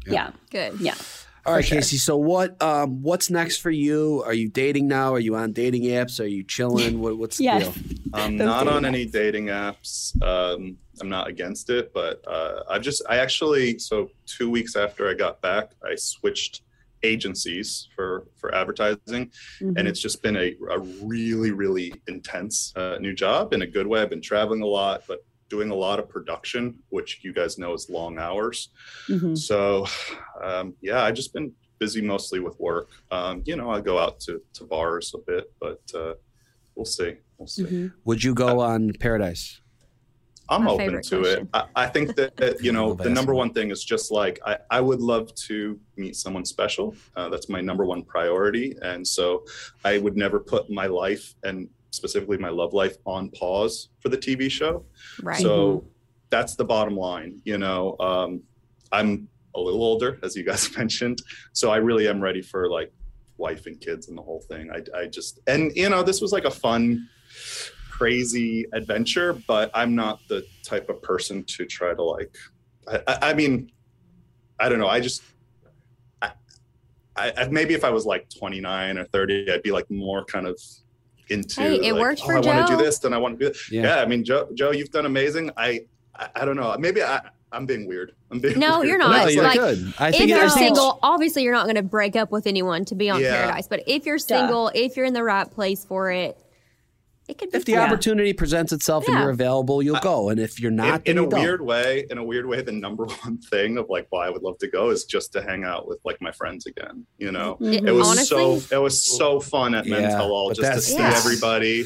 Yeah, 0.07 0.31
Good. 0.51 0.81
yeah. 0.81 0.95
All 1.45 1.55
right, 1.55 1.65
sure. 1.65 1.79
Casey. 1.79 1.97
So 1.97 2.17
what 2.17 2.61
um 2.63 3.03
what's 3.03 3.29
next 3.31 3.57
for 3.59 3.71
you? 3.71 4.23
Are 4.25 4.33
you 4.35 4.49
dating 4.49 4.87
now? 4.87 5.13
Are 5.15 5.19
you 5.19 5.35
on 5.35 5.53
dating 5.53 5.83
apps? 5.85 6.21
Are 6.21 6.27
you 6.27 6.45
chilling? 6.45 7.01
What, 7.01 7.19
what's 7.19 7.39
the 7.39 7.45
deal? 7.59 7.75
I'm 8.15 8.37
Those 8.39 8.47
not 8.47 8.69
on 8.69 8.83
dating 8.83 8.95
any 8.95 9.07
dating 9.07 9.47
apps. 9.47 10.21
Um, 10.23 10.77
I'm 11.01 11.09
not 11.09 11.27
against 11.27 11.69
it, 11.71 11.93
but 11.93 12.23
uh, 12.29 12.63
I've 12.71 12.83
just, 12.83 13.03
I 13.09 13.17
actually, 13.17 13.79
so 13.79 14.11
two 14.27 14.51
weeks 14.51 14.77
after 14.77 15.09
I 15.11 15.15
got 15.15 15.41
back, 15.41 15.73
I 15.85 15.97
switched 15.97 16.63
agencies 17.03 17.89
for 17.97 18.27
for 18.37 18.55
advertising, 18.55 19.31
Mhm. 19.61 19.75
and 19.77 19.89
it's 19.89 20.01
just 20.01 20.23
been 20.23 20.37
a, 20.37 20.55
a 20.71 20.79
really, 21.03 21.51
really 21.51 21.93
intense 22.07 22.73
uh, 22.77 22.99
new 23.01 23.13
job 23.15 23.53
in 23.53 23.63
a 23.63 23.67
good 23.67 23.87
way. 23.89 24.01
I've 24.03 24.11
been 24.11 24.21
traveling 24.23 24.63
a 24.63 24.67
lot, 24.67 25.03
but 25.09 25.25
doing 25.53 25.71
a 25.71 25.75
lot 25.75 25.99
of 25.99 26.09
production, 26.09 26.63
which 26.89 27.21
you 27.23 27.33
guys 27.35 27.59
know 27.59 27.75
is 27.75 27.91
long 27.91 28.19
hours. 28.19 28.71
Mhm. 29.07 29.37
So, 29.37 29.87
um, 30.43 30.67
yeah, 30.81 31.05
I've 31.05 31.15
just 31.15 31.35
been 31.35 31.53
busy 31.79 32.01
mostly 32.01 32.41
with 32.41 32.59
work. 32.59 32.89
Um, 33.11 33.43
you 33.45 33.55
know, 33.57 33.69
I 33.71 33.79
go 33.83 33.99
out 33.99 34.19
to, 34.21 34.41
to 34.55 34.65
bars 34.65 35.15
a 35.15 35.19
bit, 35.31 35.53
but 35.61 35.83
uh, 35.95 36.15
we'll 36.75 36.87
see. 36.99 37.13
We'll 37.37 37.49
see. 37.57 37.65
Mhm. 37.65 37.93
Would 38.07 38.25
you 38.25 38.33
go 38.35 38.61
on 38.61 38.93
Paradise? 38.99 39.61
I'm 40.49 40.65
My 40.65 40.71
open 40.71 40.87
to 41.03 41.17
question. 41.21 41.25
it. 41.25 41.49
I, 41.53 41.63
I 41.85 41.87
think 41.95 42.17
that, 42.17 42.31
that 42.43 42.55
you 42.65 42.73
know 42.73 42.95
the 42.95 43.11
number 43.19 43.35
one 43.43 43.51
thing 43.57 43.71
is 43.71 43.85
just 43.85 44.11
like 44.11 44.41
I, 44.51 44.55
I 44.79 44.81
would 44.81 45.01
love 45.01 45.35
to 45.49 45.79
meet 46.03 46.15
someone 46.17 46.45
special. 46.47 46.95
Uh, 47.17 47.29
that's 47.33 47.49
my 47.57 47.61
number 47.61 47.85
one 47.85 48.03
priority, 48.15 48.75
and 48.81 49.07
so 49.17 49.45
I 49.85 49.93
would 49.99 50.17
never 50.25 50.39
put 50.41 50.71
my 50.71 50.87
life 50.87 51.25
and 51.45 51.69
specifically 51.93 52.39
my 52.39 52.49
love 52.49 52.73
life 52.73 52.97
on 53.07 53.31
pause 53.31 53.91
for 54.01 54.09
the 54.09 54.19
TV 54.19 54.51
show. 54.51 54.85
Right. 55.23 55.41
So 55.41 55.85
that's 56.31 56.57
the 56.57 56.65
bottom 56.65 56.97
line. 56.97 57.41
You 57.45 57.59
know, 57.59 57.97
um, 58.01 58.43
I'm 58.91 59.29
a 59.55 59.61
little 59.61 59.83
older, 59.83 60.19
as 60.23 60.35
you 60.35 60.43
guys 60.43 60.77
mentioned, 60.77 61.23
so 61.53 61.71
I 61.71 61.77
really 61.77 62.09
am 62.09 62.21
ready 62.21 62.43
for 62.43 62.69
like 62.69 62.93
wife 63.37 63.67
and 63.67 63.81
kids 63.81 64.09
and 64.09 64.17
the 64.17 64.23
whole 64.23 64.41
thing. 64.41 64.71
I, 64.71 64.99
I 64.99 65.07
just 65.07 65.41
and 65.47 65.71
you 65.77 65.89
know 65.89 66.03
this 66.03 66.21
was 66.21 66.33
like 66.33 66.45
a 66.45 66.51
fun, 66.51 67.09
crazy 67.91 68.67
adventure, 68.73 69.35
but 69.47 69.71
I'm 69.75 69.95
not 69.95 70.21
the 70.29 70.45
type 70.65 70.89
of 70.89 71.01
person 71.03 71.45
to 71.45 71.67
try 71.67 71.95
to 71.95 72.03
like. 72.03 72.35
I, 72.89 73.01
I, 73.07 73.19
I 73.31 73.35
mean, 73.35 73.71
I 74.59 74.69
don't 74.69 74.79
know. 74.79 74.89
I 74.89 75.01
just. 75.01 75.23
I, 77.15 77.31
I, 77.37 77.49
maybe 77.49 77.75
if 77.75 77.85
I 77.85 77.91
was 77.91 78.07
like 78.07 78.27
29 78.31 78.97
or 78.97 79.05
30, 79.05 79.53
I'd 79.53 79.63
be 79.63 79.71
like 79.71 79.91
more 79.91 80.25
kind 80.25 80.47
of 80.47 80.59
into. 81.29 81.61
Hey, 81.61 81.77
it 81.77 81.93
like, 81.93 82.01
worked 82.01 82.21
oh, 82.23 82.27
for 82.27 82.37
I 82.37 82.41
want 82.41 82.67
to 82.69 82.77
do 82.77 82.83
this, 82.83 82.99
then 82.99 83.13
I 83.13 83.19
want 83.19 83.39
to 83.39 83.45
do 83.47 83.53
this 83.53 83.71
Yeah. 83.71 83.83
yeah. 83.83 83.97
I 84.03 84.07
mean, 84.07 84.25
Joe, 84.25 84.49
Joe, 84.55 84.71
you've 84.73 84.91
done 84.91 85.07
amazing. 85.07 85.51
I, 85.57 85.81
I, 86.15 86.29
I 86.37 86.45
don't 86.45 86.57
know. 86.57 86.75
Maybe 86.79 87.03
I, 87.03 87.21
I'm 87.53 87.67
being 87.67 87.87
weird. 87.87 88.13
I'm 88.31 88.41
being 88.41 88.59
No, 88.59 88.79
weird. 88.79 88.89
you're 88.89 88.99
No, 88.99 89.09
not. 89.11 89.33
you're 89.33 89.43
like, 89.45 89.59
good. 89.59 89.95
I 89.99 90.09
if 90.09 90.17
think 90.17 90.31
you're 90.31 90.39
I 90.39 90.49
think- 90.49 90.77
single, 90.77 90.99
obviously 91.03 91.43
you're 91.43 91.53
not 91.53 91.65
going 91.65 91.77
to 91.77 91.83
break 91.83 92.17
up 92.17 92.31
with 92.33 92.47
anyone 92.47 92.85
to 92.87 92.95
be 92.95 93.11
on 93.11 93.21
Yeah. 93.21 93.37
Paradise. 93.37 93.69
But 93.69 93.83
if 93.87 94.07
you're 94.07 94.19
single, 94.19 94.71
if 94.75 94.97
you're 94.97 95.07
in 95.07 95.13
the 95.15 95.23
right 95.25 95.51
place 95.51 95.85
for 95.85 96.11
it, 96.11 96.39
it 97.29 97.39
could 97.39 97.51
be. 97.51 97.57
If 97.59 97.65
the 97.65 97.75
fun. 97.75 97.83
opportunity 97.89 98.33
presents 98.33 98.73
itself 98.73 99.07
and 99.09 99.17
you're 99.19 99.31
available, 99.31 99.83
you'll 99.83 100.01
go. 100.01 100.29
And 100.31 100.41
if 100.41 100.61
you're 100.61 100.71
not, 100.73 101.07
in, 101.07 101.19
in 101.19 101.25
a 101.25 101.29
don't. 101.29 101.41
weird 101.41 101.63
way, 101.63 102.07
in 102.11 102.19
a 102.19 102.25
weird 102.25 102.47
way, 102.47 102.63
the 102.63 102.73
number 102.73 103.05
one 103.23 103.39
thing 103.39 103.79
of 103.79 103.87
like 103.89 104.07
why 104.11 104.27
I 104.27 104.31
would 104.31 104.43
love 104.43 104.59
to 104.59 104.69
go 104.69 104.91
is 104.91 105.05
just 105.05 105.33
to 105.35 105.43
hang 105.43 105.65
out 105.65 105.87
with 105.89 105.99
like 106.05 106.21
my 106.21 106.33
friends 106.33 106.67
again. 106.67 107.07
You 107.19 107.33
know, 107.33 107.57
Mhm. 107.61 107.87
it 107.87 107.93
was 107.93 108.09
Honestly- 108.09 108.61
so 108.61 108.77
it 108.77 108.81
was 108.81 109.03
so 109.03 109.41
fun 109.41 109.75
at 109.75 109.87
Yeah, 109.87 110.01
Men's 110.01 110.15
All 110.15 110.53
just 110.53 110.61
to 110.73 110.81
see 110.81 110.97
that's- 110.99 111.25
everybody. 111.25 111.85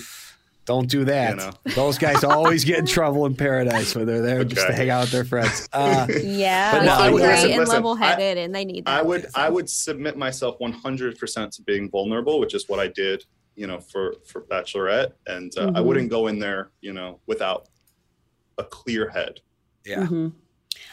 Don't 0.65 0.91
do 0.91 1.05
that. 1.05 1.31
You 1.31 1.37
know. 1.37 1.51
Those 1.77 1.97
guys 1.97 2.25
always 2.25 2.65
get 2.65 2.81
in 2.81 2.87
trouble 2.99 3.25
in 3.27 3.37
paradise 3.37 3.95
when 3.95 4.05
they're 4.05 4.21
there 4.21 4.43
just 4.43 4.67
to 4.67 4.73
hang 4.73 4.91
out 4.91 5.03
with 5.03 5.13
their 5.13 5.25
friends. 5.25 5.69
Uh, 5.73 6.09
Yeah, 6.25 6.73
But 6.73 6.79
But 6.81 6.85
no, 6.87 6.93
I 6.95 7.11
would- 7.11 7.23
great 7.23 7.31
listen, 7.37 7.51
and 7.53 7.69
level-headed, 7.69 8.37
and 8.39 8.53
they 8.53 8.65
need 8.65 8.85
that. 8.87 8.99
I 8.99 9.03
would 9.03 9.27
I 9.37 9.49
would 9.49 9.71
submit 9.71 10.17
myself 10.17 10.59
100% 10.59 11.51
to 11.53 11.63
being 11.63 11.89
vulnerable, 11.89 12.41
which 12.41 12.53
is 12.53 12.69
what 12.69 12.81
I 12.81 12.89
did, 12.89 13.25
you 13.57 13.67
know, 13.67 13.81
for 13.81 14.15
for 14.27 14.43
Bachelorette, 14.43 15.13
and 15.27 15.53
uh, 15.59 15.73
I 15.75 15.81
Mhm. 15.81 15.85
wouldn't 15.85 16.11
go 16.11 16.27
in 16.29 16.39
there, 16.39 16.71
you 16.81 16.93
know, 16.93 17.21
without 17.27 17.69
a 18.59 18.65
clear 18.65 19.09
head. 19.11 19.41
yeah. 19.85 20.07
hmm 20.07 20.29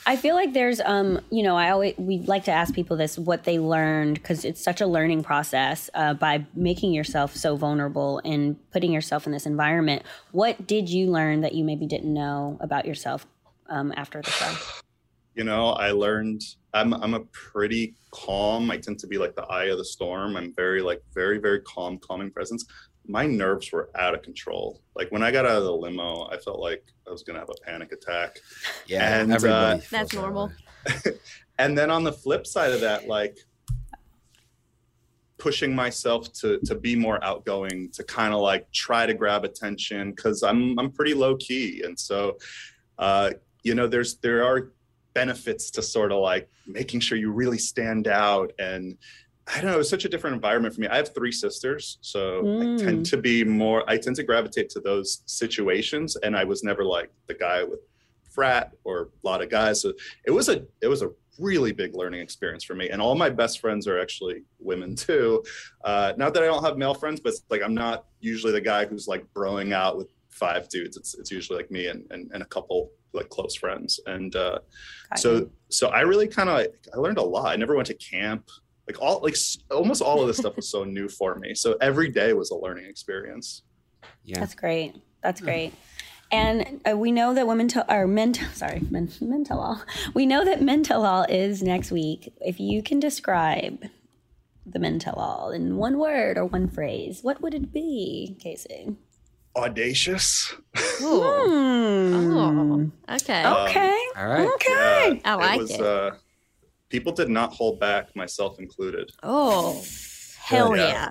I 0.06 0.16
feel 0.16 0.36
like 0.36 0.54
there's, 0.54 0.80
um, 0.82 1.20
you 1.30 1.44
know, 1.44 1.58
I 1.58 1.70
always 1.72 1.94
we 1.98 2.20
like 2.20 2.46
to 2.46 2.52
ask 2.52 2.74
people 2.74 2.96
this 2.96 3.18
what 3.20 3.44
they 3.44 3.60
learned 3.60 4.16
because 4.16 4.46
it's 4.46 4.62
such 4.64 4.80
a 4.82 4.88
learning 4.88 5.24
process 5.24 5.90
uh, 5.94 6.14
by 6.14 6.46
making 6.56 6.94
yourself 6.94 7.36
so 7.36 7.56
vulnerable 7.58 8.22
and 8.24 8.56
putting 8.72 8.92
yourself 8.94 9.26
in 9.26 9.34
this 9.34 9.46
environment. 9.46 10.04
What 10.32 10.68
did 10.68 10.90
you 10.90 11.12
learn 11.12 11.42
that 11.42 11.54
you 11.54 11.64
maybe 11.66 11.86
didn't 11.86 12.14
know 12.14 12.58
about 12.62 12.86
yourself 12.86 13.26
um, 13.68 13.94
after 13.98 14.22
the 14.22 14.32
show? 14.32 14.52
You 15.36 15.44
know, 15.44 15.70
I 15.70 15.92
learned 15.92 16.42
I'm 16.74 16.94
I'm 16.94 17.14
a 17.14 17.22
pretty 17.32 17.96
calm. 18.12 18.72
I 18.72 18.78
tend 18.78 19.00
to 19.00 19.08
be 19.08 19.18
like 19.18 19.36
the 19.36 19.44
eye 19.44 19.66
of 19.66 19.78
the 19.78 19.86
storm. 19.86 20.36
I'm 20.36 20.54
very 20.54 20.82
like 20.82 21.02
very 21.14 21.38
very 21.38 21.62
calm, 21.62 21.98
calming 22.00 22.32
presence. 22.32 22.66
My 23.06 23.26
nerves 23.26 23.72
were 23.72 23.90
out 23.96 24.16
of 24.16 24.22
control. 24.22 24.82
Like 24.96 25.12
when 25.12 25.24
I 25.24 25.32
got 25.32 25.46
out 25.46 25.58
of 25.58 25.64
the 25.64 25.74
limo, 25.74 26.28
I 26.32 26.38
felt 26.38 26.60
like 26.60 26.84
I 27.08 27.12
was 27.12 27.24
gonna 27.24 27.40
have 27.40 27.50
a 27.50 27.66
panic 27.66 27.92
attack. 27.92 28.38
Yeah. 28.88 29.20
And, 29.20 29.32
uh, 29.32 29.36
everybody. 29.36 29.80
feels 29.80 29.90
That's 29.90 30.14
normal. 30.14 30.48
way. 30.48 31.14
and 31.60 31.78
then 31.78 31.90
on 31.90 32.04
the 32.04 32.14
flip 32.14 32.48
side 32.48 32.72
of 32.72 32.82
that 32.82 33.08
like 33.08 33.38
pushing 35.38 35.76
myself 35.76 36.32
to 36.32 36.60
to 36.66 36.74
be 36.74 36.96
more 36.96 37.24
outgoing 37.24 37.90
to 37.92 38.04
kind 38.04 38.34
of 38.34 38.40
like 38.40 38.72
try 38.72 39.06
to 39.06 39.14
grab 39.14 39.44
attention 39.44 40.12
because 40.12 40.42
i'm 40.42 40.78
i'm 40.80 40.90
pretty 40.90 41.14
low 41.14 41.36
key 41.36 41.84
and 41.84 42.00
so 42.00 42.38
uh 42.98 43.30
you 43.64 43.76
know 43.76 43.86
there's 43.88 44.16
there 44.18 44.46
are 44.46 44.72
benefits 45.14 45.70
to 45.72 45.82
sort 45.82 46.12
of 46.12 46.20
like 46.20 46.50
making 46.68 47.00
sure 47.00 47.18
you 47.18 47.32
really 47.32 47.58
stand 47.58 48.08
out 48.08 48.52
and 48.60 48.98
i 49.54 49.60
don't 49.62 49.72
know 49.72 49.80
it's 49.80 49.90
such 49.90 50.06
a 50.06 50.10
different 50.10 50.34
environment 50.36 50.74
for 50.74 50.82
me. 50.82 50.88
I 50.88 50.98
have 50.98 51.14
three 51.14 51.32
sisters 51.32 51.98
so 52.02 52.42
Mm. 52.44 52.80
i 52.82 52.84
tend 52.84 53.06
to 53.08 53.18
be 53.18 53.44
more 53.44 53.84
i 53.90 53.98
tend 53.98 54.16
to 54.18 54.24
gravitate 54.24 54.70
to 54.72 54.80
those 54.80 55.22
situations 55.26 56.16
and 56.24 56.36
i 56.36 56.44
was 56.44 56.64
never 56.64 56.84
like 56.84 57.10
the 57.28 57.34
guy 57.34 57.64
with 57.64 57.80
frat 58.32 58.72
or 58.84 59.10
a 59.24 59.28
lot 59.28 59.42
of 59.44 59.50
guys 59.50 59.82
so 59.82 59.94
it 60.26 60.32
was 60.32 60.50
a 60.50 60.66
it 60.82 60.88
was 60.88 61.02
a 61.04 61.10
really 61.40 61.72
big 61.72 61.96
learning 61.96 62.22
experience 62.22 62.64
for 62.64 62.76
me 62.76 62.90
and 62.90 63.02
all 63.02 63.16
my 63.16 63.30
best 63.30 63.60
friends 63.60 63.88
are 63.88 64.00
actually 64.00 64.44
women 64.60 64.96
too. 65.08 65.44
Uh 65.84 66.14
not 66.18 66.34
that 66.34 66.44
i 66.44 66.46
don't 66.46 66.64
have 66.64 66.78
male 66.78 66.94
friends 66.94 67.20
but 67.20 67.34
like 67.50 67.62
i'm 67.64 67.74
not 67.74 68.06
usually 68.20 68.52
the 68.54 68.62
guy 68.62 68.86
who's 68.86 69.08
like 69.08 69.26
broing 69.36 69.74
out 69.74 69.98
with 69.98 70.10
five 70.30 70.68
dudes. 70.70 70.98
It's 70.98 71.14
it's 71.14 71.30
usually 71.32 71.58
like 71.58 71.70
me 71.70 71.88
and 71.88 72.06
and, 72.12 72.32
and 72.34 72.42
a 72.42 72.46
couple 72.46 72.90
like 73.14 73.30
close 73.30 73.56
friends 73.56 74.00
and 74.08 74.36
uh 74.36 74.58
so 75.16 75.50
so 75.70 75.88
i 75.90 76.02
really 76.02 76.28
kind 76.28 76.50
of 76.50 76.66
i 76.94 76.98
learned 76.98 77.18
a 77.18 77.22
lot 77.22 77.52
i 77.52 77.56
never 77.56 77.76
went 77.76 77.88
to 77.88 77.94
camp 77.96 78.50
like 78.88 79.02
all 79.02 79.22
like 79.22 79.36
almost 79.72 80.02
all 80.02 80.22
of 80.22 80.28
this 80.28 80.38
stuff 80.38 80.56
was 80.56 80.70
so 80.70 80.84
new 80.98 81.08
for 81.08 81.36
me 81.36 81.54
so 81.54 81.78
every 81.82 82.10
day 82.10 82.34
was 82.34 82.50
a 82.52 82.56
learning 82.56 82.86
experience 82.86 83.64
Yeah. 84.26 84.40
That's 84.40 84.56
great. 84.56 84.96
That's 85.22 85.42
great. 85.42 85.74
And 86.32 86.82
uh, 86.90 86.98
we 86.98 87.12
know 87.12 87.34
that 87.34 87.46
women 87.48 87.68
to 87.70 87.94
or 87.94 88.08
men 88.08 88.34
sorry 88.54 88.82
men 88.90 89.10
men 89.22 89.44
tell 89.44 89.60
all. 89.60 89.82
We 90.14 90.26
know 90.26 90.44
that 90.44 90.62
men 90.62 90.84
tell 90.84 91.06
all 91.06 91.26
is 91.30 91.62
next 91.62 91.92
week. 91.92 92.34
If 92.42 92.60
you 92.60 92.82
can 92.82 93.00
describe 93.00 93.84
the 94.66 94.80
men 94.80 94.98
tell 95.00 95.16
all 95.16 95.52
in 95.52 95.78
one 95.78 95.98
word 95.98 96.38
or 96.38 96.46
one 96.46 96.70
phrase, 96.70 97.20
what 97.22 97.42
would 97.42 97.54
it 97.54 97.72
be, 97.74 98.38
Casey? 98.42 98.96
Audacious 99.56 100.54
Ooh. 101.02 101.22
Hmm. 101.24 102.14
Oh, 102.16 102.92
okay. 103.16 103.46
Okay. 103.46 104.00
All 104.18 104.28
right. 104.28 104.50
Okay. 104.56 105.22
I 105.24 105.36
like 105.36 105.60
was, 105.60 105.72
it. 105.72 105.82
Uh, 105.82 106.12
people 106.90 107.12
did 107.12 107.30
not 107.30 107.54
hold 107.54 107.80
back 107.80 108.16
myself 108.16 108.60
included 108.60 109.12
Oh, 109.22 109.84
hell 110.40 110.76
Yeah. 110.76 110.84
yeah. 110.86 111.10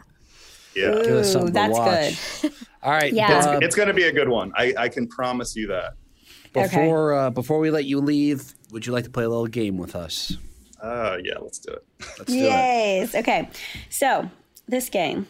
yeah 0.74 1.03
Give 1.05 1.14
us 1.16 1.28
Ooh, 1.28 1.32
something 1.32 1.47
to 1.49 1.53
that's 1.53 1.72
watch. 1.78 2.43
good. 2.43 2.53
All 2.82 2.90
right. 2.93 3.12
Yeah. 3.12 3.36
it's, 3.38 3.47
uh, 3.47 3.59
it's 3.62 3.76
going 3.76 3.88
to 3.88 3.95
be 3.95 4.05
a 4.05 4.12
good 4.12 4.28
one 4.28 4.53
I, 4.57 4.74
I 4.76 4.88
can 4.88 5.07
promise 5.09 5.55
you 5.57 5.68
that 5.68 5.95
Okay. 6.55 6.66
before 6.68 7.14
uh, 7.14 7.30
before 7.30 7.59
we 7.61 7.70
let 7.70 7.86
you 7.86 7.99
leave, 8.01 8.55
would 8.72 8.86
you 8.86 8.93
like 8.93 9.05
to 9.05 9.11
play 9.11 9.24
a 9.24 9.28
little 9.28 9.47
game 9.47 9.78
with 9.78 9.97
us? 9.97 10.36
Uh, 10.82 11.16
yeah, 11.24 11.34
let's 11.40 11.59
do 11.61 11.72
it. 11.72 11.82
Let's 12.18 12.30
do 12.30 12.38
it. 12.38 12.43
Yes. 12.43 13.14
Okay. 13.14 13.49
So 13.88 14.28
this 14.68 14.90
game, 14.90 15.26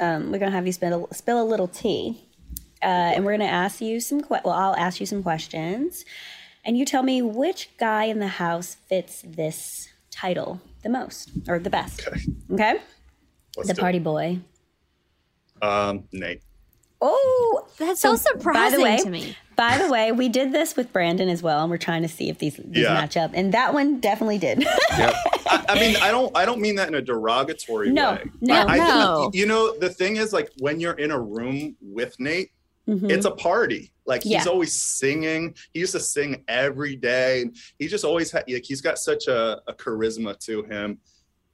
um, 0.00 0.30
we're 0.30 0.38
gonna 0.38 0.50
have 0.50 0.66
you 0.66 0.72
spill 0.72 1.08
a, 1.10 1.14
spill 1.14 1.40
a 1.40 1.46
little 1.46 1.68
tea, 1.68 2.25
and 2.88 3.24
we're 3.24 3.32
gonna 3.36 3.44
ask 3.50 3.80
you 3.80 4.00
some. 4.00 4.20
Que- 4.22 4.40
well, 4.44 4.54
I'll 4.54 4.76
ask 4.76 5.00
you 5.00 5.06
some 5.06 5.22
questions, 5.22 6.04
and 6.64 6.76
you 6.78 6.84
tell 6.84 7.02
me 7.02 7.22
which 7.22 7.70
guy 7.78 8.04
in 8.04 8.18
the 8.18 8.28
house 8.28 8.76
fits 8.88 9.22
this 9.26 9.88
title 10.10 10.60
the 10.82 10.88
most 10.88 11.30
or 11.48 11.58
the 11.58 11.70
best. 11.70 12.06
Okay. 12.06 12.20
Okay. 12.52 12.80
The 13.64 13.74
do 13.74 13.80
party 13.80 13.98
boy. 13.98 14.38
Um, 15.62 16.04
Nate. 16.12 16.42
Oh, 17.00 17.66
That's 17.78 18.00
so, 18.00 18.16
surprising 18.16 18.80
way, 18.82 18.96
to 18.98 19.10
me. 19.10 19.36
By 19.54 19.76
the 19.78 19.88
way, 19.90 20.12
we 20.12 20.28
did 20.30 20.52
this 20.52 20.76
with 20.76 20.92
Brandon 20.92 21.28
as 21.28 21.42
well, 21.42 21.60
and 21.60 21.70
we're 21.70 21.76
trying 21.76 22.02
to 22.02 22.08
see 22.08 22.28
if 22.30 22.38
these, 22.38 22.56
these 22.56 22.84
Yeah. 22.84 22.94
match 22.94 23.16
up, 23.18 23.32
and 23.34 23.52
that 23.52 23.74
one 23.74 24.00
definitely 24.00 24.38
did. 24.38 24.66
I, 24.90 25.64
I 25.68 25.74
mean, 25.80 25.96
I 25.96 26.10
don't, 26.10 26.34
I 26.36 26.44
don't 26.46 26.60
mean 26.60 26.74
that 26.76 26.88
in 26.88 26.94
a 26.94 27.02
derogatory 27.02 27.90
No, 27.92 28.12
way. 28.12 28.24
no. 28.40 28.54
I, 28.54 28.74
I 28.74 28.78
No. 28.78 29.20
think, 29.22 29.34
you 29.34 29.46
know, 29.46 29.76
the 29.78 29.90
thing 29.90 30.16
is, 30.16 30.32
like, 30.32 30.50
when 30.58 30.80
you're 30.80 30.94
in 30.94 31.10
a 31.10 31.20
room 31.20 31.76
with 31.82 32.18
Nate, 32.18 32.50
Mhm. 32.88 33.10
it's 33.10 33.26
a 33.26 33.30
party. 33.30 33.90
Like 34.06 34.22
he's 34.22 34.32
Yeah. 34.32 34.44
always 34.46 34.72
singing. 34.72 35.54
He 35.72 35.80
used 35.80 35.92
to 35.92 36.00
sing 36.00 36.44
every 36.48 36.94
day. 36.96 37.46
He 37.78 37.88
just 37.88 38.04
always 38.04 38.30
had 38.30 38.44
like 38.48 38.64
he's 38.64 38.80
got 38.80 38.98
such 38.98 39.26
a, 39.26 39.60
a 39.66 39.74
charisma 39.74 40.38
to 40.46 40.62
him. 40.64 40.98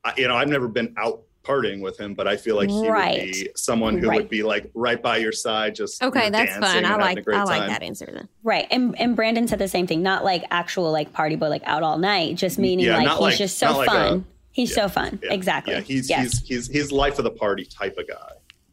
I, 0.05 0.13
you 0.17 0.29
know, 0.29 0.37
I've 0.37 0.49
never 0.49 0.69
been 0.69 0.93
out 0.99 1.23
partying 1.45 1.81
with 1.81 1.99
him, 1.99 2.15
but 2.15 2.29
I 2.29 2.37
feel 2.37 2.55
like 2.57 2.69
he 2.71 2.89
Right. 2.89 3.21
would 3.23 3.33
be 3.33 3.49
someone 3.57 3.99
who 3.99 4.09
Right. 4.09 4.17
would 4.21 4.29
be 4.29 4.43
like 4.43 4.71
right 4.75 5.01
by 5.03 5.17
your 5.17 5.33
side, 5.33 5.75
just 5.75 6.01
you 6.01 6.09
Okay, 6.09 6.25
know, 6.31 6.39
that's 6.39 6.53
fun. 6.57 6.85
I 6.85 6.97
like 6.97 7.27
I 7.29 7.43
like 7.45 7.61
time. 7.63 7.69
that 7.69 7.83
answer 7.83 8.09
then. 8.13 8.29
Right. 8.45 8.67
And 8.71 8.97
and 9.01 9.17
Brandon 9.17 9.49
said 9.49 9.59
the 9.59 9.67
same 9.69 9.87
thing. 9.87 10.03
Not 10.03 10.23
like 10.25 10.45
actual 10.51 10.93
like 10.93 11.13
party 11.13 11.37
boy, 11.37 11.49
like 11.49 11.63
out 11.65 11.83
all 11.83 11.99
night, 11.99 12.37
just 12.37 12.59
meaning 12.59 12.85
Yeah, 12.87 12.99
like 12.99 13.09
he's 13.09 13.19
like- 13.19 13.37
just 13.39 13.59
so 13.59 13.67
not 13.69 13.79
like 13.79 13.89
fun. 13.89 14.25
he's 14.53 14.71
yeah, 14.71 14.75
so 14.77 14.89
fun. 14.89 15.19
Yeah, 15.23 15.33
Exactly. 15.33 15.73
Yeah, 15.75 15.81
he's 15.81 16.11
yes. 16.11 16.41
he's 16.41 16.47
he's 16.47 16.67
he's 16.69 16.93
life 16.93 17.19
of 17.19 17.25
the 17.25 17.31
party 17.31 17.65
type 17.65 17.97
of 17.99 18.07
guy. 18.07 18.33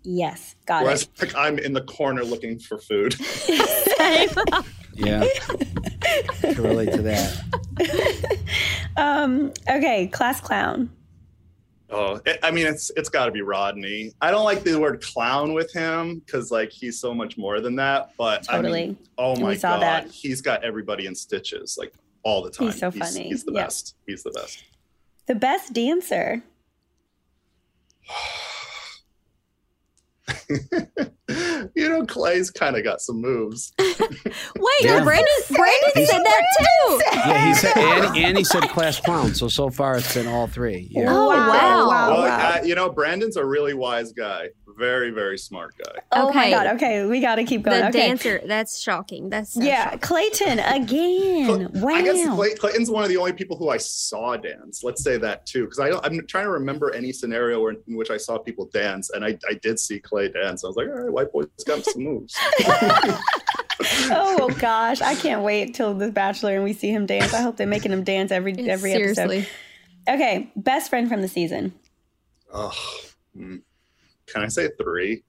Yes. 0.09 0.55
Got 0.65 0.83
Whereas 0.83 1.03
it. 1.03 1.09
like, 1.21 1.35
I'm 1.35 1.59
in 1.59 1.73
the 1.73 1.81
corner 1.81 2.23
looking 2.23 2.59
for 2.59 2.77
food. 2.77 3.15
Yeah. 4.95 5.25
Can 6.41 6.61
relate 6.61 6.91
to 6.91 7.01
that. 7.03 8.37
Um, 8.97 9.53
okay, 9.69 10.07
class 10.07 10.41
clown. 10.41 10.89
Oh, 11.89 12.19
I- 12.27 12.39
I 12.43 12.51
mean, 12.51 12.67
it's 12.67 12.91
it's 12.97 13.07
got 13.07 13.25
to 13.27 13.31
be 13.31 13.41
Rodney. 13.41 14.11
I 14.21 14.29
don't 14.29 14.43
like 14.43 14.63
the 14.63 14.77
word 14.77 15.01
clown 15.01 15.53
with 15.53 15.71
him 15.71 16.19
because 16.19 16.51
like 16.51 16.69
he's 16.71 16.99
so 16.99 17.13
much 17.13 17.37
more 17.37 17.61
than 17.61 17.77
that. 17.77 18.11
But 18.17 18.45
I 18.49 18.57
Totally. 18.57 18.87
mean, 18.87 18.97
oh 19.17 19.39
my 19.39 19.55
saw 19.55 19.75
god, 19.75 19.81
that. 19.81 20.07
he's 20.11 20.41
got 20.41 20.65
everybody 20.65 21.05
in 21.05 21.15
stitches 21.15 21.77
like 21.79 21.93
all 22.23 22.41
the 22.43 22.49
time. 22.51 22.67
He's 22.67 22.79
so 22.79 22.91
funny. 22.91 23.29
He's, 23.29 23.45
the 23.45 23.53
Yeah. 23.53 23.63
best. 23.63 23.95
He's 24.05 24.23
the 24.23 24.31
best. 24.31 24.65
The 25.27 25.35
best 25.35 25.71
dancer. 25.71 26.43
you 31.75 31.89
know, 31.89 32.05
Clay's 32.05 32.49
kind 32.49 32.75
of 32.75 32.83
got 32.83 33.01
some 33.01 33.21
moves. 33.21 33.71
Wait, 33.79 33.95
Yeah. 34.81 35.03
Brandon 35.03 35.27
Brandon 35.49 36.05
said 36.05 36.23
that 36.23 36.43
too. 36.59 37.01
Yeah, 37.13 37.47
he 37.47 37.53
said, 37.53 37.77
and, 37.77 38.17
and 38.17 38.37
he 38.37 38.43
said 38.43 38.63
class 38.69 38.99
clown. 38.99 39.33
So 39.35 39.47
so 39.47 39.69
far 39.69 39.97
it's 39.97 40.13
been 40.13 40.27
all 40.27 40.47
three. 40.47 40.87
Yeah. 40.89 41.05
Oh, 41.09 41.27
wow. 41.27 41.49
wow. 41.49 41.87
well, 41.87 42.21
wow. 42.21 42.55
uh, 42.55 42.63
you 42.63 42.75
know, 42.75 42.89
Brandon's 42.89 43.37
a 43.37 43.45
really 43.45 43.73
wise 43.73 44.11
guy. 44.11 44.49
Very, 44.79 45.11
very 45.11 45.37
smart 45.37 45.75
guy. 45.77 45.99
Oh 46.13 46.31
my 46.33 46.43
Okay. 46.43 46.51
god. 46.51 46.67
Okay, 46.77 47.05
we 47.05 47.19
got 47.19 47.35
to 47.35 47.43
keep 47.43 47.63
going. 47.63 47.81
The 47.81 47.89
okay. 47.89 48.07
dancer, 48.07 48.39
that's 48.45 48.79
shocking. 48.79 49.29
That's 49.29 49.53
so 49.55 49.61
Yeah, 49.61 49.83
shocking. 49.85 49.99
Clayton 49.99 50.59
again. 50.59 51.69
Wow. 51.73 51.93
I 51.95 52.01
guess 52.01 52.29
Clay, 52.33 52.53
Clayton's 52.55 52.89
one 52.89 53.03
of 53.03 53.09
the 53.09 53.17
only 53.17 53.33
people 53.33 53.57
who 53.57 53.69
I 53.69 53.75
saw 53.77 54.37
dance. 54.37 54.81
Let's 54.81 55.03
say 55.03 55.17
that 55.17 55.45
too, 55.45 55.65
because 55.65 55.79
I 55.79 55.89
don't, 55.89 56.05
I'm 56.05 56.25
trying 56.27 56.45
to 56.45 56.51
remember 56.51 56.93
any 56.95 57.11
scenario 57.11 57.61
where, 57.61 57.73
in 57.87 57.97
which 57.97 58.09
I 58.09 58.15
saw 58.15 58.37
people 58.37 58.69
dance, 58.73 59.09
and 59.09 59.25
I, 59.25 59.37
I 59.49 59.55
did 59.55 59.79
see 59.79 59.99
Clay 59.99 60.29
dance. 60.29 60.63
I 60.63 60.67
was 60.67 60.77
like, 60.77 60.87
all 60.87 60.93
right, 60.93 61.11
white 61.11 61.31
boy's 61.33 61.47
got 61.67 61.83
some 61.83 62.01
moves. 62.01 62.37
oh 64.11 64.49
gosh, 64.59 65.01
I 65.01 65.15
can't 65.15 65.41
wait 65.43 65.73
till 65.75 65.93
the 65.93 66.09
Bachelor 66.11 66.55
and 66.55 66.63
we 66.63 66.71
see 66.73 66.89
him 66.91 67.05
dance. 67.05 67.33
I 67.33 67.41
hope 67.41 67.57
they're 67.57 67.67
making 67.67 67.91
him 67.91 68.03
dance 68.03 68.31
every 68.31 68.53
every 68.69 68.91
Seriously. 68.93 69.37
episode. 69.39 69.51
Okay, 70.07 70.51
best 70.55 70.89
friend 70.89 71.07
from 71.09 71.21
the 71.21 71.27
season. 71.27 71.73
oh, 72.53 72.73
mm. 73.37 73.61
Can 74.31 74.43
I 74.43 74.47
say 74.47 74.69
three? 74.81 75.23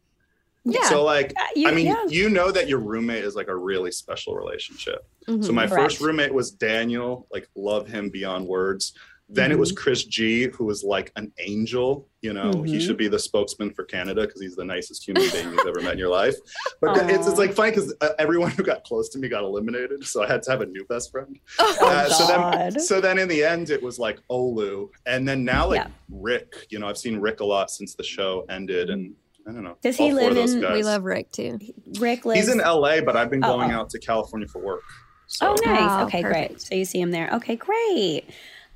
Yeah. 0.65 0.85
So 0.89 1.05
like, 1.05 1.33
Uh, 1.39 1.45
you- 1.57 1.69
I 1.69 1.73
mean, 1.73 1.87
yeah. 1.87 2.05
you 2.09 2.29
know 2.29 2.51
that 2.53 2.69
your 2.69 2.81
roommate 2.81 3.25
is 3.25 3.35
like 3.35 3.49
a 3.49 3.57
really 3.57 3.91
special 3.93 4.35
relationship. 4.37 5.07
So 5.27 5.33
Mhm. 5.37 5.55
my 5.55 5.67
Correct. 5.67 5.83
first 5.93 6.01
roommate 6.01 6.35
was 6.35 6.51
Daniel, 6.51 7.27
like 7.33 7.49
love 7.57 7.89
him 7.89 8.11
beyond 8.11 8.47
words. 8.47 8.93
Then 9.33 9.53
it 9.53 9.59
was 9.59 9.71
Mm-hmm. 9.71 9.83
Chris 9.83 10.05
G, 10.05 10.49
who 10.49 10.65
was 10.65 10.83
like 10.83 11.13
an 11.15 11.31
angel. 11.39 12.09
You 12.21 12.33
know, 12.33 12.51
he 12.65 12.77
Mhm. 12.77 12.81
should 12.81 12.97
be 12.97 13.07
the 13.07 13.19
spokesman 13.19 13.73
for 13.73 13.85
Canada 13.85 14.23
because 14.27 14.41
he's 14.41 14.57
the 14.57 14.65
nicest 14.65 15.07
human 15.07 15.23
being 15.31 15.51
you've 15.53 15.67
ever 15.67 15.81
met 15.81 15.93
in 15.93 15.99
your 15.99 16.09
life. 16.09 16.35
But 16.81 16.97
it's, 17.11 17.29
it's 17.29 17.39
like 17.39 17.53
funny 17.53 17.71
because 17.71 17.95
uh, 18.01 18.09
everyone 18.19 18.51
who 18.51 18.63
got 18.65 18.83
close 18.83 19.09
to 19.11 19.19
me 19.21 19.29
got 19.29 19.45
eliminated, 19.45 20.05
so 20.05 20.23
I 20.25 20.27
had 20.27 20.43
to 20.43 20.51
have 20.51 20.63
a 20.63 20.67
new 20.67 20.85
best 20.87 21.13
friend. 21.13 21.39
Oh, 21.61 21.77
Uh, 21.81 22.09
so 22.09 22.27
then, 22.27 22.41
God. 22.41 22.81
so 22.81 23.01
then 23.01 23.19
in 23.19 23.29
the 23.29 23.45
end, 23.45 23.71
it 23.71 23.81
was 23.83 23.99
like 24.01 24.19
Olu, 24.31 24.89
and 25.07 25.27
then 25.29 25.45
now 25.45 25.69
like 25.69 25.77
Yeah. 25.83 25.89
Rick. 26.11 26.67
You 26.71 26.81
know, 26.81 26.89
I've 26.89 26.99
seen 26.99 27.19
Rick 27.19 27.39
a 27.41 27.45
lot 27.47 27.71
since 27.71 27.95
the 27.95 28.03
show 28.05 28.45
ended, 28.51 28.91
and 28.91 29.15
I 29.49 29.53
don't 29.53 29.63
know. 29.63 29.77
Does 29.81 29.97
he 29.97 30.11
all 30.13 30.19
four 30.19 30.31
live 30.33 30.51
in- 30.51 30.61
guys. 30.61 30.73
we 30.75 30.83
love 30.83 31.05
Rick 31.05 31.31
too. 31.31 31.59
Rick 32.01 32.25
lives. 32.25 32.41
He's 32.41 32.49
in 32.53 32.59
LA, 32.59 33.01
but 33.01 33.17
I've 33.17 33.31
been 33.31 33.45
Oh, 33.45 33.57
going 33.57 33.71
oh. 33.73 33.77
out 33.81 33.91
to 33.91 33.99
California 34.01 34.49
for 34.49 34.59
work. 34.61 34.83
So. 35.29 35.51
Oh, 35.53 35.57
nice. 35.65 35.79
Oh, 35.81 36.05
okay, 36.07 36.23
great. 36.23 36.61
So 36.61 36.75
you 36.75 36.85
see 36.85 37.01
him 37.01 37.13
there. 37.13 37.31
Okay, 37.35 37.55
great. 37.55 38.25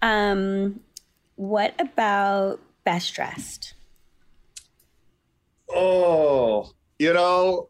Um, 0.05 0.81
what 1.37 1.75
about 1.81 2.61
best 2.85 3.15
dressed? 3.15 3.73
Oh, 5.71 6.71
you 6.99 7.13
know, 7.13 7.69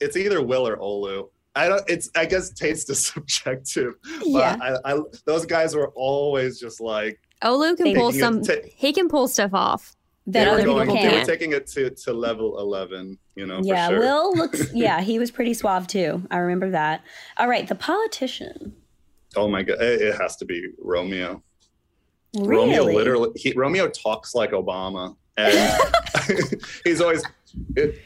it's 0.00 0.16
either 0.16 0.42
Will 0.42 0.66
or 0.66 0.76
Olu. 0.76 1.28
I 1.54 1.68
don't. 1.68 1.82
It's. 1.88 2.10
I 2.16 2.26
guess 2.26 2.50
taste 2.50 2.90
is 2.90 3.06
subjective. 3.14 3.94
But 4.02 4.26
Yeah. 4.26 4.56
I, 4.84 4.94
I, 4.94 5.00
those 5.24 5.46
guys 5.46 5.74
were 5.74 5.88
always 5.94 6.58
just 6.60 6.80
like 6.80 7.18
Olu 7.42 7.76
can 7.76 7.94
pull 7.94 8.10
Taking 8.12 8.20
some. 8.20 8.38
it- 8.40 8.44
ta- 8.62 8.68
he 8.74 8.92
can 8.92 9.08
pull 9.08 9.28
stuff 9.28 9.54
off. 9.54 9.94
That 10.26 10.40
they 10.40 10.46
were 10.46 10.52
other 10.52 10.62
people 10.64 10.84
going. 10.84 11.08
They 11.08 11.18
were 11.20 11.24
taking 11.24 11.52
it 11.52 11.66
to 11.68 11.90
to 11.90 12.12
level 12.12 12.58
eleven. 12.58 13.18
You 13.34 13.46
know. 13.46 13.60
yeah, 13.62 13.86
For 13.88 13.94
sure. 13.94 14.00
Will 14.00 14.34
looks. 14.34 14.72
Yeah, 14.74 15.00
he 15.00 15.18
was 15.18 15.30
pretty 15.30 15.54
suave 15.54 15.86
too. 15.86 16.22
I 16.30 16.38
remember 16.38 16.70
that. 16.70 17.02
All 17.38 17.48
right, 17.48 17.66
the 17.66 17.74
politician. 17.76 18.74
Oh 19.36 19.48
my 19.48 19.62
god! 19.62 19.80
It, 19.80 20.02
it 20.02 20.20
has 20.20 20.36
to 20.36 20.44
be 20.44 20.68
Romeo. 20.82 21.42
Really? 22.36 22.48
Romeo 22.76 22.84
literally. 22.84 23.30
He, 23.36 23.52
Romeo 23.52 23.88
talks 23.88 24.34
like 24.34 24.50
Obama, 24.50 25.16
and 25.36 25.80
he's 26.84 27.00
always. 27.00 27.22
It, 27.76 28.00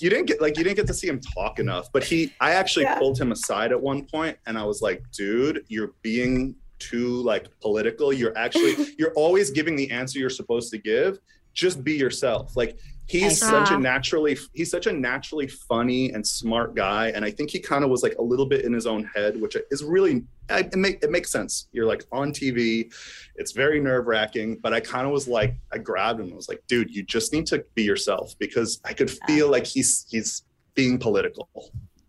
you 0.00 0.10
didn't 0.10 0.26
get 0.26 0.40
like 0.42 0.58
you 0.58 0.64
didn't 0.64 0.76
get 0.76 0.86
to 0.88 0.94
see 0.94 1.08
him 1.08 1.20
talk 1.20 1.58
enough, 1.58 1.90
but 1.92 2.04
he. 2.04 2.32
I 2.40 2.52
actually 2.52 2.84
Yeah. 2.84 2.98
pulled 2.98 3.18
him 3.18 3.32
aside 3.32 3.72
at 3.72 3.80
one 3.80 4.04
point, 4.04 4.36
and 4.46 4.58
I 4.58 4.64
was 4.64 4.82
like, 4.82 5.02
"Dude, 5.12 5.64
you're 5.68 5.92
being 6.02 6.54
too 6.78 7.22
like 7.22 7.46
political. 7.60 8.12
You're 8.12 8.36
actually 8.36 8.74
you're 8.98 9.12
always 9.14 9.50
giving 9.50 9.76
the 9.76 9.90
answer 9.90 10.18
you're 10.18 10.28
supposed 10.30 10.70
to 10.72 10.78
give. 10.78 11.18
Just 11.54 11.82
be 11.82 11.94
yourself." 11.94 12.54
Like 12.56 12.78
he's 13.20 13.38
such 13.38 13.70
a 13.70 13.78
naturally 13.78 14.36
he's 14.54 14.70
such 14.70 14.86
a 14.86 14.92
naturally 14.92 15.46
funny 15.48 16.10
and 16.10 16.26
smart 16.26 16.74
guy, 16.74 17.08
and 17.14 17.24
I 17.24 17.30
think 17.30 17.50
he 17.50 17.60
kind 17.60 17.84
of 17.84 17.90
was 17.90 18.02
like 18.02 18.14
a 18.18 18.22
little 18.22 18.46
bit 18.46 18.64
in 18.64 18.72
his 18.72 18.86
own 18.86 19.04
head, 19.14 19.40
which 19.40 19.56
is 19.70 19.84
really 19.84 20.24
I- 20.50 20.60
it, 20.60 20.74
make, 20.76 21.02
it 21.02 21.10
makes 21.10 21.30
sense. 21.30 21.68
You're 21.72 21.86
like 21.86 22.04
on 22.12 22.32
TV, 22.32 22.92
it's 23.36 23.52
very 23.52 23.80
nerve 23.80 24.06
wracking, 24.06 24.56
but 24.62 24.72
I 24.74 24.80
kind 24.80 25.06
of 25.06 25.12
was 25.12 25.28
like, 25.28 25.54
I 25.72 25.78
grabbed 25.78 26.20
him. 26.20 26.26
and 26.26 26.36
was 26.36 26.48
like, 26.48 26.62
dude, 26.66 26.94
you 26.94 27.02
just 27.04 27.32
need 27.32 27.46
to 27.46 27.64
be 27.74 27.82
yourself 27.84 28.34
because 28.38 28.80
I 28.84 28.92
could 28.92 29.10
feel 29.26 29.50
like 29.50 29.66
he's 29.66 30.06
he's 30.10 30.42
being 30.74 30.98
political. 30.98 31.48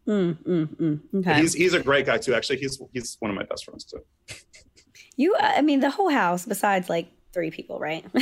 Mm, 0.08 0.38
mm, 0.44 0.68
mm. 0.76 1.00
Okay. 1.20 1.40
He's 1.42 1.54
he's 1.54 1.74
a 1.74 1.80
great 1.80 2.06
guy 2.06 2.18
too. 2.18 2.34
Actually, 2.34 2.58
he's 2.60 2.82
he's 2.94 3.16
one 3.20 3.32
of 3.32 3.36
my 3.38 3.44
best 3.44 3.64
friends 3.66 3.86
too. 3.86 4.02
you. 5.16 5.36
I 5.40 5.62
mean, 5.62 5.80
the 5.80 5.90
whole 5.90 6.10
house, 6.10 6.46
besides 6.46 6.90
like 6.90 7.08
three 7.34 7.52
people, 7.52 7.80
right? 7.80 8.04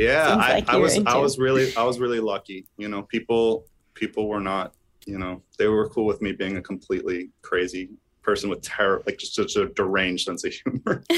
Yeah, 0.00 0.28
I, 0.28 0.52
like 0.54 0.68
I 0.68 0.72
you're 0.72 0.82
was 0.82 0.98
I 1.06 1.16
was 1.16 1.38
really 1.38 1.76
I 1.76 1.82
was 1.84 1.98
really 1.98 2.20
lucky. 2.20 2.66
You 2.78 2.88
know, 2.88 3.02
people 3.02 3.66
people 3.94 4.28
were 4.28 4.40
not 4.40 4.74
you 5.06 5.18
know 5.18 5.42
they 5.58 5.68
were 5.68 5.88
cool 5.88 6.06
with 6.06 6.22
me 6.22 6.32
being 6.32 6.56
a 6.56 6.62
completely 6.62 7.30
crazy 7.42 7.90
person 8.22 8.48
with 8.50 8.62
terror, 8.62 9.02
like 9.06 9.18
just 9.18 9.34
such 9.34 9.56
a 9.56 9.66
deranged 9.66 10.26
sense 10.26 10.44
of 10.44 10.52
humor. 10.52 11.02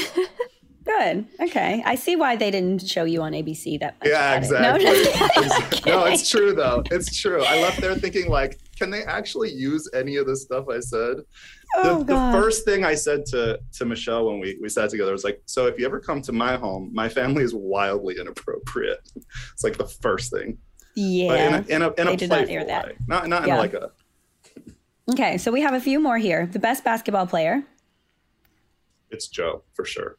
Good. 0.85 1.25
Okay. 1.39 1.81
I 1.85 1.95
see 1.95 2.17
why 2.17 2.35
they 2.35 2.51
didn't 2.51 2.85
show 2.85 3.05
you 3.05 3.21
on 3.21 3.31
ABC 3.31 3.79
that 3.79 3.97
much. 3.99 4.09
Yeah, 4.09 4.39
Got 4.41 4.51
it. 4.51 4.61
No, 4.61 4.75
exactly. 4.75 5.43
just 5.43 5.61
kidding. 5.71 5.93
No, 5.93 6.05
it's 6.05 6.29
true 6.29 6.53
though. 6.53 6.83
It's 6.91 7.17
true. 7.17 7.43
I 7.43 7.61
left 7.61 7.79
there 7.79 7.95
thinking 7.95 8.29
like, 8.29 8.59
can 8.77 8.89
they 8.89 9.03
actually 9.03 9.51
use 9.51 9.89
any 9.93 10.17
of 10.17 10.27
the 10.27 10.35
stuff 10.35 10.65
I 10.69 10.81
said? 10.81 11.17
Oh, 11.75 11.99
the, 12.03 12.13
the 12.13 12.31
first 12.31 12.65
thing 12.65 12.85
I 12.85 12.93
said 12.93 13.25
to 13.27 13.59
to 13.77 13.85
Michelle 13.85 14.25
when 14.27 14.39
we 14.39 14.57
we 14.61 14.69
sat 14.69 14.89
together 14.91 15.11
was 15.11 15.23
like, 15.23 15.41
so 15.45 15.65
if 15.67 15.79
you 15.79 15.85
ever 15.85 15.99
come 15.99 16.21
to 16.23 16.31
my 16.31 16.55
home, 16.55 16.91
my 16.93 17.09
family 17.09 17.43
is 17.43 17.53
wildly 17.55 18.17
inappropriate. 18.19 18.99
It's 19.53 19.63
like 19.63 19.77
the 19.77 19.87
first 19.87 20.31
thing. 20.31 20.57
But 20.95 21.01
in 21.01 21.17
Yeah. 21.27 21.57
a 21.57 21.75
in 21.75 21.81
a, 21.81 21.91
in 22.01 22.07
a 22.07 22.15
did 22.17 22.29
not 22.29 22.47
air 22.49 22.63
that. 22.65 22.85
way. 22.87 22.95
Not 23.07 23.27
not 23.27 23.47
Yeah. 23.47 23.53
in 23.55 23.59
like 23.59 23.73
a 23.73 23.91
Okay. 25.11 25.37
So 25.37 25.51
we 25.51 25.61
have 25.61 25.73
a 25.73 25.79
few 25.81 25.99
more 25.99 26.17
here. 26.17 26.45
The 26.45 26.59
best 26.59 26.83
basketball 26.83 27.25
player. 27.27 27.63
it's 29.09 29.27
Joe 29.27 29.63
for 29.73 29.85
sure. 29.85 30.17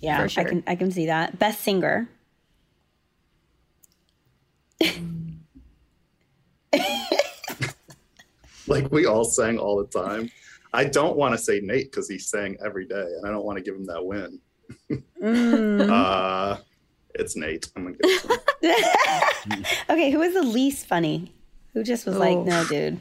Yeah, 0.00 0.22
For 0.22 0.28
sure. 0.28 0.44
I 0.44 0.48
can 0.48 0.62
I 0.66 0.74
can 0.76 0.90
see 0.90 1.06
that. 1.06 1.38
Best 1.38 1.60
singer. 1.60 2.08
Like 8.66 8.92
we 8.92 9.06
all 9.06 9.24
sang 9.24 9.56
all 9.58 9.76
the 9.82 9.86
time. 9.86 10.30
I 10.72 10.84
don't 10.84 11.16
want 11.16 11.32
to 11.34 11.38
say 11.38 11.60
Nate 11.60 11.90
because 11.90 12.08
he 12.08 12.18
sang 12.18 12.56
every 12.64 12.86
day, 12.86 13.06
and 13.16 13.26
I 13.26 13.30
don't 13.30 13.44
want 13.44 13.56
to 13.58 13.62
give 13.64 13.74
him 13.74 13.86
that 13.86 14.04
win. 14.04 14.40
Mm. 15.22 15.90
Uh, 15.90 16.58
it's 17.14 17.36
Nate. 17.36 17.68
I'm 17.76 17.84
gonna 17.84 17.96
give 17.96 18.40
it 18.62 19.52
him. 19.52 19.64
okay, 19.90 20.10
who 20.10 20.18
was 20.18 20.34
the 20.34 20.42
least 20.42 20.86
funny? 20.86 21.32
Who 21.72 21.82
just 21.82 22.06
was 22.06 22.16
like, 22.16 22.36
Oh. 22.36 22.44
no, 22.44 22.64
dude, 22.66 23.00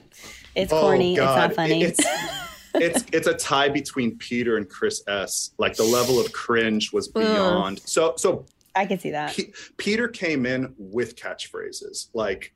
it's 0.55 0.71
corny. 0.71 1.13
It's 1.15 1.21
not 1.21 1.53
funny. 1.53 1.83
It's, 1.83 1.99
it's 2.75 3.03
it's 3.11 3.27
a 3.27 3.33
tie 3.33 3.69
between 3.69 4.17
Peter 4.17 4.57
and 4.57 4.69
Chris 4.69 5.03
S. 5.07 5.51
Like 5.57 5.75
the 5.75 5.83
level 5.83 6.19
of 6.19 6.31
cringe 6.31 6.91
was 6.93 7.07
beyond. 7.07 7.79
So 7.85 8.13
so 8.17 8.45
I 8.75 8.85
can 8.85 8.99
see 8.99 9.11
that. 9.11 9.35
Pe- 9.35 9.51
Peter 9.77 10.07
came 10.07 10.45
in 10.45 10.73
with 10.77 11.15
catchphrases, 11.15 12.09
like 12.13 12.53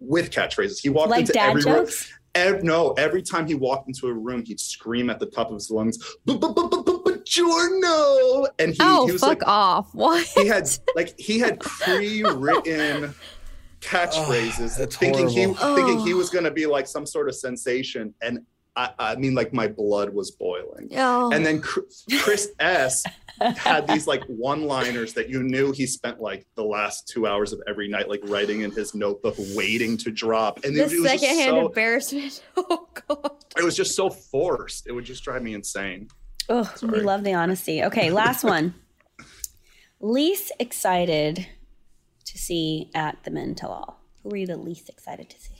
with 0.00 0.30
catchphrases. 0.30 0.80
He 0.80 0.88
walked 0.88 1.10
Like 1.10 1.20
into 1.20 1.32
dad 1.32 1.50
every 1.50 1.62
room. 1.70 1.86
Jokes. 2.34 2.56
Ev- 2.56 2.64
no, 2.64 2.92
every 2.92 3.22
time 3.22 3.46
he 3.46 3.54
walked 3.54 3.88
into 3.88 4.08
a 4.08 4.12
room, 4.12 4.44
he'd 4.44 4.60
scream 4.60 5.10
at 5.10 5.18
the 5.20 5.26
top 5.26 5.48
of 5.48 5.54
his 5.54 5.70
lungs, 5.70 5.98
"Buongiorno!" 6.26 8.46
And 8.58 8.72
he, 8.72 8.78
oh, 8.80 9.06
he 9.06 9.12
was 9.12 9.20
fuck 9.20 9.40
like, 9.40 9.48
off! 9.48 9.90
What? 9.94 10.26
he 10.36 10.46
had 10.46 10.68
like 10.96 11.18
he 11.18 11.38
had 11.38 11.60
pre-written 11.60 13.14
catchphrases, 13.80 14.76
Oh, 14.76 14.78
that's 14.78 14.96
thinking 14.96 15.28
he 15.28 15.42
horrible. 15.44 15.76
thinking 15.76 15.98
he 16.06 16.14
Oh. 16.14 16.16
was 16.18 16.30
going 16.30 16.44
to 16.44 16.50
be 16.50 16.66
like 16.66 16.86
some 16.86 17.06
sort 17.06 17.28
of 17.28 17.34
sensation, 17.34 18.14
and 18.22 18.40
I, 18.74 18.90
I 18.98 19.14
mean, 19.16 19.34
like 19.34 19.52
my 19.52 19.68
blood 19.68 20.14
was 20.14 20.30
boiling. 20.30 20.88
Oh. 20.96 21.30
And 21.30 21.44
then 21.44 21.60
Chr- 21.60 21.80
Chris 22.20 22.50
S 22.58 23.04
had 23.38 23.86
these 23.86 24.06
like 24.06 24.24
one-liners 24.24 25.12
that 25.14 25.28
you 25.28 25.42
knew 25.42 25.72
he 25.72 25.86
spent 25.86 26.20
like 26.20 26.46
the 26.54 26.64
last 26.64 27.08
two 27.08 27.26
hours 27.26 27.52
of 27.52 27.60
every 27.68 27.88
night 27.88 28.08
like 28.08 28.20
writing 28.24 28.62
in 28.62 28.70
his 28.70 28.94
notebook, 28.94 29.34
waiting 29.54 29.96
to 29.98 30.10
drop. 30.10 30.64
And 30.64 30.74
the 30.74 30.84
it, 30.84 30.92
it 30.92 31.00
was 31.00 31.10
just 31.10 31.22
secondhand 31.22 31.50
so, 31.50 31.66
embarrassment. 31.66 32.42
Oh 32.56 32.88
god. 33.08 33.30
it 33.56 33.64
was 33.64 33.76
just 33.76 33.94
so 33.94 34.08
forced. 34.08 34.86
It 34.86 34.92
would 34.92 35.04
just 35.04 35.22
drive 35.22 35.42
me 35.42 35.54
insane. 35.54 36.08
Ugh, 36.48 36.68
we 36.82 37.00
love 37.00 37.24
the 37.24 37.34
honesty. 37.34 37.82
Okay, 37.84 38.10
last 38.10 38.44
one. 38.44 38.74
least 40.00 40.52
excited 40.58 41.46
to 42.24 42.38
see 42.38 42.90
at 42.94 43.22
the 43.24 43.30
Men 43.30 43.54
Tell 43.54 43.70
All. 43.70 44.00
Who 44.22 44.30
were 44.30 44.36
you 44.36 44.46
the 44.46 44.56
least 44.56 44.88
excited 44.88 45.28
to 45.30 45.40
see? 45.40 45.51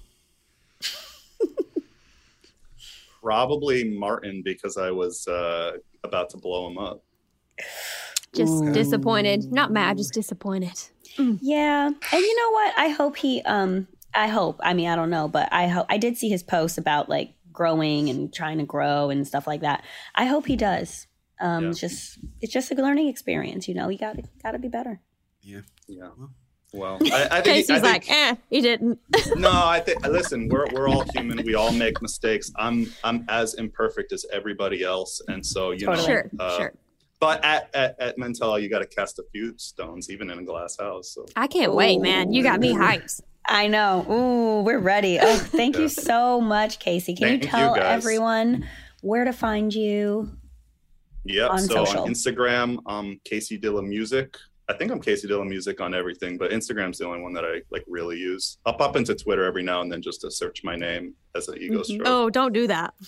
Probably 3.22 3.84
Martin 3.96 4.42
because 4.44 4.76
I 4.76 4.90
was 4.90 5.26
uh, 5.28 5.72
about 6.02 6.30
to 6.30 6.36
blow 6.38 6.68
him 6.68 6.78
up. 6.78 7.02
Just 8.34 8.64
disappointed. 8.72 9.52
Not 9.52 9.70
mad, 9.70 9.98
just 9.98 10.14
disappointed. 10.14 10.80
Yeah, 11.18 11.86
and 11.86 11.96
you 12.12 12.36
know 12.36 12.50
what? 12.52 12.74
I 12.78 12.88
hope 12.88 13.16
he. 13.16 13.42
Um, 13.42 13.86
I 14.14 14.28
hope. 14.28 14.58
I 14.62 14.72
mean, 14.74 14.88
I 14.88 14.96
don't 14.96 15.10
know, 15.10 15.28
but 15.28 15.52
I 15.52 15.68
hope 15.68 15.86
I 15.90 15.98
did 15.98 16.16
see 16.16 16.28
his 16.30 16.42
posts 16.42 16.78
about 16.78 17.08
like 17.10 17.34
growing 17.52 18.08
and 18.08 18.32
trying 18.32 18.58
to 18.58 18.64
grow 18.64 19.10
and 19.10 19.26
stuff 19.26 19.46
like 19.46 19.60
that. 19.60 19.84
I 20.14 20.24
hope 20.24 20.46
he 20.46 20.56
does. 20.56 21.06
Um, 21.40 21.64
Yeah. 21.64 21.70
it's 21.70 21.80
just 21.80 22.18
it's 22.40 22.52
just 22.52 22.70
a 22.72 22.74
learning 22.74 23.08
experience. 23.08 23.68
You 23.68 23.74
know, 23.74 23.88
you 23.90 23.98
got 23.98 24.16
to 24.16 24.22
got 24.42 24.52
to 24.52 24.58
be 24.58 24.68
better. 24.68 25.00
Yeah. 25.42 25.60
Well, 26.16 26.30
I, 26.74 27.28
I 27.30 27.40
think, 27.40 27.44
Casey's 27.44 27.70
I 27.70 27.80
think 27.80 28.08
like, 28.08 28.10
eh, 28.10 28.34
he 28.48 28.60
didn't. 28.60 28.98
no, 29.36 29.50
I 29.52 29.80
think 29.80 30.06
listen, 30.06 30.48
we're 30.48 30.66
we're 30.72 30.88
all 30.88 31.04
human. 31.14 31.44
We 31.44 31.54
all 31.54 31.72
make 31.72 32.00
mistakes. 32.00 32.50
I'm 32.56 32.90
I'm 33.04 33.24
as 33.28 33.54
imperfect 33.54 34.12
as 34.12 34.24
everybody 34.32 34.82
else, 34.82 35.20
and 35.28 35.44
so 35.44 35.72
you 35.72 35.86
Totally. 35.86 35.98
know. 35.98 36.06
sure, 36.06 36.30
uh, 36.38 36.56
sure. 36.58 36.74
But 37.20 37.44
at 37.44 37.74
at, 37.74 38.00
at 38.00 38.18
Mental, 38.18 38.58
you 38.58 38.70
got 38.70 38.78
to 38.78 38.86
cast 38.86 39.18
a 39.18 39.24
few 39.32 39.56
stones, 39.58 40.10
even 40.10 40.30
in 40.30 40.38
a 40.38 40.42
glass 40.42 40.78
house. 40.78 41.10
So 41.10 41.26
I 41.36 41.46
can't 41.46 41.74
wait, 41.74 42.00
man. 42.00 42.32
You 42.32 42.42
got 42.42 42.58
me 42.58 42.72
hyped. 42.72 43.20
I 43.46 43.66
know. 43.66 44.06
Ooh, 44.08 44.62
we're 44.62 44.78
ready. 44.78 45.18
Oh, 45.22 45.36
thank 45.36 45.78
you 45.78 45.88
so 45.88 46.40
much, 46.40 46.78
Casey. 46.78 47.14
Can 47.14 47.28
Thank 47.28 47.42
you 47.42 47.46
you, 47.48 47.50
tell 47.50 47.74
guys. 47.74 47.84
everyone 47.84 48.66
where 49.02 49.24
to 49.24 49.32
find 49.32 49.74
you? 49.74 50.30
Yep. 51.24 51.50
On 51.50 51.58
so 51.58 51.84
social. 51.84 52.02
on 52.02 52.08
Instagram, 52.08 52.78
um, 52.86 53.20
Casey 53.24 53.58
Dilla 53.58 53.86
Music. 53.86 54.36
I 54.68 54.74
think 54.74 54.90
I'm 54.92 55.00
Casey 55.00 55.28
Dilla 55.28 55.46
Music 55.46 55.80
on 55.80 55.92
everything, 55.94 56.38
but 56.38 56.50
Instagram's 56.50 56.98
the 56.98 57.06
only 57.06 57.20
one 57.20 57.32
that 57.34 57.44
I 57.44 57.62
like 57.70 57.84
really 57.88 58.16
use. 58.18 58.58
I'll 58.64 58.74
pop 58.74 58.96
into 58.96 59.14
Twitter 59.14 59.44
every 59.44 59.62
now 59.62 59.80
and 59.80 59.90
then 59.90 60.00
just 60.02 60.20
to 60.22 60.30
search 60.30 60.62
my 60.64 60.76
name 60.76 61.14
as 61.34 61.48
an 61.48 61.58
ego 61.58 61.80
Mhm. 61.80 61.84
stroke. 61.84 62.02
Oh, 62.06 62.30
don't 62.30 62.52
do 62.52 62.66
that. 62.68 62.94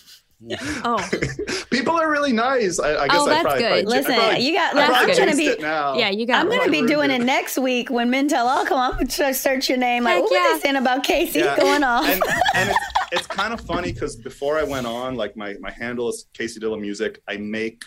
Oh, 0.85 0.99
People 1.71 1.95
are 1.95 2.11
really 2.11 2.33
nice. 2.33 2.79
I, 2.79 3.05
I 3.05 3.09
guess 3.09 3.17
Oh, 3.19 3.27
I 3.27 3.29
that's 3.31 3.43
probably, 3.45 3.61
good. 3.63 3.69
probably 3.69 3.85
Listen, 3.85 4.15
probably- 4.15 4.41
you 4.47 4.53
got. 4.55 4.75
I 4.75 4.79
That's 4.79 4.91
probably 4.91 5.07
good. 5.15 5.21
I'm 5.23 5.29
gonna 5.29 5.57
be. 5.57 5.63
now. 5.63 5.97
yeah, 5.97 6.11
you 6.11 6.27
got. 6.27 6.41
I'm 6.41 6.51
gonna 6.51 6.71
be 6.71 6.87
doing 6.87 7.11
it. 7.11 7.23
it 7.23 7.25
next 7.25 7.57
week 7.57 7.89
when 7.89 8.11
Men 8.11 8.29
Tell 8.29 8.47
All 8.47 8.67
come 8.67 8.77
on. 8.79 8.93
I'm 9.01 9.07
gonna 9.07 9.33
search 9.33 9.71
your 9.71 9.79
name. 9.79 10.05
Like, 10.05 10.17
Heck 10.17 10.23
what 10.25 10.33
yeah. 10.33 10.39
are 10.51 10.55
they 10.57 10.61
saying 10.61 10.77
about 10.77 11.03
Casey 11.05 11.39
Yeah. 11.39 11.57
going 11.59 11.83
off? 11.85 12.05
and, 12.07 12.23
and 12.55 12.69
it's, 12.69 12.79
it's 13.13 13.27
kind 13.27 13.55
of 13.55 13.61
funny 13.63 13.93
because 13.93 14.17
before 14.17 14.59
I 14.59 14.65
went 14.65 14.87
on, 14.87 15.15
like 15.15 15.35
my 15.35 15.55
my 15.61 15.71
handle 15.71 16.11
is 16.11 16.27
Casey 16.35 16.61
Dilla 16.61 16.79
Music. 16.79 17.23
I 17.27 17.39
make 17.39 17.83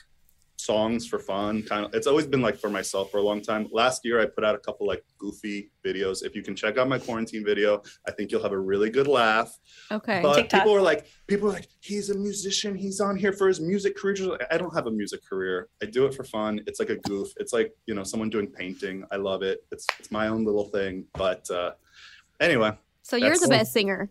songs 0.68 1.08
for 1.08 1.18
fun. 1.18 1.64
Kind 1.64 1.86
of, 1.86 1.94
it's 1.94 2.08
always 2.08 2.28
been 2.28 2.42
like 2.42 2.58
for 2.58 2.70
myself 2.70 3.10
for 3.10 3.20
a 3.20 3.22
long 3.22 3.42
time. 3.42 3.68
Last 3.72 4.04
year, 4.06 4.22
I 4.22 4.26
put 4.26 4.44
out 4.44 4.54
a 4.54 4.60
couple 4.60 4.86
like 4.86 5.04
goofy 5.18 5.72
videos. 5.84 6.24
If 6.24 6.36
you 6.36 6.44
can 6.44 6.56
check 6.56 6.78
out 6.78 6.88
my 6.90 7.00
quarantine 7.00 7.44
video, 7.46 7.82
I 8.08 8.12
think 8.12 8.32
you'll 8.32 8.44
have 8.44 8.52
a 8.52 8.60
really 8.60 8.90
good 8.90 9.08
laugh. 9.08 9.58
Okay. 9.92 10.20
But 10.22 10.36
TikTok. 10.36 10.60
people 10.60 10.76
are 10.76 10.82
like, 10.82 11.08
people 11.28 11.50
are 11.50 11.54
like, 11.54 11.70
he's 11.80 12.10
a 12.10 12.18
musician. 12.18 12.76
He's 12.76 13.00
on 13.00 13.16
here 13.16 13.32
for 13.32 13.48
his 13.48 13.60
music 13.62 13.96
career. 13.98 14.38
I 14.52 14.58
don't 14.58 14.76
have 14.76 14.88
a 14.88 14.92
music 14.92 15.22
career. 15.28 15.70
I 15.82 15.86
do 15.86 16.06
it 16.06 16.14
for 16.14 16.26
fun. 16.26 16.62
It's 16.68 16.80
like 16.80 16.90
a 16.90 16.98
goof. 16.98 17.30
It's 17.38 17.54
like 17.54 17.72
you 17.86 17.96
know 17.96 18.04
someone 18.04 18.30
doing 18.30 18.48
painting. 18.48 19.06
I 19.12 19.16
love 19.16 19.42
it. 19.44 19.60
It's 19.72 19.88
it's 20.00 20.12
my 20.12 20.28
own 20.28 20.44
little 20.44 20.66
thing. 20.66 21.06
But 21.14 21.50
uh, 21.50 21.72
anyway, 22.42 22.72
So 23.04 23.16
you're 23.16 23.38
the 23.38 23.48
best 23.48 23.72
singer. 23.72 24.10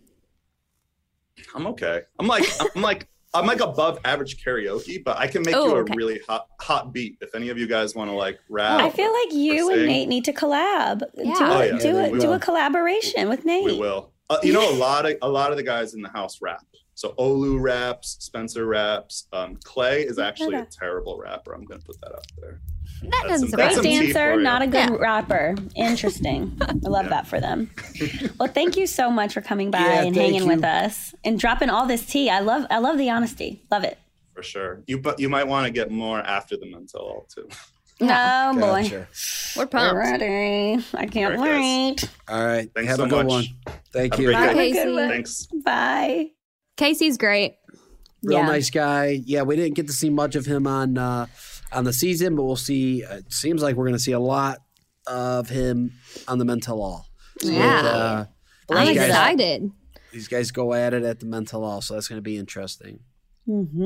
I'm 1.54 1.66
okay. 1.68 2.02
I'm 2.18 2.26
like 2.26 2.44
I'm 2.74 2.82
like 2.82 3.08
I'm 3.38 3.46
like 3.46 3.60
above 3.60 3.98
average 4.04 4.42
karaoke, 4.44 5.02
but 5.04 5.18
I 5.18 5.26
can 5.26 5.42
make 5.42 5.54
Oh, 5.54 5.66
you 5.68 5.74
a 5.76 5.78
okay. 5.80 5.94
really 5.96 6.20
hot 6.28 6.46
hot 6.60 6.92
beat. 6.92 7.18
If 7.20 7.34
any 7.34 7.48
of 7.50 7.58
you 7.58 7.66
guys 7.66 7.94
want 7.94 8.10
to 8.10 8.14
like 8.16 8.38
rap, 8.48 8.80
I 8.80 8.90
feel 8.90 9.12
like 9.12 9.32
you 9.32 9.70
and 9.70 9.86
Nate 9.86 10.08
need 10.08 10.24
to 10.24 10.32
collab. 10.32 11.02
Yeah. 11.16 11.24
Do, 11.24 11.30
Oh, 11.44 11.60
a, 11.60 11.66
yeah. 11.66 11.78
do, 11.78 11.88
Yeah, 11.88 12.04
a, 12.06 12.18
do 12.18 12.32
a 12.32 12.38
collaboration 12.38 13.28
with 13.28 13.44
Nate. 13.44 13.64
we 13.64 13.78
will. 13.78 14.12
Uh, 14.28 14.38
you 14.42 14.52
know, 14.52 14.68
a 14.68 14.74
lot 14.74 15.06
of 15.06 15.16
a 15.22 15.28
lot 15.28 15.50
of 15.50 15.56
the 15.56 15.62
guys 15.62 15.94
in 15.94 16.02
the 16.02 16.08
house 16.08 16.40
rap. 16.42 16.64
So 16.94 17.10
Olu 17.18 17.60
raps, 17.60 18.16
Spencer 18.20 18.64
raps. 18.66 19.28
Um, 19.32 19.56
Clay 19.64 20.02
is 20.02 20.18
actually 20.18 20.54
a 20.56 20.64
terrible 20.64 21.18
rapper. 21.18 21.52
I'm 21.52 21.64
gonna 21.64 21.80
put 21.80 22.00
that 22.00 22.12
out 22.12 22.26
there. 22.40 22.60
That 23.02 23.10
That's 23.10 23.28
doesn't 23.28 23.48
some- 23.50 23.56
Great 23.56 23.64
that's 23.64 23.74
some 23.76 23.84
surprise 23.84 24.00
me. 24.00 24.06
tea 24.08 24.12
dancer, 24.12 24.40
not 24.42 24.62
a 24.62 24.66
good 24.66 24.90
Yeah. 24.90 24.96
rapper. 24.98 25.54
Interesting. 25.76 26.56
I 26.60 26.72
love 26.88 27.04
Yeah. 27.06 27.10
that 27.10 27.26
for 27.26 27.40
them. 27.40 27.70
Well, 28.38 28.48
thank 28.48 28.76
you 28.76 28.86
so 28.86 29.10
much 29.10 29.32
for 29.34 29.40
coming 29.40 29.70
by 29.70 29.78
Yeah, 29.80 30.02
and 30.02 30.14
hanging 30.16 30.42
you. 30.42 30.46
with 30.48 30.64
us 30.64 31.14
and 31.24 31.38
dropping 31.38 31.70
all 31.70 31.86
this 31.86 32.04
tea. 32.06 32.28
I 32.30 32.40
love 32.40 32.66
I 32.70 32.78
love 32.78 32.98
the 32.98 33.10
honesty. 33.10 33.62
Love 33.70 33.84
it. 33.84 33.98
For 34.34 34.42
sure. 34.42 34.82
You 34.86 34.98
but 34.98 35.18
you 35.20 35.28
might 35.28 35.46
want 35.46 35.66
to 35.66 35.72
get 35.72 35.90
more 35.90 36.20
after 36.20 36.56
the 36.56 36.66
Men 36.70 36.86
Tell 36.86 37.00
All 37.02 37.26
too. 37.34 37.48
No 38.00 38.52
boy. 38.54 38.82
Gotcha. 38.82 39.08
We're 39.56 39.62
We're 39.62 39.66
pumped. 39.68 39.94
ready. 39.96 40.84
I 40.92 41.06
can't 41.06 41.40
wait. 41.40 42.10
All 42.28 42.44
right. 42.46 42.70
Thanks 42.74 42.88
Have 42.90 42.96
so 42.98 43.04
a 43.04 43.08
good 43.08 43.24
much. 43.26 43.30
one. 43.32 43.44
Thank 43.90 44.12
Have 44.12 44.20
you. 44.20 44.26
great 44.26 44.36
Have 44.36 44.54
day. 44.54 44.68
a 44.70 44.72
good 44.72 44.78
Casey. 44.84 44.92
one. 44.92 45.08
Thanks. 45.08 45.46
Bye. 45.64 46.26
Casey's 46.76 47.16
great. 47.16 47.56
Real 48.22 48.40
Yeah. 48.40 48.46
nice 48.46 48.68
guy. 48.68 49.22
Yeah, 49.24 49.42
we 49.42 49.56
didn't 49.56 49.76
get 49.76 49.86
to 49.86 49.94
see 49.94 50.10
much 50.10 50.34
of 50.36 50.44
him 50.44 50.66
on 50.66 50.98
uh, 50.98 51.26
on 51.76 51.84
the 51.84 51.92
season, 51.92 52.34
but 52.34 52.44
we'll 52.44 52.56
see. 52.56 53.04
uh, 53.04 53.18
It 53.18 53.32
seems 53.32 53.62
like 53.62 53.76
we're 53.76 53.84
going 53.84 53.94
to 53.96 54.02
see 54.02 54.12
a 54.12 54.20
lot 54.20 54.58
of 55.06 55.48
him 55.48 55.92
on 56.26 56.38
the 56.38 56.44
Men 56.44 56.60
Tell 56.60 56.80
All. 56.82 57.06
So, 57.40 57.50
Yeah. 57.50 57.80
uh, 57.82 58.24
I'm 58.74 58.86
these 58.86 58.96
guys- 58.96 59.08
excited. 59.08 59.70
These 60.12 60.28
guys 60.28 60.50
go 60.50 60.72
at 60.72 60.94
it 60.94 61.02
at 61.02 61.20
the 61.20 61.26
Men 61.26 61.44
Tell 61.44 61.62
All, 61.62 61.82
so 61.82 61.94
that's 61.94 62.08
going 62.08 62.16
to 62.18 62.22
be 62.22 62.36
interesting. 62.38 63.00
Mm-hmm, 63.46 63.82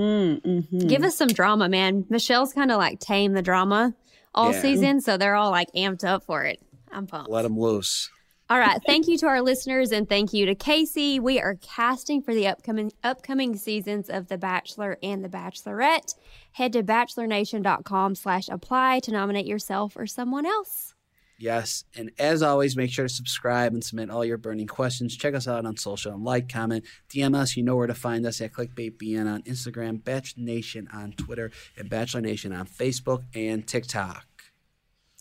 mm-hmm. 0.49 0.79
Give 0.87 1.03
us 1.03 1.17
some 1.17 1.29
drama, 1.29 1.69
man. 1.69 2.07
Michelle's 2.09 2.53
kind 2.53 2.71
of 2.71 2.79
like 2.79 2.99
tame 3.01 3.33
the 3.35 3.43
drama 3.43 3.95
all 4.35 4.53
Yeah. 4.53 4.62
season, 4.62 5.01
so 5.01 5.17
they're 5.17 5.35
all 5.35 5.51
like 5.51 5.69
amped 5.77 6.05
up 6.05 6.25
for 6.25 6.45
it. 6.45 6.61
I'm 6.93 7.07
pumped. 7.07 7.31
Let 7.31 7.43
them 7.43 7.59
loose. 7.59 8.09
All 8.51 8.59
right. 8.59 8.81
Thank 8.85 9.07
you 9.07 9.17
to 9.19 9.29
our 9.29 9.43
listeners 9.43 9.93
and 9.93 10.09
thank 10.09 10.33
you 10.33 10.45
to 10.47 10.57
Casey. 10.57 11.21
We 11.21 11.41
are 11.41 11.55
casting 11.63 12.21
for 12.21 12.35
the 12.35 12.49
upcoming 12.49 12.91
upcoming 13.05 13.55
seasons 13.55 14.11
of 14.11 14.27
The 14.27 14.39
Bachelor 14.39 14.99
and 15.05 15.25
The 15.25 15.29
Bachelorette. 15.29 16.17
Head 16.51 16.73
to 16.73 16.83
bachelornation.com 16.83 18.17
slash 18.17 18.49
apply 18.49 18.99
to 19.05 19.13
nominate 19.13 19.47
yourself 19.47 19.97
or 19.97 20.05
someone 20.09 20.47
else. 20.47 20.95
Yes. 21.39 21.85
And 21.97 22.11
as 22.19 22.43
always, 22.43 22.77
make 22.77 22.91
sure 22.91 23.07
to 23.07 23.15
subscribe 23.15 23.73
and 23.73 23.85
submit 23.85 24.11
all 24.11 24.25
your 24.25 24.37
burning 24.37 24.67
questions. 24.67 25.17
Check 25.17 25.35
us 25.35 25.47
out 25.47 25.65
on 25.65 25.77
social 25.77 26.13
and 26.13 26.25
like, 26.25 26.49
comment, 26.49 26.85
DM 27.09 27.37
us. 27.37 27.57
You 27.57 27.63
know 27.63 27.77
where 27.77 27.87
to 27.87 27.95
find 27.95 28.27
us 28.27 28.41
at 28.41 28.53
ClickbaitBN 28.53 29.33
on 29.33 29.43
Instagram, 29.45 30.03
Bachelor 30.03 30.43
Nation 30.43 30.89
on 30.93 31.13
Twitter, 31.13 31.53
and 31.79 31.89
Bachelor 31.89 32.21
Nation 32.21 32.53
on 32.53 32.67
Facebook 32.67 33.23
and 33.33 33.65
TikTok. 33.65 34.27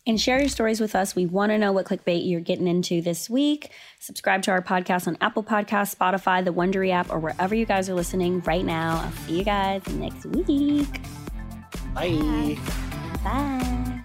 And 0.08 0.20
share 0.20 0.40
your 0.40 0.50
stories 0.50 0.80
with 0.80 0.96
us. 0.96 1.16
We 1.16 1.26
want 1.26 1.52
to 1.52 1.58
know 1.58 1.72
what 1.72 1.86
clickbait 1.86 2.28
you're 2.28 2.40
getting 2.40 2.68
into 2.68 3.02
this 3.02 3.30
week. 3.30 3.72
Subscribe 4.00 4.42
to 4.44 4.52
our 4.52 4.62
podcast 4.62 5.08
on 5.08 5.18
Apple 5.22 5.44
Podcasts, 5.44 5.96
Spotify, 5.96 6.44
the 6.44 6.54
Wondery 6.54 6.92
app, 6.92 7.12
or 7.12 7.20
wherever 7.20 7.54
you 7.54 7.66
guys 7.66 7.90
are 7.90 7.94
listening 7.94 8.40
right 8.42 8.66
now. 8.66 9.02
I'll 9.04 9.12
see 9.12 9.38
you 9.38 9.44
guys 9.44 9.86
next 9.90 10.26
week. 10.26 11.02
Bye. 11.94 12.58
Bye. 13.24 13.96